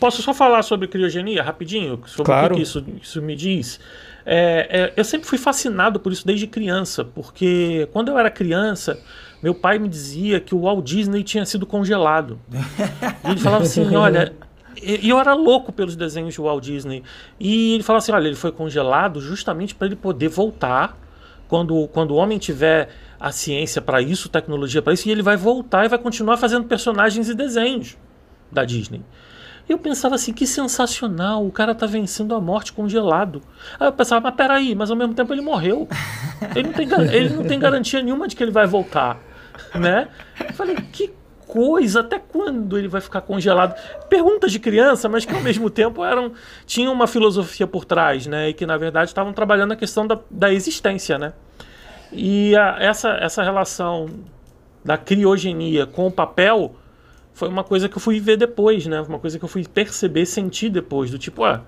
Posso 0.00 0.22
só 0.22 0.34
falar 0.34 0.62
sobre 0.62 0.88
criogenia 0.88 1.42
rapidinho? 1.42 2.00
Sobre 2.06 2.24
claro. 2.24 2.54
o 2.54 2.56
que 2.56 2.62
isso, 2.62 2.84
isso 3.00 3.22
me 3.22 3.36
diz? 3.36 3.78
É, 4.30 4.68
é, 4.70 4.92
eu 4.94 5.04
sempre 5.04 5.26
fui 5.26 5.38
fascinado 5.38 5.98
por 5.98 6.12
isso 6.12 6.26
desde 6.26 6.46
criança, 6.46 7.02
porque 7.02 7.88
quando 7.94 8.10
eu 8.10 8.18
era 8.18 8.30
criança, 8.30 9.00
meu 9.42 9.54
pai 9.54 9.78
me 9.78 9.88
dizia 9.88 10.38
que 10.38 10.54
o 10.54 10.60
Walt 10.60 10.84
Disney 10.84 11.22
tinha 11.22 11.46
sido 11.46 11.64
congelado. 11.64 12.38
E 13.24 13.30
ele 13.30 13.40
falava 13.40 13.64
assim: 13.64 13.96
olha, 13.96 14.34
e 14.82 15.08
eu 15.08 15.18
era 15.18 15.32
louco 15.32 15.72
pelos 15.72 15.96
desenhos 15.96 16.34
de 16.34 16.40
Walt 16.42 16.62
Disney. 16.62 17.02
E 17.40 17.72
ele 17.72 17.82
falou 17.82 17.98
assim: 17.98 18.12
olha, 18.12 18.26
ele 18.26 18.36
foi 18.36 18.52
congelado 18.52 19.18
justamente 19.18 19.74
para 19.74 19.86
ele 19.86 19.96
poder 19.96 20.28
voltar 20.28 20.94
quando, 21.48 21.88
quando 21.88 22.10
o 22.10 22.16
homem 22.16 22.36
tiver 22.36 22.90
a 23.18 23.32
ciência 23.32 23.80
para 23.80 24.02
isso, 24.02 24.28
tecnologia 24.28 24.82
para 24.82 24.92
isso, 24.92 25.08
e 25.08 25.10
ele 25.10 25.22
vai 25.22 25.38
voltar 25.38 25.86
e 25.86 25.88
vai 25.88 25.98
continuar 25.98 26.36
fazendo 26.36 26.66
personagens 26.66 27.30
e 27.30 27.34
desenhos 27.34 27.96
da 28.52 28.62
Disney. 28.62 29.00
Eu 29.68 29.78
pensava 29.78 30.14
assim, 30.14 30.32
que 30.32 30.46
sensacional, 30.46 31.46
o 31.46 31.52
cara 31.52 31.74
tá 31.74 31.86
vencendo 31.86 32.34
a 32.34 32.40
morte 32.40 32.72
congelado. 32.72 33.42
Aí 33.78 33.86
eu 33.86 33.92
pensava, 33.92 34.20
mas 34.20 34.34
peraí, 34.34 34.74
mas 34.74 34.90
ao 34.90 34.96
mesmo 34.96 35.14
tempo 35.14 35.32
ele 35.32 35.42
morreu. 35.42 35.86
Ele 36.54 36.68
não 36.68 36.72
tem, 36.72 36.88
ele 37.12 37.28
não 37.30 37.44
tem 37.44 37.58
garantia 37.58 38.00
nenhuma 38.00 38.26
de 38.26 38.34
que 38.34 38.42
ele 38.42 38.50
vai 38.50 38.66
voltar. 38.66 39.18
Né? 39.74 40.08
Eu 40.40 40.54
falei, 40.54 40.76
que 40.76 41.12
coisa, 41.48 42.00
até 42.00 42.18
quando 42.18 42.78
ele 42.78 42.86
vai 42.86 43.00
ficar 43.00 43.22
congelado? 43.22 43.74
Perguntas 44.08 44.52
de 44.52 44.58
criança, 44.58 45.08
mas 45.08 45.24
que 45.24 45.34
ao 45.34 45.40
mesmo 45.40 45.68
tempo 45.70 46.04
eram 46.04 46.32
tinham 46.66 46.92
uma 46.92 47.06
filosofia 47.06 47.66
por 47.66 47.84
trás, 47.84 48.26
né? 48.26 48.50
E 48.50 48.54
que 48.54 48.66
na 48.66 48.76
verdade 48.76 49.10
estavam 49.10 49.32
trabalhando 49.32 49.72
a 49.72 49.76
questão 49.76 50.06
da, 50.06 50.18
da 50.30 50.52
existência, 50.52 51.18
né? 51.18 51.32
E 52.12 52.54
a, 52.54 52.76
essa, 52.78 53.10
essa 53.20 53.42
relação 53.42 54.08
da 54.84 54.96
criogenia 54.96 55.86
com 55.86 56.06
o 56.06 56.12
papel 56.12 56.74
foi 57.38 57.48
uma 57.48 57.62
coisa 57.62 57.88
que 57.88 57.96
eu 57.96 58.00
fui 58.00 58.18
ver 58.18 58.36
depois, 58.36 58.84
né? 58.86 59.00
Uma 59.00 59.20
coisa 59.20 59.38
que 59.38 59.44
eu 59.44 59.48
fui 59.48 59.64
perceber, 59.64 60.26
sentir 60.26 60.70
depois, 60.70 61.08
do 61.08 61.16
tipo, 61.16 61.44
ah, 61.44 61.62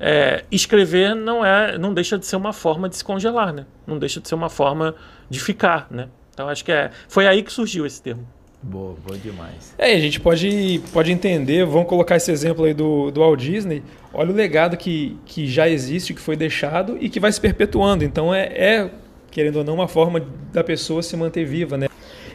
é, 0.00 0.44
escrever 0.50 1.14
não 1.14 1.46
é, 1.46 1.78
não 1.78 1.94
deixa 1.94 2.18
de 2.18 2.26
ser 2.26 2.34
uma 2.34 2.52
forma 2.52 2.88
de 2.88 2.96
se 2.96 3.04
congelar, 3.04 3.52
né? 3.52 3.64
Não 3.86 3.96
deixa 3.96 4.20
de 4.20 4.26
ser 4.26 4.34
uma 4.34 4.48
forma 4.50 4.92
de 5.30 5.38
ficar, 5.38 5.86
né? 5.88 6.08
Então 6.32 6.48
acho 6.48 6.64
que 6.64 6.72
é, 6.72 6.90
foi 7.06 7.28
aí 7.28 7.44
que 7.44 7.52
surgiu 7.52 7.86
esse 7.86 8.02
termo. 8.02 8.26
Boa, 8.60 8.96
boa 9.06 9.16
demais. 9.16 9.72
É, 9.78 9.92
a 9.94 10.00
gente 10.00 10.18
pode, 10.18 10.82
pode 10.92 11.12
entender, 11.12 11.64
vamos 11.64 11.88
colocar 11.88 12.16
esse 12.16 12.32
exemplo 12.32 12.64
aí 12.64 12.74
do, 12.74 13.12
do 13.12 13.20
Walt 13.20 13.38
Disney. 13.38 13.84
Olha 14.12 14.32
o 14.32 14.34
legado 14.34 14.76
que, 14.76 15.16
que 15.24 15.46
já 15.46 15.68
existe, 15.68 16.12
que 16.12 16.20
foi 16.20 16.34
deixado 16.34 16.98
e 17.00 17.08
que 17.08 17.20
vai 17.20 17.30
se 17.30 17.40
perpetuando. 17.40 18.02
Então 18.02 18.34
é, 18.34 18.46
é, 18.46 18.90
querendo 19.30 19.58
ou 19.58 19.64
não, 19.64 19.74
uma 19.74 19.86
forma 19.86 20.26
da 20.52 20.64
pessoa 20.64 21.04
se 21.04 21.16
manter 21.16 21.44
viva, 21.44 21.76
né? 21.76 21.86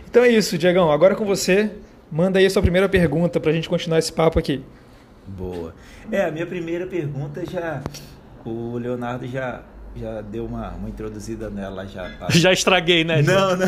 Então 0.10 0.24
é 0.24 0.30
isso, 0.30 0.58
Diegão. 0.58 0.90
Agora 0.90 1.14
com 1.14 1.26
você, 1.26 1.70
manda 2.12 2.40
aí 2.40 2.46
a 2.46 2.50
sua 2.50 2.62
primeira 2.62 2.88
pergunta 2.90 3.40
para 3.40 3.52
a 3.52 3.54
gente 3.54 3.70
continuar 3.70 4.00
esse 4.00 4.12
papo 4.12 4.40
aqui. 4.40 4.64
Boa. 5.28 5.74
É, 6.12 6.26
a 6.26 6.32
minha 6.32 6.46
primeira 6.46 6.88
pergunta 6.88 7.46
já. 7.46 7.82
O 8.46 8.78
Leonardo 8.78 9.28
já 9.28 9.64
já 9.96 10.22
deu 10.22 10.46
uma, 10.46 10.70
uma 10.72 10.88
introduzida 10.90 11.50
nela 11.50 11.86
já. 11.86 12.10
Já 12.30 12.54
estraguei, 12.54 13.04
né? 13.04 13.22
Não, 13.22 13.56
não. 13.56 13.68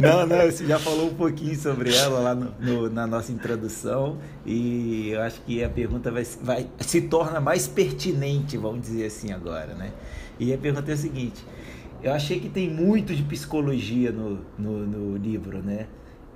não, 0.00 0.26
não, 0.26 0.44
você 0.44 0.66
já 0.66 0.78
falou 0.78 1.06
um 1.06 1.14
pouquinho 1.14 1.56
sobre 1.56 1.94
ela 1.94 2.18
lá 2.20 2.34
no, 2.34 2.52
no, 2.60 2.90
na 2.90 3.06
nossa 3.06 3.32
introdução 3.32 4.18
e 4.44 5.10
eu 5.10 5.22
acho 5.22 5.40
que 5.42 5.62
a 5.62 5.68
pergunta 5.68 6.10
vai, 6.10 6.24
vai 6.42 6.66
se 6.80 7.02
torna 7.02 7.40
mais 7.40 7.66
pertinente, 7.66 8.56
vamos 8.56 8.82
dizer 8.82 9.06
assim 9.06 9.32
agora, 9.32 9.74
né? 9.74 9.92
E 10.38 10.52
a 10.52 10.58
pergunta 10.58 10.90
é 10.90 10.94
a 10.94 10.96
seguinte: 10.96 11.44
eu 12.02 12.12
achei 12.12 12.40
que 12.40 12.48
tem 12.48 12.68
muito 12.68 13.14
de 13.14 13.22
psicologia 13.22 14.12
no, 14.12 14.40
no, 14.58 14.86
no 14.86 15.16
livro, 15.16 15.62
né? 15.62 15.86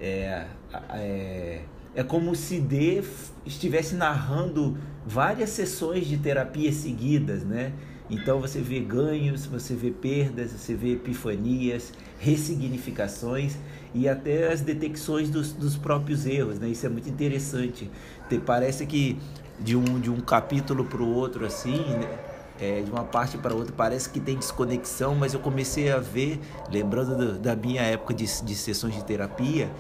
É, 0.05 0.47
é, 0.95 1.61
é 1.95 2.03
como 2.03 2.35
se 2.35 2.59
D 2.59 3.05
estivesse 3.47 3.95
narrando 3.95 4.77
várias 5.07 5.51
sessões 5.51 6.09
de 6.09 6.17
terapia 6.17 6.73
seguidas, 6.73 7.45
né? 7.45 7.73
Então 8.11 8.41
você 8.41 8.61
vê 8.61 8.81
ganhos, 8.81 9.47
você 9.47 9.75
vê 9.75 9.93
perdas, 9.93 10.51
você 10.51 10.75
vê 10.75 10.95
epifanias, 10.95 11.93
ressignificações 12.19 13.57
e 13.95 14.09
até 14.09 14.53
as 14.53 14.61
detecções 14.61 15.31
dos, 15.31 15.53
dos 15.53 15.77
próprios 15.77 16.27
erros, 16.27 16.59
né? 16.59 16.69
Isso 16.69 16.85
é 16.85 16.89
muito 16.89 17.09
interessante. 17.09 17.89
Te, 18.29 18.39
parece 18.39 18.87
que 18.87 19.19
de 19.61 19.77
um, 19.77 20.01
de 20.01 20.11
um 20.11 20.21
capítulo 20.21 20.85
para 20.85 21.01
o 21.01 21.15
outro, 21.15 21.47
assim, 21.47 21.79
né? 21.79 22.32
É, 22.61 22.81
de 22.81 22.91
uma 22.91 23.05
parte 23.05 23.39
para 23.39 23.55
outra, 23.55 23.73
parece 23.77 24.09
que 24.09 24.21
tem 24.21 24.37
desconexão, 24.37 25.15
mas 25.15 25.35
eu 25.35 25.41
comecei 25.41 25.91
a 25.91 25.99
ver, 25.99 26.41
lembrando 26.71 27.17
do, 27.17 27.39
da 27.39 27.57
minha 27.57 27.83
época 27.83 28.15
de, 28.15 28.25
de 28.25 28.55
sessões 28.55 28.95
de 28.95 29.05
terapia, 29.05 29.71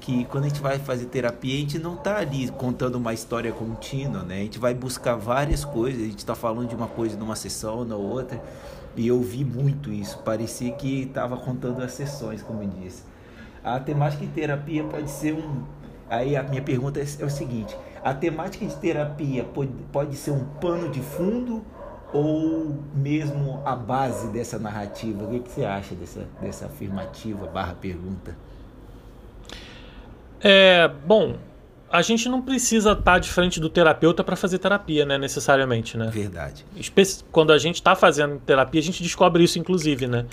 que 0.00 0.24
quando 0.26 0.44
a 0.44 0.48
gente 0.48 0.60
vai 0.60 0.78
fazer 0.78 1.06
terapia, 1.06 1.54
a 1.54 1.60
gente 1.60 1.78
não 1.78 1.94
está 1.94 2.18
ali 2.18 2.48
contando 2.50 2.96
uma 2.96 3.12
história 3.12 3.50
contínua, 3.52 4.22
né? 4.22 4.36
A 4.36 4.42
gente 4.42 4.58
vai 4.58 4.74
buscar 4.74 5.16
várias 5.16 5.64
coisas, 5.64 6.00
a 6.02 6.04
gente 6.04 6.18
está 6.18 6.34
falando 6.34 6.68
de 6.68 6.76
uma 6.76 6.86
coisa 6.86 7.16
numa 7.16 7.34
sessão, 7.34 7.84
na 7.84 7.96
outra, 7.96 8.40
e 8.96 9.08
eu 9.08 9.20
vi 9.20 9.44
muito 9.44 9.92
isso, 9.92 10.18
parecia 10.18 10.72
que 10.72 11.02
estava 11.02 11.36
contando 11.36 11.82
as 11.82 11.92
sessões, 11.92 12.42
como 12.42 12.62
eu 12.62 12.68
disse. 12.68 13.02
A 13.64 13.80
temática 13.80 14.24
de 14.24 14.30
terapia 14.30 14.84
pode 14.84 15.10
ser 15.10 15.34
um. 15.34 15.64
Aí 16.08 16.36
a 16.36 16.42
minha 16.44 16.62
pergunta 16.62 17.00
é, 17.00 17.06
é 17.18 17.24
o 17.24 17.30
seguinte: 17.30 17.76
a 18.02 18.14
temática 18.14 18.64
de 18.64 18.76
terapia 18.76 19.42
pode, 19.42 19.72
pode 19.90 20.16
ser 20.16 20.30
um 20.30 20.44
pano 20.44 20.88
de 20.88 21.00
fundo 21.00 21.64
ou 22.12 22.76
mesmo 22.94 23.62
a 23.64 23.74
base 23.74 24.28
dessa 24.28 24.58
narrativa? 24.58 25.24
O 25.24 25.30
que, 25.30 25.40
que 25.40 25.50
você 25.50 25.64
acha 25.64 25.94
dessa, 25.94 26.26
dessa 26.40 26.66
afirmativa 26.66 27.46
barra 27.46 27.74
pergunta? 27.74 28.36
É, 30.40 30.88
bom, 31.06 31.36
a 31.90 32.02
gente 32.02 32.28
não 32.28 32.42
precisa 32.42 32.92
estar 32.92 33.02
tá 33.02 33.18
de 33.18 33.28
frente 33.28 33.58
do 33.58 33.68
terapeuta 33.68 34.22
para 34.22 34.36
fazer 34.36 34.58
terapia, 34.58 35.04
né, 35.04 35.18
necessariamente, 35.18 35.96
né? 35.96 36.10
Verdade. 36.12 36.64
Quando 37.30 37.52
a 37.52 37.58
gente 37.58 37.76
está 37.76 37.94
fazendo 37.94 38.38
terapia, 38.40 38.80
a 38.80 38.84
gente 38.84 39.02
descobre 39.02 39.44
isso, 39.44 39.58
inclusive, 39.58 40.06
né? 40.06 40.26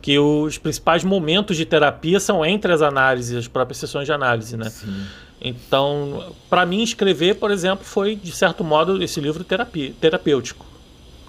Que 0.00 0.18
os 0.18 0.56
principais 0.56 1.04
momentos 1.04 1.56
de 1.56 1.66
terapia 1.66 2.18
são 2.20 2.44
entre 2.44 2.72
as 2.72 2.80
análises, 2.80 3.36
as 3.36 3.48
próprias 3.48 3.78
sessões 3.78 4.06
de 4.06 4.12
análise, 4.12 4.56
né? 4.56 4.70
Sim. 4.70 5.06
Então, 5.40 6.34
para 6.48 6.66
mim, 6.66 6.82
escrever, 6.82 7.36
por 7.36 7.50
exemplo, 7.50 7.84
foi, 7.84 8.14
de 8.14 8.32
certo 8.32 8.62
modo, 8.62 9.02
esse 9.02 9.20
livro 9.20 9.42
terapia, 9.42 9.92
terapêutico. 10.00 10.69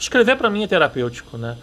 Escrever, 0.02 0.36
para 0.36 0.50
mim, 0.50 0.64
é 0.64 0.68
terapêutico, 0.68 1.38
né? 1.38 1.56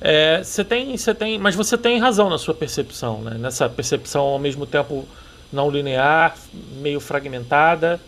É, 0.00 0.42
você 0.42 0.64
tem, 0.64 0.96
você 0.96 1.14
tem, 1.14 1.38
mas 1.38 1.54
você 1.54 1.76
tem 1.76 1.98
razão 1.98 2.30
na 2.30 2.38
sua 2.38 2.54
percepção, 2.54 3.20
né? 3.20 3.36
Nessa 3.38 3.68
percepção, 3.68 4.22
ao 4.22 4.38
mesmo 4.38 4.64
tempo 4.64 5.06
não 5.52 5.70
linear, 5.70 6.34
meio 6.80 6.98
fragmentada, 6.98 8.00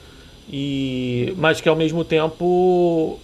e 0.48 1.34
mas 1.36 1.60
que 1.60 1.68
ao 1.68 1.76
mesmo 1.76 2.04
tempo 2.04 3.18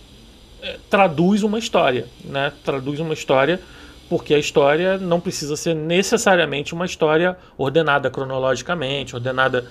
é, 0.62 0.76
traduz 0.90 1.42
uma 1.42 1.58
história, 1.58 2.06
né? 2.24 2.52
Traduz 2.62 3.00
uma 3.00 3.14
história 3.14 3.60
porque 4.08 4.34
a 4.34 4.38
história 4.38 4.98
não 4.98 5.20
precisa 5.20 5.56
ser 5.56 5.74
necessariamente 5.74 6.74
uma 6.74 6.84
história 6.84 7.36
ordenada 7.56 8.10
cronologicamente, 8.10 9.14
ordenada 9.14 9.66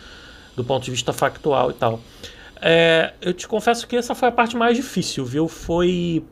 do 0.55 0.63
ponto 0.63 0.83
de 0.83 0.91
vista 0.91 1.13
factual 1.13 1.69
e 1.69 1.73
tal. 1.73 2.01
É, 2.61 3.13
eu 3.21 3.33
te 3.33 3.47
confesso 3.47 3.87
que 3.87 3.95
essa 3.95 4.15
foi 4.15 4.29
a 4.29 4.31
parte 4.31 4.55
mais 4.55 4.75
difícil, 4.75 5.25
viu? 5.25 5.47
Foi, 5.47 6.23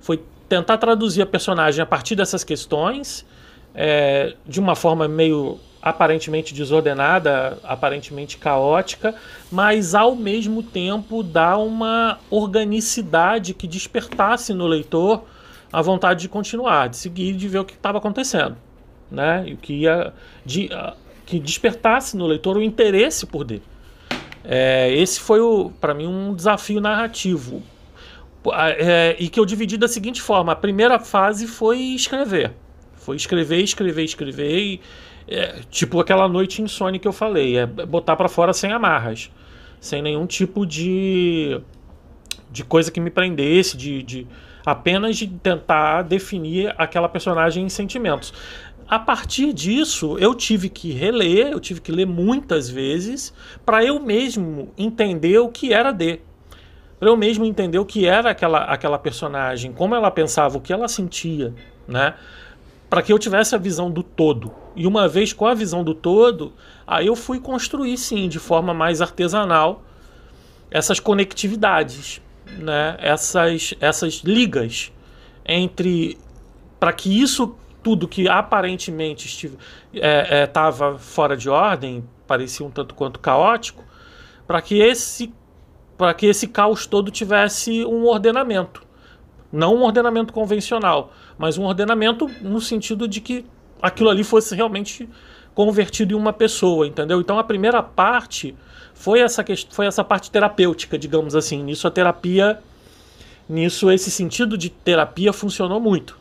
foi 0.00 0.22
tentar 0.48 0.78
traduzir 0.78 1.22
a 1.22 1.26
personagem 1.26 1.82
a 1.82 1.86
partir 1.86 2.16
dessas 2.16 2.42
questões 2.42 3.24
é, 3.74 4.34
de 4.46 4.58
uma 4.58 4.74
forma 4.74 5.06
meio 5.06 5.58
aparentemente 5.82 6.52
desordenada, 6.52 7.58
aparentemente 7.62 8.36
caótica, 8.36 9.14
mas 9.50 9.94
ao 9.94 10.14
mesmo 10.14 10.62
tempo 10.62 11.22
dá 11.22 11.56
uma 11.56 12.18
organicidade 12.28 13.54
que 13.54 13.66
despertasse 13.66 14.52
no 14.52 14.66
leitor 14.66 15.24
a 15.72 15.80
vontade 15.80 16.20
de 16.22 16.28
continuar, 16.28 16.88
de 16.88 16.96
seguir, 16.96 17.34
de 17.34 17.48
ver 17.48 17.60
o 17.60 17.64
que 17.64 17.74
estava 17.74 17.98
acontecendo, 17.98 18.56
né? 19.10 19.44
E 19.46 19.56
que 19.56 19.72
ia 19.72 20.12
de, 20.44 20.68
que 21.24 21.38
despertasse 21.38 22.16
no 22.16 22.26
leitor 22.26 22.56
o 22.56 22.62
interesse 22.62 23.24
por 23.24 23.44
dele. 23.44 23.62
É, 24.44 24.92
esse 24.92 25.20
foi 25.20 25.40
para 25.80 25.94
mim 25.94 26.06
um 26.06 26.34
desafio 26.34 26.80
narrativo 26.80 27.62
é, 28.52 29.16
e 29.18 29.28
que 29.28 29.38
eu 29.38 29.44
dividi 29.44 29.76
da 29.76 29.88
seguinte 29.88 30.22
forma: 30.22 30.52
a 30.52 30.56
primeira 30.56 30.98
fase 30.98 31.46
foi 31.46 31.78
escrever, 31.78 32.52
foi 32.94 33.16
escrever, 33.16 33.62
escrever, 33.62 34.04
escrever 34.04 34.58
e 34.58 34.80
é, 35.28 35.60
tipo 35.70 36.00
aquela 36.00 36.28
noite 36.28 36.62
insone 36.62 36.98
que 36.98 37.06
eu 37.06 37.12
falei, 37.12 37.56
é 37.56 37.66
botar 37.66 38.16
para 38.16 38.28
fora 38.28 38.52
sem 38.52 38.72
amarras, 38.72 39.30
sem 39.80 40.02
nenhum 40.02 40.26
tipo 40.26 40.66
de, 40.66 41.60
de 42.50 42.64
coisa 42.64 42.90
que 42.90 43.00
me 43.00 43.10
prendesse, 43.10 43.76
de, 43.76 44.02
de 44.02 44.26
apenas 44.64 45.16
de 45.16 45.28
tentar 45.28 46.02
definir 46.02 46.74
aquela 46.76 47.08
personagem 47.08 47.64
em 47.64 47.68
sentimentos. 47.68 48.32
A 48.88 48.98
partir 48.98 49.52
disso, 49.52 50.18
eu 50.18 50.34
tive 50.34 50.68
que 50.68 50.90
reler, 50.90 51.52
eu 51.52 51.60
tive 51.60 51.80
que 51.80 51.92
ler 51.92 52.06
muitas 52.06 52.68
vezes 52.68 53.32
para 53.64 53.84
eu 53.84 54.00
mesmo 54.00 54.72
entender 54.76 55.38
o 55.38 55.48
que 55.48 55.72
era 55.72 55.92
D. 55.92 56.20
Para 57.00 57.08
eu 57.08 57.16
mesmo 57.16 57.44
entender 57.44 57.78
o 57.78 57.84
que 57.84 58.06
era 58.06 58.30
aquela, 58.30 58.64
aquela 58.64 58.98
personagem, 58.98 59.72
como 59.72 59.94
ela 59.94 60.10
pensava, 60.10 60.58
o 60.58 60.60
que 60.60 60.72
ela 60.72 60.86
sentia, 60.86 61.54
né? 61.88 62.14
para 62.90 63.02
que 63.02 63.12
eu 63.12 63.18
tivesse 63.20 63.54
a 63.54 63.58
visão 63.58 63.88
do 63.88 64.02
todo. 64.02 64.52
E 64.74 64.84
uma 64.84 65.06
vez 65.08 65.32
com 65.32 65.46
a 65.46 65.54
visão 65.54 65.84
do 65.84 65.94
todo, 65.94 66.52
aí 66.84 67.06
eu 67.06 67.14
fui 67.14 67.38
construir 67.38 67.96
sim, 67.96 68.28
de 68.28 68.40
forma 68.40 68.74
mais 68.74 69.00
artesanal, 69.00 69.84
essas 70.70 70.98
conectividades, 70.98 72.20
né? 72.58 72.96
essas, 72.98 73.74
essas 73.80 74.14
ligas 74.24 74.92
entre. 75.46 76.18
para 76.80 76.92
que 76.92 77.22
isso 77.22 77.54
tudo 77.82 78.06
que 78.06 78.28
aparentemente 78.28 79.48
estava 79.94 80.86
é, 80.90 80.94
é, 80.94 80.98
fora 80.98 81.36
de 81.36 81.48
ordem, 81.48 82.04
parecia 82.26 82.66
um 82.66 82.70
tanto 82.70 82.94
quanto 82.94 83.20
caótico, 83.20 83.82
para 84.46 84.60
que 84.60 84.78
esse 84.80 85.32
para 86.00 86.14
que 86.14 86.24
esse 86.24 86.46
caos 86.46 86.86
todo 86.86 87.10
tivesse 87.10 87.84
um 87.84 88.06
ordenamento, 88.06 88.82
não 89.52 89.76
um 89.76 89.82
ordenamento 89.82 90.32
convencional, 90.32 91.12
mas 91.36 91.58
um 91.58 91.64
ordenamento 91.64 92.26
no 92.40 92.58
sentido 92.58 93.06
de 93.06 93.20
que 93.20 93.44
aquilo 93.82 94.08
ali 94.08 94.24
fosse 94.24 94.56
realmente 94.56 95.06
convertido 95.54 96.14
em 96.14 96.16
uma 96.16 96.32
pessoa, 96.32 96.86
entendeu? 96.86 97.20
Então 97.20 97.38
a 97.38 97.44
primeira 97.44 97.82
parte 97.82 98.56
foi 98.94 99.20
essa 99.20 99.44
foi 99.68 99.84
essa 99.84 100.02
parte 100.02 100.30
terapêutica, 100.30 100.96
digamos 100.96 101.36
assim. 101.36 101.62
Nisso 101.62 101.86
a 101.86 101.90
terapia, 101.90 102.62
nisso 103.46 103.90
esse 103.90 104.10
sentido 104.10 104.56
de 104.56 104.70
terapia 104.70 105.34
funcionou 105.34 105.78
muito, 105.78 106.16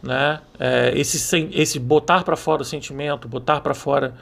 né? 0.00 0.38
É, 0.60 0.92
esse 0.94 1.50
esse 1.52 1.80
botar 1.80 2.22
para 2.22 2.36
fora 2.36 2.62
o 2.62 2.64
sentimento, 2.64 3.26
botar 3.26 3.62
para 3.62 3.74
fora 3.74 4.14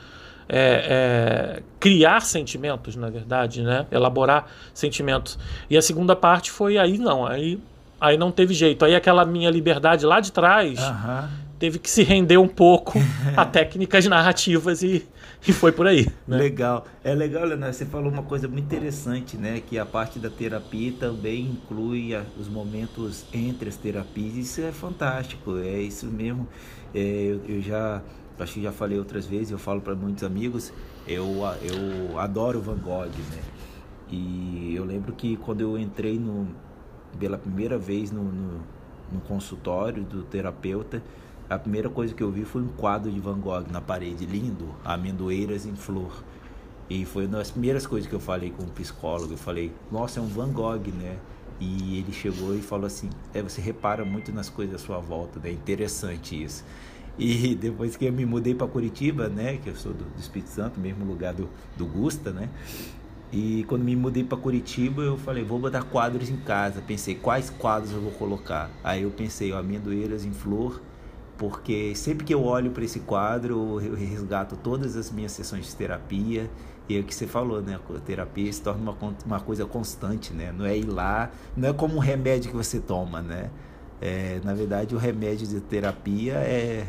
é, 0.49 1.59
é, 1.59 1.63
criar 1.81 2.21
sentimentos, 2.21 2.97
na 2.97 3.11
verdade, 3.11 3.63
né? 3.63 3.87
Elaborar 3.91 4.47
sentimentos. 4.73 5.39
E 5.69 5.77
a 5.77 5.83
segunda 5.83 6.15
parte 6.15 6.51
foi 6.51 6.79
aí 6.79 6.99
não, 6.99 7.27
aí 7.27 7.61
Aí 8.01 8.17
não 8.17 8.31
teve 8.31 8.53
jeito. 8.53 8.85
Aí 8.85 8.95
aquela 8.95 9.25
minha 9.25 9.51
liberdade 9.51 10.05
lá 10.05 10.21
de 10.21 10.31
trás 10.31 10.79
uhum. 10.79 11.29
teve 11.59 11.79
que 11.79 11.89
se 11.89 12.03
render 12.03 12.37
um 12.37 12.49
pouco 12.49 12.99
a 13.37 13.45
técnicas 13.47 14.07
narrativas 14.07 14.83
e, 14.83 15.07
e 15.47 15.53
foi 15.53 15.73
por 15.73 15.87
aí. 15.87 16.07
Né? 16.29 16.37
Legal. 16.37 16.87
É 17.03 17.15
legal, 17.15 17.45
Leonardo, 17.45 17.75
você 17.75 17.87
falou 17.87 18.13
uma 18.13 18.23
coisa 18.23 18.47
muito 18.49 18.65
interessante, 18.65 19.37
né? 19.37 19.63
Que 19.67 19.79
a 19.79 19.87
parte 19.87 20.19
da 20.19 20.29
terapia 20.29 20.93
também 20.99 21.43
inclui 21.43 22.15
os 22.39 22.49
momentos 22.49 23.25
entre 23.33 23.71
as 23.71 23.77
terapias. 23.77 24.37
Isso 24.37 24.61
é 24.61 24.73
fantástico, 24.73 25.59
é 25.59 25.81
isso 25.81 26.07
mesmo. 26.07 26.47
É, 26.95 26.99
eu, 26.99 27.41
eu 27.49 27.63
já 27.63 28.03
acho 28.39 28.55
que 28.55 28.63
já 28.63 28.73
falei 28.73 28.99
outras 28.99 29.27
vezes, 29.27 29.51
eu 29.51 29.59
falo 29.59 29.81
para 29.81 29.95
muitos 29.95 30.25
amigos, 30.25 30.73
eu, 31.07 31.25
eu 31.63 32.19
adoro 32.19 32.61
Van 32.61 32.79
Gogh, 32.79 33.07
né? 33.07 33.43
E 34.11 34.75
eu 34.75 34.85
lembro 34.85 35.13
que 35.13 35.37
quando 35.37 35.61
eu 35.61 35.79
entrei 35.79 36.19
no, 36.19 36.47
pela 37.19 37.37
primeira 37.37 37.77
vez 37.77 38.11
no, 38.11 38.23
no, 38.23 38.61
no, 39.13 39.21
consultório 39.27 40.05
do 40.05 40.23
terapeuta, 40.23 41.03
a 41.49 41.59
primeira 41.59 41.89
coisa 41.89 42.15
que 42.15 42.23
eu 42.23 42.31
vi 42.31 42.45
foi 42.45 42.63
um 42.63 42.69
quadro 42.69 43.11
de 43.11 43.19
Van 43.19 43.39
Gogh 43.39 43.65
na 43.71 43.81
parede, 43.81 44.27
lindo, 44.27 44.75
amendoeiras 44.85 45.67
em 45.67 45.75
flor. 45.75 46.23
E 46.89 47.05
foi 47.05 47.27
uma 47.27 47.39
das 47.39 47.51
primeiras 47.51 47.85
coisas 47.87 48.09
que 48.09 48.15
eu 48.15 48.21
falei 48.21 48.51
com 48.51 48.63
o 48.63 48.69
psicólogo. 48.69 49.33
Eu 49.33 49.39
falei, 49.39 49.73
nossa, 49.91 50.21
é 50.21 50.23
um 50.23 50.29
Van 50.29 50.53
Gogh, 50.53 50.89
né? 50.97 51.19
E 51.59 51.99
ele 51.99 52.13
chegou 52.13 52.55
e 52.55 52.61
falou 52.61 52.87
assim: 52.87 53.09
é, 53.35 53.43
você 53.43 53.61
repara 53.61 54.05
muito 54.05 54.33
nas 54.33 54.49
coisas 54.49 54.77
à 54.77 54.79
sua 54.79 54.99
volta, 54.99 55.41
né? 55.41 55.51
Interessante 55.51 56.41
isso. 56.41 56.65
E 57.19 57.55
depois 57.61 57.97
que 57.97 58.05
eu 58.05 58.13
me 58.13 58.27
mudei 58.27 58.55
para 58.55 58.67
Curitiba, 58.67 59.29
né, 59.29 59.57
que 59.57 59.71
eu 59.71 59.77
sou 59.77 59.93
do, 59.93 60.05
do, 60.05 60.21
Espírito 60.21 60.51
Santo, 60.51 60.79
mesmo 60.79 61.05
lugar 61.05 61.35
do, 61.35 61.49
do 61.77 61.87
Gusta, 61.87 62.31
né? 62.31 62.49
E 63.33 63.65
quando 63.65 63.83
me 63.83 63.97
mudei 63.97 64.23
para 64.23 64.39
Curitiba, 64.39 65.03
eu 65.03 65.17
falei, 65.17 65.43
vou 65.43 65.59
botar 65.59 65.83
quadros 65.83 66.31
em 66.31 66.37
casa. 66.37 66.81
Pensei, 66.81 67.15
quais 67.15 67.51
quadros 67.51 67.93
eu 67.93 68.01
vou 68.01 68.13
colocar? 68.13 68.71
Aí 68.85 69.03
eu 69.03 69.11
pensei, 69.11 69.53
ó, 69.53 69.59
amendoeiras 69.59 70.25
em 70.25 70.33
flor, 70.33 70.81
porque 71.37 71.95
sempre 71.95 72.25
que 72.25 72.33
eu 72.33 72.45
olho 72.45 72.71
para 72.71 72.85
esse 72.85 73.01
quadro, 73.01 73.81
eu 73.83 73.95
resgato 73.95 74.57
todas 74.57 74.97
as 74.97 75.11
minhas 75.11 75.33
sessões 75.33 75.67
de 75.67 75.75
terapia. 75.75 76.49
E 76.89 76.97
é 76.97 77.01
o 77.01 77.05
que 77.05 77.13
você 77.13 77.27
falou, 77.27 77.61
né? 77.61 77.81
A 77.95 77.99
terapia 77.99 78.53
se 78.53 78.63
torna 78.63 78.93
uma, 78.93 79.17
uma 79.27 79.41
coisa 79.41 79.67
constante, 79.67 80.33
né? 80.33 80.53
Não 80.57 80.65
é 80.65 80.79
ir 80.79 80.87
lá, 80.87 81.31
não 81.57 81.69
é 81.69 81.73
como 81.73 81.97
um 81.97 81.99
remédio 81.99 82.51
que 82.51 82.57
você 82.57 82.79
toma, 82.79 83.21
né? 83.21 83.51
É, 84.01 84.41
na 84.45 84.55
verdade, 84.55 84.95
o 84.95 84.99
remédio 84.99 85.49
de 85.49 85.61
terapia 85.61 86.35
é 86.35 86.87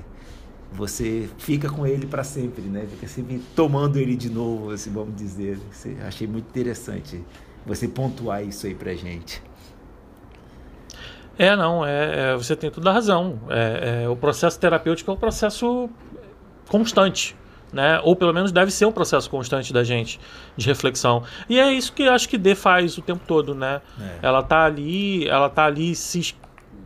você 0.72 1.30
fica 1.38 1.70
com 1.70 1.86
ele 1.86 2.06
para 2.06 2.24
sempre, 2.24 2.64
né? 2.64 2.86
Fica 2.90 3.08
sempre 3.08 3.42
tomando 3.56 3.98
ele 3.98 4.16
de 4.16 4.30
novo, 4.30 4.72
assim, 4.72 4.92
vamos 4.92 5.16
dizer. 5.16 5.58
Achei 6.06 6.28
muito 6.28 6.48
interessante 6.50 7.24
você 7.66 7.88
pontuar 7.88 8.44
isso 8.44 8.68
aí 8.68 8.76
para 8.76 8.94
gente. 8.94 9.42
É, 11.38 11.56
não, 11.56 11.86
é, 11.86 12.32
é, 12.32 12.36
você 12.36 12.56
tem 12.56 12.72
toda 12.72 12.90
a 12.90 12.94
razão. 12.94 13.40
É, 13.50 14.04
é, 14.04 14.10
o 14.10 14.16
processo 14.16 14.60
terapêutico 14.60 15.12
é 15.12 15.14
um 15.14 15.18
processo 15.18 15.90
constante, 16.68 17.36
né? 17.72 18.00
Ou 18.04 18.16
pelo 18.16 18.34
menos 18.34 18.52
deve 18.52 18.72
ser 18.72 18.86
um 18.86 18.92
processo 18.92 19.30
constante 19.30 19.72
da 19.72 19.84
gente 19.84 20.20
de 20.56 20.66
reflexão. 20.66 21.24
E 21.48 21.60
é 21.60 21.72
isso 21.72 21.94
que 21.94 22.08
acho 22.08 22.28
que 22.28 22.38
D 22.38 22.56
faz 22.56 22.98
o 22.98 23.02
tempo 23.02 23.22
todo, 23.28 23.54
né? 23.54 23.82
É. 24.00 24.20
Ela 24.24 24.42
tá 24.42 24.66
ali, 24.66 25.28
ela 25.28 25.50
tá 25.50 25.66
ali 25.66 25.96
se, 25.96 26.36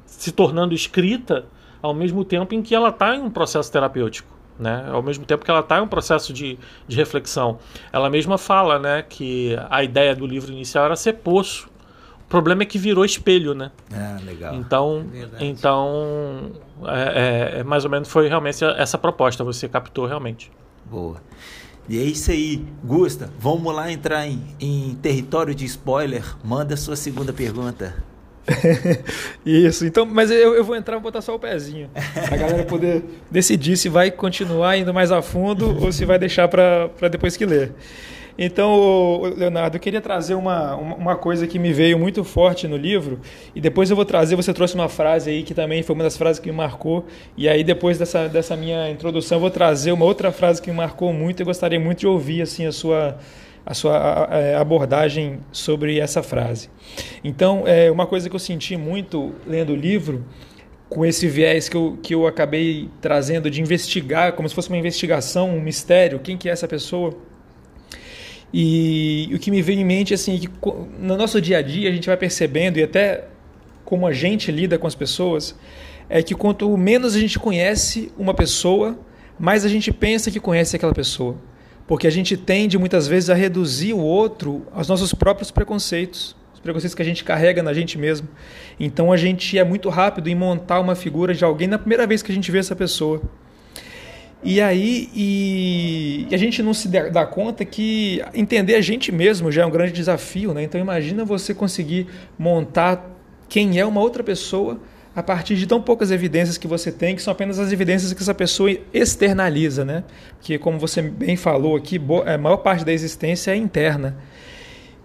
se 0.05 0.31
tornando 0.31 0.73
escrita 0.73 1.45
ao 1.81 1.93
mesmo 1.93 2.23
tempo 2.23 2.53
em 2.53 2.61
que 2.61 2.75
ela 2.75 2.89
está 2.89 3.15
em 3.15 3.21
um 3.21 3.29
processo 3.29 3.71
terapêutico. 3.71 4.29
Né? 4.59 4.87
Ao 4.91 5.01
mesmo 5.01 5.25
tempo 5.25 5.43
que 5.43 5.49
ela 5.49 5.61
está 5.61 5.79
em 5.79 5.81
um 5.81 5.87
processo 5.87 6.31
de, 6.31 6.57
de 6.87 6.95
reflexão. 6.95 7.57
Ela 7.91 8.09
mesma 8.09 8.37
fala 8.37 8.77
né, 8.77 9.01
que 9.01 9.57
a 9.69 9.83
ideia 9.83 10.15
do 10.15 10.25
livro 10.25 10.51
inicial 10.51 10.85
era 10.85 10.95
ser 10.95 11.13
poço. 11.13 11.69
O 12.19 12.29
problema 12.29 12.61
é 12.63 12.65
que 12.65 12.77
virou 12.77 13.03
espelho, 13.03 13.53
né? 13.53 13.71
Ah, 13.91 14.19
legal. 14.23 14.53
Então, 14.55 15.05
é 15.39 15.45
então 15.45 16.51
é, 16.85 17.55
é, 17.55 17.59
é, 17.59 17.63
mais 17.63 17.83
ou 17.83 17.91
menos 17.91 18.07
foi 18.07 18.27
realmente 18.27 18.63
essa 18.63 18.97
proposta, 18.97 19.43
você 19.43 19.67
captou 19.67 20.05
realmente. 20.05 20.51
Boa. 20.85 21.17
E 21.89 21.99
é 21.99 22.03
isso 22.03 22.31
aí, 22.31 22.63
Gusta. 22.83 23.29
Vamos 23.37 23.73
lá 23.73 23.91
entrar 23.91 24.27
em, 24.27 24.41
em 24.59 24.95
território 25.01 25.53
de 25.53 25.65
spoiler. 25.65 26.23
Manda 26.43 26.75
a 26.75 26.77
sua 26.77 26.95
segunda 26.95 27.33
pergunta. 27.33 28.10
Isso, 29.45 29.85
então, 29.85 30.05
mas 30.05 30.31
eu, 30.31 30.55
eu 30.55 30.63
vou 30.63 30.75
entrar 30.75 30.97
e 30.97 30.99
botar 30.99 31.21
só 31.21 31.35
o 31.35 31.39
pezinho. 31.39 31.89
A 32.31 32.35
galera 32.35 32.63
poder 32.63 33.03
decidir 33.29 33.77
se 33.77 33.89
vai 33.89 34.11
continuar 34.11 34.77
indo 34.77 34.93
mais 34.93 35.11
a 35.11 35.21
fundo 35.21 35.77
ou 35.83 35.91
se 35.91 36.05
vai 36.05 36.17
deixar 36.17 36.47
para 36.47 37.07
depois 37.09 37.37
que 37.37 37.45
ler. 37.45 37.73
Então, 38.37 39.21
Leonardo, 39.37 39.77
eu 39.77 39.79
queria 39.79 40.01
trazer 40.01 40.33
uma, 40.33 40.75
uma 40.75 41.15
coisa 41.15 41.45
que 41.45 41.59
me 41.59 41.73
veio 41.73 41.99
muito 41.99 42.23
forte 42.23 42.67
no 42.67 42.77
livro, 42.77 43.19
e 43.53 43.61
depois 43.61 43.89
eu 43.89 43.95
vou 43.95 44.05
trazer, 44.05 44.35
você 44.35 44.53
trouxe 44.53 44.73
uma 44.73 44.89
frase 44.89 45.29
aí 45.29 45.43
que 45.43 45.53
também 45.53 45.83
foi 45.83 45.93
uma 45.93 46.03
das 46.03 46.17
frases 46.17 46.39
que 46.39 46.49
me 46.49 46.55
marcou, 46.55 47.05
e 47.37 47.47
aí 47.47 47.63
depois 47.63 47.97
dessa, 47.97 48.27
dessa 48.27 48.55
minha 48.55 48.89
introdução 48.89 49.35
eu 49.37 49.41
vou 49.41 49.51
trazer 49.51 49.91
uma 49.91 50.05
outra 50.05 50.31
frase 50.31 50.61
que 50.61 50.71
me 50.71 50.77
marcou 50.77 51.13
muito 51.13 51.41
e 51.41 51.45
gostaria 51.45 51.79
muito 51.79 51.99
de 51.99 52.07
ouvir 52.07 52.41
assim 52.41 52.65
a 52.65 52.71
sua 52.71 53.17
a 53.65 53.73
sua 53.73 54.27
é, 54.31 54.55
abordagem 54.55 55.39
sobre 55.51 55.99
essa 55.99 56.23
frase. 56.23 56.69
Então, 57.23 57.63
é 57.65 57.91
uma 57.91 58.07
coisa 58.07 58.29
que 58.29 58.35
eu 58.35 58.39
senti 58.39 58.75
muito 58.75 59.33
lendo 59.45 59.73
o 59.73 59.75
livro, 59.75 60.25
com 60.89 61.05
esse 61.05 61.27
viés 61.27 61.69
que 61.69 61.77
eu, 61.77 61.97
que 62.03 62.13
eu 62.13 62.27
acabei 62.27 62.89
trazendo 62.99 63.49
de 63.49 63.61
investigar, 63.61 64.33
como 64.33 64.49
se 64.49 64.53
fosse 64.53 64.67
uma 64.67 64.77
investigação, 64.77 65.49
um 65.49 65.61
mistério, 65.61 66.19
quem 66.19 66.37
que 66.37 66.49
é 66.49 66.51
essa 66.51 66.67
pessoa. 66.67 67.15
E 68.53 69.31
o 69.33 69.39
que 69.39 69.49
me 69.49 69.61
veio 69.61 69.79
em 69.79 69.85
mente 69.85 70.13
assim, 70.13 70.37
que 70.37 70.49
no 70.99 71.15
nosso 71.15 71.39
dia 71.39 71.59
a 71.59 71.61
dia 71.61 71.89
a 71.89 71.93
gente 71.93 72.07
vai 72.07 72.17
percebendo 72.17 72.77
e 72.77 72.83
até 72.83 73.25
como 73.85 74.05
a 74.05 74.11
gente 74.11 74.51
lida 74.51 74.77
com 74.77 74.85
as 74.85 74.95
pessoas, 74.95 75.55
é 76.09 76.21
que 76.21 76.35
quanto 76.35 76.75
menos 76.75 77.15
a 77.15 77.19
gente 77.19 77.39
conhece 77.39 78.11
uma 78.17 78.33
pessoa, 78.33 78.99
mais 79.39 79.63
a 79.63 79.69
gente 79.69 79.93
pensa 79.93 80.29
que 80.29 80.41
conhece 80.41 80.75
aquela 80.75 80.93
pessoa 80.93 81.37
porque 81.87 82.07
a 82.07 82.09
gente 82.09 82.37
tende 82.37 82.77
muitas 82.77 83.07
vezes 83.07 83.29
a 83.29 83.33
reduzir 83.33 83.93
o 83.93 83.99
outro 83.99 84.65
aos 84.71 84.87
nossos 84.87 85.13
próprios 85.13 85.51
preconceitos, 85.51 86.35
os 86.53 86.59
preconceitos 86.59 86.95
que 86.95 87.01
a 87.01 87.05
gente 87.05 87.23
carrega 87.23 87.61
na 87.61 87.73
gente 87.73 87.97
mesmo. 87.97 88.27
Então 88.79 89.11
a 89.11 89.17
gente 89.17 89.57
é 89.57 89.63
muito 89.63 89.89
rápido 89.89 90.29
em 90.29 90.35
montar 90.35 90.79
uma 90.79 90.95
figura 90.95 91.33
de 91.33 91.43
alguém 91.43 91.67
na 91.67 91.77
primeira 91.77 92.07
vez 92.07 92.21
que 92.21 92.31
a 92.31 92.35
gente 92.35 92.51
vê 92.51 92.59
essa 92.59 92.75
pessoa. 92.75 93.21
E 94.43 94.59
aí 94.59 95.09
e, 95.13 96.27
e 96.29 96.33
a 96.33 96.37
gente 96.37 96.63
não 96.63 96.73
se 96.73 96.87
dá 96.87 97.25
conta 97.25 97.63
que 97.63 98.21
entender 98.33 98.75
a 98.75 98.81
gente 98.81 99.11
mesmo 99.11 99.51
já 99.51 99.61
é 99.61 99.65
um 99.65 99.69
grande 99.69 99.91
desafio, 99.91 100.53
né? 100.53 100.63
Então 100.63 100.79
imagina 100.81 101.23
você 101.23 101.53
conseguir 101.53 102.07
montar 102.39 103.07
quem 103.47 103.79
é 103.79 103.85
uma 103.85 104.01
outra 104.01 104.23
pessoa 104.23 104.79
a 105.15 105.21
partir 105.21 105.55
de 105.55 105.67
tão 105.67 105.81
poucas 105.81 106.09
evidências 106.09 106.57
que 106.57 106.67
você 106.67 106.91
tem, 106.91 107.15
que 107.15 107.21
são 107.21 107.31
apenas 107.31 107.59
as 107.59 107.71
evidências 107.71 108.13
que 108.13 108.21
essa 108.21 108.33
pessoa 108.33 108.71
externaliza, 108.93 109.83
né? 109.83 110.03
Que, 110.39 110.57
como 110.57 110.79
você 110.79 111.01
bem 111.01 111.35
falou 111.35 111.75
aqui, 111.75 111.99
a 112.25 112.37
maior 112.37 112.57
parte 112.57 112.85
da 112.85 112.93
existência 112.93 113.51
é 113.51 113.55
interna. 113.55 114.15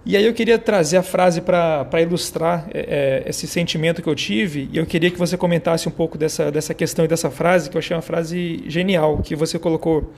E 0.04 0.16
aí 0.16 0.24
eu 0.24 0.32
queria 0.32 0.56
trazer 0.56 0.98
a 0.98 1.02
frase 1.02 1.40
para 1.40 2.00
ilustrar 2.00 2.68
é, 2.72 3.24
é, 3.26 3.28
esse 3.28 3.48
sentimento 3.48 4.00
que 4.00 4.08
eu 4.08 4.14
tive, 4.14 4.68
e 4.72 4.76
eu 4.76 4.86
queria 4.86 5.10
que 5.10 5.18
você 5.18 5.36
comentasse 5.36 5.88
um 5.88 5.90
pouco 5.92 6.16
dessa, 6.16 6.52
dessa 6.52 6.72
questão 6.72 7.04
e 7.04 7.08
dessa 7.08 7.28
frase, 7.28 7.68
que 7.68 7.76
eu 7.76 7.80
achei 7.80 7.96
uma 7.96 8.02
frase 8.02 8.62
genial, 8.68 9.18
que 9.18 9.34
você 9.34 9.58
colocou 9.58 10.12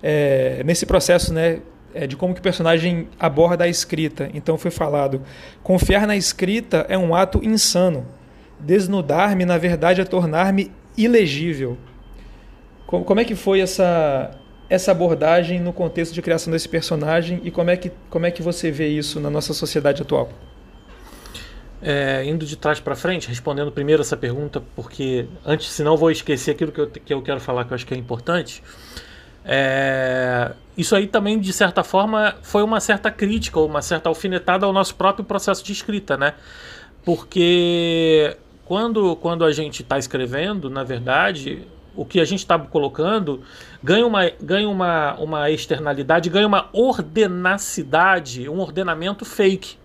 é, 0.00 0.62
nesse 0.64 0.86
processo, 0.86 1.34
né? 1.34 1.58
É, 1.92 2.06
de 2.06 2.14
como 2.14 2.34
que 2.34 2.40
o 2.40 2.42
personagem 2.42 3.08
aborda 3.18 3.64
a 3.64 3.68
escrita. 3.68 4.30
Então 4.34 4.56
foi 4.58 4.70
falado: 4.70 5.22
confiar 5.62 6.06
na 6.06 6.14
escrita 6.14 6.86
é 6.88 6.96
um 6.96 7.14
ato 7.14 7.42
insano 7.42 8.06
Desnudar-me, 8.58 9.44
na 9.44 9.58
verdade, 9.58 10.00
é 10.00 10.04
tornar-me 10.04 10.72
ilegível. 10.96 11.76
Como 12.86 13.18
é 13.18 13.24
que 13.24 13.34
foi 13.34 13.60
essa, 13.60 14.30
essa 14.70 14.92
abordagem 14.92 15.60
no 15.60 15.72
contexto 15.72 16.12
de 16.12 16.22
criação 16.22 16.52
desse 16.52 16.68
personagem 16.68 17.40
e 17.42 17.50
como 17.50 17.70
é 17.70 17.76
que, 17.76 17.90
como 18.08 18.26
é 18.26 18.30
que 18.30 18.42
você 18.42 18.70
vê 18.70 18.88
isso 18.88 19.18
na 19.18 19.28
nossa 19.28 19.52
sociedade 19.52 20.02
atual? 20.02 20.28
É, 21.82 22.24
indo 22.24 22.46
de 22.46 22.56
trás 22.56 22.80
para 22.80 22.94
frente, 22.94 23.28
respondendo 23.28 23.70
primeiro 23.70 24.02
essa 24.02 24.16
pergunta, 24.16 24.62
porque 24.74 25.26
antes, 25.44 25.68
senão 25.68 25.96
vou 25.96 26.10
esquecer 26.10 26.52
aquilo 26.52 26.72
que 26.72 26.80
eu, 26.80 26.88
que 26.88 27.12
eu 27.12 27.22
quero 27.22 27.40
falar 27.40 27.64
que 27.64 27.72
eu 27.72 27.74
acho 27.74 27.86
que 27.86 27.92
é 27.92 27.96
importante. 27.96 28.62
É, 29.44 30.52
isso 30.76 30.96
aí 30.96 31.06
também, 31.06 31.38
de 31.38 31.52
certa 31.52 31.84
forma, 31.84 32.36
foi 32.42 32.62
uma 32.62 32.80
certa 32.80 33.10
crítica, 33.10 33.60
uma 33.60 33.82
certa 33.82 34.08
alfinetada 34.08 34.66
ao 34.66 34.72
nosso 34.72 34.94
próprio 34.94 35.24
processo 35.24 35.64
de 35.64 35.72
escrita, 35.72 36.16
né? 36.16 36.34
Porque 37.04 38.36
quando, 38.66 39.14
quando 39.16 39.44
a 39.44 39.52
gente 39.52 39.82
está 39.82 39.96
escrevendo, 39.96 40.68
na 40.68 40.82
verdade, 40.82 41.62
o 41.94 42.04
que 42.04 42.20
a 42.20 42.24
gente 42.24 42.40
está 42.40 42.58
colocando 42.58 43.40
ganha, 43.82 44.06
uma, 44.06 44.30
ganha 44.40 44.68
uma, 44.68 45.14
uma 45.14 45.50
externalidade, 45.50 46.28
ganha 46.28 46.46
uma 46.46 46.68
ordenacidade, 46.72 48.48
um 48.48 48.58
ordenamento 48.58 49.24
fake. 49.24 49.78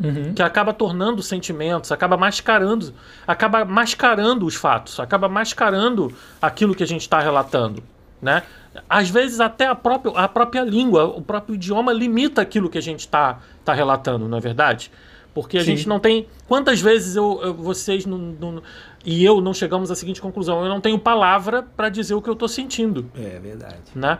Uhum. 0.00 0.32
Que 0.32 0.42
acaba 0.42 0.72
tornando 0.72 1.20
sentimentos, 1.24 1.90
acaba 1.90 2.16
mascarando, 2.16 2.94
acaba 3.26 3.64
mascarando 3.64 4.46
os 4.46 4.54
fatos, 4.54 5.00
acaba 5.00 5.28
mascarando 5.28 6.14
aquilo 6.40 6.72
que 6.72 6.84
a 6.84 6.86
gente 6.86 7.00
está 7.00 7.18
relatando. 7.18 7.82
Né? 8.22 8.44
Às 8.88 9.10
vezes 9.10 9.40
até 9.40 9.66
a 9.66 9.74
própria, 9.74 10.12
a 10.16 10.28
própria 10.28 10.62
língua, 10.62 11.04
o 11.06 11.20
próprio 11.20 11.56
idioma 11.56 11.92
limita 11.92 12.40
aquilo 12.40 12.70
que 12.70 12.78
a 12.78 12.82
gente 12.82 13.00
está 13.00 13.40
tá 13.64 13.74
relatando, 13.74 14.28
não 14.28 14.38
é 14.38 14.40
verdade? 14.40 14.92
Porque 15.34 15.58
a 15.58 15.60
Sim. 15.60 15.76
gente 15.76 15.88
não 15.88 16.00
tem. 16.00 16.26
Quantas 16.46 16.80
vezes 16.80 17.16
eu, 17.16 17.40
eu 17.42 17.54
vocês 17.54 18.04
não, 18.06 18.18
não, 18.18 18.62
e 19.04 19.24
eu 19.24 19.40
não 19.40 19.54
chegamos 19.54 19.90
à 19.90 19.94
seguinte 19.94 20.20
conclusão? 20.20 20.62
Eu 20.62 20.68
não 20.68 20.80
tenho 20.80 20.98
palavra 20.98 21.62
para 21.62 21.88
dizer 21.88 22.14
o 22.14 22.22
que 22.22 22.28
eu 22.28 22.34
estou 22.34 22.48
sentindo. 22.48 23.10
É 23.14 23.38
verdade. 23.38 23.76
Né? 23.94 24.18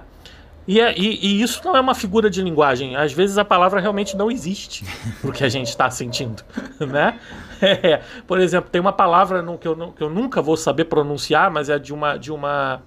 E, 0.68 0.80
é, 0.80 0.94
e, 0.98 1.18
e, 1.26 1.42
isso 1.42 1.62
não 1.64 1.74
é 1.74 1.80
uma 1.80 1.94
figura 1.94 2.28
de 2.28 2.42
linguagem. 2.42 2.94
Às 2.94 3.10
vezes 3.10 3.38
a 3.38 3.44
palavra 3.44 3.80
realmente 3.80 4.14
não 4.14 4.30
existe 4.30 4.84
o 5.24 5.32
que 5.32 5.42
a 5.42 5.48
gente 5.48 5.68
está 5.68 5.90
sentindo, 5.90 6.44
né? 6.78 7.18
É, 7.60 8.02
por 8.26 8.38
exemplo, 8.38 8.70
tem 8.70 8.80
uma 8.80 8.92
palavra 8.92 9.40
no, 9.40 9.56
que, 9.56 9.66
eu, 9.66 9.92
que 9.92 10.02
eu 10.02 10.10
nunca 10.10 10.42
vou 10.42 10.56
saber 10.56 10.84
pronunciar, 10.84 11.50
mas 11.50 11.70
é 11.70 11.78
de 11.78 11.92
uma 11.92 12.16
de 12.16 12.30
uma 12.30 12.82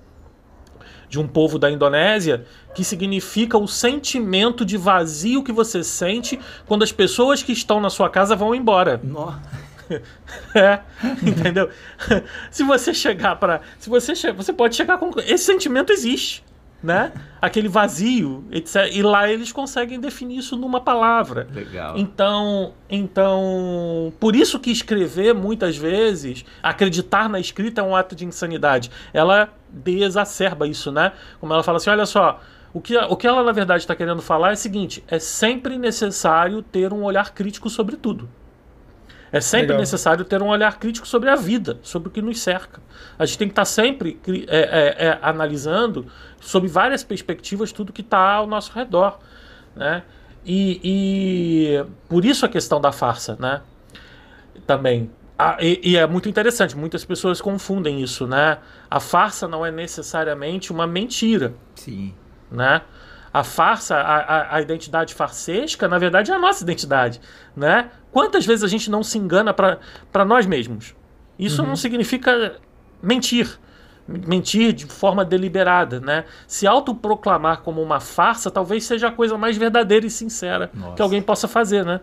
de 1.12 1.20
um 1.20 1.28
povo 1.28 1.59
da 1.59 1.70
Indonésia, 1.70 2.45
que 2.74 2.86
significa 2.86 3.57
o 3.57 3.68
sentimento 3.68 4.64
de 4.64 4.78
vazio 4.78 5.43
que 5.43 5.51
você 5.51 5.84
sente 5.84 6.39
quando 6.66 6.84
as 6.84 6.91
pessoas 6.93 7.43
que 7.43 7.51
estão 7.51 7.82
na 7.82 7.89
sua 7.89 8.09
casa 8.09 8.34
vão 8.34 8.55
embora. 8.55 8.99
Nossa. 9.03 9.41
É, 10.55 10.80
entendeu? 11.22 11.70
se 12.49 12.64
você 12.64 12.93
chegar 12.93 13.36
para, 13.36 13.59
se 13.78 13.89
você 13.89 14.16
che 14.16 14.32
você 14.32 14.53
pode 14.53 14.74
chegar 14.74 14.97
com 14.97 15.12
esse 15.20 15.43
sentimento 15.43 15.91
existe. 15.91 16.45
né? 16.82 17.12
Aquele 17.41 17.68
vazio, 17.68 18.45
etc. 18.51 18.88
E 18.91 19.03
lá 19.03 19.30
eles 19.30 19.51
conseguem 19.51 19.99
definir 19.99 20.38
isso 20.38 20.55
numa 20.55 20.80
palavra. 20.80 21.47
Legal. 21.53 21.97
Então, 21.97 22.74
então, 22.89 24.14
por 24.18 24.34
isso 24.34 24.59
que 24.59 24.72
escrever 24.72 25.34
muitas 25.36 25.76
vezes, 25.76 26.45
acreditar 26.64 27.28
na 27.28 27.39
escrita 27.39 27.82
é 27.82 27.84
um 27.84 27.93
ato 27.93 28.16
de 28.16 28.26
insanidade. 28.26 28.89
Ela 29.14 29.49
desacerba 29.72 30.67
isso, 30.67 30.91
né? 30.91 31.13
Como 31.39 31.53
ela 31.53 31.63
fala 31.63 31.78
assim, 31.78 31.89
olha 31.89 32.05
só, 32.05 32.39
o 32.74 32.80
que, 32.80 32.97
o 32.97 33.15
que 33.17 33.28
ela 33.28 33.43
na 33.43 33.51
verdade 33.51 33.84
está 33.84 33.95
querendo 33.95 34.22
falar 34.22 34.51
é 34.51 34.53
o 34.53 34.57
seguinte: 34.57 35.03
é 35.07 35.19
sempre 35.19 35.78
necessário 35.78 36.61
ter 36.61 36.93
um 36.93 37.03
olhar 37.03 37.34
crítico 37.34 37.69
sobre 37.69 37.97
tudo. 37.97 38.30
É 39.32 39.39
sempre 39.39 39.67
Legal. 39.67 39.80
necessário 39.80 40.26
ter 40.26 40.41
um 40.41 40.47
olhar 40.47 40.78
crítico 40.78 41.07
sobre 41.07 41.30
a 41.30 41.36
vida, 41.36 41.80
sobre 41.82 42.09
o 42.09 42.11
que 42.11 42.22
nos 42.22 42.41
cerca. 42.41 42.82
A 43.17 43.26
gente 43.26 43.38
tem 43.38 43.47
que 43.47 43.53
estar 43.53 43.63
sempre 43.63 44.19
é, 44.47 44.57
é, 44.57 45.07
é, 45.07 45.19
analisando, 45.22 46.05
sob 46.39 46.67
várias 46.67 47.01
perspectivas, 47.01 47.72
tudo 47.72 47.93
que 47.93 48.01
está 48.01 48.34
ao 48.34 48.45
nosso 48.45 48.74
redor. 48.74 49.19
Né? 49.74 50.03
E, 50.45 50.82
e, 50.84 51.86
por 52.09 52.26
isso 52.26 52.45
a 52.45 52.49
questão 52.49 52.82
da 52.82 52.91
farsa, 52.91 53.38
né? 53.39 53.61
Também. 54.67 55.09
Ah, 55.41 55.57
e, 55.59 55.79
e, 55.83 55.97
é 55.97 56.05
muito 56.05 56.29
interessante, 56.29 56.77
muitas 56.77 57.03
pessoas 57.03 57.41
confundem 57.41 58.01
isso, 58.01 58.27
né? 58.27 58.59
A 58.89 58.99
farsa 58.99 59.47
não 59.47 59.65
é 59.65 59.71
necessariamente 59.71 60.71
uma 60.71 60.85
mentira. 60.85 61.53
Sim. 61.75 62.13
Né? 62.51 62.81
A 63.33 63.43
farsa, 63.43 63.95
a, 63.95 64.17
a, 64.17 64.55
a 64.57 64.61
identidade 64.61 65.15
farsesca, 65.15 65.87
na 65.87 65.97
verdade, 65.97 66.31
é 66.31 66.35
a 66.35 66.39
nossa 66.39 66.63
identidade, 66.63 67.19
né? 67.55 67.89
Quantas 68.11 68.45
vezes 68.45 68.63
a 68.63 68.67
gente 68.67 68.91
não 68.91 69.01
se 69.01 69.17
engana 69.17 69.53
para 69.53 70.25
nós 70.25 70.45
mesmos? 70.45 70.93
Isso 71.39 71.61
uhum. 71.61 71.69
não 71.69 71.75
significa 71.75 72.57
mentir. 73.01 73.57
Mentir 74.07 74.73
de 74.73 74.85
forma 74.85 75.23
deliberada, 75.23 75.99
né? 75.99 76.25
Se 76.45 76.67
autoproclamar 76.67 77.61
como 77.61 77.81
uma 77.81 77.99
farsa 77.99 78.51
talvez 78.51 78.83
seja 78.83 79.07
a 79.07 79.11
coisa 79.11 79.37
mais 79.37 79.55
verdadeira 79.55 80.05
e 80.05 80.09
sincera 80.09 80.69
Nossa. 80.73 80.95
que 80.95 81.01
alguém 81.01 81.21
possa 81.21 81.47
fazer, 81.47 81.85
né? 81.85 82.01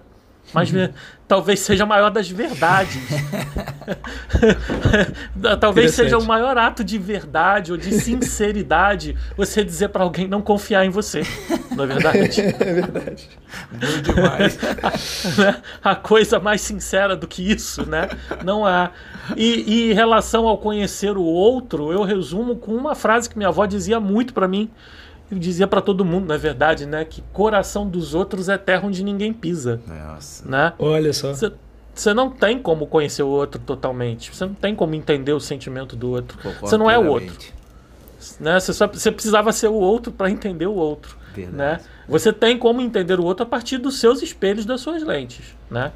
Mas 0.53 0.72
talvez 1.26 1.61
seja 1.61 1.84
a 1.84 1.86
maior 1.86 2.11
das 2.11 2.28
verdades. 2.30 3.03
talvez 5.61 5.94
seja 5.94 6.16
o 6.16 6.24
maior 6.24 6.57
ato 6.57 6.82
de 6.82 6.96
verdade 6.96 7.70
ou 7.70 7.78
de 7.78 7.92
sinceridade 8.01 9.14
você 9.36 9.62
dizer 9.62 9.90
para 9.90 10.03
alguém 10.03 10.26
não 10.26 10.40
confiar 10.40 10.86
em 10.86 10.90
você. 10.90 11.22
Não 11.70 11.84
é 11.84 11.86
verdade? 11.86 12.40
é 12.40 12.72
verdade. 12.72 13.28
Muito 13.70 14.03
demais. 14.03 14.59
Né? 15.36 15.62
a 15.84 15.94
coisa 15.94 16.40
mais 16.40 16.62
sincera 16.62 17.14
do 17.14 17.26
que 17.26 17.42
isso, 17.42 17.88
né? 17.88 18.09
Não 18.42 18.64
há. 18.64 18.90
E, 19.36 19.64
e 19.66 19.90
em 19.90 19.94
relação 19.94 20.49
ao 20.49 20.57
conhecer 20.57 21.16
o 21.16 21.22
outro, 21.22 21.92
eu 21.92 22.03
resumo 22.05 22.57
com 22.57 22.74
uma 22.74 22.94
frase 22.94 23.28
que 23.28 23.36
minha 23.36 23.49
avó 23.49 23.66
dizia 23.66 24.01
muito 24.01 24.32
para 24.32 24.49
mim 24.49 24.70
ele 25.31 25.41
dizia 25.41 25.66
para 25.66 25.81
todo 25.81 26.05
mundo, 26.05 26.26
na 26.26 26.37
verdade, 26.37 26.87
né, 26.87 27.05
que 27.05 27.22
coração 27.33 27.87
dos 27.89 28.14
outros 28.14 28.49
é 28.49 28.57
terra 28.57 28.87
onde 28.87 29.05
ninguém 29.05 29.33
pisa. 29.33 29.81
Nossa. 29.87 30.49
Né? 30.49 30.72
Olha 30.79 31.12
só. 31.12 31.33
Você 31.95 32.14
não 32.14 32.31
tem 32.31 32.59
como 32.61 32.87
conhecer 32.87 33.24
o 33.24 33.29
outro 33.29 33.61
totalmente. 33.61 34.35
Você 34.35 34.47
não 34.47 34.55
tem 34.55 34.74
como 34.74 34.95
entender 34.95 35.33
o 35.33 35.41
sentimento 35.41 35.97
do 35.97 36.11
outro. 36.11 36.39
Você 36.61 36.76
não 36.76 36.89
é 36.89 36.97
o 36.97 37.07
outro. 37.07 37.37
Né? 38.39 38.59
Você, 38.59 38.72
só, 38.72 38.87
você 38.87 39.11
precisava 39.11 39.53
ser 39.53 39.68
o 39.68 39.74
outro 39.74 40.12
para 40.12 40.31
entender 40.31 40.66
o 40.66 40.74
outro. 40.74 41.16
Né? 41.37 41.81
Você 42.09 42.33
tem 42.33 42.57
como 42.57 42.81
entender 42.81 43.18
o 43.18 43.24
outro 43.24 43.43
a 43.43 43.47
partir 43.47 43.79
dos 43.79 43.99
seus 43.99 44.22
espelhos, 44.22 44.64
das 44.64 44.81
suas 44.81 45.03
lentes. 45.03 45.57
Né? 45.70 45.93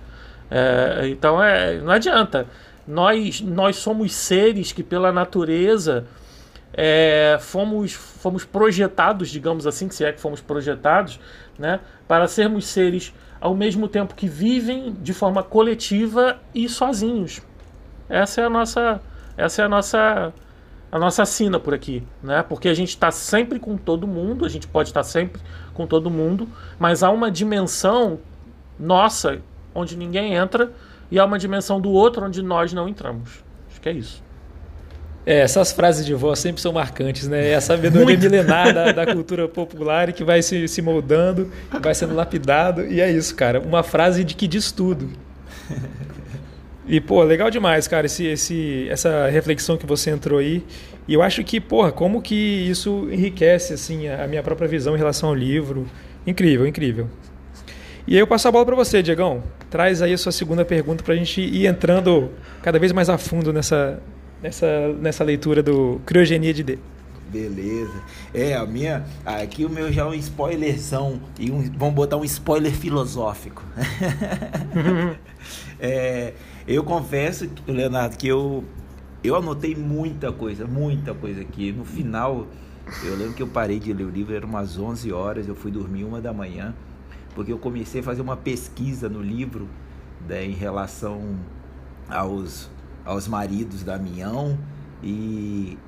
É, 0.50 1.08
então 1.08 1.42
é, 1.42 1.78
não 1.78 1.92
adianta. 1.92 2.46
Nós, 2.86 3.40
nós 3.40 3.76
somos 3.76 4.12
seres 4.12 4.72
que, 4.72 4.82
pela 4.82 5.12
natureza, 5.12 6.04
é, 6.72 7.38
fomos, 7.40 7.92
fomos 7.92 8.44
projetados, 8.44 9.28
digamos 9.28 9.66
assim, 9.66 9.90
se 9.90 10.04
é 10.04 10.12
que 10.12 10.20
fomos 10.20 10.40
projetados, 10.40 11.20
né, 11.58 11.80
para 12.08 12.26
sermos 12.26 12.66
seres 12.66 13.12
ao 13.40 13.54
mesmo 13.54 13.88
tempo 13.88 14.14
que 14.14 14.28
vivem 14.28 14.92
de 15.00 15.12
forma 15.12 15.42
coletiva 15.42 16.38
e 16.54 16.68
sozinhos. 16.68 17.42
Essa 18.08 18.42
é 18.42 18.44
a 18.44 18.50
nossa, 18.50 19.00
essa 19.36 19.62
é 19.62 19.64
a 19.64 19.68
nossa, 19.68 20.32
a 20.92 20.98
nossa 20.98 21.24
sina 21.24 21.58
por 21.58 21.74
aqui, 21.74 22.06
né? 22.22 22.42
Porque 22.42 22.68
a 22.68 22.74
gente 22.74 22.90
está 22.90 23.10
sempre 23.10 23.58
com 23.58 23.76
todo 23.76 24.06
mundo, 24.06 24.44
a 24.44 24.48
gente 24.48 24.68
pode 24.68 24.90
estar 24.90 25.02
sempre 25.02 25.42
com 25.74 25.86
todo 25.86 26.08
mundo, 26.10 26.48
mas 26.78 27.02
há 27.02 27.10
uma 27.10 27.30
dimensão 27.30 28.20
nossa 28.78 29.40
onde 29.74 29.96
ninguém 29.96 30.34
entra 30.34 30.72
e 31.10 31.18
há 31.18 31.24
uma 31.24 31.38
dimensão 31.38 31.80
do 31.80 31.90
outro 31.90 32.24
onde 32.24 32.42
nós 32.42 32.72
não 32.72 32.88
entramos. 32.88 33.42
Acho 33.68 33.80
que 33.80 33.88
é 33.88 33.92
isso. 33.92 34.21
É, 35.24 35.38
essas 35.40 35.70
frases 35.72 36.04
de 36.04 36.14
voz 36.14 36.40
sempre 36.40 36.60
são 36.60 36.72
marcantes, 36.72 37.28
né? 37.28 37.50
É 37.50 37.54
a 37.54 37.60
sabedoria 37.60 38.18
milenar 38.18 38.74
da, 38.74 38.90
da, 38.90 39.06
cultura 39.14 39.46
popular 39.48 40.08
e 40.08 40.12
que 40.12 40.24
vai 40.24 40.42
se, 40.42 40.66
se 40.66 40.82
moldando, 40.82 41.50
vai 41.80 41.94
sendo 41.94 42.14
lapidado. 42.14 42.84
E 42.86 43.00
é 43.00 43.10
isso, 43.10 43.34
cara. 43.36 43.60
Uma 43.60 43.84
frase 43.84 44.24
de 44.24 44.34
que 44.34 44.48
diz 44.48 44.72
tudo. 44.72 45.08
E, 46.84 47.00
pô, 47.00 47.22
legal 47.22 47.48
demais, 47.48 47.86
cara, 47.86 48.06
esse, 48.06 48.26
esse, 48.26 48.88
essa 48.90 49.28
reflexão 49.28 49.76
que 49.76 49.86
você 49.86 50.10
entrou 50.10 50.40
aí. 50.40 50.64
E 51.06 51.14
eu 51.14 51.22
acho 51.22 51.42
que, 51.44 51.60
porra, 51.60 51.92
como 51.92 52.20
que 52.20 52.34
isso 52.34 53.08
enriquece, 53.10 53.72
assim, 53.72 54.08
a 54.08 54.26
minha 54.26 54.42
própria 54.42 54.66
visão 54.66 54.94
em 54.94 54.98
relação 54.98 55.28
ao 55.28 55.34
livro. 55.34 55.86
Incrível, 56.26 56.66
incrível. 56.66 57.08
E 58.06 58.14
aí 58.14 58.20
eu 58.20 58.26
passo 58.26 58.48
a 58.48 58.50
bola 58.50 58.66
para 58.66 58.74
você, 58.74 59.00
Diegão. 59.00 59.44
Traz 59.70 60.02
aí 60.02 60.12
a 60.12 60.18
sua 60.18 60.32
segunda 60.32 60.64
pergunta 60.64 61.04
para 61.04 61.14
a 61.14 61.16
gente 61.16 61.40
ir 61.40 61.66
entrando 61.66 62.32
cada 62.60 62.78
vez 62.78 62.90
mais 62.90 63.08
a 63.08 63.16
fundo 63.16 63.52
nessa, 63.52 64.00
nessa, 64.42 64.92
nessa 65.00 65.24
leitura 65.24 65.62
do 65.62 66.00
Criogenia 66.04 66.52
de 66.52 66.62
D. 66.62 66.78
Beleza. 67.30 68.02
É, 68.34 68.54
a 68.54 68.66
minha. 68.66 69.06
Aqui 69.24 69.64
o 69.64 69.70
meu 69.70 69.90
já 69.90 70.02
é 70.02 70.04
um 70.04 70.12
spoilerzão. 70.14 71.20
E 71.38 71.50
um, 71.50 71.62
vamos 71.78 71.94
botar 71.94 72.18
um 72.18 72.24
spoiler 72.24 72.72
filosófico. 72.72 73.62
é, 75.80 76.34
eu 76.68 76.84
confesso, 76.84 77.48
Leonardo, 77.66 78.18
que 78.18 78.28
eu, 78.28 78.64
eu 79.24 79.34
anotei 79.34 79.74
muita 79.74 80.30
coisa, 80.30 80.66
muita 80.66 81.14
coisa 81.14 81.40
aqui. 81.40 81.72
No 81.72 81.86
final, 81.86 82.46
eu 83.02 83.16
lembro 83.16 83.32
que 83.32 83.42
eu 83.42 83.48
parei 83.48 83.78
de 83.80 83.94
ler 83.94 84.04
o 84.04 84.10
livro, 84.10 84.34
era 84.34 84.44
umas 84.44 84.78
11 84.78 85.10
horas, 85.10 85.48
eu 85.48 85.54
fui 85.54 85.70
dormir 85.70 86.04
uma 86.04 86.20
da 86.20 86.34
manhã, 86.34 86.74
porque 87.34 87.50
eu 87.50 87.58
comecei 87.58 88.02
a 88.02 88.04
fazer 88.04 88.20
uma 88.20 88.36
pesquisa 88.36 89.08
no 89.08 89.22
livro 89.22 89.66
né, 90.28 90.44
em 90.44 90.52
relação 90.52 91.36
aos 92.10 92.70
aos 93.04 93.26
maridos 93.26 93.82
da 93.82 93.98
Mião 93.98 94.58
e 95.02 95.78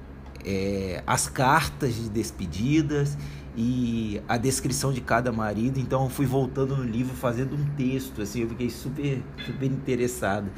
é, 0.44 1.02
as 1.06 1.28
cartas 1.28 1.94
de 1.94 2.08
despedidas 2.08 3.16
e 3.56 4.20
a 4.28 4.36
descrição 4.36 4.92
de 4.92 5.00
cada 5.00 5.32
marido. 5.32 5.78
Então 5.78 6.04
eu 6.04 6.10
fui 6.10 6.26
voltando 6.26 6.76
no 6.76 6.84
livro 6.84 7.14
fazendo 7.14 7.54
um 7.54 7.64
texto, 7.76 8.20
assim, 8.20 8.42
eu 8.42 8.48
fiquei 8.48 8.70
super, 8.70 9.22
super 9.44 9.66
interessado. 9.66 10.50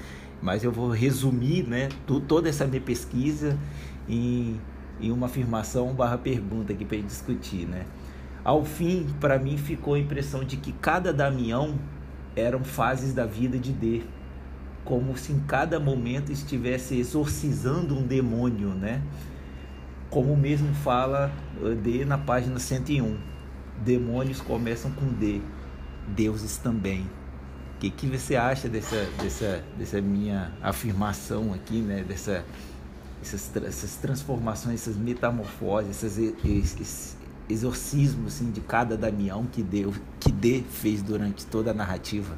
Mas 0.42 0.62
eu 0.62 0.70
vou 0.70 0.90
resumir, 0.90 1.66
né, 1.66 1.88
toda 2.06 2.48
essa 2.48 2.66
minha 2.66 2.80
pesquisa 2.80 3.58
em, 4.08 4.60
em 5.00 5.10
uma 5.10 5.26
afirmação 5.26 5.94
barra 5.94 6.18
pergunta 6.18 6.72
aqui 6.72 6.84
para 6.84 6.98
discutir, 6.98 7.66
né. 7.66 7.84
Ao 8.44 8.64
fim, 8.64 9.06
para 9.18 9.38
mim 9.38 9.56
ficou 9.56 9.94
a 9.94 9.98
impressão 9.98 10.44
de 10.44 10.56
que 10.56 10.72
cada 10.72 11.12
Damião 11.12 11.74
eram 12.36 12.62
fases 12.62 13.12
da 13.12 13.26
vida 13.26 13.58
de 13.58 13.72
D 13.72 14.02
como 14.86 15.16
se 15.18 15.32
em 15.32 15.40
cada 15.40 15.78
momento 15.78 16.32
estivesse 16.32 16.96
exorcizando 16.96 17.98
um 17.98 18.06
demônio, 18.06 18.68
né? 18.68 19.02
Como 20.08 20.34
mesmo 20.36 20.72
fala 20.76 21.30
eh, 21.62 21.74
D 21.74 22.04
na 22.04 22.16
página 22.16 22.58
101. 22.58 23.18
Demônios 23.84 24.40
começam 24.40 24.90
com 24.92 25.06
D, 25.06 25.42
deuses 26.06 26.56
também. 26.56 27.02
O 27.74 27.78
que, 27.80 27.90
que 27.90 28.06
você 28.06 28.36
acha 28.36 28.68
dessa, 28.68 29.06
dessa, 29.20 29.62
dessa 29.76 30.00
minha 30.00 30.52
afirmação 30.62 31.52
aqui, 31.52 31.80
né? 31.80 32.04
Dessa, 32.04 32.44
essas, 33.20 33.50
essas 33.56 33.96
transformações, 33.96 34.80
essas 34.82 34.96
metamorfoses, 34.96 36.02
esses, 36.02 36.34
esses 36.44 37.16
exorcismos 37.48 38.34
assim, 38.34 38.50
de 38.52 38.60
cada 38.60 38.96
Damião 38.96 39.46
que, 39.46 39.62
deu, 39.62 39.92
que 40.20 40.30
D 40.30 40.62
fez 40.70 41.02
durante 41.02 41.44
toda 41.44 41.72
a 41.72 41.74
narrativa? 41.74 42.34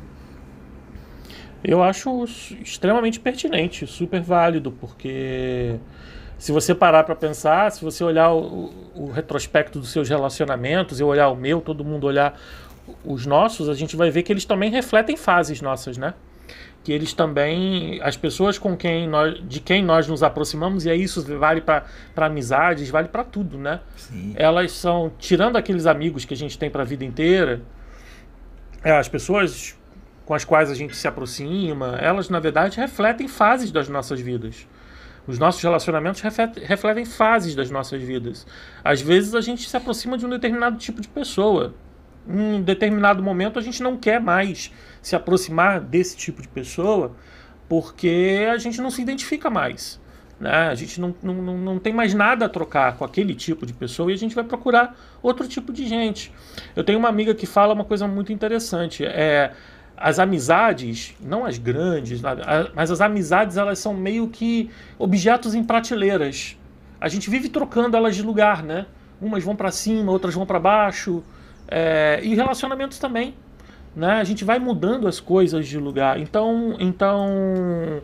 Eu 1.63 1.83
acho 1.83 2.25
extremamente 2.63 3.19
pertinente, 3.19 3.87
super 3.87 4.21
válido, 4.21 4.71
porque 4.71 5.79
se 6.39 6.53
você 6.53 6.75
parar 6.75 7.03
para 7.03 7.17
pensar, 7.17 7.71
se 7.73 7.85
você 7.85 8.05
olhar 8.05 8.33
o, 8.33 8.73
o, 8.95 9.11
retrospecto 9.11 9.81
dos 9.81 9.91
seus 9.91 10.09
relacionamentos, 10.09 11.01
eu 11.01 11.09
olhar 11.09 11.29
o 11.29 11.35
meu, 11.35 11.61
todo 11.61 11.85
mundo 11.85 12.07
olhar 12.07 12.39
os 13.05 13.27
nossos, 13.27 13.69
a 13.69 13.75
gente 13.75 13.97
vai 13.97 14.11
ver 14.11 14.23
que 14.23 14.33
eles 14.33 14.45
também 14.45 14.71
refletem 14.71 15.17
fases 15.17 15.61
nossas, 15.61 15.99
né? 15.99 16.15
Que 16.85 16.93
eles 16.93 17.13
também, 17.13 18.01
as 18.03 18.17
pessoas 18.17 18.57
com 18.57 18.77
quem 18.77 19.09
nós, 19.09 19.43
de 19.47 19.59
quem 19.59 19.85
nós 19.85 20.07
nos 20.07 20.23
aproximamos, 20.23 20.87
e 20.87 20.91
aí 20.91 21.03
isso 21.03 21.23
vale 21.37 21.61
para 21.61 21.85
amizades, 22.17 22.89
vale 22.89 23.09
para 23.09 23.25
tudo, 23.25 23.59
né? 23.59 23.81
Sim. 23.97 24.33
Elas 24.37 24.71
são, 24.73 25.13
tirando 25.19 25.57
aqueles 25.57 25.87
amigos 25.87 26.25
que 26.25 26.35
a 26.35 26.37
gente 26.37 26.57
tem 26.57 26.71
para 26.71 26.83
a 26.83 26.87
vida 26.87 27.05
inteira, 27.05 27.61
é, 28.83 28.93
as 28.93 29.09
pessoas 29.09 29.77
com 30.29 30.35
as 30.35 30.45
quais 30.45 30.71
a 30.71 30.75
gente 30.75 30.95
se 30.95 31.09
aproxima, 31.09 31.97
elas 32.03 32.29
na 32.29 32.39
verdade 32.39 32.79
refletem 32.79 33.27
fases 33.27 33.73
das 33.73 33.89
nossas 33.89 34.21
vidas. 34.21 34.69
Os 35.27 35.39
nossos 35.39 35.63
relacionamentos 35.63 36.21
refletem 36.21 37.07
fases 37.07 37.55
das 37.55 37.71
nossas 37.71 38.03
vidas. 38.03 38.47
Às 38.85 39.01
vezes 39.01 39.35
a 39.35 39.41
gente 39.41 39.67
se 39.67 39.75
aproxima 39.75 40.19
de 40.19 40.27
um 40.27 40.29
determinado 40.29 40.77
tipo 40.77 41.01
de 41.01 41.09
pessoa. 41.09 41.73
Em 42.29 42.57
um 42.57 42.61
determinado 42.61 43.23
momento 43.23 43.59
a 43.59 43.63
gente 43.63 43.83
não 43.83 43.97
quer 43.97 44.21
mais 44.21 44.71
se 45.01 45.17
aproximar 45.17 45.81
desse 45.81 46.15
tipo 46.15 46.43
de 46.43 46.49
pessoa 46.49 47.17
porque 47.67 48.47
a 48.53 48.59
gente 48.59 48.83
não 48.83 48.91
se 48.91 49.01
identifica 49.01 49.49
mais. 49.49 49.99
Né? 50.39 50.51
A 50.51 50.75
gente 50.75 51.01
não, 51.01 51.15
não, 51.23 51.35
não 51.57 51.79
tem 51.79 51.95
mais 51.95 52.13
nada 52.13 52.45
a 52.45 52.49
trocar 52.51 52.99
com 52.99 53.05
aquele 53.05 53.35
tipo 53.35 53.65
de 53.65 53.73
pessoa 53.73 54.11
e 54.11 54.15
a 54.15 54.19
gente 54.19 54.35
vai 54.35 54.45
procurar 54.45 54.95
outro 55.23 55.49
tipo 55.49 55.73
de 55.73 55.89
gente. 55.89 56.31
Eu 56.77 56.85
tenho 56.85 56.99
uma 56.99 57.09
amiga 57.09 57.35
que 57.35 57.47
fala 57.47 57.73
uma 57.73 57.85
coisa 57.85 58.07
muito 58.07 58.31
interessante. 58.31 59.07
É, 59.07 59.53
as 60.01 60.19
amizades, 60.19 61.15
não 61.21 61.45
as 61.45 61.59
grandes, 61.59 62.21
mas 62.75 62.91
as 62.91 63.01
amizades 63.01 63.57
elas 63.57 63.79
são 63.79 63.95
meio 63.95 64.29
que 64.29 64.71
objetos 64.99 65.55
em 65.55 65.65
prateleiras. 65.65 66.57
A 67.01 67.09
gente 67.09 67.29
vive 67.29 67.49
trocando 67.49 67.97
elas 67.97 68.15
de 68.15 68.23
lugar, 68.23 68.63
né? 68.63 68.87
Umas 69.21 69.43
vão 69.43 69.57
para 69.57 69.71
cima, 69.71 70.13
outras 70.13 70.35
vão 70.35 70.47
para 70.47 70.61
baixo. 70.61 71.23
É, 71.67 72.21
e 72.23 72.35
relacionamentos 72.35 72.99
também, 72.99 73.35
né? 73.95 74.13
A 74.13 74.25
gente 74.25 74.45
vai 74.45 74.59
mudando 74.59 75.09
as 75.09 75.19
coisas 75.19 75.67
de 75.67 75.79
lugar. 75.79 76.19
Então, 76.19 76.77
então, 76.79 78.01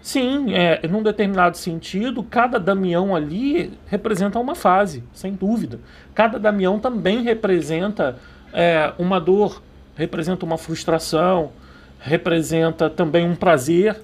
sim, 0.00 0.54
é, 0.54 0.86
num 0.86 1.02
determinado 1.02 1.56
sentido, 1.56 2.22
cada 2.22 2.58
Damião 2.58 3.16
ali 3.16 3.72
representa 3.86 4.38
uma 4.38 4.54
fase, 4.54 5.02
sem 5.12 5.32
dúvida. 5.32 5.80
Cada 6.14 6.38
Damião 6.38 6.78
também 6.78 7.22
representa 7.22 8.16
é, 8.52 8.92
uma 8.98 9.18
dor 9.18 9.62
representa 10.02 10.44
uma 10.44 10.58
frustração, 10.58 11.52
representa 12.00 12.90
também 12.90 13.24
um 13.24 13.36
prazer, 13.36 14.00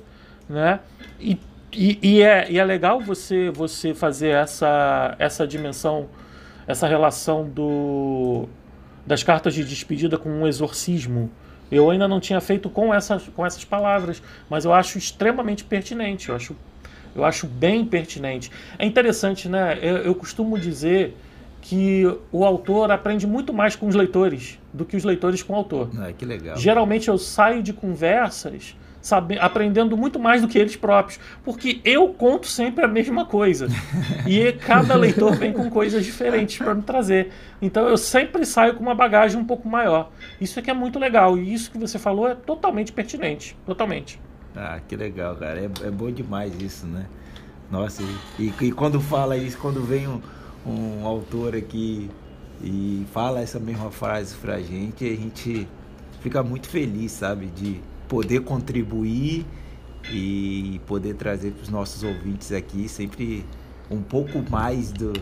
né? 0.48 0.80
E, 1.20 1.38
e, 1.72 1.98
e, 2.00 2.22
é, 2.22 2.50
e 2.50 2.58
é 2.58 2.64
legal 2.64 3.00
você, 3.00 3.50
você 3.50 3.92
fazer 3.92 4.28
essa, 4.28 5.16
essa 5.18 5.46
dimensão, 5.46 6.08
essa 6.66 6.86
relação 6.86 7.48
do, 7.48 8.48
das 9.04 9.22
cartas 9.22 9.54
de 9.54 9.64
despedida 9.64 10.16
com 10.16 10.30
um 10.30 10.46
exorcismo. 10.46 11.30
Eu 11.70 11.90
ainda 11.90 12.08
não 12.08 12.20
tinha 12.20 12.40
feito 12.40 12.70
com 12.70 12.94
essas, 12.94 13.28
com 13.28 13.44
essas 13.44 13.64
palavras, 13.64 14.22
mas 14.48 14.64
eu 14.64 14.72
acho 14.72 14.96
extremamente 14.96 15.64
pertinente, 15.64 16.30
eu 16.30 16.36
acho, 16.36 16.56
eu 17.14 17.24
acho 17.24 17.46
bem 17.46 17.84
pertinente. 17.84 18.50
É 18.78 18.86
interessante, 18.86 19.48
né? 19.48 19.78
Eu, 19.82 19.98
eu 19.98 20.14
costumo 20.14 20.58
dizer 20.58 21.14
que 21.60 22.04
o 22.30 22.44
autor 22.44 22.90
aprende 22.90 23.26
muito 23.26 23.52
mais 23.52 23.74
com 23.76 23.88
os 23.88 23.94
leitores 23.94 24.57
do 24.72 24.84
que 24.84 24.96
os 24.96 25.04
leitores 25.04 25.42
com 25.42 25.52
o 25.52 25.56
autor. 25.56 25.90
Ah, 25.98 26.12
que 26.12 26.24
legal. 26.24 26.56
Geralmente 26.56 27.08
eu 27.08 27.18
saio 27.18 27.62
de 27.62 27.72
conversas 27.72 28.76
sabe, 29.00 29.38
aprendendo 29.38 29.96
muito 29.96 30.18
mais 30.18 30.42
do 30.42 30.48
que 30.48 30.58
eles 30.58 30.76
próprios, 30.76 31.20
porque 31.44 31.80
eu 31.84 32.08
conto 32.08 32.46
sempre 32.46 32.84
a 32.84 32.88
mesma 32.88 33.24
coisa 33.24 33.68
e 34.26 34.52
cada 34.52 34.94
leitor 34.96 35.34
vem 35.36 35.52
com 35.52 35.70
coisas 35.70 36.04
diferentes 36.04 36.58
para 36.58 36.74
me 36.74 36.82
trazer. 36.82 37.30
Então 37.62 37.88
eu 37.88 37.96
sempre 37.96 38.44
saio 38.44 38.74
com 38.74 38.82
uma 38.82 38.94
bagagem 38.94 39.40
um 39.40 39.44
pouco 39.44 39.68
maior. 39.68 40.10
Isso 40.40 40.58
é 40.58 40.62
que 40.62 40.70
é 40.70 40.74
muito 40.74 40.98
legal 40.98 41.38
e 41.38 41.54
isso 41.54 41.70
que 41.70 41.78
você 41.78 41.98
falou 41.98 42.28
é 42.28 42.34
totalmente 42.34 42.92
pertinente, 42.92 43.56
totalmente. 43.64 44.20
Ah, 44.54 44.80
que 44.86 44.96
legal, 44.96 45.36
cara. 45.36 45.60
É, 45.60 45.86
é 45.86 45.90
bom 45.90 46.10
demais 46.10 46.52
isso, 46.60 46.86
né? 46.86 47.06
Nossa, 47.70 48.02
e, 48.38 48.52
e 48.60 48.72
quando 48.72 49.00
fala 49.00 49.36
isso, 49.36 49.56
quando 49.58 49.80
vem 49.82 50.08
um 50.08 50.20
um 50.66 51.06
autor 51.06 51.56
aqui 51.56 52.10
e 52.62 53.06
fala 53.12 53.40
essa 53.40 53.58
mesma 53.58 53.90
frase 53.90 54.34
pra 54.36 54.60
gente, 54.60 55.04
a 55.04 55.16
gente 55.16 55.68
fica 56.20 56.42
muito 56.42 56.68
feliz, 56.68 57.12
sabe, 57.12 57.46
de 57.46 57.80
poder 58.08 58.40
contribuir 58.40 59.46
e 60.10 60.80
poder 60.86 61.14
trazer 61.14 61.52
para 61.52 61.62
os 61.62 61.68
nossos 61.68 62.02
ouvintes 62.02 62.52
aqui 62.52 62.88
sempre 62.88 63.44
um 63.90 64.02
pouco 64.02 64.42
mais 64.50 64.92
do, 64.92 65.12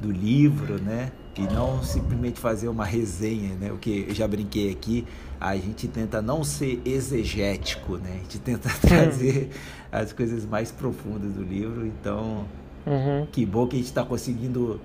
do 0.00 0.10
livro, 0.10 0.80
né? 0.80 1.12
E 1.36 1.42
não 1.42 1.82
simplesmente 1.82 2.40
fazer 2.40 2.68
uma 2.68 2.84
resenha, 2.84 3.54
né? 3.54 3.72
O 3.72 3.76
que 3.76 4.06
eu 4.08 4.14
já 4.14 4.26
brinquei 4.26 4.72
aqui, 4.72 5.06
a 5.40 5.54
gente 5.56 5.86
tenta 5.86 6.20
não 6.20 6.42
ser 6.42 6.82
exegético, 6.84 7.96
né? 7.96 8.12
A 8.12 8.18
gente 8.18 8.38
tenta 8.40 8.68
trazer 8.80 9.50
as 9.90 10.12
coisas 10.12 10.44
mais 10.44 10.72
profundas 10.72 11.32
do 11.32 11.42
livro, 11.42 11.86
então 11.86 12.44
Uhum. 12.88 13.26
Que 13.30 13.44
bom 13.44 13.66
que 13.66 13.76
a 13.76 13.78
gente 13.78 13.88
está 13.88 14.02
conseguindo 14.02 14.80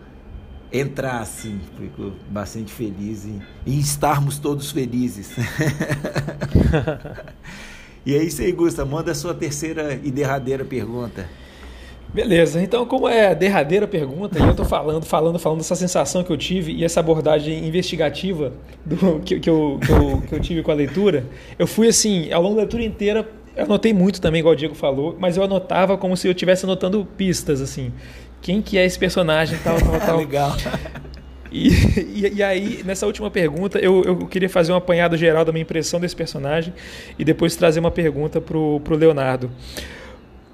entrar 0.73 1.19
assim. 1.19 1.59
Fico 1.79 2.11
bastante 2.29 2.73
feliz 2.73 3.25
em, 3.25 3.41
em 3.65 3.79
estarmos 3.79 4.39
todos 4.39 4.71
felizes. 4.71 5.29
e 8.03 8.15
é 8.15 8.23
isso 8.23 8.41
aí, 8.41 8.51
Gusta. 8.51 8.83
Manda 8.83 9.11
a 9.11 9.15
sua 9.15 9.35
terceira 9.35 9.99
e 10.03 10.09
derradeira 10.09 10.65
pergunta. 10.65 11.29
Beleza, 12.13 12.61
então 12.61 12.85
como 12.85 13.09
é 13.09 13.29
a 13.29 13.33
derradeira 13.33 13.87
pergunta, 13.87 14.37
e 14.37 14.43
eu 14.43 14.51
estou 14.51 14.63
falando, 14.63 15.03
falando, 15.03 15.39
falando 15.39 15.57
dessa 15.57 15.73
sensação 15.73 16.23
que 16.23 16.31
eu 16.31 16.37
tive 16.37 16.71
e 16.71 16.85
essa 16.85 16.99
abordagem 16.99 17.67
investigativa 17.67 18.53
do, 18.85 19.19
que, 19.21 19.39
que, 19.39 19.49
eu, 19.49 19.79
que, 19.83 19.91
eu, 19.91 20.21
que 20.21 20.35
eu 20.35 20.39
tive 20.39 20.61
com 20.61 20.69
a 20.69 20.75
leitura, 20.75 21.25
eu 21.57 21.65
fui 21.65 21.87
assim, 21.87 22.31
ao 22.31 22.43
longo 22.43 22.53
da 22.53 22.61
leitura 22.61 22.83
inteira, 22.83 23.27
eu 23.55 23.65
anotei 23.65 23.93
muito 23.93 24.21
também, 24.21 24.41
igual 24.41 24.53
o 24.53 24.55
Diego 24.55 24.75
falou, 24.75 25.17
mas 25.19 25.37
eu 25.37 25.43
anotava 25.43 25.97
como 25.97 26.15
se 26.15 26.27
eu 26.27 26.33
estivesse 26.33 26.65
anotando 26.65 27.03
pistas, 27.17 27.61
assim. 27.61 27.91
Quem 28.43 28.61
que 28.61 28.77
é 28.77 28.85
esse 28.85 28.99
personagem, 28.99 29.57
tal, 29.63 29.79
tal, 29.79 29.99
tal. 30.05 30.17
Legal. 30.17 30.55
E, 31.49 31.69
e, 31.97 32.33
e, 32.35 32.43
aí, 32.43 32.83
nessa 32.83 33.05
última 33.05 33.31
pergunta, 33.31 33.79
eu, 33.79 34.03
eu 34.03 34.17
queria 34.27 34.49
fazer 34.49 34.73
um 34.73 34.75
apanhado 34.75 35.15
geral 35.15 35.45
da 35.45 35.51
minha 35.51 35.61
impressão 35.61 35.99
desse 35.99 36.15
personagem 36.15 36.73
e 37.17 37.23
depois 37.23 37.55
trazer 37.55 37.79
uma 37.79 37.91
pergunta 37.91 38.41
pro, 38.41 38.81
pro 38.83 38.97
Leonardo. 38.97 39.49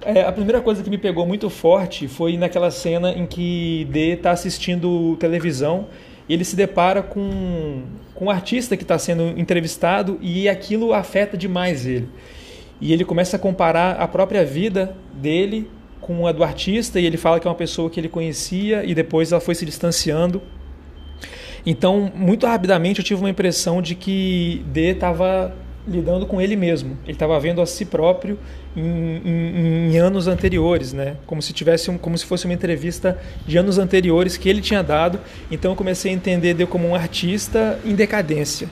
É, 0.02 0.22
a 0.22 0.32
primeira 0.32 0.62
coisa 0.62 0.84
que 0.84 0.90
me 0.90 0.98
pegou 0.98 1.26
muito 1.26 1.50
forte 1.50 2.08
foi 2.08 2.38
naquela 2.38 2.70
cena 2.70 3.12
em 3.12 3.26
que 3.26 3.88
D 3.90 4.14
está 4.14 4.32
assistindo 4.32 5.18
televisão 5.18 5.88
e 6.28 6.34
ele 6.34 6.46
se 6.46 6.56
depara 6.56 7.02
com, 7.02 7.82
com 8.14 8.26
um 8.26 8.30
artista 8.30 8.78
que 8.78 8.84
está 8.84 9.00
sendo 9.00 9.24
entrevistado 9.38 10.18
e 10.22 10.48
aquilo 10.48 10.94
afeta 10.94 11.36
demais 11.36 11.86
ele 11.86 12.08
e 12.80 12.94
ele 12.94 13.04
começa 13.04 13.36
a 13.36 13.40
comparar 13.40 13.98
a 14.00 14.08
própria 14.08 14.46
vida 14.46 14.96
dele 15.14 15.70
com 16.02 16.26
a 16.26 16.32
do 16.32 16.43
artista 16.43 17.00
e 17.00 17.06
ele 17.06 17.18
fala 17.18 17.39
que 17.39 17.47
é 17.47 17.50
uma 17.50 17.56
pessoa 17.56 17.89
que 17.89 18.00
ele 18.00 18.10
conhecia 18.10 18.84
e 18.84 18.93
depois 18.93 19.32
ela 19.32 19.41
foi 19.41 19.56
se 19.56 19.66
distanciando. 19.66 20.41
Então, 21.66 22.12
muito 22.16 22.47
rapidamente 22.47 23.00
eu 23.00 23.06
tive 23.06 23.20
uma 23.20 23.30
impressão 23.30 23.82
de 23.82 23.95
que 23.95 24.64
D 24.68 24.91
estava 24.91 25.54
lidando 25.88 26.26
com 26.26 26.39
ele 26.39 26.56
mesmo. 26.56 26.97
Ele 27.04 27.14
estava 27.14 27.39
vendo 27.39 27.62
a 27.62 27.66
si 27.66 27.86
próprio 27.86 28.38
em, 28.76 28.82
em, 28.82 29.91
em, 29.91 29.97
anos 29.97 30.28
anteriores, 30.28 30.93
né? 30.93 31.18
Como 31.26 31.41
se 31.41 31.52
tivesse 31.52 31.89
um, 31.89 31.97
como 31.97 32.18
se 32.18 32.26
fosse 32.26 32.45
uma 32.45 32.54
entrevista 32.54 33.20
de 33.45 33.58
anos 33.58 33.78
anteriores 33.78 34.38
que 34.38 34.47
ele 34.47 34.62
tinha 34.62 34.84
dado. 34.84 35.20
Então 35.52 35.72
eu 35.72 35.76
comecei 35.76 36.12
a 36.12 36.16
entender 36.16 36.54
D 36.54 36.66
como 36.66 36.88
um 36.88 36.95
artista 36.95 37.80
em 37.84 37.95
decadência. 37.95 38.70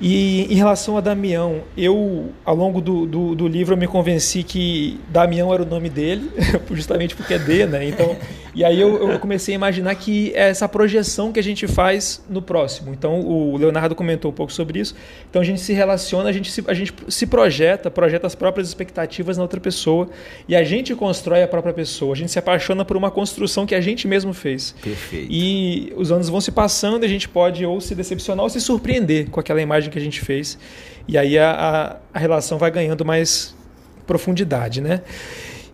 E 0.00 0.52
em 0.52 0.54
relação 0.54 0.96
a 0.96 1.00
Damião, 1.00 1.62
eu, 1.76 2.30
ao 2.44 2.54
longo 2.54 2.80
do, 2.80 3.04
do, 3.04 3.34
do, 3.34 3.48
livro, 3.48 3.76
me 3.76 3.86
convenci 3.86 4.44
que 4.44 5.00
Damião 5.08 5.52
era 5.52 5.62
o 5.62 5.66
nome 5.66 5.90
dele, 5.90 6.30
justamente 6.70 7.16
porque 7.16 7.34
é 7.34 7.38
D, 7.38 7.66
né? 7.66 7.88
Então, 7.88 8.16
e 8.54 8.64
aí 8.64 8.80
eu, 8.80 9.10
eu, 9.12 9.18
comecei 9.18 9.54
a 9.54 9.56
imaginar 9.56 9.94
que 9.94 10.32
é 10.34 10.48
essa 10.48 10.68
projeção 10.68 11.32
que 11.32 11.38
a 11.38 11.42
gente 11.42 11.66
faz 11.66 12.22
no 12.28 12.40
próximo. 12.40 12.92
Então, 12.92 13.20
o 13.20 13.56
Leonardo 13.56 13.94
comentou 13.94 14.30
um 14.30 14.34
pouco 14.34 14.52
sobre 14.52 14.80
isso. 14.80 14.94
Então, 15.28 15.42
a 15.42 15.44
gente 15.44 15.60
se 15.60 15.72
relaciona, 15.72 16.28
a 16.28 16.32
gente 16.32 16.50
se, 16.50 16.64
a 16.66 16.74
gente 16.74 16.92
se 17.08 17.26
projeta, 17.26 17.90
projeta 17.90 18.26
as 18.26 18.34
próprias 18.34 18.68
expectativas 18.68 19.36
na 19.36 19.42
outra 19.42 19.60
pessoa 19.60 20.08
e 20.48 20.56
a 20.56 20.64
gente 20.64 20.94
constrói 20.94 21.42
a 21.42 21.48
própria 21.48 21.72
pessoa. 21.72 22.12
A 22.14 22.16
gente 22.16 22.30
se 22.32 22.38
apaixona 22.38 22.84
por 22.84 22.96
uma 22.96 23.10
construção 23.10 23.66
que 23.66 23.74
a 23.74 23.80
gente 23.80 24.08
mesmo 24.08 24.32
fez. 24.32 24.74
Perfeito. 24.82 25.28
E 25.30 25.92
os 25.96 26.10
anos 26.10 26.28
vão 26.28 26.40
se 26.40 26.50
passando 26.50 27.02
e 27.02 27.06
a 27.06 27.08
gente 27.08 27.28
pode 27.28 27.64
ou 27.64 27.80
se 27.80 27.94
decepcionar 27.94 28.44
ou 28.44 28.50
se 28.50 28.60
surpreender 28.60 29.30
com 29.30 29.40
aquela 29.40 29.60
imagem 29.60 29.90
que 29.90 29.98
a 29.98 30.02
gente 30.02 30.20
fez. 30.20 30.58
E 31.06 31.16
aí 31.16 31.38
a, 31.38 31.50
a, 31.50 31.96
a 32.12 32.18
relação 32.18 32.58
vai 32.58 32.70
ganhando 32.70 33.04
mais 33.04 33.56
profundidade, 34.06 34.80
né? 34.80 35.02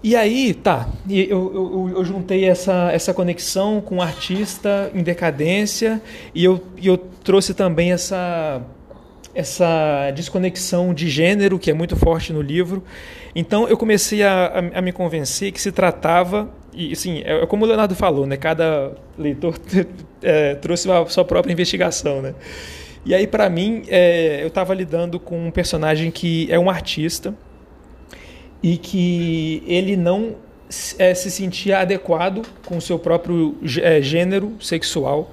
E 0.05 0.15
aí, 0.15 0.53
tá, 0.53 0.87
eu, 1.09 1.25
eu, 1.55 1.93
eu, 1.97 2.05
juntei 2.05 2.45
essa, 2.45 2.93
essa 2.93 3.15
conexão 3.15 3.81
com 3.81 3.97
o 3.97 4.03
artista 4.03 4.91
em 4.95 5.03
decadência 5.03 5.99
e 6.35 6.45
eu, 6.45 6.63
eu 6.77 6.99
trouxe 6.99 7.55
também 7.55 7.91
essa, 7.91 8.61
essa 9.35 10.11
desconexão 10.11 10.93
de 10.93 11.09
gênero, 11.09 11.59
que 11.59 11.71
é 11.71 11.75
muito 11.75 11.97
forte 11.97 12.35
no 12.35 12.43
livro. 12.43 12.85
Então 13.35 13.67
eu 13.67 13.79
comecei 13.79 14.23
a, 14.23 14.45
a, 14.75 14.79
a 14.79 14.83
me 14.83 14.93
convencer 14.93 15.51
que 15.53 15.59
se 15.59 15.73
tratava, 15.73 16.51
e 16.75 16.93
assim, 16.93 17.23
é, 17.25 17.47
como 17.47 17.65
o 17.65 17.67
Leonardo 17.67 17.95
falou, 17.95 18.27
né? 18.27 18.37
cada 18.37 18.93
leitor 19.17 19.59
é, 20.21 20.55
trouxe 20.57 20.91
a 20.91 21.07
sua 21.07 21.25
própria 21.25 21.51
investigação. 21.51 22.21
Né? 22.21 22.35
E 23.07 23.15
aí, 23.15 23.27
para 23.27 23.49
mim, 23.49 23.85
é, 23.89 24.43
eu 24.43 24.49
estava 24.49 24.75
lidando 24.75 25.19
com 25.19 25.47
um 25.47 25.51
personagem 25.51 26.11
que 26.11 26.47
é 26.51 26.59
um 26.59 26.69
artista 26.69 27.35
e 28.65 28.79
que 28.79 29.63
ele 29.67 29.95
não 29.95 30.37
é, 30.99 31.13
se 31.13 31.31
sentia 31.31 31.81
adequado 31.81 32.41
com 32.65 32.79
o 32.79 32.81
seu 32.81 32.99
próprio 32.99 33.55
é, 33.83 34.01
gênero 34.01 34.55
sexual. 34.59 35.31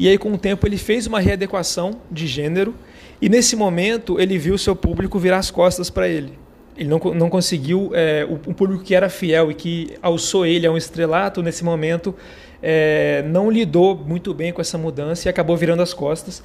E 0.00 0.08
aí, 0.08 0.18
com 0.18 0.32
o 0.32 0.36
tempo, 0.36 0.66
ele 0.66 0.76
fez 0.76 1.06
uma 1.06 1.20
readequação 1.20 1.92
de 2.10 2.26
gênero 2.26 2.74
e 3.20 3.28
nesse 3.28 3.54
momento 3.54 4.20
ele 4.20 4.36
viu 4.36 4.54
o 4.54 4.58
seu 4.58 4.74
público 4.74 5.16
virar 5.16 5.38
as 5.38 5.48
costas 5.48 5.90
para 5.90 6.08
ele. 6.08 6.32
ele 6.76 6.88
não, 6.88 6.98
não 7.14 7.30
conseguiu, 7.30 7.92
é, 7.94 8.26
o, 8.28 8.50
um 8.50 8.52
público 8.52 8.82
que 8.82 8.96
era 8.96 9.08
fiel 9.08 9.52
e 9.52 9.54
que 9.54 9.94
alçou 10.02 10.44
ele 10.44 10.66
a 10.66 10.72
um 10.72 10.76
estrelato 10.76 11.40
nesse 11.40 11.62
momento, 11.62 12.12
é, 12.60 13.22
não 13.28 13.48
lidou 13.48 13.94
muito 13.94 14.34
bem 14.34 14.52
com 14.52 14.60
essa 14.60 14.76
mudança 14.76 15.28
e 15.28 15.30
acabou 15.30 15.56
virando 15.56 15.84
as 15.84 15.94
costas. 15.94 16.42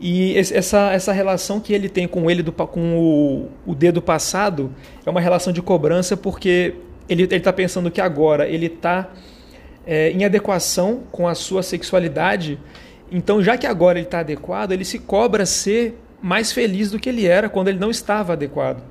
E 0.00 0.36
essa, 0.36 0.92
essa 0.92 1.12
relação 1.12 1.60
que 1.60 1.72
ele 1.72 1.88
tem 1.88 2.06
com 2.06 2.30
ele 2.30 2.42
do, 2.42 2.52
com 2.52 2.98
o, 2.98 3.50
o 3.70 3.74
dedo 3.74 4.02
passado 4.02 4.74
é 5.06 5.10
uma 5.10 5.20
relação 5.20 5.52
de 5.52 5.62
cobrança 5.62 6.16
porque 6.16 6.74
ele 7.08 7.24
está 7.24 7.52
pensando 7.52 7.90
que 7.90 8.00
agora 8.00 8.48
ele 8.48 8.66
está 8.66 9.10
é, 9.86 10.10
em 10.10 10.24
adequação 10.24 11.02
com 11.12 11.28
a 11.28 11.34
sua 11.34 11.62
sexualidade. 11.62 12.58
Então, 13.10 13.42
já 13.42 13.56
que 13.56 13.66
agora 13.66 13.98
ele 13.98 14.06
está 14.06 14.20
adequado, 14.20 14.72
ele 14.72 14.84
se 14.84 14.98
cobra 14.98 15.46
ser 15.46 15.98
mais 16.20 16.52
feliz 16.52 16.90
do 16.90 16.98
que 16.98 17.08
ele 17.08 17.26
era 17.26 17.48
quando 17.48 17.68
ele 17.68 17.78
não 17.78 17.90
estava 17.90 18.32
adequado. 18.32 18.82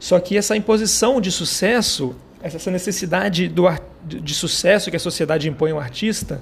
Só 0.00 0.18
que 0.18 0.36
essa 0.36 0.56
imposição 0.56 1.20
de 1.20 1.30
sucesso, 1.30 2.16
essa 2.42 2.70
necessidade 2.70 3.48
do, 3.48 3.64
de 4.04 4.34
sucesso 4.34 4.90
que 4.90 4.96
a 4.96 5.00
sociedade 5.00 5.48
impõe 5.48 5.70
ao 5.70 5.78
artista, 5.78 6.40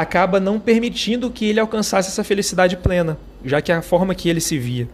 acaba 0.00 0.38
não 0.38 0.60
permitindo 0.60 1.28
que 1.28 1.44
ele 1.44 1.58
alcançasse 1.58 2.08
essa 2.08 2.22
felicidade 2.22 2.76
plena, 2.76 3.18
já 3.44 3.60
que 3.60 3.72
é 3.72 3.74
a 3.74 3.82
forma 3.82 4.14
que 4.14 4.28
ele 4.28 4.40
se 4.40 4.56
via. 4.56 4.88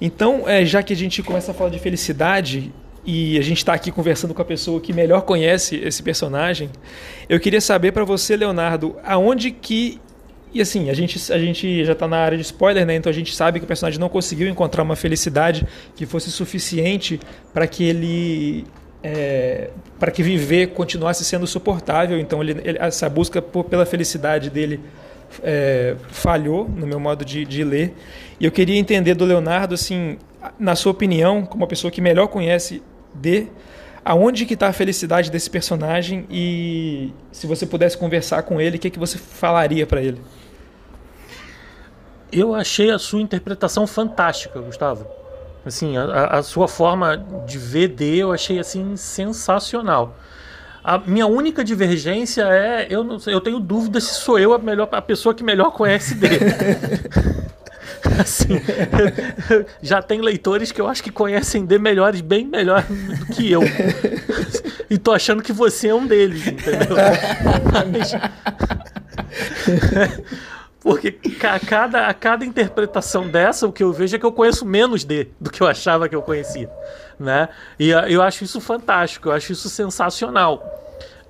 Então, 0.00 0.48
é, 0.48 0.64
já 0.64 0.82
que 0.82 0.94
a 0.94 0.96
gente 0.96 1.22
começa 1.22 1.50
a 1.50 1.54
falar 1.54 1.68
de 1.68 1.78
felicidade 1.78 2.72
e 3.04 3.38
a 3.38 3.42
gente 3.42 3.58
está 3.58 3.74
aqui 3.74 3.92
conversando 3.92 4.32
com 4.32 4.40
a 4.40 4.44
pessoa 4.44 4.80
que 4.80 4.94
melhor 4.94 5.22
conhece 5.22 5.76
esse 5.76 6.02
personagem, 6.02 6.70
eu 7.28 7.38
queria 7.38 7.60
saber 7.60 7.92
para 7.92 8.02
você, 8.02 8.34
Leonardo, 8.34 8.96
aonde 9.04 9.50
que 9.50 10.00
e 10.54 10.60
assim, 10.60 10.88
a 10.88 10.94
gente, 10.94 11.32
a 11.32 11.38
gente 11.38 11.84
já 11.84 11.92
está 11.92 12.06
na 12.06 12.16
área 12.16 12.38
de 12.38 12.44
spoiler, 12.44 12.86
né? 12.86 12.94
Então 12.94 13.10
a 13.10 13.14
gente 13.14 13.34
sabe 13.34 13.58
que 13.58 13.64
o 13.64 13.68
personagem 13.68 13.98
não 13.98 14.08
conseguiu 14.08 14.48
encontrar 14.48 14.84
uma 14.84 14.94
felicidade 14.94 15.66
que 15.96 16.06
fosse 16.06 16.30
suficiente 16.30 17.20
para 17.52 17.66
que 17.66 17.84
ele. 17.84 18.64
É, 19.06 19.68
para 19.98 20.10
que 20.10 20.22
viver 20.22 20.68
continuasse 20.68 21.24
sendo 21.26 21.46
suportável. 21.46 22.18
Então 22.18 22.42
ele, 22.42 22.52
ele, 22.64 22.78
essa 22.80 23.06
busca 23.08 23.42
por, 23.42 23.64
pela 23.64 23.84
felicidade 23.84 24.48
dele 24.48 24.80
é, 25.42 25.94
falhou, 26.08 26.66
no 26.68 26.86
meu 26.86 26.98
modo 26.98 27.24
de, 27.24 27.44
de 27.44 27.62
ler. 27.62 27.94
E 28.40 28.46
eu 28.46 28.50
queria 28.50 28.78
entender 28.78 29.14
do 29.14 29.26
Leonardo, 29.26 29.74
assim, 29.74 30.18
na 30.58 30.74
sua 30.74 30.92
opinião, 30.92 31.44
como 31.44 31.64
a 31.64 31.66
pessoa 31.66 31.90
que 31.90 32.00
melhor 32.00 32.28
conhece 32.28 32.82
de 33.14 33.46
aonde 34.04 34.44
que 34.44 34.54
está 34.54 34.68
a 34.68 34.72
felicidade 34.72 35.30
desse 35.30 35.48
personagem 35.48 36.26
e 36.30 37.12
se 37.32 37.46
você 37.46 37.66
pudesse 37.66 37.96
conversar 37.96 38.42
com 38.42 38.60
ele, 38.60 38.76
o 38.76 38.80
que, 38.80 38.90
que 38.90 38.98
você 38.98 39.16
falaria 39.16 39.86
para 39.86 40.02
ele? 40.02 40.20
Eu 42.30 42.54
achei 42.54 42.90
a 42.90 42.98
sua 42.98 43.22
interpretação 43.22 43.86
fantástica, 43.86 44.60
Gustavo. 44.60 45.06
Assim, 45.64 45.96
a, 45.96 46.38
a 46.38 46.42
sua 46.42 46.68
forma 46.68 47.16
de 47.46 47.58
ver 47.58 47.88
D 47.88 48.16
eu 48.16 48.32
achei 48.32 48.58
assim 48.58 48.96
sensacional. 48.96 50.16
A 50.82 50.98
minha 50.98 51.26
única 51.26 51.64
divergência 51.64 52.42
é 52.42 52.86
eu 52.90 53.02
não 53.02 53.18
eu 53.26 53.40
tenho 53.40 53.58
dúvida 53.58 54.00
se 54.00 54.14
sou 54.14 54.38
eu 54.38 54.52
a 54.52 54.58
melhor 54.58 54.88
a 54.92 55.00
pessoa 55.00 55.34
que 55.34 55.42
melhor 55.42 55.70
conhece 55.70 56.14
D. 56.14 56.28
assim, 58.20 58.60
já 59.82 60.02
tem 60.02 60.20
leitores 60.20 60.70
que 60.70 60.80
eu 60.80 60.86
acho 60.86 61.02
que 61.02 61.10
conhecem 61.10 61.64
D 61.64 61.78
melhores, 61.78 62.20
bem 62.20 62.46
melhor 62.46 62.82
do 62.82 63.26
que 63.26 63.50
eu. 63.50 63.62
e 64.88 64.98
tô 64.98 65.12
achando 65.12 65.42
que 65.42 65.52
você 65.52 65.88
é 65.88 65.94
um 65.94 66.06
deles, 66.06 66.46
entendeu? 66.46 66.96
Mas, 67.92 68.12
porque 70.84 71.18
a 71.42 71.58
cada, 71.58 72.08
a 72.08 72.12
cada 72.12 72.44
interpretação 72.44 73.26
dessa, 73.26 73.66
o 73.66 73.72
que 73.72 73.82
eu 73.82 73.90
vejo 73.90 74.16
é 74.16 74.18
que 74.18 74.26
eu 74.26 74.30
conheço 74.30 74.66
menos 74.66 75.02
de 75.02 75.28
do 75.40 75.50
que 75.50 75.62
eu 75.62 75.66
achava 75.66 76.10
que 76.10 76.14
eu 76.14 76.20
conhecia. 76.20 76.70
Né? 77.18 77.48
E 77.78 77.88
eu 77.88 78.20
acho 78.20 78.44
isso 78.44 78.60
fantástico, 78.60 79.30
eu 79.30 79.32
acho 79.32 79.50
isso 79.50 79.70
sensacional. 79.70 80.62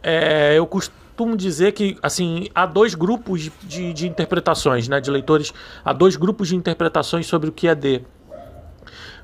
É, 0.02 0.58
eu 0.58 0.66
costumo 0.66 1.36
dizer 1.36 1.70
que 1.70 1.96
assim 2.02 2.48
há 2.52 2.66
dois 2.66 2.96
grupos 2.96 3.48
de, 3.62 3.92
de 3.92 4.08
interpretações, 4.08 4.88
né, 4.88 5.00
de 5.00 5.08
leitores, 5.08 5.54
há 5.84 5.92
dois 5.92 6.16
grupos 6.16 6.48
de 6.48 6.56
interpretações 6.56 7.24
sobre 7.28 7.48
o 7.48 7.52
que 7.52 7.68
é 7.68 7.76
D, 7.76 8.02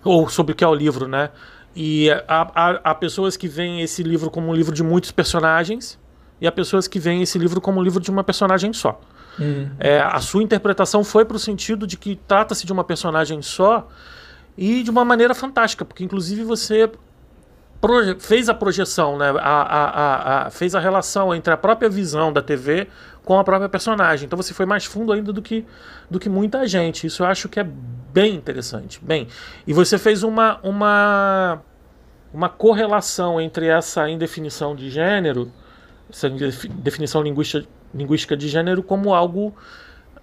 ou 0.04 0.28
sobre 0.28 0.52
o 0.52 0.54
que 0.54 0.62
é 0.62 0.68
o 0.68 0.74
livro. 0.74 1.08
Né? 1.08 1.28
E 1.74 2.08
há, 2.28 2.48
há, 2.54 2.80
há 2.84 2.94
pessoas 2.94 3.36
que 3.36 3.48
veem 3.48 3.82
esse 3.82 4.04
livro 4.04 4.30
como 4.30 4.46
um 4.46 4.54
livro 4.54 4.72
de 4.72 4.84
muitos 4.84 5.10
personagens, 5.10 5.98
e 6.40 6.46
há 6.46 6.52
pessoas 6.52 6.86
que 6.86 7.00
veem 7.00 7.20
esse 7.20 7.36
livro 7.36 7.60
como 7.60 7.80
um 7.80 7.82
livro 7.82 7.98
de 7.98 8.12
uma 8.12 8.22
personagem 8.22 8.72
só. 8.72 9.00
Uhum. 9.38 9.70
É, 9.78 10.00
a 10.00 10.20
sua 10.20 10.42
interpretação 10.42 11.04
foi 11.04 11.24
para 11.24 11.36
o 11.36 11.40
sentido 11.40 11.86
de 11.86 11.96
que 11.96 12.16
trata-se 12.26 12.66
de 12.66 12.72
uma 12.72 12.84
personagem 12.84 13.40
só 13.42 13.88
e 14.56 14.82
de 14.82 14.90
uma 14.90 15.04
maneira 15.04 15.34
fantástica, 15.34 15.84
porque 15.84 16.04
inclusive 16.04 16.42
você 16.42 16.90
fez 18.18 18.48
a 18.48 18.54
projeção, 18.54 19.16
né? 19.16 19.30
A, 19.38 19.62
a, 19.62 20.46
a, 20.46 20.50
fez 20.50 20.74
a 20.74 20.80
relação 20.80 21.34
entre 21.34 21.52
a 21.52 21.56
própria 21.56 21.88
visão 21.88 22.30
da 22.30 22.42
TV 22.42 22.88
com 23.24 23.38
a 23.38 23.44
própria 23.44 23.68
personagem. 23.68 24.26
Então 24.26 24.36
você 24.36 24.52
foi 24.52 24.66
mais 24.66 24.84
fundo 24.84 25.12
ainda 25.12 25.32
do 25.32 25.40
que, 25.40 25.64
do 26.10 26.18
que 26.18 26.28
muita 26.28 26.66
gente. 26.66 27.06
Isso 27.06 27.22
eu 27.22 27.26
acho 27.26 27.48
que 27.48 27.58
é 27.58 27.66
bem 28.12 28.34
interessante. 28.34 29.00
Bem, 29.02 29.28
e 29.66 29.72
você 29.72 29.96
fez 29.96 30.22
uma, 30.22 30.60
uma, 30.62 31.62
uma 32.34 32.48
correlação 32.50 33.40
entre 33.40 33.66
essa 33.66 34.10
indefinição 34.10 34.76
de 34.76 34.90
gênero, 34.90 35.50
essa 36.10 36.28
definição 36.28 37.22
linguística 37.22 37.66
linguística 37.94 38.36
de 38.36 38.48
gênero 38.48 38.82
como 38.82 39.14
algo 39.14 39.54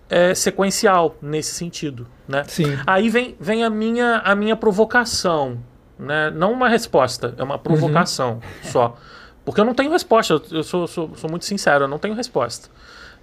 é, 0.09 0.33
sequencial 0.33 1.15
nesse 1.21 1.53
sentido, 1.53 2.07
né? 2.27 2.43
Sim. 2.47 2.77
Aí 2.85 3.09
vem, 3.09 3.35
vem 3.39 3.63
a 3.63 3.69
minha 3.69 4.17
a 4.23 4.35
minha 4.35 4.55
provocação, 4.55 5.59
né? 5.99 6.31
Não 6.31 6.51
uma 6.51 6.69
resposta, 6.69 7.33
é 7.37 7.43
uma 7.43 7.57
provocação 7.57 8.33
uhum. 8.33 8.71
só, 8.71 8.97
porque 9.43 9.59
eu 9.59 9.65
não 9.65 9.73
tenho 9.73 9.91
resposta. 9.91 10.41
Eu 10.51 10.63
sou, 10.63 10.87
sou, 10.87 11.15
sou 11.15 11.29
muito 11.29 11.45
sincero, 11.45 11.85
eu 11.85 11.87
não 11.87 11.99
tenho 11.99 12.13
resposta. 12.13 12.69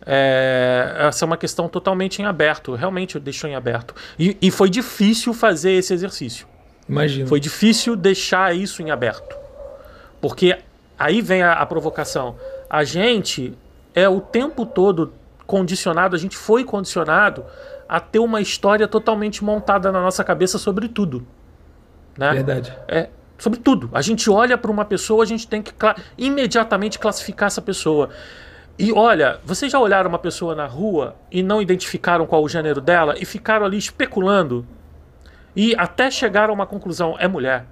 É, 0.07 0.97
essa 1.09 1.25
é 1.25 1.27
uma 1.27 1.37
questão 1.37 1.69
totalmente 1.69 2.21
em 2.21 2.27
aberto, 2.27 2.75
realmente 2.75 3.19
deixou 3.19 3.49
em 3.49 3.55
aberto. 3.55 3.95
E, 4.19 4.37
e 4.41 4.51
foi 4.51 4.69
difícil 4.69 5.33
fazer 5.33 5.73
esse 5.73 5.95
exercício. 5.95 6.47
Imagino. 6.89 7.27
Foi 7.27 7.41
difícil 7.41 7.97
deixar 7.97 8.55
isso 8.55 8.83
em 8.83 8.91
aberto. 8.91 9.37
Porque 10.21 10.59
aí 10.99 11.23
vem 11.23 11.43
a, 11.43 11.55
a 11.55 11.67
provocação. 11.67 12.37
A 12.69 12.85
gente 12.85 13.57
é 13.95 14.09
o 14.09 14.21
tempo 14.21 14.67
todo 14.67 15.13
condicionado, 15.47 16.17
a 16.17 16.19
gente 16.19 16.37
foi 16.37 16.65
condicionado 16.65 17.45
a 17.89 18.01
ter 18.01 18.19
uma 18.19 18.41
história 18.41 18.89
totalmente 18.89 19.45
montada 19.45 19.93
na 19.93 20.01
nossa 20.01 20.25
cabeça 20.25 20.59
sobre 20.59 20.89
tudo. 20.89 21.27
Né? 22.17 22.33
Verdade. 22.33 22.77
É, 22.89 23.09
sobre 23.39 23.59
tudo. 23.59 23.91
A 23.93 24.01
gente 24.01 24.31
olha 24.31 24.57
para 24.57 24.71
uma 24.71 24.85
pessoa, 24.85 25.23
a 25.23 25.27
gente 25.27 25.47
tem 25.47 25.63
que 25.63 25.73
cla 25.73 25.95
imediatamente 26.17 26.99
classificar 26.99 27.49
essa 27.49 27.63
pessoa. 27.63 28.11
E 28.79 28.93
olha, 28.93 29.39
vocês 29.45 29.71
já 29.71 29.79
olharam 29.79 30.09
uma 30.09 30.19
pessoa 30.19 30.55
na 30.55 30.67
rua 30.67 31.15
e 31.31 31.43
não 31.43 31.63
identificaram 31.63 32.27
qual 32.27 32.43
o 32.43 32.49
gênero 32.49 32.81
dela 32.81 33.15
e 33.19 33.25
ficaram 33.25 33.65
ali 33.65 33.79
especulando 33.79 34.67
e 35.55 35.75
até 35.77 36.11
chegaram 36.11 36.53
a 36.53 36.55
uma 36.55 36.67
conclusão: 36.67 37.17
é 37.19 37.29
mulher. 37.29 37.67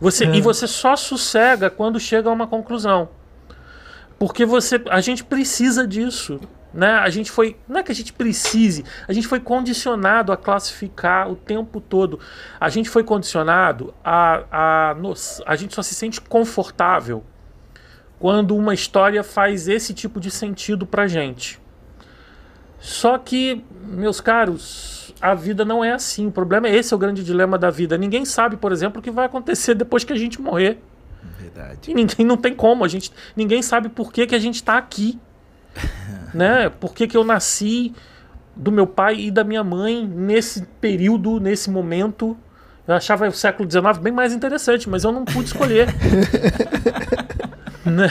Você, 0.00 0.24
é. 0.24 0.34
E 0.34 0.40
você 0.40 0.66
só 0.66 0.96
sossega 0.96 1.70
quando 1.70 2.00
chega 2.00 2.28
a 2.28 2.32
uma 2.32 2.46
conclusão. 2.46 3.08
Porque 4.18 4.44
você, 4.44 4.80
a 4.88 5.00
gente 5.00 5.24
precisa 5.24 5.86
disso. 5.86 6.40
Né? 6.72 6.90
A 6.90 7.08
gente 7.08 7.30
foi, 7.30 7.56
não 7.66 7.80
é 7.80 7.82
que 7.82 7.90
a 7.90 7.94
gente 7.94 8.12
precise, 8.12 8.84
a 9.08 9.12
gente 9.14 9.26
foi 9.26 9.40
condicionado 9.40 10.30
a 10.30 10.36
classificar 10.36 11.30
o 11.30 11.34
tempo 11.34 11.80
todo. 11.80 12.20
A 12.60 12.68
gente 12.68 12.90
foi 12.90 13.02
condicionado 13.02 13.94
a, 14.04 14.90
a, 14.90 14.94
nos, 14.94 15.40
a 15.46 15.56
gente 15.56 15.74
só 15.74 15.82
se 15.82 15.94
sente 15.94 16.20
confortável 16.20 17.24
quando 18.18 18.54
uma 18.54 18.74
história 18.74 19.24
faz 19.24 19.68
esse 19.68 19.94
tipo 19.94 20.20
de 20.20 20.30
sentido 20.30 20.84
pra 20.84 21.06
gente. 21.06 21.58
Só 22.78 23.16
que, 23.16 23.64
meus 23.86 24.20
caros, 24.20 25.14
a 25.20 25.34
vida 25.34 25.64
não 25.64 25.82
é 25.82 25.92
assim. 25.92 26.26
O 26.26 26.30
problema 26.30 26.68
é 26.68 26.76
esse, 26.76 26.92
é 26.92 26.96
o 26.96 26.98
grande 26.98 27.24
dilema 27.24 27.56
da 27.56 27.70
vida. 27.70 27.96
Ninguém 27.96 28.24
sabe, 28.24 28.56
por 28.56 28.70
exemplo, 28.70 29.00
o 29.00 29.02
que 29.02 29.10
vai 29.10 29.26
acontecer 29.26 29.74
depois 29.74 30.04
que 30.04 30.12
a 30.12 30.16
gente 30.16 30.40
morrer. 30.40 30.78
Verdade. 31.38 31.90
E 31.90 31.94
ninguém 31.94 32.26
não 32.26 32.36
tem 32.36 32.54
como, 32.54 32.84
a 32.84 32.88
gente, 32.88 33.12
ninguém 33.34 33.62
sabe 33.62 33.88
por 33.88 34.12
que, 34.12 34.26
que 34.26 34.34
a 34.34 34.38
gente 34.38 34.56
está 34.56 34.76
aqui. 34.76 35.18
né? 36.32 36.68
Por 36.68 36.94
que, 36.94 37.06
que 37.06 37.16
eu 37.16 37.24
nasci 37.24 37.94
do 38.54 38.72
meu 38.72 38.86
pai 38.86 39.20
e 39.20 39.30
da 39.30 39.44
minha 39.44 39.62
mãe 39.62 40.06
nesse 40.06 40.62
período, 40.80 41.38
nesse 41.38 41.70
momento. 41.70 42.36
Eu 42.88 42.94
achava 42.94 43.28
o 43.28 43.32
século 43.32 43.70
XIX 43.70 43.98
bem 43.98 44.12
mais 44.12 44.32
interessante, 44.32 44.88
mas 44.88 45.04
eu 45.04 45.12
não 45.12 45.24
pude 45.24 45.46
escolher. 45.46 45.88
né? 47.84 48.08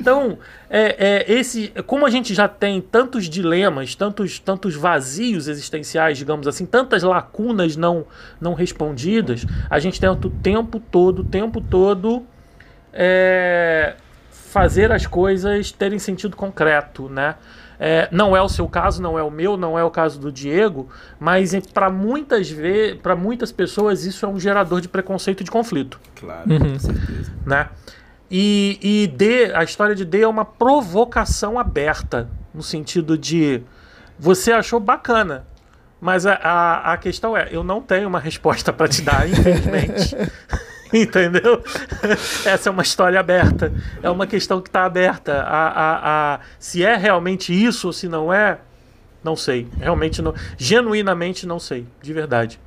Então, 0.00 0.38
é, 0.70 1.24
é, 1.28 1.32
esse, 1.32 1.72
como 1.86 2.06
a 2.06 2.10
gente 2.10 2.32
já 2.32 2.46
tem 2.46 2.80
tantos 2.80 3.28
dilemas, 3.28 3.94
tantos, 3.94 4.38
tantos 4.38 4.76
vazios 4.76 5.48
existenciais, 5.48 6.16
digamos 6.16 6.46
assim, 6.46 6.64
tantas 6.64 7.02
lacunas 7.02 7.76
não, 7.76 8.06
não 8.40 8.54
respondidas, 8.54 9.44
a 9.68 9.78
gente 9.80 10.00
tenta 10.00 10.26
o 10.26 10.30
tempo 10.30 10.78
todo, 10.78 11.20
o 11.20 11.24
tempo 11.24 11.60
todo, 11.60 12.24
é, 12.92 13.96
fazer 14.30 14.92
as 14.92 15.06
coisas 15.06 15.72
terem 15.72 15.98
sentido 15.98 16.36
concreto, 16.36 17.08
né? 17.08 17.34
É, 17.80 18.08
não 18.10 18.36
é 18.36 18.42
o 18.42 18.48
seu 18.48 18.68
caso, 18.68 19.00
não 19.00 19.16
é 19.16 19.22
o 19.22 19.30
meu, 19.30 19.56
não 19.56 19.78
é 19.78 19.84
o 19.84 19.90
caso 19.90 20.18
do 20.18 20.32
Diego, 20.32 20.88
mas 21.18 21.54
para 21.72 21.88
muitas 21.88 22.50
vezes, 22.50 23.00
para 23.00 23.14
muitas 23.14 23.52
pessoas 23.52 24.04
isso 24.04 24.26
é 24.26 24.28
um 24.28 24.38
gerador 24.38 24.80
de 24.80 24.88
preconceito 24.88 25.42
e 25.42 25.44
de 25.44 25.50
conflito. 25.50 26.00
Claro, 26.16 26.50
uhum. 26.50 26.72
com 26.72 26.78
certeza. 26.78 27.32
Né? 27.46 27.68
E, 28.30 28.78
e 28.82 29.06
D, 29.06 29.52
a 29.54 29.64
história 29.64 29.94
de 29.94 30.04
D 30.04 30.22
é 30.22 30.28
uma 30.28 30.44
provocação 30.44 31.58
aberta, 31.58 32.28
no 32.52 32.62
sentido 32.62 33.16
de 33.16 33.62
você 34.18 34.52
achou 34.52 34.78
bacana, 34.78 35.46
mas 36.00 36.26
a, 36.26 36.34
a, 36.34 36.92
a 36.92 36.96
questão 36.96 37.36
é, 37.36 37.48
eu 37.50 37.64
não 37.64 37.80
tenho 37.80 38.08
uma 38.08 38.20
resposta 38.20 38.72
para 38.72 38.88
te 38.88 39.02
dar, 39.02 39.28
infelizmente. 39.28 40.14
Entendeu? 40.92 41.62
Essa 42.44 42.68
é 42.68 42.72
uma 42.72 42.82
história 42.82 43.20
aberta. 43.20 43.72
É 44.02 44.08
uma 44.08 44.26
questão 44.26 44.60
que 44.60 44.68
está 44.68 44.84
aberta. 44.84 45.42
A, 45.42 45.68
a, 45.68 46.34
a, 46.34 46.40
se 46.58 46.82
é 46.82 46.96
realmente 46.96 47.52
isso 47.52 47.88
ou 47.88 47.92
se 47.92 48.08
não 48.08 48.32
é, 48.32 48.58
não 49.22 49.36
sei. 49.36 49.68
Realmente 49.78 50.22
não. 50.22 50.34
Genuinamente 50.56 51.46
não 51.46 51.58
sei. 51.58 51.86
De 52.00 52.12
verdade. 52.12 52.58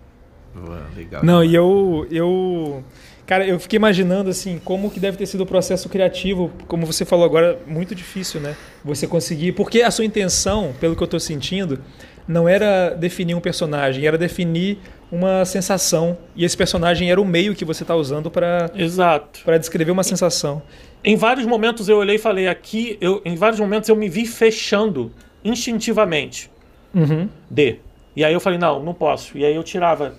legal. 0.95 1.24
Não, 1.24 1.43
e 1.43 1.55
eu, 1.55 2.05
eu. 2.12 2.84
Cara, 3.32 3.48
eu 3.48 3.58
fiquei 3.58 3.78
imaginando 3.78 4.30
assim, 4.30 4.60
como 4.62 4.92
que 4.92 5.00
deve 5.00 5.16
ter 5.16 5.26
sido 5.26 5.40
o 5.40 5.46
processo 5.46 5.88
criativo, 5.88 6.52
como 6.68 6.86
você 6.86 7.06
falou 7.06 7.24
agora, 7.24 7.58
muito 7.66 7.96
difícil, 7.96 8.42
né? 8.42 8.58
Você 8.84 9.08
conseguir. 9.08 9.54
Porque 9.54 9.82
a 9.82 9.90
sua 9.90 10.04
intenção, 10.04 10.74
pelo 10.82 10.98
que 10.98 11.02
eu 11.02 11.06
estou 11.06 11.18
sentindo, 11.18 11.80
não 12.28 12.46
era 12.46 12.90
definir 12.90 13.34
um 13.34 13.40
personagem, 13.40 14.06
era 14.06 14.18
definir 14.18 14.80
uma 15.10 15.46
sensação. 15.46 16.18
E 16.36 16.44
esse 16.44 16.58
personagem 16.58 17.10
era 17.10 17.22
o 17.22 17.24
meio 17.24 17.56
que 17.56 17.64
você 17.64 17.86
está 17.86 17.96
usando 17.96 18.30
para 18.30 18.70
Exato. 18.76 19.46
para 19.46 19.58
descrever 19.58 19.92
uma 19.92 20.04
sensação. 20.04 20.62
Em 21.02 21.16
vários 21.16 21.46
momentos 21.46 21.88
eu 21.88 22.00
olhei 22.00 22.18
e 22.18 22.20
falei 22.20 22.50
aqui, 22.50 22.98
eu, 23.00 23.22
em 23.24 23.38
vários 23.38 23.62
momentos 23.62 23.88
eu 23.88 23.96
me 23.96 24.10
vi 24.10 24.26
fechando 24.26 25.10
instintivamente. 25.42 26.52
Uhum. 26.94 27.30
D. 27.50 27.80
E 28.14 28.26
aí 28.26 28.34
eu 28.34 28.42
falei, 28.42 28.60
não, 28.60 28.84
não 28.84 28.94
posso. 28.94 29.38
E 29.38 29.46
aí 29.46 29.56
eu 29.56 29.64
tirava. 29.64 30.16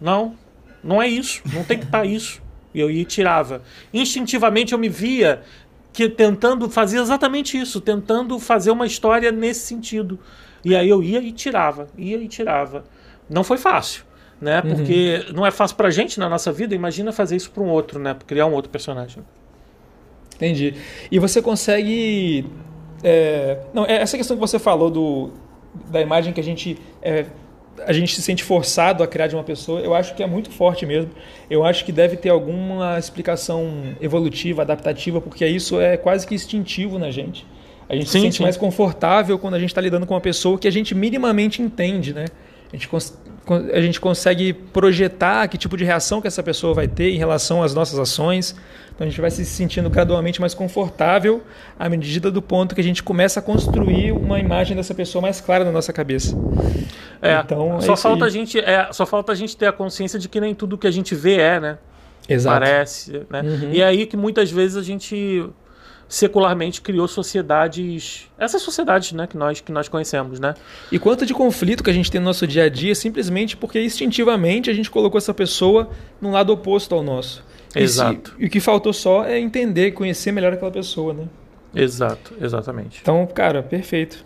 Não, 0.00 0.36
não 0.84 1.02
é 1.02 1.08
isso. 1.08 1.42
Não 1.52 1.64
tem 1.64 1.78
que 1.78 1.86
estar 1.86 1.98
tá 2.02 2.04
isso. 2.04 2.43
E 2.74 2.80
eu 2.80 2.90
ia 2.90 3.02
e 3.02 3.04
tirava. 3.04 3.62
Instintivamente 3.92 4.72
eu 4.72 4.78
me 4.78 4.88
via 4.88 5.42
que 5.92 6.08
tentando 6.08 6.68
fazer 6.68 6.98
exatamente 6.98 7.56
isso, 7.56 7.80
tentando 7.80 8.38
fazer 8.38 8.72
uma 8.72 8.86
história 8.86 9.30
nesse 9.30 9.60
sentido. 9.60 10.18
E 10.64 10.74
aí 10.74 10.88
eu 10.88 11.02
ia 11.02 11.20
e 11.20 11.30
tirava, 11.30 11.86
ia 11.96 12.16
e 12.16 12.26
tirava. 12.26 12.84
Não 13.30 13.44
foi 13.44 13.58
fácil 13.58 14.04
né? 14.40 14.62
Uhum. 14.64 14.74
Porque 14.74 15.26
não 15.32 15.46
é 15.46 15.50
fácil 15.50 15.76
pra 15.76 15.90
gente 15.90 16.18
na 16.18 16.28
nossa 16.28 16.52
vida, 16.52 16.74
imagina 16.74 17.12
fazer 17.12 17.36
isso 17.36 17.50
para 17.50 17.62
um 17.62 17.70
outro, 17.70 17.98
né? 17.98 18.14
Criar 18.26 18.46
um 18.46 18.52
outro 18.52 18.70
personagem. 18.70 19.24
Entendi. 20.36 20.74
E 21.10 21.18
você 21.18 21.40
consegue. 21.40 22.44
É... 23.02 23.60
Não, 23.72 23.86
essa 23.86 24.16
questão 24.16 24.36
que 24.36 24.40
você 24.40 24.58
falou 24.58 24.90
do, 24.90 25.30
da 25.90 26.00
imagem 26.00 26.32
que 26.32 26.40
a 26.40 26.44
gente. 26.44 26.78
É, 27.00 27.26
a 27.86 27.92
gente 27.92 28.14
se 28.14 28.22
sente 28.22 28.42
forçado 28.42 29.02
a 29.02 29.06
criar 29.06 29.26
de 29.26 29.34
uma 29.34 29.44
pessoa, 29.44 29.80
eu 29.80 29.94
acho 29.94 30.14
que 30.14 30.22
é 30.22 30.26
muito 30.26 30.50
forte 30.50 30.86
mesmo. 30.86 31.10
Eu 31.50 31.64
acho 31.64 31.84
que 31.84 31.92
deve 31.92 32.16
ter 32.16 32.28
alguma 32.28 32.98
explicação 32.98 33.94
evolutiva, 34.00 34.62
adaptativa, 34.62 35.20
porque 35.20 35.46
isso 35.46 35.80
é 35.80 35.96
quase 35.96 36.26
que 36.26 36.34
instintivo 36.34 36.98
na 36.98 37.10
gente. 37.10 37.46
A 37.88 37.94
gente 37.94 38.06
sim, 38.08 38.18
se 38.18 38.20
sente 38.20 38.36
sim. 38.36 38.42
mais 38.42 38.56
confortável 38.56 39.38
quando 39.38 39.54
a 39.54 39.58
gente 39.58 39.70
está 39.70 39.80
lidando 39.80 40.06
com 40.06 40.14
uma 40.14 40.20
pessoa 40.20 40.58
que 40.58 40.66
a 40.66 40.70
gente 40.70 40.94
minimamente 40.94 41.60
entende, 41.60 42.12
né? 42.14 42.26
A 42.72 42.76
gente 42.76 42.88
a 43.72 43.80
gente 43.80 44.00
consegue 44.00 44.52
projetar 44.52 45.46
que 45.48 45.58
tipo 45.58 45.76
de 45.76 45.84
reação 45.84 46.20
que 46.20 46.26
essa 46.26 46.42
pessoa 46.42 46.72
vai 46.72 46.88
ter 46.88 47.10
em 47.10 47.18
relação 47.18 47.62
às 47.62 47.74
nossas 47.74 47.98
ações. 47.98 48.56
Então 48.94 49.06
a 49.06 49.10
gente 49.10 49.20
vai 49.20 49.30
se 49.30 49.44
sentindo 49.44 49.90
gradualmente 49.90 50.40
mais 50.40 50.54
confortável 50.54 51.42
à 51.78 51.88
medida 51.88 52.30
do 52.30 52.40
ponto 52.40 52.74
que 52.74 52.80
a 52.80 52.84
gente 52.84 53.02
começa 53.02 53.40
a 53.40 53.42
construir 53.42 54.12
uma 54.12 54.38
imagem 54.38 54.76
dessa 54.76 54.94
pessoa 54.94 55.20
mais 55.20 55.40
clara 55.40 55.64
na 55.64 55.72
nossa 55.72 55.92
cabeça. 55.92 56.36
É, 57.20 57.38
então, 57.40 57.80
só, 57.80 57.94
é 57.94 57.96
falta 57.96 58.24
a 58.24 58.30
gente, 58.30 58.58
é, 58.58 58.88
só 58.92 59.04
falta 59.04 59.32
a 59.32 59.34
gente 59.34 59.56
ter 59.56 59.66
a 59.66 59.72
consciência 59.72 60.18
de 60.18 60.28
que 60.28 60.40
nem 60.40 60.54
tudo 60.54 60.78
que 60.78 60.86
a 60.86 60.90
gente 60.90 61.14
vê 61.14 61.38
é, 61.38 61.60
né? 61.60 61.78
Exato. 62.28 62.60
Parece, 62.60 63.12
né? 63.28 63.42
Uhum. 63.42 63.70
E 63.72 63.80
é 63.80 63.84
aí 63.84 64.06
que 64.06 64.16
muitas 64.16 64.50
vezes 64.50 64.76
a 64.76 64.82
gente 64.82 65.44
secularmente 66.08 66.80
criou 66.80 67.08
sociedades, 67.08 68.28
essas 68.38 68.62
sociedades, 68.62 69.12
né, 69.12 69.26
que 69.26 69.36
nós 69.36 69.60
que 69.60 69.72
nós 69.72 69.88
conhecemos, 69.88 70.38
né? 70.38 70.54
E 70.90 70.98
quanto 70.98 71.26
de 71.26 71.34
conflito 71.34 71.82
que 71.82 71.90
a 71.90 71.92
gente 71.92 72.10
tem 72.10 72.20
no 72.20 72.26
nosso 72.26 72.46
dia 72.46 72.64
a 72.64 72.68
dia 72.68 72.94
simplesmente 72.94 73.56
porque 73.56 73.80
instintivamente 73.80 74.70
a 74.70 74.74
gente 74.74 74.90
colocou 74.90 75.18
essa 75.18 75.34
pessoa 75.34 75.90
num 76.20 76.30
lado 76.30 76.52
oposto 76.52 76.94
ao 76.94 77.02
nosso. 77.02 77.44
Exato. 77.74 78.34
E, 78.38 78.46
o 78.46 78.50
que 78.50 78.60
faltou 78.60 78.92
só 78.92 79.24
é 79.24 79.38
entender, 79.38 79.92
conhecer 79.92 80.30
melhor 80.30 80.52
aquela 80.52 80.70
pessoa, 80.70 81.12
né? 81.12 81.24
Exato, 81.74 82.34
exatamente. 82.40 83.00
Então, 83.02 83.26
cara, 83.26 83.62
perfeito. 83.62 84.24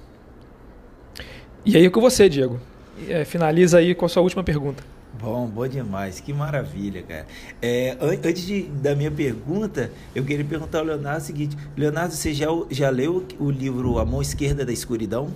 E 1.65 1.77
aí 1.77 1.89
com 1.89 2.01
você, 2.01 2.29
Diego. 2.29 2.61
É, 3.09 3.25
finaliza 3.25 3.79
aí 3.79 3.95
com 3.95 4.05
a 4.05 4.09
sua 4.09 4.23
última 4.23 4.45
pergunta. 4.45 4.83
Bom, 5.21 5.49
bom 5.49 5.67
demais, 5.67 6.21
que 6.21 6.33
maravilha, 6.33 7.03
cara. 7.03 7.27
É, 7.61 7.97
antes 8.01 8.47
de, 8.47 8.63
da 8.63 8.95
minha 8.95 9.11
pergunta, 9.11 9.91
eu 10.15 10.25
queria 10.25 10.45
perguntar 10.45 10.79
ao 10.79 10.85
Leonardo 10.85 11.23
o 11.23 11.27
seguinte: 11.27 11.57
Leonardo, 11.77 12.15
você 12.15 12.33
já, 12.33 12.47
já 12.71 12.89
leu 12.89 13.27
o 13.39 13.51
livro 13.51 13.99
A 13.99 14.05
Mão 14.05 14.23
Esquerda 14.23 14.65
da 14.65 14.73
Escuridão? 14.73 15.29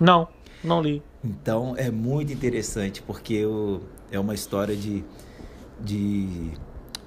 Não, 0.00 0.26
não 0.64 0.80
li. 0.80 1.02
Então 1.22 1.74
é 1.76 1.90
muito 1.90 2.32
interessante, 2.32 3.02
porque 3.02 3.44
o, 3.44 3.82
é 4.10 4.18
uma 4.18 4.32
história 4.32 4.74
de, 4.74 5.04
de, 5.78 6.50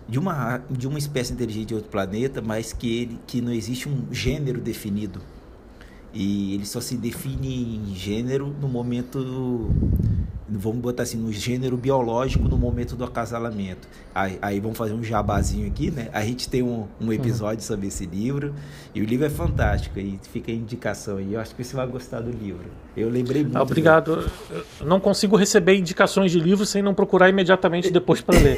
de, 0.08 0.20
uma, 0.20 0.62
de 0.70 0.88
uma 0.88 1.00
espécie 1.00 1.34
inteligente 1.34 1.70
de 1.70 1.76
outro 1.76 1.90
planeta, 1.90 2.40
mas 2.40 2.72
que, 2.72 3.02
ele, 3.02 3.20
que 3.26 3.42
não 3.42 3.52
existe 3.52 3.90
um 3.90 4.14
gênero 4.14 4.62
definido. 4.62 5.20
E 6.14 6.54
ele 6.54 6.66
só 6.66 6.80
se 6.80 6.96
define 6.96 7.78
em 7.78 7.96
gênero 7.96 8.56
no 8.62 8.68
momento 8.68 9.72
vamos 10.58 10.82
botar 10.82 11.04
assim, 11.04 11.18
no 11.18 11.32
gênero 11.32 11.78
biológico 11.78 12.48
no 12.48 12.58
momento 12.58 12.96
do 12.96 13.04
acasalamento. 13.04 13.88
Aí, 14.14 14.38
aí 14.42 14.60
vamos 14.60 14.78
fazer 14.78 14.94
um 14.94 15.04
jabazinho 15.04 15.68
aqui, 15.68 15.90
né? 15.90 16.10
A 16.14 16.24
gente 16.24 16.48
tem 16.50 16.62
um, 16.62 16.88
um 17.00 17.06
uhum. 17.06 17.14
episódio 17.14 17.62
uhum. 17.64 17.68
sobre 17.68 17.88
esse 17.88 18.06
livro 18.06 18.54
e 18.94 19.02
o 19.02 19.06
livro 19.06 19.26
é 19.26 19.30
fantástico 19.30 20.00
e 20.00 20.20
fica 20.32 20.52
a 20.52 20.56
indicação 20.56 21.18
aí. 21.18 21.34
Eu 21.34 21.40
acho 21.40 21.56
que 21.56 21.64
você 21.64 21.76
vai 21.76 21.88
gostar 21.88 22.22
do 22.22 22.32
livro. 22.32 22.66
Eu 22.96 23.10
lembrei 23.10 23.44
muito. 23.44 23.58
Obrigado. 23.58 24.30
Não 24.82 25.00
consigo 25.00 25.36
receber 25.36 25.76
indicações 25.78 26.32
de 26.32 26.40
livro 26.40 26.66
sem 26.66 26.82
não 26.82 26.94
procurar 26.94 27.30
imediatamente 27.30 27.90
depois 27.90 28.22
para 28.22 28.38
ler. 28.40 28.58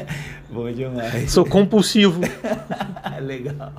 Bom 0.50 0.70
demais. 0.72 1.30
Sou 1.30 1.44
compulsivo. 1.44 2.20
Legal. 3.20 3.72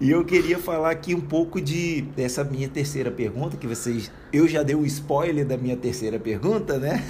E 0.00 0.10
eu 0.10 0.24
queria 0.24 0.58
falar 0.60 0.92
aqui 0.92 1.12
um 1.12 1.20
pouco 1.20 1.60
de 1.60 2.02
dessa 2.02 2.44
minha 2.44 2.68
terceira 2.68 3.10
pergunta, 3.10 3.56
que 3.56 3.66
vocês. 3.66 4.12
Eu 4.32 4.46
já 4.46 4.62
dei 4.62 4.76
um 4.76 4.84
spoiler 4.84 5.44
da 5.44 5.56
minha 5.56 5.76
terceira 5.76 6.20
pergunta, 6.20 6.78
né? 6.78 7.02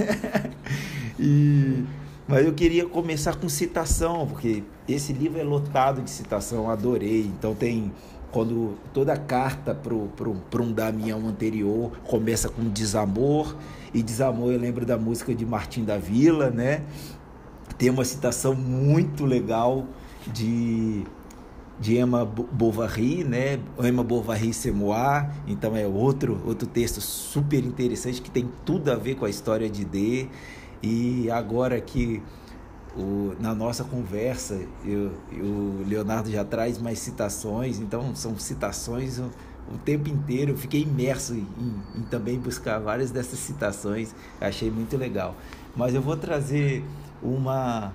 e, 1.21 1.85
mas 2.27 2.47
eu 2.47 2.55
queria 2.55 2.87
começar 2.87 3.37
com 3.37 3.47
citação, 3.47 4.27
porque 4.27 4.63
esse 4.89 5.13
livro 5.13 5.39
é 5.39 5.43
lotado 5.43 6.01
de 6.01 6.09
citação, 6.09 6.71
adorei. 6.71 7.31
Então 7.39 7.55
tem. 7.55 7.93
Quando 8.31 8.75
toda 8.93 9.17
carta 9.17 9.75
para 9.75 10.63
um 10.63 10.73
Damião 10.73 11.27
anterior 11.27 11.93
começa 12.07 12.51
com 12.51 12.69
desamor, 12.69 13.57
e 13.93 14.03
desamor 14.03 14.53
eu 14.53 14.59
lembro 14.59 14.85
da 14.85 14.99
música 14.99 15.35
de 15.35 15.47
Martim 15.47 15.83
da 15.83 15.97
Vila, 15.97 16.51
né? 16.51 16.83
Tem 17.79 17.89
uma 17.89 18.05
citação 18.05 18.55
muito 18.55 19.25
legal 19.25 19.87
de 20.27 21.05
de 21.81 21.97
Emma 21.97 22.25
Bovary, 22.25 23.23
né? 23.23 23.61
Emma 23.83 24.03
Bovary 24.03 24.53
Semoir, 24.53 25.33
então 25.47 25.77
é 25.77 25.87
outro 25.87 26.41
outro 26.45 26.67
texto 26.67 27.01
super 27.01 27.65
interessante 27.65 28.21
que 28.21 28.31
tem 28.31 28.51
tudo 28.65 28.91
a 28.91 28.97
ver 28.97 29.15
com 29.15 29.25
a 29.25 29.31
história 29.31 29.69
de 29.69 29.85
D. 29.85 30.29
E 30.83 31.31
agora 31.31 31.81
que 31.81 32.23
o, 32.97 33.35
na 33.41 33.55
nossa 33.55 33.85
conversa 33.85 34.61
eu, 34.85 35.13
o 35.33 35.85
Leonardo 35.87 36.31
já 36.31 36.45
traz 36.45 36.79
mais 36.79 36.99
citações, 36.99 37.79
então 37.79 38.15
são 38.15 38.37
citações 38.39 39.19
o, 39.19 39.31
o 39.73 39.79
tempo 39.85 40.09
inteiro. 40.09 40.53
Eu 40.53 40.57
fiquei 40.57 40.83
imerso 40.83 41.35
em, 41.35 41.47
em 41.97 42.03
também 42.11 42.39
buscar 42.39 42.79
várias 42.79 43.11
dessas 43.11 43.39
citações, 43.39 44.15
achei 44.41 44.71
muito 44.71 44.97
legal. 44.97 45.37
Mas 45.77 45.95
eu 45.95 46.03
vou 46.03 46.17
trazer 46.17 46.85
uma 47.23 47.93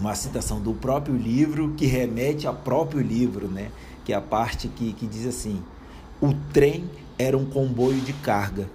uma 0.00 0.14
citação 0.14 0.60
do 0.60 0.74
próprio 0.74 1.16
livro 1.16 1.74
que 1.76 1.86
remete 1.86 2.46
ao 2.46 2.54
próprio 2.54 3.00
livro, 3.00 3.48
né? 3.48 3.70
que 4.04 4.12
é 4.12 4.16
a 4.16 4.20
parte 4.20 4.68
que, 4.68 4.92
que 4.92 5.06
diz 5.06 5.26
assim: 5.26 5.62
o 6.20 6.32
trem 6.52 6.84
era 7.18 7.36
um 7.36 7.44
comboio 7.44 8.00
de 8.00 8.12
carga, 8.12 8.68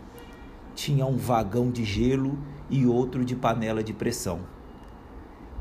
tinha 0.76 1.06
um 1.06 1.18
vagão 1.18 1.70
de 1.70 1.84
gelo 1.84 2.38
e 2.70 2.86
outro 2.86 3.24
de 3.24 3.36
panela 3.36 3.84
de 3.84 3.94
pressão. 3.94 4.40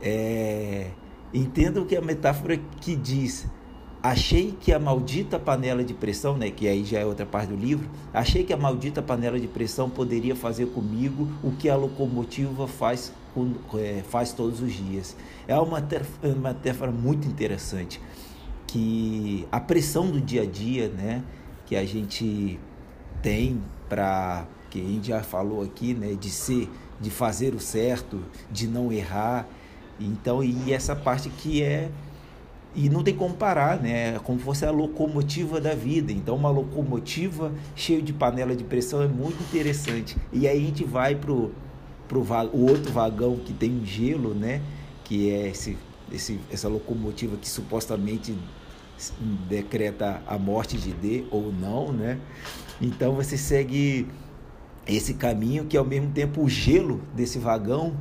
É, 0.00 0.90
entendam 1.34 1.84
que 1.84 1.96
a 1.96 2.00
metáfora 2.00 2.56
que 2.80 2.94
diz 2.94 3.46
achei 4.00 4.56
que 4.61 4.72
a 4.72 4.78
maldita 4.78 5.38
panela 5.38 5.82
de 5.82 5.92
pressão, 5.92 6.36
né, 6.36 6.50
que 6.50 6.68
aí 6.68 6.84
já 6.84 7.00
é 7.00 7.04
outra 7.04 7.26
parte 7.26 7.48
do 7.48 7.56
livro, 7.56 7.88
achei 8.14 8.44
que 8.44 8.52
a 8.52 8.56
maldita 8.56 9.02
panela 9.02 9.40
de 9.40 9.48
pressão 9.48 9.90
poderia 9.90 10.36
fazer 10.36 10.66
comigo 10.66 11.28
o 11.42 11.50
que 11.50 11.68
a 11.68 11.76
locomotiva 11.76 12.68
faz, 12.68 13.12
faz 14.09 14.33
todos 14.33 14.61
os 14.61 14.72
dias. 14.72 15.16
É 15.47 15.59
uma 15.59 15.81
metáfora 16.43 16.91
muito 16.91 17.26
interessante, 17.26 18.01
que 18.66 19.47
a 19.51 19.61
pressão 19.61 20.11
do 20.11 20.20
dia 20.20 20.43
a 20.43 20.47
dia, 20.47 20.89
né, 20.89 21.22
que 21.66 21.76
a 21.76 21.85
gente 21.85 22.59
tem 23.22 23.61
para 23.89 24.47
que 24.70 24.81
a 24.81 24.85
gente 24.85 25.09
já 25.09 25.22
falou 25.22 25.62
aqui, 25.62 25.95
né, 25.95 26.14
de 26.14 26.31
ser, 26.31 26.68
de 27.01 27.11
fazer 27.11 27.55
o 27.55 27.61
certo, 27.61 28.22
de 28.51 28.66
não 28.66 28.93
errar. 28.93 29.47
Então, 29.99 30.45
e 30.45 30.72
essa 30.72 30.95
parte 30.95 31.31
que 31.31 31.62
é 31.62 31.91
e 32.74 32.89
não 32.89 33.03
tem 33.03 33.14
como 33.14 33.35
parar, 33.35 33.81
né? 33.81 34.14
É 34.14 34.18
como 34.18 34.39
se 34.39 34.45
fosse 34.45 34.64
a 34.64 34.70
locomotiva 34.70 35.61
da 35.61 35.74
vida. 35.74 36.12
Então, 36.12 36.37
uma 36.37 36.51
locomotiva 36.51 37.53
cheia 37.74 38.01
de 38.01 38.12
panela 38.12 38.55
de 38.55 38.62
pressão 38.62 39.03
é 39.03 39.09
muito 39.09 39.43
interessante. 39.43 40.16
E 40.33 40.47
aí 40.47 40.62
a 40.62 40.66
gente 40.66 40.85
vai 40.85 41.14
pro, 41.14 41.51
pro 42.09 42.20
o 42.52 42.70
outro 42.70 42.90
vagão 42.92 43.36
que 43.36 43.52
tem 43.52 43.84
gelo, 43.84 44.34
né? 44.34 44.61
Que 45.04 45.30
é 45.30 45.48
esse, 45.48 45.76
esse, 46.11 46.40
essa 46.50 46.68
locomotiva 46.68 47.36
que 47.36 47.48
supostamente 47.48 48.34
decreta 49.48 50.22
a 50.26 50.38
morte 50.38 50.76
de 50.76 50.92
D 50.92 51.24
ou 51.30 51.52
não, 51.52 51.92
né? 51.92 52.18
Então 52.80 53.14
você 53.14 53.36
segue 53.36 54.09
esse 54.86 55.14
caminho 55.14 55.66
que 55.66 55.76
ao 55.76 55.84
mesmo 55.84 56.11
tempo 56.11 56.42
o 56.42 56.48
gelo 56.48 57.00
desse 57.14 57.38
vagão 57.38 57.94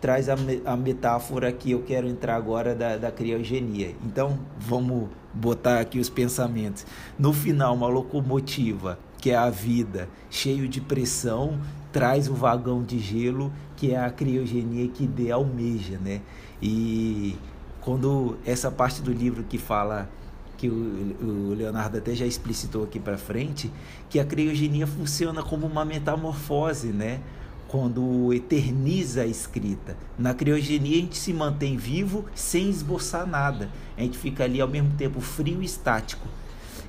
traz 0.00 0.28
a, 0.28 0.36
a 0.64 0.76
metáfora 0.76 1.52
que 1.52 1.72
eu 1.72 1.82
quero 1.82 2.06
entrar 2.06 2.36
agora 2.36 2.74
da, 2.74 2.96
da 2.96 3.10
criogenia. 3.10 3.94
Então 4.04 4.38
vamos 4.58 5.08
botar 5.32 5.80
aqui 5.80 5.98
os 5.98 6.08
pensamentos. 6.08 6.86
No 7.18 7.32
final, 7.32 7.74
uma 7.74 7.88
locomotiva 7.88 8.98
que 9.18 9.30
é 9.30 9.36
a 9.36 9.50
vida, 9.50 10.08
cheio 10.30 10.68
de 10.68 10.80
pressão, 10.80 11.58
traz 11.92 12.28
o 12.28 12.34
vagão 12.34 12.82
de 12.82 12.98
gelo 12.98 13.52
que 13.76 13.92
é 13.92 13.98
a 13.98 14.10
criogenia 14.10 14.88
que 14.88 15.06
D 15.06 15.30
almeja, 15.30 15.98
né? 15.98 16.20
E 16.60 17.36
quando 17.80 18.36
essa 18.44 18.70
parte 18.70 19.00
do 19.00 19.12
livro 19.12 19.44
que 19.44 19.58
fala 19.58 20.08
que 20.56 20.68
o, 20.68 21.54
Leonardo 21.56 21.98
até 21.98 22.14
já 22.14 22.26
explicitou 22.26 22.82
aqui 22.82 22.98
para 22.98 23.16
frente, 23.16 23.70
que 24.10 24.18
a 24.18 24.24
criogenia 24.24 24.86
funciona 24.86 25.42
como 25.42 25.66
uma 25.66 25.84
metamorfose, 25.84 26.88
né? 26.88 27.20
Quando 27.68 28.32
eterniza 28.32 29.22
a 29.22 29.26
escrita. 29.26 29.96
Na 30.18 30.34
criogenia 30.34 30.96
a 30.96 31.00
gente 31.00 31.18
se 31.18 31.32
mantém 31.32 31.76
vivo 31.76 32.24
sem 32.34 32.68
esboçar 32.68 33.26
nada. 33.26 33.68
A 33.96 34.00
gente 34.00 34.18
fica 34.18 34.44
ali 34.44 34.60
ao 34.60 34.66
mesmo 34.66 34.90
tempo 34.96 35.20
frio 35.20 35.62
e 35.62 35.66
estático. 35.66 36.26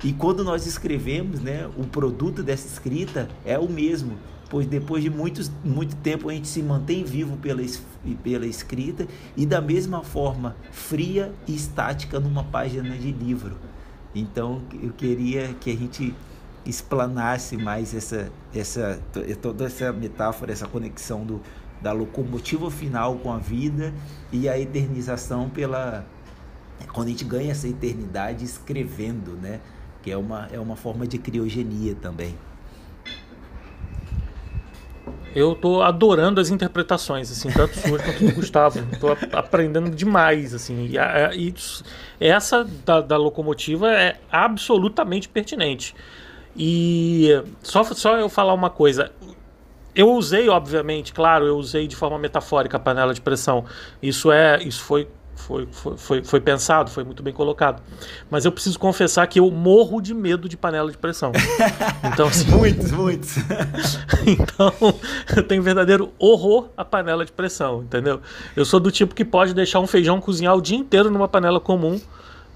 E 0.02 0.12
quando 0.14 0.42
nós 0.42 0.66
escrevemos, 0.66 1.40
né, 1.40 1.68
o 1.76 1.84
produto 1.84 2.42
dessa 2.42 2.66
escrita 2.66 3.28
é 3.44 3.58
o 3.58 3.68
mesmo, 3.68 4.16
pois 4.48 4.66
depois 4.66 5.02
de 5.02 5.10
muitos, 5.10 5.50
muito 5.62 5.94
tempo 5.96 6.30
a 6.30 6.32
gente 6.32 6.48
se 6.48 6.62
mantém 6.62 7.04
vivo 7.04 7.36
pela, 7.36 7.62
pela 8.22 8.46
escrita 8.46 9.06
e 9.36 9.44
da 9.44 9.60
mesma 9.60 10.02
forma 10.02 10.56
fria 10.72 11.32
e 11.46 11.54
estática 11.54 12.18
numa 12.18 12.42
página 12.42 12.96
de 12.96 13.12
livro. 13.12 13.56
Então 14.14 14.62
eu 14.82 14.90
queria 14.90 15.54
que 15.60 15.70
a 15.70 15.76
gente 15.76 16.14
explanasse 16.64 17.56
mais 17.56 17.94
essa, 17.94 18.30
essa, 18.54 19.00
toda 19.40 19.66
essa 19.66 19.92
metáfora, 19.92 20.52
essa 20.52 20.66
conexão 20.66 21.24
do, 21.24 21.40
da 21.80 21.92
locomotiva 21.92 22.70
final 22.70 23.16
com 23.16 23.32
a 23.32 23.38
vida 23.38 23.92
e 24.32 24.48
a 24.48 24.58
eternização 24.58 25.48
pela 25.48 26.04
quando 26.92 27.08
a 27.08 27.10
gente 27.10 27.24
ganha 27.24 27.52
essa 27.52 27.68
eternidade 27.68 28.44
escrevendo, 28.44 29.36
né? 29.36 29.60
Que 30.02 30.10
é 30.10 30.16
uma, 30.16 30.48
é 30.50 30.58
uma 30.58 30.76
forma 30.76 31.06
de 31.06 31.18
criogenia 31.18 31.94
também. 31.94 32.34
Eu 35.34 35.54
tô 35.54 35.80
adorando 35.80 36.40
as 36.40 36.50
interpretações, 36.50 37.30
assim, 37.30 37.50
tanto 37.50 37.78
suas 37.78 38.02
quanto 38.02 38.24
do 38.24 38.34
Gustavo. 38.34 38.80
Tô 38.98 39.08
aprendendo 39.32 39.88
demais, 39.88 40.52
assim. 40.52 40.88
E, 40.88 40.98
a, 40.98 41.32
e 41.34 41.54
essa 42.18 42.64
da, 42.84 43.00
da, 43.00 43.16
locomotiva 43.16 43.92
é 43.92 44.18
absolutamente 44.30 45.28
pertinente. 45.28 45.94
E 46.62 47.42
só, 47.62 47.82
só 47.84 48.18
eu 48.18 48.28
falar 48.28 48.52
uma 48.52 48.68
coisa. 48.68 49.10
Eu 49.94 50.12
usei, 50.12 50.46
obviamente, 50.50 51.10
claro, 51.10 51.46
eu 51.46 51.56
usei 51.56 51.88
de 51.88 51.96
forma 51.96 52.18
metafórica 52.18 52.76
a 52.76 52.80
panela 52.80 53.14
de 53.14 53.20
pressão. 53.22 53.64
Isso 54.02 54.30
é, 54.30 54.62
isso 54.62 54.82
foi 54.82 55.08
foi, 55.34 55.66
foi, 55.72 55.96
foi, 55.96 56.22
foi, 56.22 56.38
pensado, 56.38 56.90
foi 56.90 57.02
muito 57.02 57.22
bem 57.22 57.32
colocado. 57.32 57.82
Mas 58.30 58.44
eu 58.44 58.52
preciso 58.52 58.78
confessar 58.78 59.26
que 59.26 59.40
eu 59.40 59.50
morro 59.50 60.02
de 60.02 60.12
medo 60.12 60.50
de 60.50 60.56
panela 60.56 60.90
de 60.90 60.98
pressão. 60.98 61.32
Então, 62.12 62.26
assim, 62.28 62.50
muitos, 62.50 62.90
muitos. 62.90 63.36
então, 64.26 64.72
eu 65.34 65.42
tenho 65.42 65.62
verdadeiro 65.62 66.12
horror 66.18 66.68
à 66.76 66.84
panela 66.84 67.24
de 67.24 67.32
pressão, 67.32 67.82
entendeu? 67.82 68.20
Eu 68.54 68.64
sou 68.66 68.80
do 68.80 68.90
tipo 68.90 69.14
que 69.14 69.24
pode 69.24 69.54
deixar 69.54 69.80
um 69.80 69.86
feijão 69.86 70.20
cozinhar 70.20 70.54
o 70.54 70.60
dia 70.60 70.76
inteiro 70.76 71.10
numa 71.10 71.28
panela 71.28 71.60
comum 71.60 71.98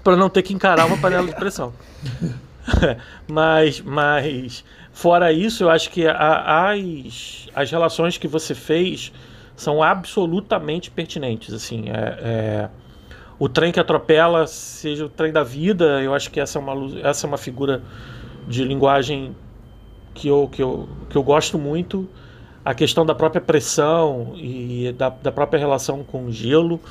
para 0.03 0.15
não 0.15 0.29
ter 0.29 0.43
que 0.43 0.53
encarar 0.53 0.85
uma 0.85 0.97
panela 0.97 1.25
de 1.25 1.35
pressão. 1.35 1.73
mas, 3.27 3.81
mas, 3.81 4.63
fora 4.91 5.31
isso, 5.31 5.63
eu 5.63 5.69
acho 5.69 5.89
que 5.89 6.07
a, 6.07 6.69
as, 6.71 7.47
as 7.53 7.71
relações 7.71 8.17
que 8.17 8.27
você 8.27 8.55
fez 8.55 9.11
são 9.55 9.81
absolutamente 9.81 10.91
pertinentes. 10.91 11.53
Assim, 11.53 11.89
é, 11.89 11.93
é, 11.93 12.69
o 13.39 13.47
trem 13.47 13.71
que 13.71 13.79
atropela, 13.79 14.47
seja 14.47 15.05
o 15.05 15.09
trem 15.09 15.31
da 15.31 15.43
vida, 15.43 16.01
eu 16.01 16.13
acho 16.13 16.29
que 16.31 16.39
essa 16.39 16.59
é 16.59 16.61
uma, 16.61 16.99
essa 17.01 17.25
é 17.25 17.27
uma 17.27 17.37
figura 17.37 17.81
de 18.47 18.63
linguagem 18.63 19.35
que 20.13 20.27
eu, 20.27 20.49
que 20.51 20.61
eu, 20.61 20.89
que 21.09 21.15
eu 21.15 21.23
gosto 21.23 21.57
muito. 21.57 22.07
A 22.63 22.73
questão 22.73 23.05
da 23.05 23.13
própria 23.13 23.41
pressão 23.41 24.33
e 24.35 24.91
da, 24.97 25.09
da 25.09 25.31
própria 25.31 25.59
relação 25.59 26.03
com 26.03 26.25
o 26.25 26.31
gelo. 26.31 26.81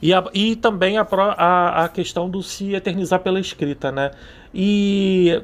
E, 0.00 0.12
a, 0.12 0.24
e 0.32 0.56
também 0.56 0.96
a, 0.96 1.06
a, 1.10 1.84
a 1.84 1.88
questão 1.88 2.28
do 2.28 2.42
se 2.42 2.74
eternizar 2.74 3.20
pela 3.20 3.38
escrita, 3.38 3.92
né? 3.92 4.10
E 4.54 5.42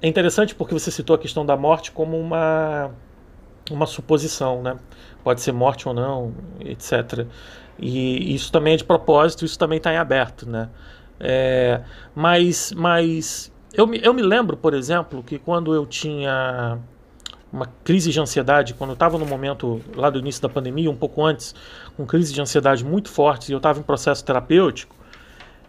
é 0.00 0.08
interessante 0.08 0.54
porque 0.54 0.72
você 0.72 0.90
citou 0.90 1.14
a 1.16 1.18
questão 1.18 1.44
da 1.44 1.56
morte 1.56 1.90
como 1.92 2.18
uma, 2.18 2.90
uma 3.70 3.86
suposição, 3.86 4.62
né? 4.62 4.76
pode 5.26 5.40
ser 5.40 5.50
morte 5.50 5.88
ou 5.88 5.92
não, 5.92 6.32
etc. 6.60 7.26
E 7.76 8.32
isso 8.32 8.52
também 8.52 8.74
é 8.74 8.76
de 8.76 8.84
propósito, 8.84 9.44
isso 9.44 9.58
também 9.58 9.78
está 9.78 9.92
em 9.92 9.96
aberto, 9.96 10.48
né? 10.48 10.68
É, 11.18 11.82
mas 12.14 12.72
mas 12.76 13.52
eu, 13.74 13.88
me, 13.88 14.00
eu 14.04 14.14
me 14.14 14.22
lembro, 14.22 14.56
por 14.56 14.72
exemplo, 14.72 15.24
que 15.24 15.36
quando 15.36 15.74
eu 15.74 15.84
tinha 15.84 16.78
uma 17.52 17.66
crise 17.82 18.12
de 18.12 18.20
ansiedade, 18.20 18.72
quando 18.74 18.90
eu 18.90 18.94
estava 18.94 19.18
no 19.18 19.26
momento 19.26 19.80
lá 19.96 20.10
do 20.10 20.20
início 20.20 20.40
da 20.40 20.48
pandemia, 20.48 20.88
um 20.88 20.96
pouco 20.96 21.24
antes, 21.24 21.56
com 21.96 22.06
crise 22.06 22.32
de 22.32 22.40
ansiedade 22.40 22.84
muito 22.84 23.10
forte, 23.10 23.48
e 23.48 23.52
eu 23.52 23.56
estava 23.56 23.80
em 23.80 23.82
processo 23.82 24.24
terapêutico, 24.24 24.94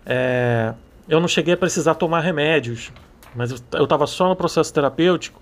é, 0.05 0.71
eu 1.07 1.19
não 1.19 1.27
cheguei 1.27 1.53
a 1.53 1.57
precisar 1.57 1.95
tomar 1.95 2.21
remédios 2.21 2.91
mas 3.37 3.51
eu 3.71 3.83
estava 3.83 4.07
só 4.07 4.27
no 4.29 4.35
processo 4.35 4.73
terapêutico. 4.73 5.39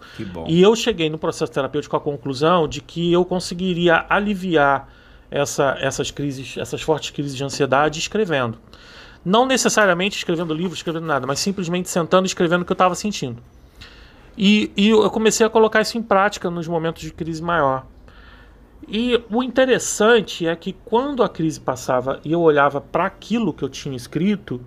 E 0.50 0.62
eu 0.62 0.76
cheguei 0.76 1.10
no 1.10 1.18
processo 1.18 1.50
terapêutico 1.50 1.96
à 1.96 2.00
conclusão 2.00 2.68
de 2.68 2.82
que 2.82 3.14
eu 3.14 3.24
conseguiria 3.24 4.06
aliviar 4.10 4.90
essa, 5.32 5.78
essas 5.80 6.12
crises, 6.12 6.58
essas 6.58 6.82
fortes 6.82 7.12
crises 7.12 7.36
de 7.36 7.44
ansiedade 7.44 7.98
escrevendo. 7.98 8.58
Não 9.24 9.46
necessariamente 9.46 10.18
escrevendo 10.18 10.54
livro, 10.54 10.74
escrevendo 10.74 11.06
nada, 11.06 11.26
mas 11.26 11.40
simplesmente 11.40 11.90
sentando 11.90 12.26
e 12.26 12.28
escrevendo 12.28 12.64
o 12.64 12.66
que 12.66 12.72
eu 12.74 12.76
estava 12.76 12.96
sentindo. 12.96 13.42
E, 14.38 14.74
e 14.76 14.90
eu 14.90 15.10
comecei 15.10 15.46
a 15.46 15.50
colocar 15.50 15.82
isso 15.82 15.98
em 15.98 16.04
prática 16.04 16.50
nos 16.50 16.68
momentos 16.68 17.02
de 17.02 17.14
crise 17.14 17.42
maior. 17.42 17.86
E 18.88 19.24
o 19.32 19.42
interessante 19.42 20.46
é 20.46 20.54
que 20.54 20.74
quando 20.84 21.24
a 21.24 21.30
crise 21.30 21.62
passava 21.62 22.20
e 22.26 22.34
eu 22.34 22.42
olhava 22.42 22.82
para 22.82 23.06
aquilo 23.06 23.54
que 23.54 23.64
eu 23.64 23.70
tinha 23.70 23.96
escrito, 23.96 24.60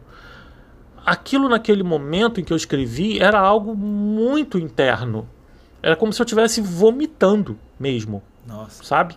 aquilo 1.08 1.48
naquele 1.48 1.82
momento 1.82 2.38
em 2.38 2.44
que 2.44 2.52
eu 2.52 2.56
escrevi 2.56 3.18
era 3.18 3.40
algo 3.40 3.74
muito 3.74 4.58
interno. 4.58 5.26
Era 5.82 5.96
como 5.96 6.12
se 6.12 6.20
eu 6.20 6.24
estivesse 6.24 6.60
vomitando 6.60 7.58
mesmo. 7.80 8.22
Nossa. 8.46 8.84
Sabe? 8.84 9.16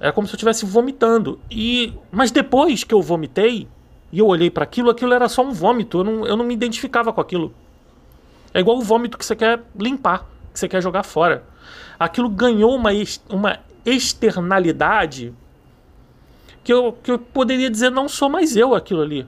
Era 0.00 0.10
como 0.12 0.26
se 0.26 0.32
eu 0.32 0.36
estivesse 0.36 0.64
vomitando. 0.64 1.38
E 1.50 1.92
mas 2.10 2.30
depois 2.30 2.82
que 2.82 2.94
eu 2.94 3.02
vomitei 3.02 3.68
e 4.10 4.18
eu 4.18 4.26
olhei 4.26 4.50
para 4.50 4.64
aquilo, 4.64 4.90
aquilo 4.90 5.12
era 5.12 5.28
só 5.28 5.44
um 5.44 5.52
vômito. 5.52 5.98
Eu 5.98 6.04
não, 6.04 6.26
eu 6.26 6.36
não 6.36 6.46
me 6.46 6.54
identificava 6.54 7.12
com 7.12 7.20
aquilo. 7.20 7.54
É 8.54 8.60
igual 8.60 8.78
o 8.78 8.82
vômito 8.82 9.18
que 9.18 9.24
você 9.24 9.36
quer 9.36 9.62
limpar, 9.78 10.26
que 10.52 10.58
você 10.58 10.68
quer 10.68 10.82
jogar 10.82 11.02
fora. 11.02 11.44
Aquilo 11.98 12.28
ganhou 12.28 12.74
uma, 12.74 12.90
uma 13.28 13.58
externalidade 13.84 15.34
que 16.64 16.72
eu, 16.72 16.96
que 17.02 17.10
eu 17.10 17.18
poderia 17.18 17.68
dizer 17.70 17.90
não 17.90 18.08
sou 18.08 18.30
mais 18.30 18.56
eu 18.56 18.74
aquilo 18.74 19.02
ali. 19.02 19.26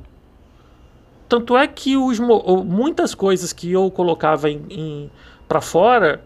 Tanto 1.28 1.56
é 1.56 1.66
que 1.66 1.96
os, 1.96 2.20
muitas 2.20 3.14
coisas 3.14 3.52
que 3.52 3.72
eu 3.72 3.90
colocava 3.90 4.50
em, 4.50 4.62
em 4.68 5.10
para 5.48 5.60
fora, 5.60 6.22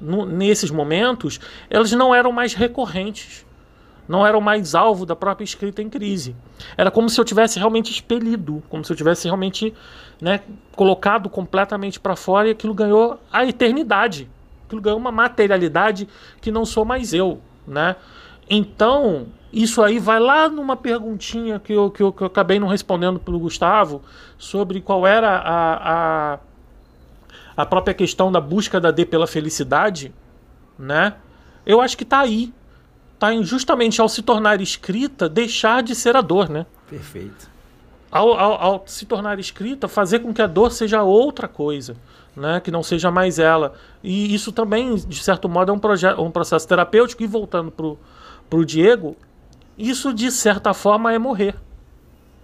no, 0.00 0.24
nesses 0.24 0.70
momentos, 0.70 1.40
elas 1.68 1.92
não 1.92 2.14
eram 2.14 2.32
mais 2.32 2.54
recorrentes. 2.54 3.46
Não 4.08 4.26
eram 4.26 4.40
mais 4.40 4.74
alvo 4.74 5.06
da 5.06 5.14
própria 5.14 5.44
escrita 5.44 5.80
em 5.80 5.88
crise. 5.88 6.34
Era 6.76 6.90
como 6.90 7.08
se 7.08 7.20
eu 7.20 7.24
tivesse 7.24 7.58
realmente 7.58 7.92
expelido, 7.92 8.60
como 8.68 8.84
se 8.84 8.92
eu 8.92 8.96
tivesse 8.96 9.26
realmente 9.28 9.72
né, 10.20 10.40
colocado 10.74 11.28
completamente 11.28 12.00
para 12.00 12.16
fora 12.16 12.48
e 12.48 12.50
aquilo 12.50 12.74
ganhou 12.74 13.20
a 13.32 13.46
eternidade. 13.46 14.28
Aquilo 14.66 14.80
ganhou 14.80 14.98
uma 14.98 15.12
materialidade 15.12 16.08
que 16.40 16.50
não 16.50 16.64
sou 16.64 16.84
mais 16.84 17.14
eu. 17.14 17.40
Né? 17.64 17.94
Então, 18.52 19.28
isso 19.52 19.80
aí 19.80 20.00
vai 20.00 20.18
lá 20.18 20.48
numa 20.48 20.76
perguntinha 20.76 21.60
que 21.60 21.72
eu, 21.72 21.88
que 21.88 22.02
eu, 22.02 22.12
que 22.12 22.22
eu 22.22 22.26
acabei 22.26 22.58
não 22.58 22.66
respondendo 22.66 23.20
pelo 23.20 23.38
Gustavo 23.38 24.02
sobre 24.36 24.80
qual 24.80 25.06
era 25.06 25.36
a, 25.36 26.34
a, 26.34 26.38
a 27.56 27.66
própria 27.66 27.94
questão 27.94 28.32
da 28.32 28.40
busca 28.40 28.80
da 28.80 28.90
D 28.90 29.06
pela 29.06 29.28
felicidade, 29.28 30.12
né? 30.76 31.14
Eu 31.64 31.80
acho 31.80 31.96
que 31.96 32.02
está 32.02 32.18
aí. 32.18 32.52
Está 33.14 33.32
em 33.32 33.44
justamente 33.44 34.00
ao 34.00 34.08
se 34.08 34.22
tornar 34.22 34.60
escrita, 34.60 35.28
deixar 35.28 35.82
de 35.82 35.94
ser 35.94 36.16
a 36.16 36.20
dor, 36.20 36.48
né? 36.48 36.66
Perfeito. 36.88 37.48
Ao, 38.10 38.32
ao, 38.32 38.62
ao 38.62 38.82
se 38.86 39.06
tornar 39.06 39.38
escrita, 39.38 39.86
fazer 39.86 40.20
com 40.20 40.34
que 40.34 40.42
a 40.42 40.46
dor 40.46 40.72
seja 40.72 41.02
outra 41.02 41.46
coisa, 41.46 41.96
né? 42.34 42.58
Que 42.60 42.70
não 42.70 42.82
seja 42.82 43.10
mais 43.10 43.38
ela. 43.38 43.74
E 44.02 44.34
isso 44.34 44.50
também, 44.50 44.96
de 44.96 45.22
certo 45.22 45.48
modo, 45.48 45.70
é 45.70 45.74
um, 45.74 46.24
um 46.24 46.30
processo 46.30 46.66
terapêutico. 46.66 47.22
E 47.22 47.26
voltando 47.26 47.70
pro, 47.70 47.98
pro 48.50 48.66
Diego, 48.66 49.16
isso 49.78 50.12
de 50.12 50.30
certa 50.30 50.74
forma 50.74 51.12
é 51.12 51.18
morrer, 51.18 51.54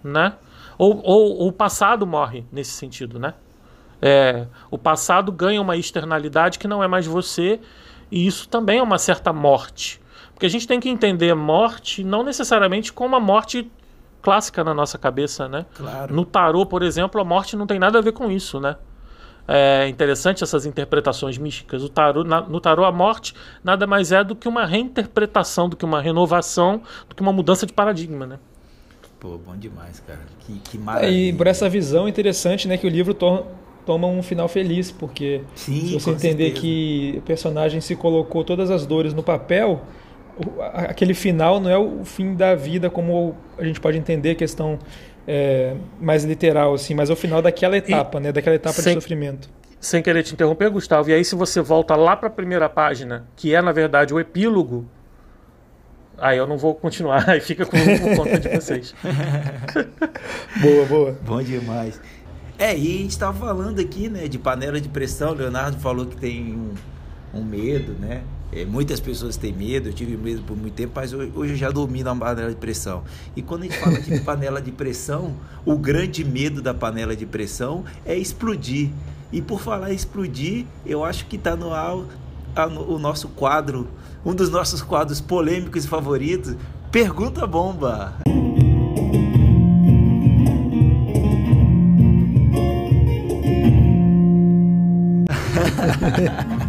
né? 0.03 0.33
Ou, 0.77 1.01
ou 1.03 1.47
o 1.47 1.51
passado 1.51 2.07
morre 2.07 2.45
nesse 2.51 2.71
sentido, 2.71 3.19
né? 3.19 3.33
É, 4.01 4.47
o 4.71 4.77
passado 4.77 5.31
ganha 5.31 5.61
uma 5.61 5.75
externalidade 5.75 6.57
que 6.57 6.67
não 6.67 6.83
é 6.83 6.87
mais 6.87 7.05
você, 7.05 7.59
e 8.09 8.25
isso 8.25 8.47
também 8.47 8.79
é 8.79 8.83
uma 8.83 8.97
certa 8.97 9.33
morte. 9.33 9.99
Porque 10.33 10.45
a 10.45 10.49
gente 10.49 10.67
tem 10.67 10.79
que 10.79 10.87
entender 10.87 11.33
morte 11.35 12.03
não 12.03 12.23
necessariamente 12.23 12.93
como 12.93 13.15
a 13.15 13.19
morte 13.19 13.69
clássica 14.21 14.63
na 14.63 14.73
nossa 14.73 14.97
cabeça, 14.97 15.47
né? 15.47 15.65
Claro. 15.75 16.13
No 16.13 16.25
tarô, 16.25 16.65
por 16.65 16.83
exemplo, 16.83 17.19
a 17.19 17.23
morte 17.23 17.55
não 17.55 17.65
tem 17.65 17.79
nada 17.79 17.97
a 17.97 18.01
ver 18.01 18.11
com 18.11 18.31
isso, 18.31 18.59
né? 18.59 18.75
É 19.47 19.87
interessante 19.87 20.43
essas 20.43 20.65
interpretações 20.65 21.37
místicas. 21.37 21.81
O 21.83 21.89
tarô, 21.89 22.23
na, 22.23 22.41
no 22.41 22.59
tarô, 22.59 22.83
a 22.83 22.91
morte 22.91 23.33
nada 23.63 23.87
mais 23.87 24.11
é 24.11 24.23
do 24.23 24.35
que 24.35 24.47
uma 24.47 24.65
reinterpretação, 24.65 25.69
do 25.69 25.77
que 25.77 25.85
uma 25.85 26.01
renovação, 26.01 26.81
do 27.07 27.15
que 27.15 27.21
uma 27.21 27.31
mudança 27.31 27.65
de 27.65 27.71
paradigma, 27.71 28.25
né? 28.25 28.39
Pô, 29.19 29.37
bom 29.37 29.55
demais, 29.55 30.01
cara. 30.05 30.19
Que, 30.39 30.59
que 30.59 30.77
maravilha. 30.77 31.11
E 31.11 31.33
por 31.33 31.47
essa 31.47 31.67
visão 31.69 32.07
interessante, 32.07 32.67
né, 32.67 32.77
que 32.77 32.85
o 32.85 32.89
livro 32.89 33.13
to 33.13 33.45
toma 33.85 34.05
um 34.05 34.21
final 34.21 34.49
feliz, 34.49 34.91
porque 34.91 35.41
Sim, 35.55 35.87
se 35.87 35.93
você 35.93 36.09
entender 36.09 36.47
certeza. 36.47 36.61
que 36.61 37.15
o 37.19 37.21
personagem 37.21 37.79
se 37.79 37.95
colocou 37.95 38.43
todas 38.43 38.69
as 38.69 38.85
dores 38.85 39.13
no 39.13 39.23
papel, 39.23 39.81
aquele 40.73 41.13
final 41.13 41.59
não 41.59 41.69
é 41.69 41.77
o 41.77 42.05
fim 42.05 42.35
da 42.35 42.55
vida 42.55 42.89
como 42.89 43.35
a 43.57 43.63
gente 43.63 43.79
pode 43.79 43.97
entender 43.97 44.31
a 44.31 44.35
questão 44.35 44.77
é, 45.27 45.75
mais 45.99 46.23
literal 46.23 46.73
assim, 46.73 46.93
mas 46.93 47.09
é 47.09 47.13
o 47.13 47.15
final 47.15 47.41
daquela 47.41 47.77
etapa, 47.77 48.17
e, 48.17 48.21
né, 48.21 48.31
daquela 48.31 48.55
etapa 48.55 48.81
sem, 48.81 48.95
de 48.95 49.01
sofrimento. 49.01 49.49
Sem 49.79 50.01
querer 50.01 50.23
te 50.23 50.33
interromper, 50.33 50.69
Gustavo, 50.69 51.09
e 51.09 51.13
aí 51.13 51.25
se 51.25 51.35
você 51.35 51.61
volta 51.61 51.95
lá 51.95 52.15
para 52.15 52.27
a 52.27 52.31
primeira 52.31 52.69
página, 52.69 53.27
que 53.35 53.53
é 53.53 53.61
na 53.61 53.71
verdade 53.71 54.13
o 54.13 54.19
epílogo, 54.19 54.85
aí 56.17 56.37
eu 56.37 56.47
não 56.47 56.57
vou 56.57 56.73
continuar, 56.75 57.27
aí 57.29 57.41
fica 57.41 57.65
com, 57.65 57.77
com 57.77 58.15
conta 58.15 58.39
de 58.39 58.49
vocês. 58.49 58.95
boa, 60.61 60.85
boa. 60.85 61.17
Bom 61.25 61.41
demais. 61.41 61.99
É, 62.59 62.75
e 62.75 62.95
a 62.95 62.97
gente 63.01 63.11
estava 63.11 63.37
falando 63.37 63.79
aqui, 63.79 64.09
né, 64.09 64.27
de 64.27 64.39
panela 64.39 64.81
de 64.81 64.89
pressão. 64.89 65.33
Leonardo 65.33 65.77
falou 65.77 66.07
que 66.07 66.15
tem 66.15 66.53
um, 66.53 66.73
um 67.39 67.43
medo, 67.43 67.93
né? 67.93 68.23
É, 68.51 68.63
muitas 68.65 68.99
pessoas 68.99 69.35
têm 69.35 69.51
medo, 69.51 69.89
eu 69.89 69.93
tive 69.93 70.15
medo 70.15 70.41
por 70.43 70.55
muito 70.55 70.73
tempo, 70.73 70.93
mas 70.95 71.11
hoje 71.13 71.51
eu 71.51 71.55
já 71.55 71.69
dormi 71.69 72.01
na 72.01 72.15
panela 72.15 72.49
de 72.49 72.55
pressão. 72.55 73.03
E 73.35 73.41
quando 73.41 73.63
a 73.63 73.65
gente 73.65 73.77
fala 73.77 73.99
de 73.99 74.19
panela 74.23 74.61
de 74.61 74.71
pressão, 74.71 75.35
o 75.65 75.77
grande 75.77 76.23
medo 76.23 76.61
da 76.61 76.73
panela 76.73 77.15
de 77.15 77.25
pressão 77.25 77.83
é 78.05 78.15
explodir. 78.15 78.89
E 79.31 79.41
por 79.41 79.59
falar 79.59 79.91
explodir, 79.91 80.65
eu 80.85 81.03
acho 81.03 81.25
que 81.25 81.35
está 81.35 81.55
no 81.55 81.73
ar 81.73 81.97
o 82.87 82.97
nosso 82.97 83.27
quadro, 83.29 83.87
um 84.25 84.33
dos 84.33 84.49
nossos 84.49 84.81
quadros 84.81 85.21
polêmicos 85.21 85.85
e 85.85 85.87
favoritos, 85.87 86.55
Pergunta 86.91 87.45
Bomba. 87.45 88.15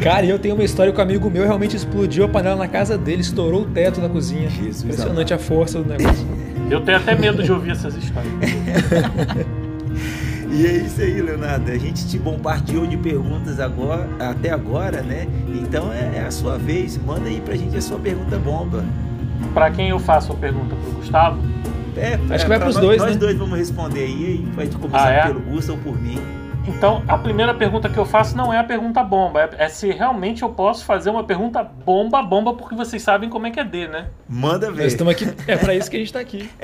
Cara, 0.00 0.24
eu 0.24 0.38
tenho 0.38 0.54
uma 0.54 0.64
história 0.64 0.92
com 0.92 0.98
um 0.98 1.02
amigo 1.02 1.30
meu 1.30 1.44
realmente 1.44 1.76
explodiu 1.76 2.24
a 2.24 2.28
panela 2.28 2.56
na 2.56 2.68
casa 2.68 2.96
dele, 2.96 3.20
estourou 3.20 3.62
o 3.62 3.66
teto 3.66 4.00
da 4.00 4.08
cozinha. 4.08 4.48
Jesus 4.48 4.84
Impressionante 4.84 5.32
amado. 5.32 5.42
a 5.42 5.46
força 5.46 5.82
do 5.82 5.88
negócio. 5.88 6.26
Eu 6.70 6.80
tenho 6.80 6.98
até 6.98 7.14
medo 7.14 7.42
de 7.42 7.52
ouvir 7.52 7.72
essas 7.72 7.94
histórias. 7.96 8.32
E 10.52 10.66
é 10.66 10.72
isso 10.78 11.00
aí, 11.00 11.22
Leonardo. 11.22 11.70
A 11.70 11.78
gente 11.78 12.08
te 12.08 12.18
bombardeou 12.18 12.84
de 12.84 12.96
perguntas 12.96 13.60
agora, 13.60 14.08
até 14.18 14.50
agora, 14.50 15.00
né? 15.00 15.28
Então 15.46 15.92
é, 15.92 16.16
é, 16.16 16.24
a 16.26 16.30
sua 16.32 16.58
vez. 16.58 16.98
Manda 16.98 17.28
aí 17.28 17.40
pra 17.40 17.54
gente 17.54 17.76
a 17.76 17.80
sua 17.80 18.00
pergunta 18.00 18.36
bomba. 18.36 18.84
Pra 19.54 19.70
quem 19.70 19.90
eu 19.90 19.98
faço 20.00 20.32
a 20.32 20.34
pergunta? 20.34 20.74
Pro 20.74 20.92
Gustavo? 20.92 21.40
É, 21.96 22.14
acho 22.14 22.32
é, 22.32 22.38
que 22.38 22.48
vai 22.48 22.58
pros 22.58 22.74
nós, 22.74 22.84
dois, 22.84 23.00
Nós 23.00 23.12
né? 23.12 23.16
dois 23.16 23.38
vamos 23.38 23.56
responder 23.56 24.00
aí. 24.00 24.44
A 24.56 24.64
gente 24.64 24.76
começar 24.76 25.06
ah, 25.06 25.12
é? 25.12 25.26
pelo 25.28 25.40
Gustavo 25.40 25.78
ou 25.78 25.84
por 25.84 26.02
mim. 26.02 26.18
Então, 26.76 27.02
a 27.08 27.18
primeira 27.18 27.52
pergunta 27.52 27.88
que 27.88 27.98
eu 27.98 28.06
faço 28.06 28.36
não 28.36 28.52
é 28.52 28.58
a 28.58 28.64
pergunta 28.64 29.02
bomba, 29.02 29.42
é, 29.42 29.64
é, 29.64 29.68
se 29.68 29.90
realmente 29.90 30.42
eu 30.42 30.50
posso 30.50 30.84
fazer 30.84 31.10
uma 31.10 31.24
pergunta 31.24 31.60
bomba, 31.62 32.22
bomba, 32.22 32.54
porque 32.54 32.76
vocês 32.76 33.02
sabem 33.02 33.28
como 33.28 33.46
é 33.46 33.50
que 33.50 33.58
é 33.58 33.64
D, 33.64 33.88
né? 33.88 34.06
Manda 34.28 34.70
ver. 34.70 34.84
Nós 34.84 34.92
estamos 34.92 35.12
aqui, 35.12 35.26
é 35.46 35.56
para 35.56 35.74
isso 35.74 35.90
que 35.90 35.96
a 35.96 35.98
gente 35.98 36.08
está 36.08 36.20
aqui. 36.20 36.48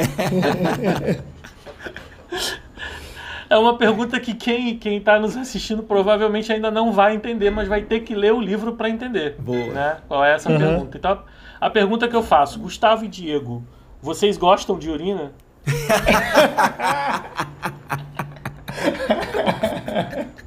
é 3.50 3.58
uma 3.58 3.76
pergunta 3.76 4.20
que 4.20 4.32
quem 4.32 4.78
quem 4.78 4.98
está 4.98 5.18
nos 5.18 5.36
assistindo 5.36 5.82
provavelmente 5.82 6.52
ainda 6.52 6.70
não 6.70 6.92
vai 6.92 7.14
entender, 7.14 7.50
mas 7.50 7.66
vai 7.68 7.82
ter 7.82 8.00
que 8.00 8.14
ler 8.14 8.32
o 8.32 8.40
livro 8.40 8.74
para 8.74 8.88
entender. 8.88 9.34
Boa. 9.38 9.72
Né? 9.72 9.96
Qual 10.06 10.24
é 10.24 10.34
essa 10.34 10.50
uhum. 10.50 10.58
pergunta? 10.58 10.96
Então, 10.96 11.22
a 11.60 11.68
pergunta 11.68 12.08
que 12.08 12.16
eu 12.16 12.22
faço, 12.22 12.60
Gustavo 12.60 13.04
e 13.04 13.08
Diego, 13.08 13.62
vocês 14.00 14.38
gostam 14.38 14.78
de 14.78 14.88
urina? 14.88 15.32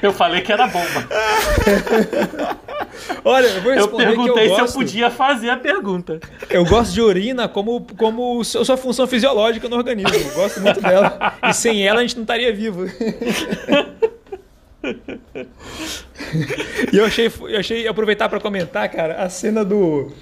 Eu 0.00 0.12
falei 0.12 0.40
que 0.42 0.52
era 0.52 0.68
bomba. 0.68 1.08
Olha, 3.24 3.46
eu 3.46 3.62
vou 3.62 3.72
Eu 3.72 3.88
perguntei 3.88 4.50
eu 4.50 4.54
se 4.54 4.60
eu 4.60 4.68
podia 4.68 5.10
fazer 5.10 5.50
a 5.50 5.56
pergunta. 5.56 6.20
Eu 6.48 6.64
gosto 6.64 6.92
de 6.92 7.00
urina 7.00 7.48
como, 7.48 7.84
como 7.96 8.44
sua 8.44 8.76
função 8.76 9.08
fisiológica 9.08 9.68
no 9.68 9.76
organismo. 9.76 10.14
Eu 10.14 10.34
gosto 10.34 10.60
muito 10.60 10.80
dela. 10.80 11.36
E 11.42 11.52
sem 11.52 11.84
ela 11.86 11.98
a 11.98 12.02
gente 12.02 12.14
não 12.16 12.22
estaria 12.22 12.52
vivo. 12.52 12.84
e 16.92 16.96
eu 16.96 17.04
achei, 17.04 17.32
eu 17.48 17.58
achei 17.58 17.88
aproveitar 17.88 18.28
para 18.28 18.38
comentar, 18.40 18.88
cara, 18.88 19.22
a 19.22 19.28
cena 19.28 19.64
do. 19.64 20.12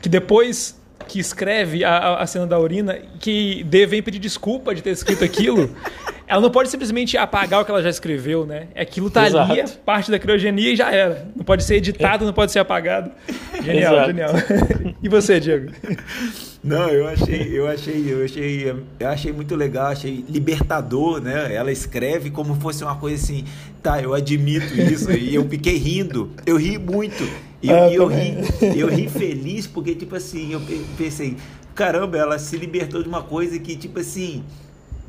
Que 0.00 0.08
depois 0.08 0.78
que 1.06 1.18
escreve 1.18 1.84
a, 1.84 2.16
a 2.16 2.26
cena 2.26 2.46
da 2.46 2.58
urina, 2.58 2.98
que 3.20 3.62
D 3.64 3.86
vem 3.86 4.02
pedir 4.02 4.18
desculpa 4.18 4.74
de 4.74 4.82
ter 4.82 4.90
escrito 4.90 5.24
aquilo. 5.24 5.70
ela 6.26 6.40
não 6.40 6.50
pode 6.50 6.70
simplesmente 6.70 7.16
apagar 7.16 7.60
o 7.60 7.64
que 7.64 7.70
ela 7.70 7.82
já 7.82 7.90
escreveu, 7.90 8.46
né? 8.46 8.68
Aquilo 8.74 9.10
tá 9.10 9.26
Exato. 9.26 9.52
ali, 9.52 9.60
é 9.60 9.66
parte 9.66 10.10
da 10.10 10.18
criogenia 10.18 10.72
e 10.72 10.76
já 10.76 10.90
era. 10.90 11.28
Não 11.36 11.44
pode 11.44 11.64
ser 11.64 11.76
editado, 11.76 12.24
não 12.24 12.32
pode 12.32 12.50
ser 12.50 12.60
apagado. 12.60 13.10
Genial, 13.62 13.94
Exato. 13.94 14.06
genial. 14.06 14.32
e 15.02 15.08
você, 15.08 15.38
Diego? 15.38 15.72
Não, 16.62 16.88
eu 16.88 17.06
achei, 17.06 17.50
eu 17.52 17.68
achei, 17.68 18.04
eu 18.10 18.24
achei, 18.24 18.74
eu 18.98 19.08
achei 19.08 19.32
muito 19.32 19.54
legal, 19.54 19.88
achei 19.88 20.24
libertador, 20.28 21.20
né? 21.20 21.54
Ela 21.54 21.70
escreve 21.70 22.30
como 22.30 22.54
fosse 22.54 22.82
uma 22.82 22.96
coisa 22.96 23.22
assim, 23.22 23.44
tá, 23.82 24.00
eu 24.00 24.14
admito 24.14 24.74
isso 24.80 25.12
e 25.12 25.34
eu 25.34 25.46
fiquei 25.46 25.76
rindo, 25.76 26.30
eu 26.46 26.56
ri 26.56 26.78
muito 26.78 27.22
e 27.64 27.70
eu, 27.70 27.76
ah, 27.76 27.90
eu 27.90 28.06
ri, 28.06 28.36
eu 28.76 28.88
ri 28.88 29.08
feliz 29.08 29.66
porque 29.66 29.94
tipo 29.94 30.14
assim, 30.14 30.52
eu 30.52 30.60
pensei, 30.98 31.34
caramba, 31.74 32.18
ela 32.18 32.38
se 32.38 32.58
libertou 32.58 33.02
de 33.02 33.08
uma 33.08 33.22
coisa 33.22 33.58
que 33.58 33.74
tipo 33.74 34.00
assim, 34.00 34.44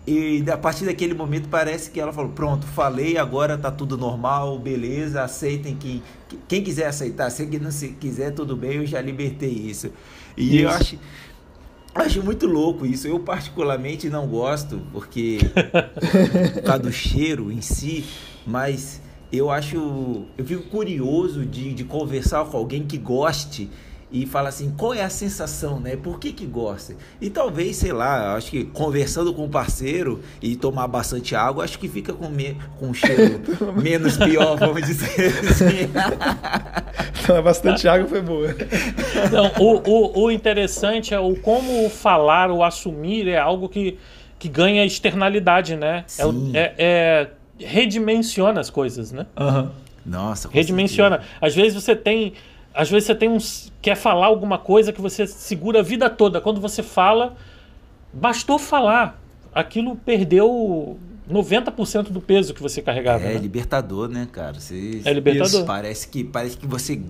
e 0.07 0.41
a 0.49 0.57
partir 0.57 0.85
daquele 0.85 1.13
momento 1.13 1.49
parece 1.49 1.91
que 1.91 1.99
ela 1.99 2.13
falou: 2.13 2.31
pronto, 2.31 2.65
falei, 2.65 3.17
agora 3.17 3.57
tá 3.57 3.69
tudo 3.69 3.97
normal, 3.97 4.57
beleza, 4.57 5.21
aceitem 5.21 5.75
quem, 5.75 6.01
quem 6.47 6.63
quiser 6.63 6.85
aceitar, 6.85 7.29
se 7.29 7.45
quem 7.45 7.59
não 7.59 7.71
quiser, 7.99 8.31
tudo 8.31 8.55
bem, 8.55 8.75
eu 8.75 8.85
já 8.85 9.01
libertei 9.01 9.49
isso. 9.49 9.91
E 10.37 10.55
isso. 10.55 10.63
eu 10.63 10.69
acho, 10.69 10.99
acho 11.93 12.23
muito 12.23 12.47
louco 12.47 12.85
isso. 12.85 13.05
Eu, 13.05 13.19
particularmente, 13.19 14.09
não 14.09 14.27
gosto, 14.27 14.79
porque 14.93 15.39
por 16.53 16.63
causa 16.63 16.83
do 16.83 16.91
cheiro 16.91 17.51
em 17.51 17.59
si, 17.59 18.05
mas 18.47 19.01
eu 19.37 19.49
acho. 19.49 20.25
Eu 20.37 20.45
fico 20.45 20.63
curioso 20.63 21.45
de, 21.45 21.73
de 21.73 21.83
conversar 21.83 22.45
com 22.45 22.57
alguém 22.57 22.85
que 22.85 22.97
goste 22.97 23.69
e 24.11 24.25
fala 24.25 24.49
assim, 24.49 24.71
qual 24.77 24.93
é 24.93 25.01
a 25.01 25.09
sensação, 25.09 25.79
né? 25.79 25.97
Por 25.97 26.19
que 26.19 26.31
que 26.31 26.45
gosta? 26.45 26.95
E 27.19 27.29
talvez, 27.29 27.75
sei 27.75 27.91
lá, 27.91 28.35
acho 28.35 28.51
que 28.51 28.63
conversando 28.63 29.33
com 29.33 29.43
o 29.43 29.49
parceiro 29.49 30.21
e 30.41 30.55
tomar 30.55 30.87
bastante 30.87 31.35
água, 31.35 31.65
acho 31.65 31.77
que 31.77 31.89
fica 31.89 32.13
com, 32.13 32.29
me, 32.29 32.55
com 32.79 32.87
um 32.87 32.93
cheiro 32.93 33.41
menos 33.75 34.15
pior, 34.15 34.55
vamos 34.57 34.83
dizer 34.83 35.33
assim. 35.49 35.91
Tomar 37.27 37.41
bastante 37.41 37.87
água 37.89 38.07
foi 38.07 38.21
boa. 38.21 38.55
Então, 39.25 39.51
o, 39.59 39.89
o, 39.89 40.23
o 40.25 40.31
interessante 40.31 41.13
é 41.13 41.19
o 41.19 41.35
como 41.35 41.89
falar, 41.89 42.51
o 42.51 42.63
assumir 42.63 43.27
é 43.27 43.37
algo 43.37 43.67
que, 43.67 43.97
que 44.39 44.47
ganha 44.47 44.85
externalidade, 44.85 45.75
né? 45.75 46.05
É, 46.17 46.23
é, 46.59 46.75
é, 46.77 47.29
redimensiona 47.59 48.59
as 48.59 48.69
coisas, 48.69 49.11
né? 49.11 49.25
Uhum. 49.39 49.69
Nossa, 50.05 50.49
Redimensiona. 50.51 51.17
Certeza. 51.17 51.37
Às 51.41 51.55
vezes 51.55 51.83
você 51.83 51.95
tem 51.95 52.33
às 52.75 52.89
vezes 52.89 53.07
você 53.07 53.15
tem 53.15 53.29
uns, 53.29 53.71
quer 53.81 53.95
falar 53.95 54.25
alguma 54.25 54.57
coisa 54.57 54.91
que 54.91 54.99
você 54.99 55.25
segura 55.25 55.79
a 55.79 55.81
vida 55.81 56.09
toda. 56.09 56.41
Quando 56.41 56.59
você 56.59 56.83
fala, 56.83 57.35
bastou 58.11 58.59
falar. 58.59 59.21
Aquilo 59.53 59.95
perdeu 59.95 60.99
90% 61.31 62.09
do 62.09 62.19
peso 62.19 62.53
que 62.53 62.61
você 62.61 62.81
carregava. 62.81 63.23
É 63.23 63.33
né? 63.33 63.39
libertador, 63.39 64.09
né, 64.09 64.27
cara? 64.29 64.59
Você, 64.59 65.01
é 65.05 65.13
libertador. 65.13 65.47
Isso, 65.47 65.65
parece 65.65 66.07
que 66.09 66.25
parece 66.25 66.57
que 66.57 66.67
você 66.67 67.01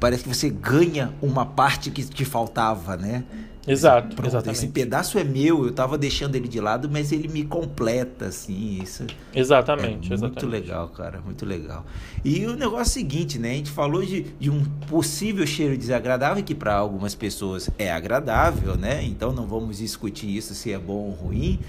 parece 0.00 0.22
que 0.22 0.28
você 0.30 0.48
ganha 0.48 1.12
uma 1.20 1.44
parte 1.44 1.90
que 1.90 2.02
te 2.02 2.24
faltava, 2.24 2.96
né? 2.96 3.22
Exato, 3.66 4.16
Pronto, 4.16 4.28
exatamente. 4.28 4.58
Esse 4.58 4.68
pedaço 4.68 5.18
é 5.18 5.24
meu, 5.24 5.64
eu 5.64 5.72
tava 5.72 5.96
deixando 5.96 6.34
ele 6.34 6.48
de 6.48 6.60
lado, 6.60 6.90
mas 6.90 7.12
ele 7.12 7.28
me 7.28 7.44
completa, 7.44 8.26
assim, 8.26 8.80
isso. 8.82 9.06
Exatamente, 9.32 10.10
é 10.10 10.14
exatamente. 10.14 10.44
Muito 10.44 10.46
legal, 10.46 10.88
cara, 10.88 11.20
muito 11.20 11.46
legal. 11.46 11.86
E 12.24 12.44
o 12.44 12.56
negócio 12.56 12.78
é 12.78 12.82
o 12.82 13.06
seguinte, 13.06 13.38
né? 13.38 13.52
A 13.52 13.54
gente 13.54 13.70
falou 13.70 14.04
de, 14.04 14.22
de 14.22 14.50
um 14.50 14.64
possível 14.88 15.46
cheiro 15.46 15.76
desagradável, 15.76 16.42
que 16.42 16.56
para 16.56 16.74
algumas 16.74 17.14
pessoas 17.14 17.70
é 17.78 17.92
agradável, 17.92 18.76
né? 18.76 19.04
Então 19.04 19.32
não 19.32 19.46
vamos 19.46 19.78
discutir 19.78 20.36
isso 20.36 20.54
se 20.54 20.72
é 20.72 20.78
bom 20.78 20.94
ou 20.94 21.10
ruim. 21.10 21.60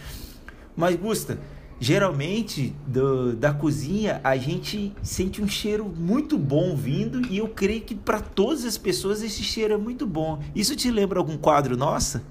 Mas, 0.75 0.95
Gusta, 0.95 1.37
geralmente 1.83 2.73
do, 2.87 3.33
da 3.33 3.53
cozinha 3.53 4.21
a 4.23 4.37
gente 4.37 4.93
sente 5.03 5.41
um 5.41 5.47
cheiro 5.49 5.83
muito 5.85 6.37
bom 6.37 6.77
vindo 6.77 7.27
e 7.29 7.39
eu 7.39 7.49
creio 7.49 7.81
que 7.81 7.93
para 7.93 8.21
todas 8.21 8.63
as 8.63 8.77
pessoas 8.77 9.21
esse 9.21 9.43
cheiro 9.43 9.73
é 9.73 9.77
muito 9.77 10.07
bom. 10.07 10.39
Isso 10.55 10.77
te 10.77 10.89
lembra 10.89 11.19
algum 11.19 11.37
quadro 11.37 11.75
nosso? 11.75 12.21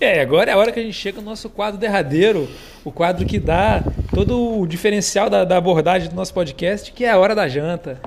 É, 0.00 0.22
agora 0.22 0.50
é 0.50 0.54
a 0.54 0.56
hora 0.56 0.72
que 0.72 0.80
a 0.80 0.82
gente 0.82 0.94
chega 0.94 1.20
no 1.20 1.26
nosso 1.26 1.50
quadro 1.50 1.78
derradeiro, 1.78 2.48
o 2.82 2.90
quadro 2.90 3.26
que 3.26 3.38
dá 3.38 3.84
todo 4.14 4.60
o 4.60 4.66
diferencial 4.66 5.28
da, 5.28 5.44
da 5.44 5.58
abordagem 5.58 6.08
do 6.08 6.14
nosso 6.14 6.32
podcast, 6.32 6.90
que 6.90 7.04
é 7.04 7.10
a 7.10 7.18
hora 7.18 7.34
da 7.34 7.46
janta. 7.46 8.00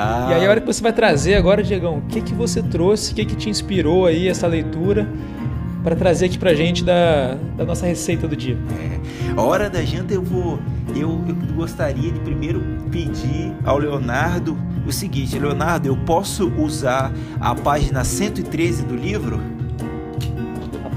Ah. 0.00 0.28
E 0.30 0.34
aí 0.34 0.46
a 0.46 0.50
hora 0.50 0.60
que 0.60 0.66
você 0.66 0.80
vai 0.80 0.92
trazer 0.92 1.34
agora, 1.34 1.60
Diegão, 1.60 1.98
o 1.98 2.02
que 2.02 2.20
que 2.20 2.32
você 2.32 2.62
trouxe, 2.62 3.10
o 3.10 3.14
que 3.16 3.24
que 3.24 3.34
te 3.34 3.50
inspirou 3.50 4.06
aí 4.06 4.28
essa 4.28 4.46
leitura 4.46 5.08
para 5.82 5.96
trazer 5.96 6.26
aqui 6.26 6.38
pra 6.38 6.54
gente 6.54 6.84
da, 6.84 7.36
da 7.56 7.64
nossa 7.64 7.84
receita 7.84 8.28
do 8.28 8.36
dia? 8.36 8.56
É. 8.80 8.98
A 9.36 9.42
hora 9.42 9.68
da 9.68 9.82
janta 9.82 10.14
eu 10.14 10.22
vou. 10.22 10.60
Eu, 10.94 11.20
eu 11.28 11.34
gostaria 11.56 12.12
de 12.12 12.20
primeiro 12.20 12.62
pedir 12.90 13.52
ao 13.64 13.76
Leonardo 13.78 14.56
o 14.86 14.92
seguinte, 14.92 15.38
Leonardo, 15.38 15.86
eu 15.86 15.96
posso 15.96 16.48
usar 16.56 17.12
a 17.40 17.54
página 17.54 18.04
113 18.04 18.84
do 18.84 18.96
livro? 18.96 19.57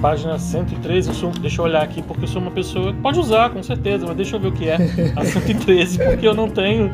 Página 0.02 0.40
113, 0.40 1.10
eu 1.10 1.14
sou, 1.14 1.30
deixa 1.30 1.62
eu 1.62 1.66
olhar 1.66 1.84
aqui, 1.84 2.02
porque 2.02 2.24
eu 2.24 2.28
sou 2.28 2.42
uma 2.42 2.50
pessoa. 2.50 2.92
Pode 3.04 3.20
usar, 3.20 3.52
com 3.52 3.62
certeza, 3.62 4.08
mas 4.08 4.16
deixa 4.16 4.36
eu 4.36 4.40
ver 4.40 4.48
o 4.48 4.52
que 4.52 4.68
é 4.68 4.78
a 5.16 5.24
113, 5.24 6.00
porque 6.00 6.28
eu 6.28 6.34
não 6.34 6.50
tenho 6.50 6.92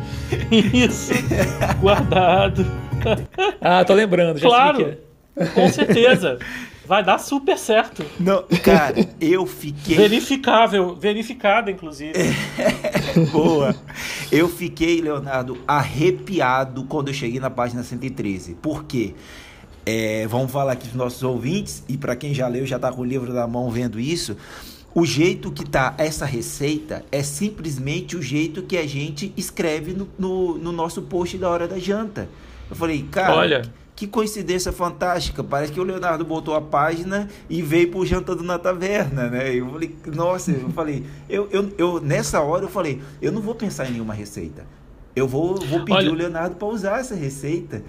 isso 0.73 1.13
guardado. 1.79 2.65
Ah, 3.61 3.85
tô 3.85 3.93
lembrando, 3.93 4.39
já 4.39 4.49
claro, 4.49 4.77
sei 4.77 4.85
que 4.85 4.91
é. 5.41 5.45
Com 5.45 5.69
certeza. 5.69 6.37
Vai 6.85 7.03
dar 7.03 7.17
super 7.17 7.57
certo. 7.57 8.05
Não, 8.17 8.43
cara, 8.63 8.95
eu 9.19 9.45
fiquei. 9.45 9.97
Verificável, 9.97 10.95
verificada, 10.95 11.69
inclusive. 11.69 12.13
Boa. 13.29 13.75
Eu 14.31 14.47
fiquei, 14.47 15.01
Leonardo, 15.01 15.57
arrepiado 15.67 16.85
quando 16.85 17.09
eu 17.09 17.13
cheguei 17.13 17.41
na 17.41 17.49
página 17.49 17.83
113. 17.83 18.53
Por 18.55 18.85
quê? 18.85 19.13
É, 19.89 20.27
vamos 20.27 20.51
falar 20.51 20.73
aqui 20.73 20.81
para 20.81 20.91
os 20.91 20.97
nossos 20.97 21.23
ouvintes, 21.23 21.81
e 21.87 21.95
para 21.95 22.13
quem 22.13 22.33
já 22.33 22.45
leu, 22.49 22.65
já 22.65 22.75
está 22.75 22.91
com 22.91 23.03
o 23.03 23.05
livro 23.05 23.31
na 23.31 23.47
mão 23.47 23.71
vendo 23.71 23.97
isso. 23.97 24.35
O 24.93 25.05
jeito 25.05 25.49
que 25.49 25.63
tá 25.63 25.95
essa 25.97 26.25
receita 26.25 27.05
é 27.09 27.23
simplesmente 27.23 28.17
o 28.17 28.21
jeito 28.21 28.63
que 28.63 28.77
a 28.77 28.85
gente 28.85 29.31
escreve 29.37 29.93
no, 29.93 30.09
no, 30.19 30.57
no 30.57 30.71
nosso 30.73 31.03
post 31.03 31.37
da 31.37 31.49
hora 31.49 31.69
da 31.69 31.79
janta. 31.79 32.27
Eu 32.69 32.75
falei, 32.75 33.01
cara, 33.09 33.33
Olha. 33.33 33.61
que 33.95 34.05
coincidência 34.07 34.73
fantástica. 34.73 35.41
Parece 35.41 35.71
que 35.71 35.79
o 35.79 35.83
Leonardo 35.83 36.25
botou 36.25 36.53
a 36.53 36.59
página 36.59 37.29
e 37.49 37.61
veio 37.61 37.89
pro 37.89 38.05
jantando 38.05 38.43
na 38.43 38.59
taverna, 38.59 39.29
né? 39.29 39.55
Eu 39.55 39.69
falei, 39.69 39.95
nossa, 40.13 40.51
eu 40.51 40.69
falei, 40.71 41.05
eu, 41.29 41.47
eu, 41.49 41.73
eu 41.77 42.01
nessa 42.01 42.41
hora 42.41 42.65
eu 42.65 42.69
falei, 42.69 43.01
eu 43.21 43.31
não 43.31 43.41
vou 43.41 43.55
pensar 43.55 43.87
em 43.87 43.93
nenhuma 43.93 44.13
receita. 44.13 44.65
Eu 45.15 45.29
vou, 45.29 45.55
vou 45.55 45.79
pedir 45.85 45.93
Olha. 45.93 46.11
o 46.11 46.13
Leonardo 46.13 46.57
para 46.57 46.67
usar 46.67 46.99
essa 46.99 47.15
receita. 47.15 47.81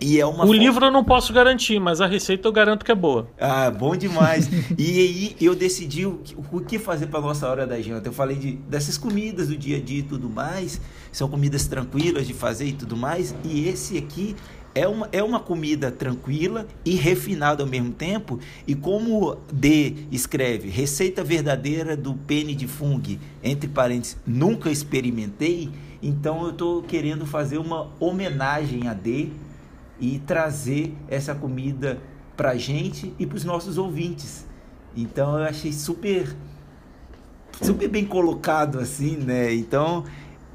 E 0.00 0.20
é 0.20 0.24
uma 0.26 0.44
O 0.44 0.48
fo- 0.48 0.52
livro 0.52 0.86
eu 0.86 0.90
não 0.92 1.02
posso 1.02 1.32
garantir, 1.32 1.80
mas 1.80 2.00
a 2.00 2.06
receita 2.06 2.46
eu 2.46 2.52
garanto 2.52 2.84
que 2.84 2.92
é 2.92 2.94
boa. 2.94 3.28
Ah, 3.40 3.70
bom 3.70 3.96
demais. 3.96 4.48
e 4.78 4.90
aí 5.00 5.36
eu 5.40 5.54
decidi 5.54 6.06
o 6.06 6.18
que, 6.18 6.36
o 6.52 6.60
que 6.60 6.78
fazer 6.78 7.06
para 7.08 7.20
nossa 7.20 7.48
hora 7.48 7.66
da 7.66 7.80
janta. 7.80 8.08
Eu 8.08 8.12
falei 8.12 8.36
de, 8.36 8.52
dessas 8.52 8.96
comidas 8.96 9.48
do 9.48 9.56
dia 9.56 9.76
a 9.78 9.80
dia 9.80 9.98
e 9.98 10.02
tudo 10.02 10.28
mais. 10.30 10.80
São 11.10 11.28
comidas 11.28 11.66
tranquilas 11.66 12.26
de 12.26 12.32
fazer 12.34 12.66
e 12.66 12.72
tudo 12.72 12.96
mais. 12.96 13.34
E 13.44 13.66
esse 13.68 13.98
aqui 13.98 14.36
é 14.74 14.86
uma, 14.86 15.08
é 15.10 15.20
uma 15.22 15.40
comida 15.40 15.90
tranquila 15.90 16.66
e 16.84 16.94
refinada 16.94 17.64
ao 17.64 17.68
mesmo 17.68 17.90
tempo. 17.90 18.38
E 18.68 18.76
como 18.76 19.36
D 19.52 19.94
escreve, 20.12 20.68
receita 20.68 21.24
verdadeira 21.24 21.96
do 21.96 22.14
pene 22.14 22.54
de 22.54 22.68
fungo, 22.68 23.18
entre 23.42 23.68
parênteses, 23.68 24.16
nunca 24.24 24.70
experimentei. 24.70 25.70
Então 26.00 26.44
eu 26.44 26.50
estou 26.50 26.82
querendo 26.84 27.26
fazer 27.26 27.58
uma 27.58 27.88
homenagem 27.98 28.86
a 28.86 28.94
D 28.94 29.30
e 30.00 30.18
trazer 30.20 30.94
essa 31.08 31.34
comida 31.34 31.98
pra 32.36 32.56
gente 32.56 33.12
e 33.18 33.26
pros 33.26 33.44
nossos 33.44 33.78
ouvintes. 33.78 34.46
Então 34.96 35.38
eu 35.38 35.44
achei 35.44 35.72
super 35.72 36.34
super 37.60 37.88
bem 37.88 38.04
colocado 38.04 38.78
assim, 38.78 39.16
né? 39.16 39.52
Então 39.52 40.04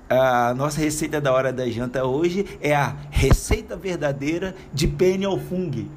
a 0.09 0.53
nossa 0.53 0.79
receita 0.79 1.19
da 1.19 1.33
hora 1.33 1.51
da 1.51 1.69
janta 1.69 2.05
hoje 2.05 2.45
é 2.61 2.75
a 2.75 2.95
receita 3.09 3.75
verdadeira 3.75 4.55
de 4.73 4.87
penne 4.87 5.25
ao 5.25 5.37
fungo. 5.37 5.89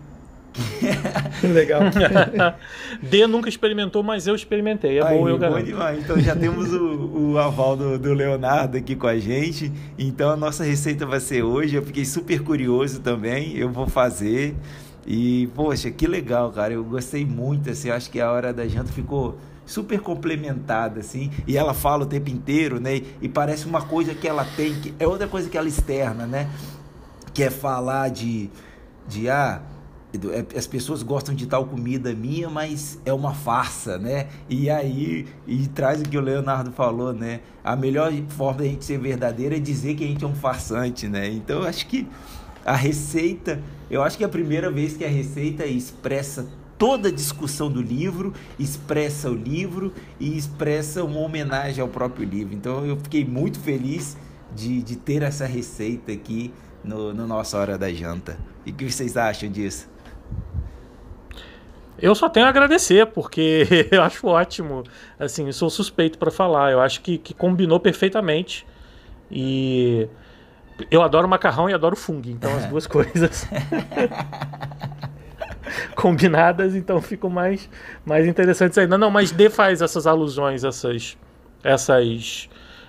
Legal. 1.42 1.80
D 3.02 3.26
nunca 3.26 3.48
experimentou, 3.48 4.02
mas 4.02 4.26
eu 4.26 4.34
experimentei. 4.34 4.98
É 4.98 5.06
Aí, 5.06 5.18
bom, 5.18 5.28
eu 5.28 5.34
bom 5.34 5.40
garanto. 5.40 5.64
demais. 5.64 5.98
Então 5.98 6.18
já 6.18 6.34
temos 6.34 6.72
o, 6.72 7.32
o 7.32 7.38
aval 7.38 7.76
do, 7.76 7.98
do 7.98 8.12
Leonardo 8.12 8.76
aqui 8.76 8.96
com 8.96 9.06
a 9.06 9.18
gente. 9.18 9.72
Então 9.98 10.30
a 10.30 10.36
nossa 10.36 10.64
receita 10.64 11.04
vai 11.04 11.20
ser 11.20 11.42
hoje. 11.42 11.76
Eu 11.76 11.82
fiquei 11.82 12.04
super 12.04 12.42
curioso 12.42 13.00
também. 13.00 13.56
Eu 13.56 13.70
vou 13.70 13.86
fazer. 13.86 14.54
E, 15.06 15.48
poxa, 15.54 15.90
que 15.90 16.06
legal, 16.06 16.50
cara. 16.50 16.72
Eu 16.72 16.82
gostei 16.84 17.24
muito, 17.24 17.70
assim. 17.70 17.90
Acho 17.90 18.10
que 18.10 18.20
a 18.20 18.30
hora 18.30 18.52
da 18.52 18.66
janta 18.66 18.90
ficou 18.92 19.38
super 19.64 20.00
complementada, 20.00 21.00
assim. 21.00 21.30
E 21.46 21.56
ela 21.56 21.74
fala 21.74 22.04
o 22.04 22.06
tempo 22.06 22.30
inteiro, 22.30 22.80
né? 22.80 23.02
E 23.20 23.28
parece 23.28 23.66
uma 23.66 23.82
coisa 23.82 24.14
que 24.14 24.26
ela 24.26 24.44
tem, 24.56 24.74
que 24.74 24.94
é 24.98 25.06
outra 25.06 25.28
coisa 25.28 25.48
que 25.48 25.56
ela 25.58 25.68
externa, 25.68 26.26
né? 26.26 26.48
Que 27.34 27.42
é 27.44 27.50
falar 27.50 28.08
de, 28.08 28.48
de 29.06 29.28
ah, 29.28 29.60
é- 30.32 30.58
as 30.58 30.66
pessoas 30.66 31.02
gostam 31.02 31.34
de 31.34 31.46
tal 31.46 31.66
comida 31.66 32.12
minha, 32.14 32.48
mas 32.48 32.98
é 33.04 33.12
uma 33.12 33.34
farsa, 33.34 33.98
né? 33.98 34.28
E 34.48 34.70
aí, 34.70 35.26
e 35.46 35.66
traz 35.68 36.00
o 36.00 36.04
que 36.04 36.16
o 36.16 36.20
Leonardo 36.20 36.72
falou, 36.72 37.12
né? 37.12 37.40
A 37.64 37.76
melhor 37.76 38.12
forma 38.28 38.60
da 38.60 38.64
gente 38.64 38.84
ser 38.84 38.98
verdadeiro 38.98 39.54
é 39.54 39.58
dizer 39.58 39.94
que 39.94 40.04
a 40.04 40.06
gente 40.06 40.24
é 40.24 40.26
um 40.26 40.34
farsante, 40.34 41.08
né? 41.08 41.28
Então, 41.28 41.62
eu 41.62 41.68
acho 41.68 41.86
que 41.86 42.06
a 42.64 42.74
receita, 42.74 43.60
eu 43.90 44.02
acho 44.02 44.16
que 44.18 44.24
é 44.24 44.26
a 44.26 44.30
primeira 44.30 44.70
vez 44.70 44.96
que 44.96 45.04
a 45.04 45.08
receita 45.08 45.64
expressa 45.64 46.46
toda 46.76 47.08
a 47.08 47.12
discussão 47.12 47.70
do 47.70 47.80
livro, 47.80 48.34
expressa 48.58 49.30
o 49.30 49.34
livro 49.34 49.92
e 50.20 50.36
expressa 50.36 51.02
uma 51.04 51.20
homenagem 51.20 51.80
ao 51.80 51.88
próprio 51.88 52.28
livro. 52.28 52.54
Então, 52.54 52.84
eu 52.84 52.96
fiquei 52.96 53.24
muito 53.24 53.58
feliz 53.58 54.16
de, 54.54 54.82
de 54.82 54.96
ter 54.96 55.22
essa 55.22 55.46
receita 55.46 56.12
aqui 56.12 56.52
no, 56.84 57.12
no 57.12 57.26
nossa 57.26 57.58
hora 57.58 57.76
da 57.76 57.92
janta. 57.92 58.38
E 58.64 58.70
o 58.70 58.74
que 58.74 58.90
vocês 58.90 59.16
acham 59.16 59.50
disso? 59.50 59.88
Eu 61.98 62.14
só 62.14 62.28
tenho 62.28 62.46
a 62.46 62.48
agradecer, 62.50 63.06
porque 63.06 63.66
eu 63.90 64.02
acho 64.02 64.26
ótimo. 64.26 64.84
Assim, 65.18 65.50
sou 65.52 65.70
suspeito 65.70 66.18
para 66.18 66.30
falar. 66.30 66.72
Eu 66.72 66.80
acho 66.80 67.00
que, 67.00 67.18
que 67.18 67.32
combinou 67.34 67.80
perfeitamente. 67.80 68.66
E 69.30 70.08
eu 70.90 71.02
adoro 71.02 71.26
macarrão 71.28 71.68
e 71.68 71.74
adoro 71.74 71.96
fungo, 71.96 72.28
então 72.28 72.54
as 72.54 72.66
duas 72.66 72.86
coisas 72.86 73.48
combinadas, 75.94 76.74
então 76.74 77.00
ficam 77.00 77.30
mais, 77.30 77.68
mais 78.04 78.26
interessantes 78.26 78.76
ainda. 78.78 78.96
Não, 78.96 79.10
mas 79.10 79.30
D 79.30 79.50
faz 79.50 79.82
essas 79.82 80.06
alusões, 80.06 80.64
essas, 80.64 81.16
essas 81.64 82.48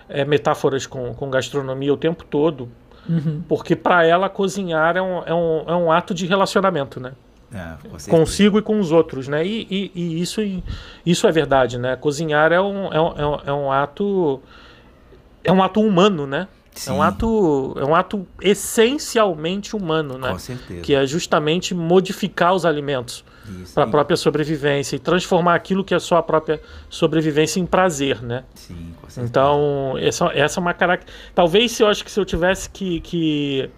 é, 0.10 0.26
metáforas 0.26 0.86
com, 0.86 1.14
com 1.14 1.30
gastronomia 1.30 1.94
o 1.94 1.98
tempo 1.98 2.24
todo, 2.24 2.70
Uhum. 3.10 3.42
porque 3.48 3.74
para 3.74 4.06
ela 4.06 4.28
cozinhar 4.28 4.98
é 4.98 5.02
um, 5.02 5.24
é, 5.24 5.34
um, 5.34 5.64
é 5.66 5.76
um 5.78 5.90
ato 5.90 6.14
de 6.14 6.26
relacionamento, 6.26 7.00
né? 7.00 7.14
Certeza. 7.52 8.10
consigo 8.12 8.58
e 8.60 8.62
com 8.62 8.80
os 8.80 8.92
outros, 8.92 9.28
né? 9.28 9.46
E, 9.46 9.66
e- 9.70 9.92
e 9.96 10.22
isso, 10.22 10.42
isso 11.06 11.28
é 11.28 11.32
verdade, 11.32 11.78
né? 11.78 11.96
Cozinhar 11.96 12.52
é 12.52 12.60
um, 12.60 12.92
é 12.94 13.00
um, 13.02 13.40
é 13.46 13.54
um- 13.54 13.74
é 13.74 13.78
ato 13.78 14.42
é 15.44 15.52
um 15.52 15.64
ato 15.64 15.80
humano, 15.82 16.28
né? 16.28 16.48
É 16.76 16.80
Sim. 16.80 16.92
um 16.92 17.02
ato 17.02 17.74
é 17.80 17.86
um 17.86 17.96
ato 17.96 18.28
essencialmente 18.42 19.76
humano, 19.76 20.18
né? 20.18 20.32
Com 20.32 20.40
certeza. 20.40 20.82
Que 20.82 20.94
é 20.94 21.06
justamente 21.08 21.74
modificar 21.74 22.54
os 22.54 22.66
alimentos 22.66 23.24
para 23.74 23.86
a 23.86 23.88
própria 23.88 24.18
sobrevivência 24.18 24.98
e 24.98 25.00
transformar 25.00 25.56
aquilo 25.56 25.84
que 25.84 25.96
é 25.96 26.00
só 26.00 26.18
a 26.18 26.24
própria 26.24 26.62
sobrevivência 26.90 27.60
em 27.62 27.66
prazer, 27.66 28.22
né? 28.22 28.44
Sim, 28.56 28.94
com 29.02 29.10
certeza. 29.10 29.26
Então, 29.26 29.96
essa, 30.00 30.26
essa 30.34 30.60
é 30.60 30.62
uma 30.62 30.74
característica. 30.74 31.32
Talvez 31.34 31.72
se 31.72 31.82
eu 31.82 31.88
acho 31.88 32.04
que 32.04 32.12
se 32.12 32.20
eu 32.20 32.26
tivesse 32.26 32.70
que, 32.70 33.00
que, 33.00 33.70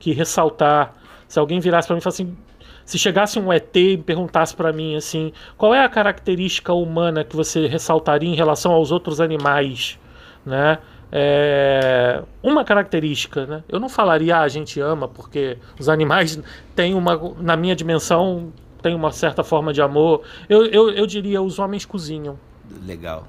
que 0.00 0.12
ressaltar, 0.12 0.92
se 1.28 1.38
alguém 1.38 1.60
virasse 1.60 1.86
para 1.86 1.94
mim 1.94 2.00
e 2.00 2.02
falasse 2.02 2.22
assim: 2.22 2.36
se 2.84 2.98
chegasse 2.98 3.38
um 3.38 3.52
ET 3.52 3.74
e 3.76 3.96
perguntasse 3.96 4.54
para 4.54 4.72
mim 4.72 4.96
assim, 4.96 5.32
qual 5.56 5.74
é 5.74 5.84
a 5.84 5.88
característica 5.88 6.72
humana 6.72 7.24
que 7.24 7.34
você 7.36 7.66
ressaltaria 7.66 8.28
em 8.28 8.34
relação 8.34 8.72
aos 8.72 8.90
outros 8.90 9.20
animais, 9.20 9.98
né? 10.44 10.78
É, 11.14 12.22
uma 12.42 12.64
característica, 12.64 13.44
né? 13.44 13.62
Eu 13.68 13.78
não 13.78 13.88
falaria 13.88 14.38
ah, 14.38 14.40
a 14.42 14.48
gente 14.48 14.80
ama 14.80 15.06
porque 15.06 15.58
os 15.78 15.88
animais 15.90 16.40
têm 16.74 16.94
uma, 16.94 17.20
na 17.38 17.54
minha 17.54 17.76
dimensão, 17.76 18.50
tem 18.80 18.94
uma 18.94 19.12
certa 19.12 19.44
forma 19.44 19.74
de 19.74 19.82
amor. 19.82 20.22
Eu, 20.48 20.64
eu, 20.66 20.90
eu 20.90 21.06
diria 21.06 21.42
os 21.42 21.58
homens 21.58 21.84
cozinham. 21.84 22.38
Legal. 22.86 23.26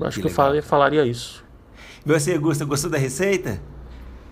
Acho 0.00 0.16
que, 0.16 0.22
que 0.22 0.28
eu 0.28 0.32
falaria, 0.32 0.62
falaria 0.62 1.04
isso. 1.04 1.44
Você, 2.04 2.38
Gusta, 2.38 2.64
gostou 2.64 2.90
da 2.90 2.98
receita? 2.98 3.60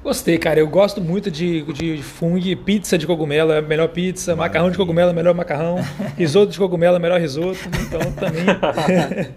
Gostei, 0.05 0.36
cara. 0.36 0.60
Eu 0.60 0.68
gosto 0.68 1.01
muito 1.01 1.31
de, 1.31 1.62
de 1.72 2.02
fung, 2.02 2.39
pizza 2.56 2.98
de 2.98 3.06
cogumelo 3.06 3.51
é 3.52 3.59
a 3.59 3.62
melhor 3.62 3.89
pizza, 3.89 4.36
Maravilha. 4.36 4.48
macarrão 4.48 4.70
de 4.70 4.76
cogumelo 4.76 5.09
é 5.09 5.12
o 5.12 5.16
melhor 5.16 5.35
macarrão, 5.35 5.76
risoto 6.14 6.52
de 6.52 6.59
cogumelo 6.59 6.97
é 6.97 6.98
o 6.98 7.02
melhor 7.02 7.18
risoto. 7.18 7.59
Então 7.81 8.12
também. 8.12 8.44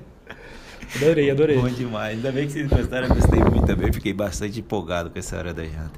adorei, 0.94 1.32
adorei. 1.32 1.58
Bom 1.58 1.70
demais. 1.70 2.18
Ainda 2.18 2.34
bem 2.34 2.48
que 2.48 2.52
vocês 2.52 2.68
gostaram, 2.68 3.08
eu 3.08 3.16
gostei 3.16 3.40
muito 3.40 3.66
também. 3.66 3.94
Fiquei 3.94 4.12
bastante 4.12 4.60
empolgado 4.60 5.10
com 5.10 5.18
essa 5.18 5.38
hora 5.38 5.54
da 5.54 5.64
janta. 5.64 5.98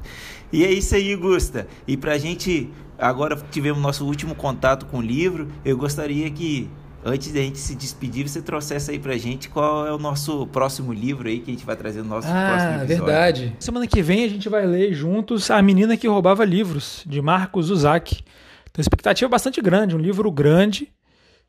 E 0.53 0.63
é 0.63 0.71
isso 0.71 0.93
aí, 0.93 1.15
Gusta. 1.15 1.67
E 1.87 1.97
pra 1.97 2.19
gente. 2.19 2.69
Agora 2.95 3.35
tivemos 3.49 3.81
nosso 3.81 4.05
último 4.05 4.35
contato 4.35 4.85
com 4.85 4.97
o 4.97 5.01
livro. 5.01 5.47
Eu 5.65 5.77
gostaria 5.77 6.29
que 6.29 6.69
antes 7.03 7.31
da 7.31 7.39
gente 7.39 7.57
se 7.57 7.75
despedir, 7.75 8.27
você 8.27 8.41
trouxesse 8.41 8.91
aí 8.91 8.99
pra 8.99 9.17
gente 9.17 9.49
qual 9.49 9.87
é 9.87 9.93
o 9.93 9.97
nosso 9.97 10.45
próximo 10.47 10.91
livro 10.91 11.27
aí 11.27 11.39
que 11.39 11.51
a 11.51 11.53
gente 11.53 11.65
vai 11.65 11.75
trazer 11.75 12.01
no 12.01 12.09
nosso 12.09 12.27
ah, 12.29 12.47
próximo 12.49 12.83
episódio. 12.83 13.05
verdade. 13.05 13.55
Semana 13.59 13.87
que 13.87 14.01
vem 14.01 14.25
a 14.25 14.29
gente 14.29 14.49
vai 14.49 14.65
ler 14.65 14.93
juntos 14.93 15.49
A 15.49 15.61
Menina 15.61 15.95
que 15.95 16.07
Roubava 16.07 16.43
Livros, 16.43 17.03
de 17.05 17.21
Marcos 17.21 17.69
Uzak. 17.69 18.23
Então 18.69 18.79
a 18.79 18.81
expectativa 18.81 19.27
é 19.27 19.31
bastante 19.31 19.61
grande, 19.61 19.95
um 19.95 19.99
livro 19.99 20.31
grande, 20.31 20.91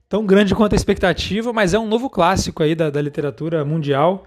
tão 0.09 0.25
grande 0.25 0.55
quanto 0.55 0.73
a 0.75 0.77
expectativa, 0.77 1.53
mas 1.53 1.75
é 1.75 1.79
um 1.79 1.87
novo 1.87 2.09
clássico 2.09 2.63
aí 2.63 2.75
da, 2.75 2.91
da 2.91 3.03
literatura 3.03 3.65
mundial. 3.65 4.25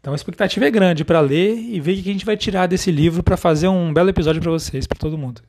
Então 0.00 0.12
a 0.12 0.16
expectativa 0.16 0.66
é 0.66 0.70
grande 0.70 1.04
para 1.04 1.20
ler 1.20 1.56
e 1.56 1.80
ver 1.80 1.98
o 1.98 2.02
que 2.02 2.10
a 2.10 2.12
gente 2.12 2.26
vai 2.26 2.36
tirar 2.36 2.66
desse 2.66 2.90
livro 2.90 3.22
para 3.22 3.36
fazer 3.36 3.68
um 3.68 3.92
belo 3.92 4.10
episódio 4.10 4.40
para 4.40 4.50
vocês, 4.50 4.86
para 4.86 4.98
todo 4.98 5.18
mundo. 5.18 5.42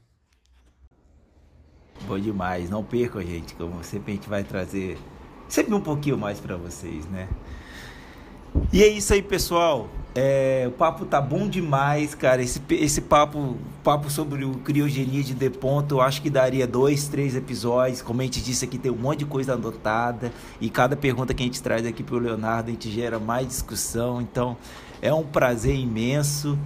Bom 2.07 2.17
demais, 2.17 2.69
não 2.69 2.83
percam, 2.83 3.21
gente. 3.21 3.53
Como 3.53 3.83
sempre 3.83 4.13
a 4.13 4.15
gente 4.15 4.29
vai 4.29 4.43
trazer 4.43 4.97
sempre 5.47 5.73
um 5.73 5.81
pouquinho 5.81 6.17
mais 6.17 6.39
para 6.39 6.55
vocês, 6.57 7.05
né? 7.05 7.27
E 8.71 8.83
é 8.83 8.87
isso 8.87 9.13
aí, 9.13 9.21
pessoal. 9.21 9.87
É, 10.19 10.65
o 10.67 10.71
papo 10.71 11.05
tá 11.05 11.21
bom 11.21 11.47
demais, 11.47 12.15
cara. 12.15 12.41
Esse, 12.41 12.59
esse 12.71 13.01
papo, 13.01 13.55
papo 13.83 14.09
sobre 14.09 14.43
o 14.43 14.55
criogenia 14.55 15.23
de 15.23 15.33
Deponto, 15.33 15.95
eu 15.95 16.01
acho 16.01 16.21
que 16.23 16.29
daria 16.29 16.65
dois, 16.65 17.07
três 17.07 17.35
episódios. 17.35 18.01
Como 18.01 18.19
a 18.21 18.23
gente 18.23 18.41
disse 18.41 18.65
aqui, 18.65 18.79
tem 18.79 18.91
um 18.91 18.95
monte 18.95 19.19
de 19.19 19.25
coisa 19.25 19.53
anotada. 19.53 20.33
E 20.59 20.69
cada 20.69 20.95
pergunta 20.95 21.33
que 21.33 21.43
a 21.43 21.45
gente 21.45 21.61
traz 21.61 21.85
aqui 21.85 22.01
pro 22.01 22.17
Leonardo, 22.17 22.69
a 22.69 22.71
gente 22.71 22.89
gera 22.89 23.19
mais 23.19 23.47
discussão. 23.47 24.19
Então, 24.19 24.57
é 25.01 25.13
um 25.13 25.23
prazer 25.23 25.75
imenso. 25.75 26.57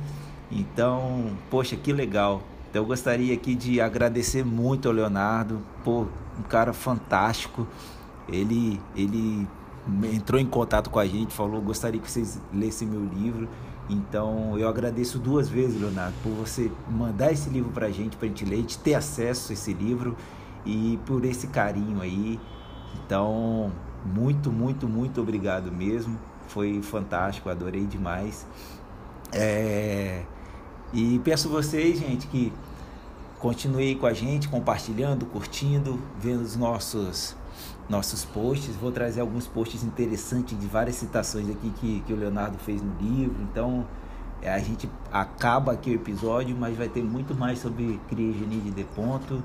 Então, 0.49 1.31
poxa, 1.49 1.75
que 1.75 1.91
legal. 1.91 2.41
Então, 2.69 2.83
eu 2.83 2.85
gostaria 2.85 3.33
aqui 3.33 3.53
de 3.53 3.81
agradecer 3.81 4.45
muito 4.45 4.87
ao 4.87 4.93
Leonardo. 4.93 5.61
Pô, 5.83 6.07
um 6.39 6.43
cara 6.43 6.71
fantástico 6.71 7.67
ele, 8.27 8.79
ele 8.95 9.47
entrou 10.13 10.39
em 10.39 10.45
contato 10.45 10.89
com 10.89 10.99
a 10.99 11.05
gente, 11.05 11.33
falou: 11.33 11.61
gostaria 11.61 11.99
que 11.99 12.09
vocês 12.09 12.39
lessem 12.53 12.87
meu 12.87 13.03
livro. 13.03 13.47
Então 13.89 14.57
eu 14.57 14.69
agradeço 14.69 15.19
duas 15.19 15.49
vezes, 15.49 15.79
Leonardo, 15.81 16.15
por 16.23 16.31
você 16.31 16.71
mandar 16.89 17.31
esse 17.31 17.49
livro 17.49 17.71
para 17.71 17.87
a 17.87 17.91
gente, 17.91 18.15
para 18.15 18.27
a 18.27 18.29
gente 18.29 18.45
ler, 18.45 18.63
de 18.63 18.77
ter 18.77 18.93
acesso 18.93 19.51
a 19.51 19.53
esse 19.53 19.73
livro 19.73 20.15
e 20.65 20.99
por 21.05 21.25
esse 21.25 21.47
carinho 21.47 22.01
aí. 22.01 22.39
Então, 23.05 23.71
muito, 24.05 24.51
muito, 24.51 24.87
muito 24.87 25.21
obrigado 25.21 25.71
mesmo. 25.71 26.17
Foi 26.47 26.81
fantástico, 26.81 27.49
adorei 27.49 27.85
demais. 27.85 28.45
É... 29.31 30.23
E 30.93 31.19
peço 31.23 31.49
vocês, 31.49 31.99
gente, 31.99 32.27
que 32.27 32.51
continuem 33.39 33.97
com 33.97 34.05
a 34.05 34.13
gente, 34.13 34.47
compartilhando, 34.47 35.25
curtindo, 35.25 35.99
vendo 36.19 36.41
os 36.41 36.55
nossos 36.55 37.35
nossos 37.89 38.25
posts. 38.25 38.75
Vou 38.75 38.91
trazer 38.91 39.21
alguns 39.21 39.47
posts 39.47 39.83
interessantes 39.83 40.57
de 40.59 40.67
várias 40.67 40.95
citações 40.95 41.49
aqui 41.49 41.71
que, 41.79 42.03
que 42.05 42.13
o 42.13 42.15
Leonardo 42.15 42.57
fez 42.57 42.81
no 42.81 42.93
livro. 42.99 43.41
Então 43.43 43.85
é, 44.41 44.49
a 44.49 44.59
gente 44.59 44.89
acaba 45.11 45.73
aqui 45.73 45.91
o 45.91 45.93
episódio, 45.93 46.55
mas 46.57 46.75
vai 46.75 46.89
ter 46.89 47.03
muito 47.03 47.35
mais 47.35 47.59
sobre 47.59 47.99
criogenia 48.09 48.59
de 48.59 48.71
Deponto. 48.71 49.43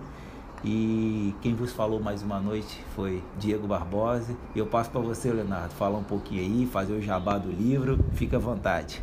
E 0.64 1.34
quem 1.42 1.54
vos 1.54 1.72
falou 1.72 2.00
mais 2.00 2.22
uma 2.22 2.40
noite 2.40 2.82
foi 2.94 3.22
Diego 3.38 3.66
Barbosa. 3.66 4.34
E 4.54 4.58
eu 4.58 4.66
passo 4.66 4.90
para 4.90 5.00
você, 5.00 5.30
Leonardo, 5.30 5.74
falar 5.74 5.98
um 5.98 6.04
pouquinho 6.04 6.40
aí, 6.40 6.66
fazer 6.66 6.94
o 6.94 7.02
jabá 7.02 7.38
do 7.38 7.50
livro. 7.50 7.98
Fica 8.14 8.36
à 8.36 8.40
vontade. 8.40 9.02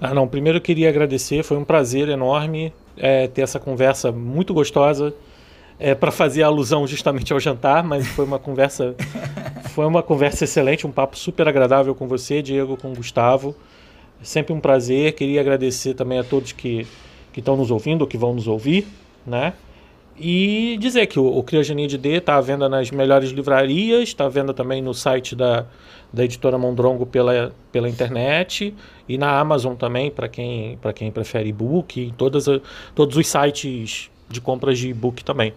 Ah, 0.00 0.12
não. 0.12 0.26
Primeiro 0.26 0.58
eu 0.58 0.62
queria 0.62 0.88
agradecer, 0.88 1.44
foi 1.44 1.56
um 1.56 1.64
prazer 1.64 2.08
enorme 2.08 2.74
é, 2.96 3.28
ter 3.28 3.42
essa 3.42 3.60
conversa 3.60 4.10
muito 4.10 4.52
gostosa 4.52 5.14
é, 5.78 5.94
para 5.94 6.10
fazer 6.10 6.42
alusão 6.42 6.86
justamente 6.86 7.32
ao 7.32 7.40
jantar, 7.40 7.82
mas 7.82 8.06
foi 8.06 8.24
uma 8.24 8.38
conversa 8.38 8.94
foi 9.74 9.86
uma 9.86 10.02
conversa 10.02 10.44
excelente, 10.44 10.86
um 10.86 10.92
papo 10.92 11.16
super 11.16 11.48
agradável 11.48 11.94
com 11.94 12.06
você, 12.06 12.42
Diego, 12.42 12.76
com 12.76 12.92
o 12.92 12.94
Gustavo. 12.94 13.54
É 14.20 14.24
sempre 14.24 14.52
um 14.52 14.60
prazer. 14.60 15.12
Queria 15.12 15.40
agradecer 15.40 15.94
também 15.94 16.18
a 16.18 16.24
todos 16.24 16.52
que 16.52 16.86
que 17.32 17.40
estão 17.40 17.56
nos 17.56 17.70
ouvindo 17.70 18.02
ou 18.02 18.06
que 18.06 18.18
vão 18.18 18.34
nos 18.34 18.46
ouvir, 18.46 18.86
né? 19.26 19.54
E 20.18 20.76
dizer 20.78 21.06
que 21.06 21.18
o, 21.18 21.26
o 21.26 21.42
Criogenia 21.42 21.88
de 21.88 21.96
D 21.96 22.18
está 22.18 22.36
à 22.36 22.40
venda 22.40 22.68
nas 22.68 22.90
melhores 22.90 23.30
livrarias, 23.30 24.02
está 24.10 24.26
à 24.26 24.28
venda 24.28 24.52
também 24.52 24.82
no 24.82 24.92
site 24.92 25.34
da, 25.34 25.66
da 26.12 26.24
editora 26.24 26.58
Mondrongo 26.58 27.06
pela, 27.06 27.52
pela 27.72 27.88
internet 27.88 28.74
e 29.08 29.16
na 29.16 29.38
Amazon 29.38 29.74
também, 29.74 30.10
para 30.10 30.28
quem, 30.28 30.78
quem 30.94 31.10
prefere 31.10 31.48
e-book, 31.48 32.12
todas, 32.18 32.44
todos 32.94 33.16
os 33.16 33.26
sites 33.26 34.10
de 34.32 34.40
compras 34.40 34.78
de 34.78 34.88
e-book 34.88 35.24
também. 35.24 35.52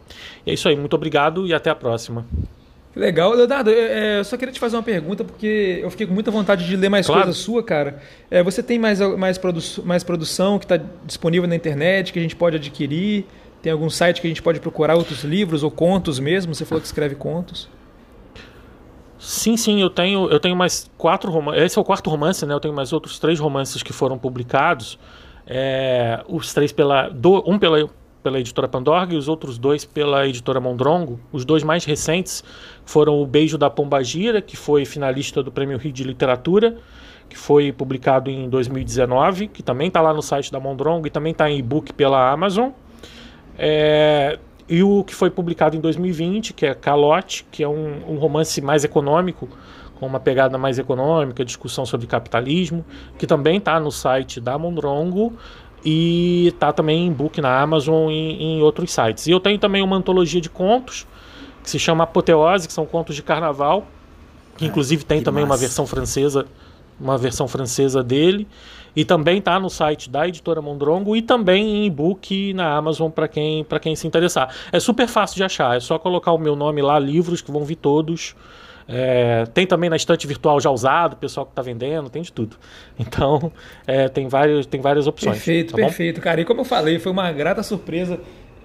E 0.45 0.51
é 0.51 0.53
isso 0.53 0.67
aí, 0.67 0.75
muito 0.75 0.95
obrigado 0.95 1.47
e 1.47 1.53
até 1.53 1.69
a 1.69 1.75
próxima. 1.75 2.25
Legal. 2.95 3.33
Leonardo, 3.33 3.69
eu, 3.69 4.23
só 4.23 4.37
queria 4.37 4.53
te 4.53 4.59
fazer 4.59 4.77
uma 4.77 4.83
pergunta, 4.83 5.23
porque 5.23 5.79
eu 5.81 5.91
fiquei 5.91 6.07
com 6.07 6.13
muita 6.13 6.31
vontade 6.31 6.65
de 6.65 6.75
ler 6.77 6.87
mais 6.87 7.05
claro. 7.05 7.23
coisa 7.23 7.37
sua, 7.37 7.61
cara. 7.61 8.01
É, 8.31 8.41
você 8.41 8.63
tem 8.63 8.79
mais, 8.79 8.99
mais, 9.17 9.37
produ 9.37 9.59
mais 9.83 10.03
produção 10.03 10.57
que 10.57 10.65
está 10.65 10.79
disponível 11.05 11.47
na 11.47 11.55
internet, 11.55 12.13
que 12.13 12.19
a 12.19 12.21
gente 12.21 12.35
pode 12.35 12.55
adquirir? 12.55 13.25
Tem 13.61 13.71
algum 13.71 13.89
site 13.89 14.21
que 14.21 14.27
a 14.27 14.29
gente 14.29 14.41
pode 14.41 14.61
procurar 14.61 14.95
outros 14.95 15.23
livros 15.23 15.61
ou 15.61 15.69
contos 15.69 16.19
mesmo? 16.19 16.55
Você 16.55 16.63
falou 16.63 16.79
que 16.79 16.87
escreve 16.87 17.15
contos. 17.15 17.67
Sim, 19.19 19.57
sim, 19.57 19.81
eu 19.81 19.89
tenho, 19.89 20.29
eu 20.29 20.39
tenho 20.39 20.55
mais 20.55 20.89
quatro 20.97 21.31
romances. 21.31 21.63
Esse 21.63 21.77
é 21.77 21.81
o 21.81 21.83
quarto 21.83 22.09
romance, 22.09 22.45
né? 22.45 22.53
Eu 22.53 22.59
tenho 22.59 22.73
mais 22.73 22.93
outros 22.93 23.19
três 23.19 23.39
romances 23.39 23.83
que 23.83 23.91
foram 23.91 24.17
publicados. 24.17 24.97
É, 25.47 26.23
os 26.29 26.53
três 26.53 26.71
pela. 26.71 27.09
Do, 27.09 27.43
um 27.45 27.57
pela 27.59 27.89
pela 28.25 28.39
editora 28.39 28.67
Pandorga 28.67 29.13
e 29.13 29.17
os 29.17 29.27
outros 29.27 29.59
dois 29.59 29.85
pela 29.85 30.27
editora 30.27 30.59
Mondrongo. 30.59 31.19
Os 31.31 31.45
dois 31.45 31.61
mais 31.61 31.85
recentes 31.85 32.43
foram 32.83 33.21
O 33.21 33.27
Beijo 33.27 33.55
da 33.55 33.69
Pombagira, 33.69 34.41
que 34.41 34.57
foi 34.57 34.83
finalista 34.83 35.43
do 35.43 35.51
Prêmio 35.51 35.77
Rio 35.77 35.93
de 35.93 36.03
Literatura, 36.03 36.75
que 37.29 37.37
foi 37.37 37.71
publicado 37.71 38.31
em 38.31 38.49
2019, 38.49 39.47
que 39.49 39.61
também 39.61 39.89
está 39.89 40.01
lá 40.01 40.11
no 40.11 40.23
site 40.23 40.51
da 40.51 40.59
Mondrongo 40.59 41.05
e 41.05 41.11
também 41.11 41.33
está 41.33 41.47
em 41.47 41.59
e-book 41.59 41.93
pela 41.93 42.31
Amazon. 42.31 42.71
É, 43.59 44.39
e 44.67 44.81
o 44.81 45.03
que 45.03 45.13
foi 45.13 45.29
publicado 45.29 45.77
em 45.77 45.79
2020, 45.79 46.53
que 46.53 46.65
é 46.65 46.73
Calote, 46.73 47.45
que 47.51 47.61
é 47.61 47.67
um, 47.67 48.01
um 48.09 48.15
romance 48.15 48.59
mais 48.59 48.83
econômico, 48.83 49.47
com 49.99 50.07
uma 50.07 50.19
pegada 50.19 50.57
mais 50.57 50.79
econômica, 50.79 51.45
discussão 51.45 51.85
sobre 51.85 52.07
capitalismo, 52.07 52.83
que 53.19 53.27
também 53.27 53.57
está 53.57 53.79
no 53.79 53.91
site 53.91 54.41
da 54.41 54.57
Mondrongo 54.57 55.37
e 55.85 56.51
tá 56.59 56.73
também 56.73 57.05
em 57.05 57.11
book 57.11 57.39
na 57.39 57.61
Amazon 57.61 58.09
e 58.09 58.43
em 58.43 58.61
outros 58.63 58.91
sites. 58.91 59.27
E 59.27 59.31
eu 59.31 59.39
tenho 59.39 59.59
também 59.59 59.83
uma 59.83 59.95
antologia 59.95 60.41
de 60.41 60.49
contos 60.49 61.05
que 61.61 61.69
se 61.69 61.77
chama 61.77 62.03
Apoteose, 62.03 62.67
que 62.67 62.73
são 62.73 62.85
contos 62.85 63.15
de 63.15 63.21
carnaval, 63.21 63.85
que 64.57 64.65
ah, 64.65 64.67
inclusive 64.67 65.05
tem 65.05 65.19
que 65.19 65.25
também 65.25 65.43
massa. 65.43 65.53
uma 65.53 65.59
versão 65.59 65.85
francesa, 65.85 66.47
uma 66.99 67.17
versão 67.17 67.47
francesa 67.47 68.03
dele, 68.03 68.47
e 68.95 69.05
também 69.05 69.39
tá 69.39 69.59
no 69.59 69.69
site 69.69 70.09
da 70.09 70.27
editora 70.27 70.61
Mondrongo 70.61 71.15
e 71.15 71.21
também 71.21 71.77
em 71.77 71.85
e-book 71.85 72.53
na 72.53 72.75
Amazon 72.75 73.11
para 73.11 73.27
quem 73.27 73.63
para 73.63 73.79
quem 73.79 73.95
se 73.95 74.07
interessar. 74.07 74.55
É 74.71 74.79
super 74.79 75.07
fácil 75.07 75.35
de 75.35 75.43
achar, 75.43 75.77
é 75.77 75.79
só 75.79 75.99
colocar 75.99 76.31
o 76.31 76.37
meu 76.37 76.55
nome 76.55 76.81
lá, 76.81 76.97
livros 76.97 77.41
que 77.41 77.51
vão 77.51 77.63
vir 77.63 77.75
todos 77.75 78.35
é, 78.87 79.45
tem 79.53 79.65
também 79.65 79.89
na 79.89 79.95
estante 79.95 80.27
virtual 80.27 80.59
já 80.59 80.69
usado, 80.69 81.13
o 81.13 81.17
pessoal 81.17 81.45
que 81.45 81.51
está 81.51 81.61
vendendo, 81.61 82.09
tem 82.09 82.21
de 82.21 82.31
tudo. 82.31 82.57
Então, 82.97 83.51
é, 83.85 84.07
tem, 84.07 84.27
vários, 84.27 84.65
tem 84.65 84.79
várias 84.79 85.05
opções. 85.05 85.35
Perfeito, 85.35 85.71
tá 85.71 85.77
perfeito, 85.77 86.21
cara. 86.21 86.41
E 86.41 86.45
como 86.45 86.61
eu 86.61 86.65
falei, 86.65 86.97
foi 86.97 87.11
uma 87.11 87.31
grata 87.31 87.61
surpresa 87.61 88.19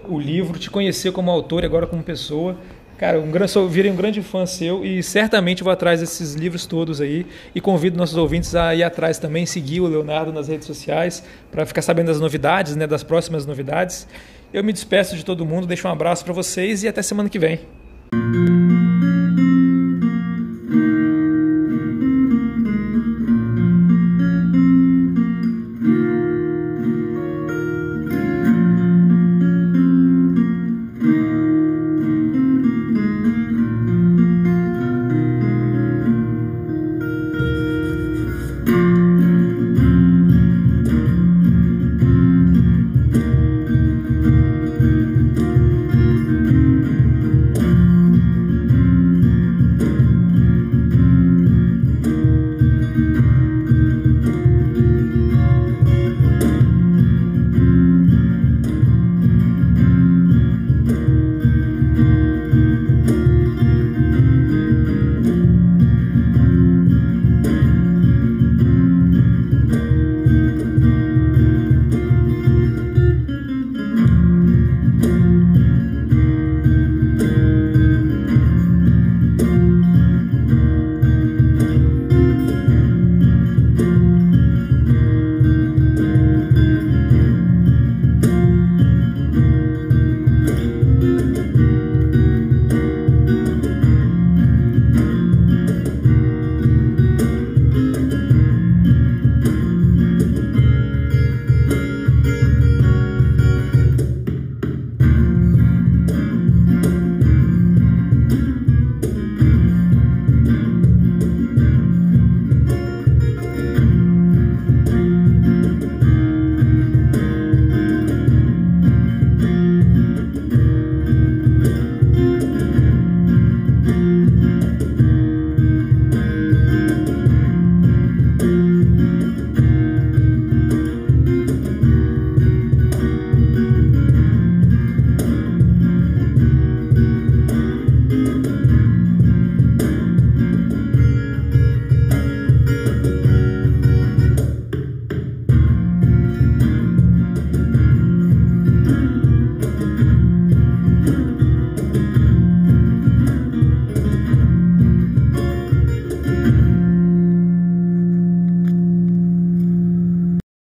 o 0.09 0.19
livro, 0.19 0.59
te 0.59 0.71
conhecer 0.71 1.13
como 1.13 1.31
autor 1.31 1.63
e 1.63 1.67
agora 1.67 1.87
como 1.87 2.03
pessoa. 2.03 2.57
Cara, 2.97 3.19
um 3.19 3.31
grande, 3.31 3.51
sou, 3.51 3.67
virei 3.67 3.91
um 3.91 3.97
grande 3.97 4.21
fã 4.23 4.45
seu 4.45 4.85
e 4.85 5.03
certamente 5.03 5.65
vou 5.65 5.73
atrás 5.73 6.01
desses 6.01 6.35
livros 6.35 6.67
todos 6.67 7.01
aí 7.01 7.27
e 7.55 7.61
convido 7.61 7.97
nossos 7.97 8.17
ouvintes 8.17 8.55
a 8.55 8.75
ir 8.75 8.83
atrás 8.83 9.19
também, 9.19 9.47
seguir 9.47 9.81
o 9.81 9.87
Leonardo 9.87 10.33
nas 10.33 10.49
redes 10.49 10.67
sociais 10.67 11.25
para 11.51 11.65
ficar 11.65 11.81
sabendo 11.81 12.09
das 12.09 12.21
novidades, 12.21 12.77
né, 12.77 12.87
das 12.87 13.03
próximas 13.03 13.47
novidades. 13.47 14.07
Eu 14.53 14.63
me 14.63 14.73
despeço 14.73 15.17
de 15.17 15.25
todo 15.25 15.47
mundo, 15.47 15.67
deixo 15.67 15.89
um 15.89 15.91
abraço 15.91 16.25
para 16.25 16.35
vocês 16.35 16.83
e 16.83 16.89
até 16.89 17.01
semana 17.01 17.31
que 17.31 17.39
vem. 17.39 17.61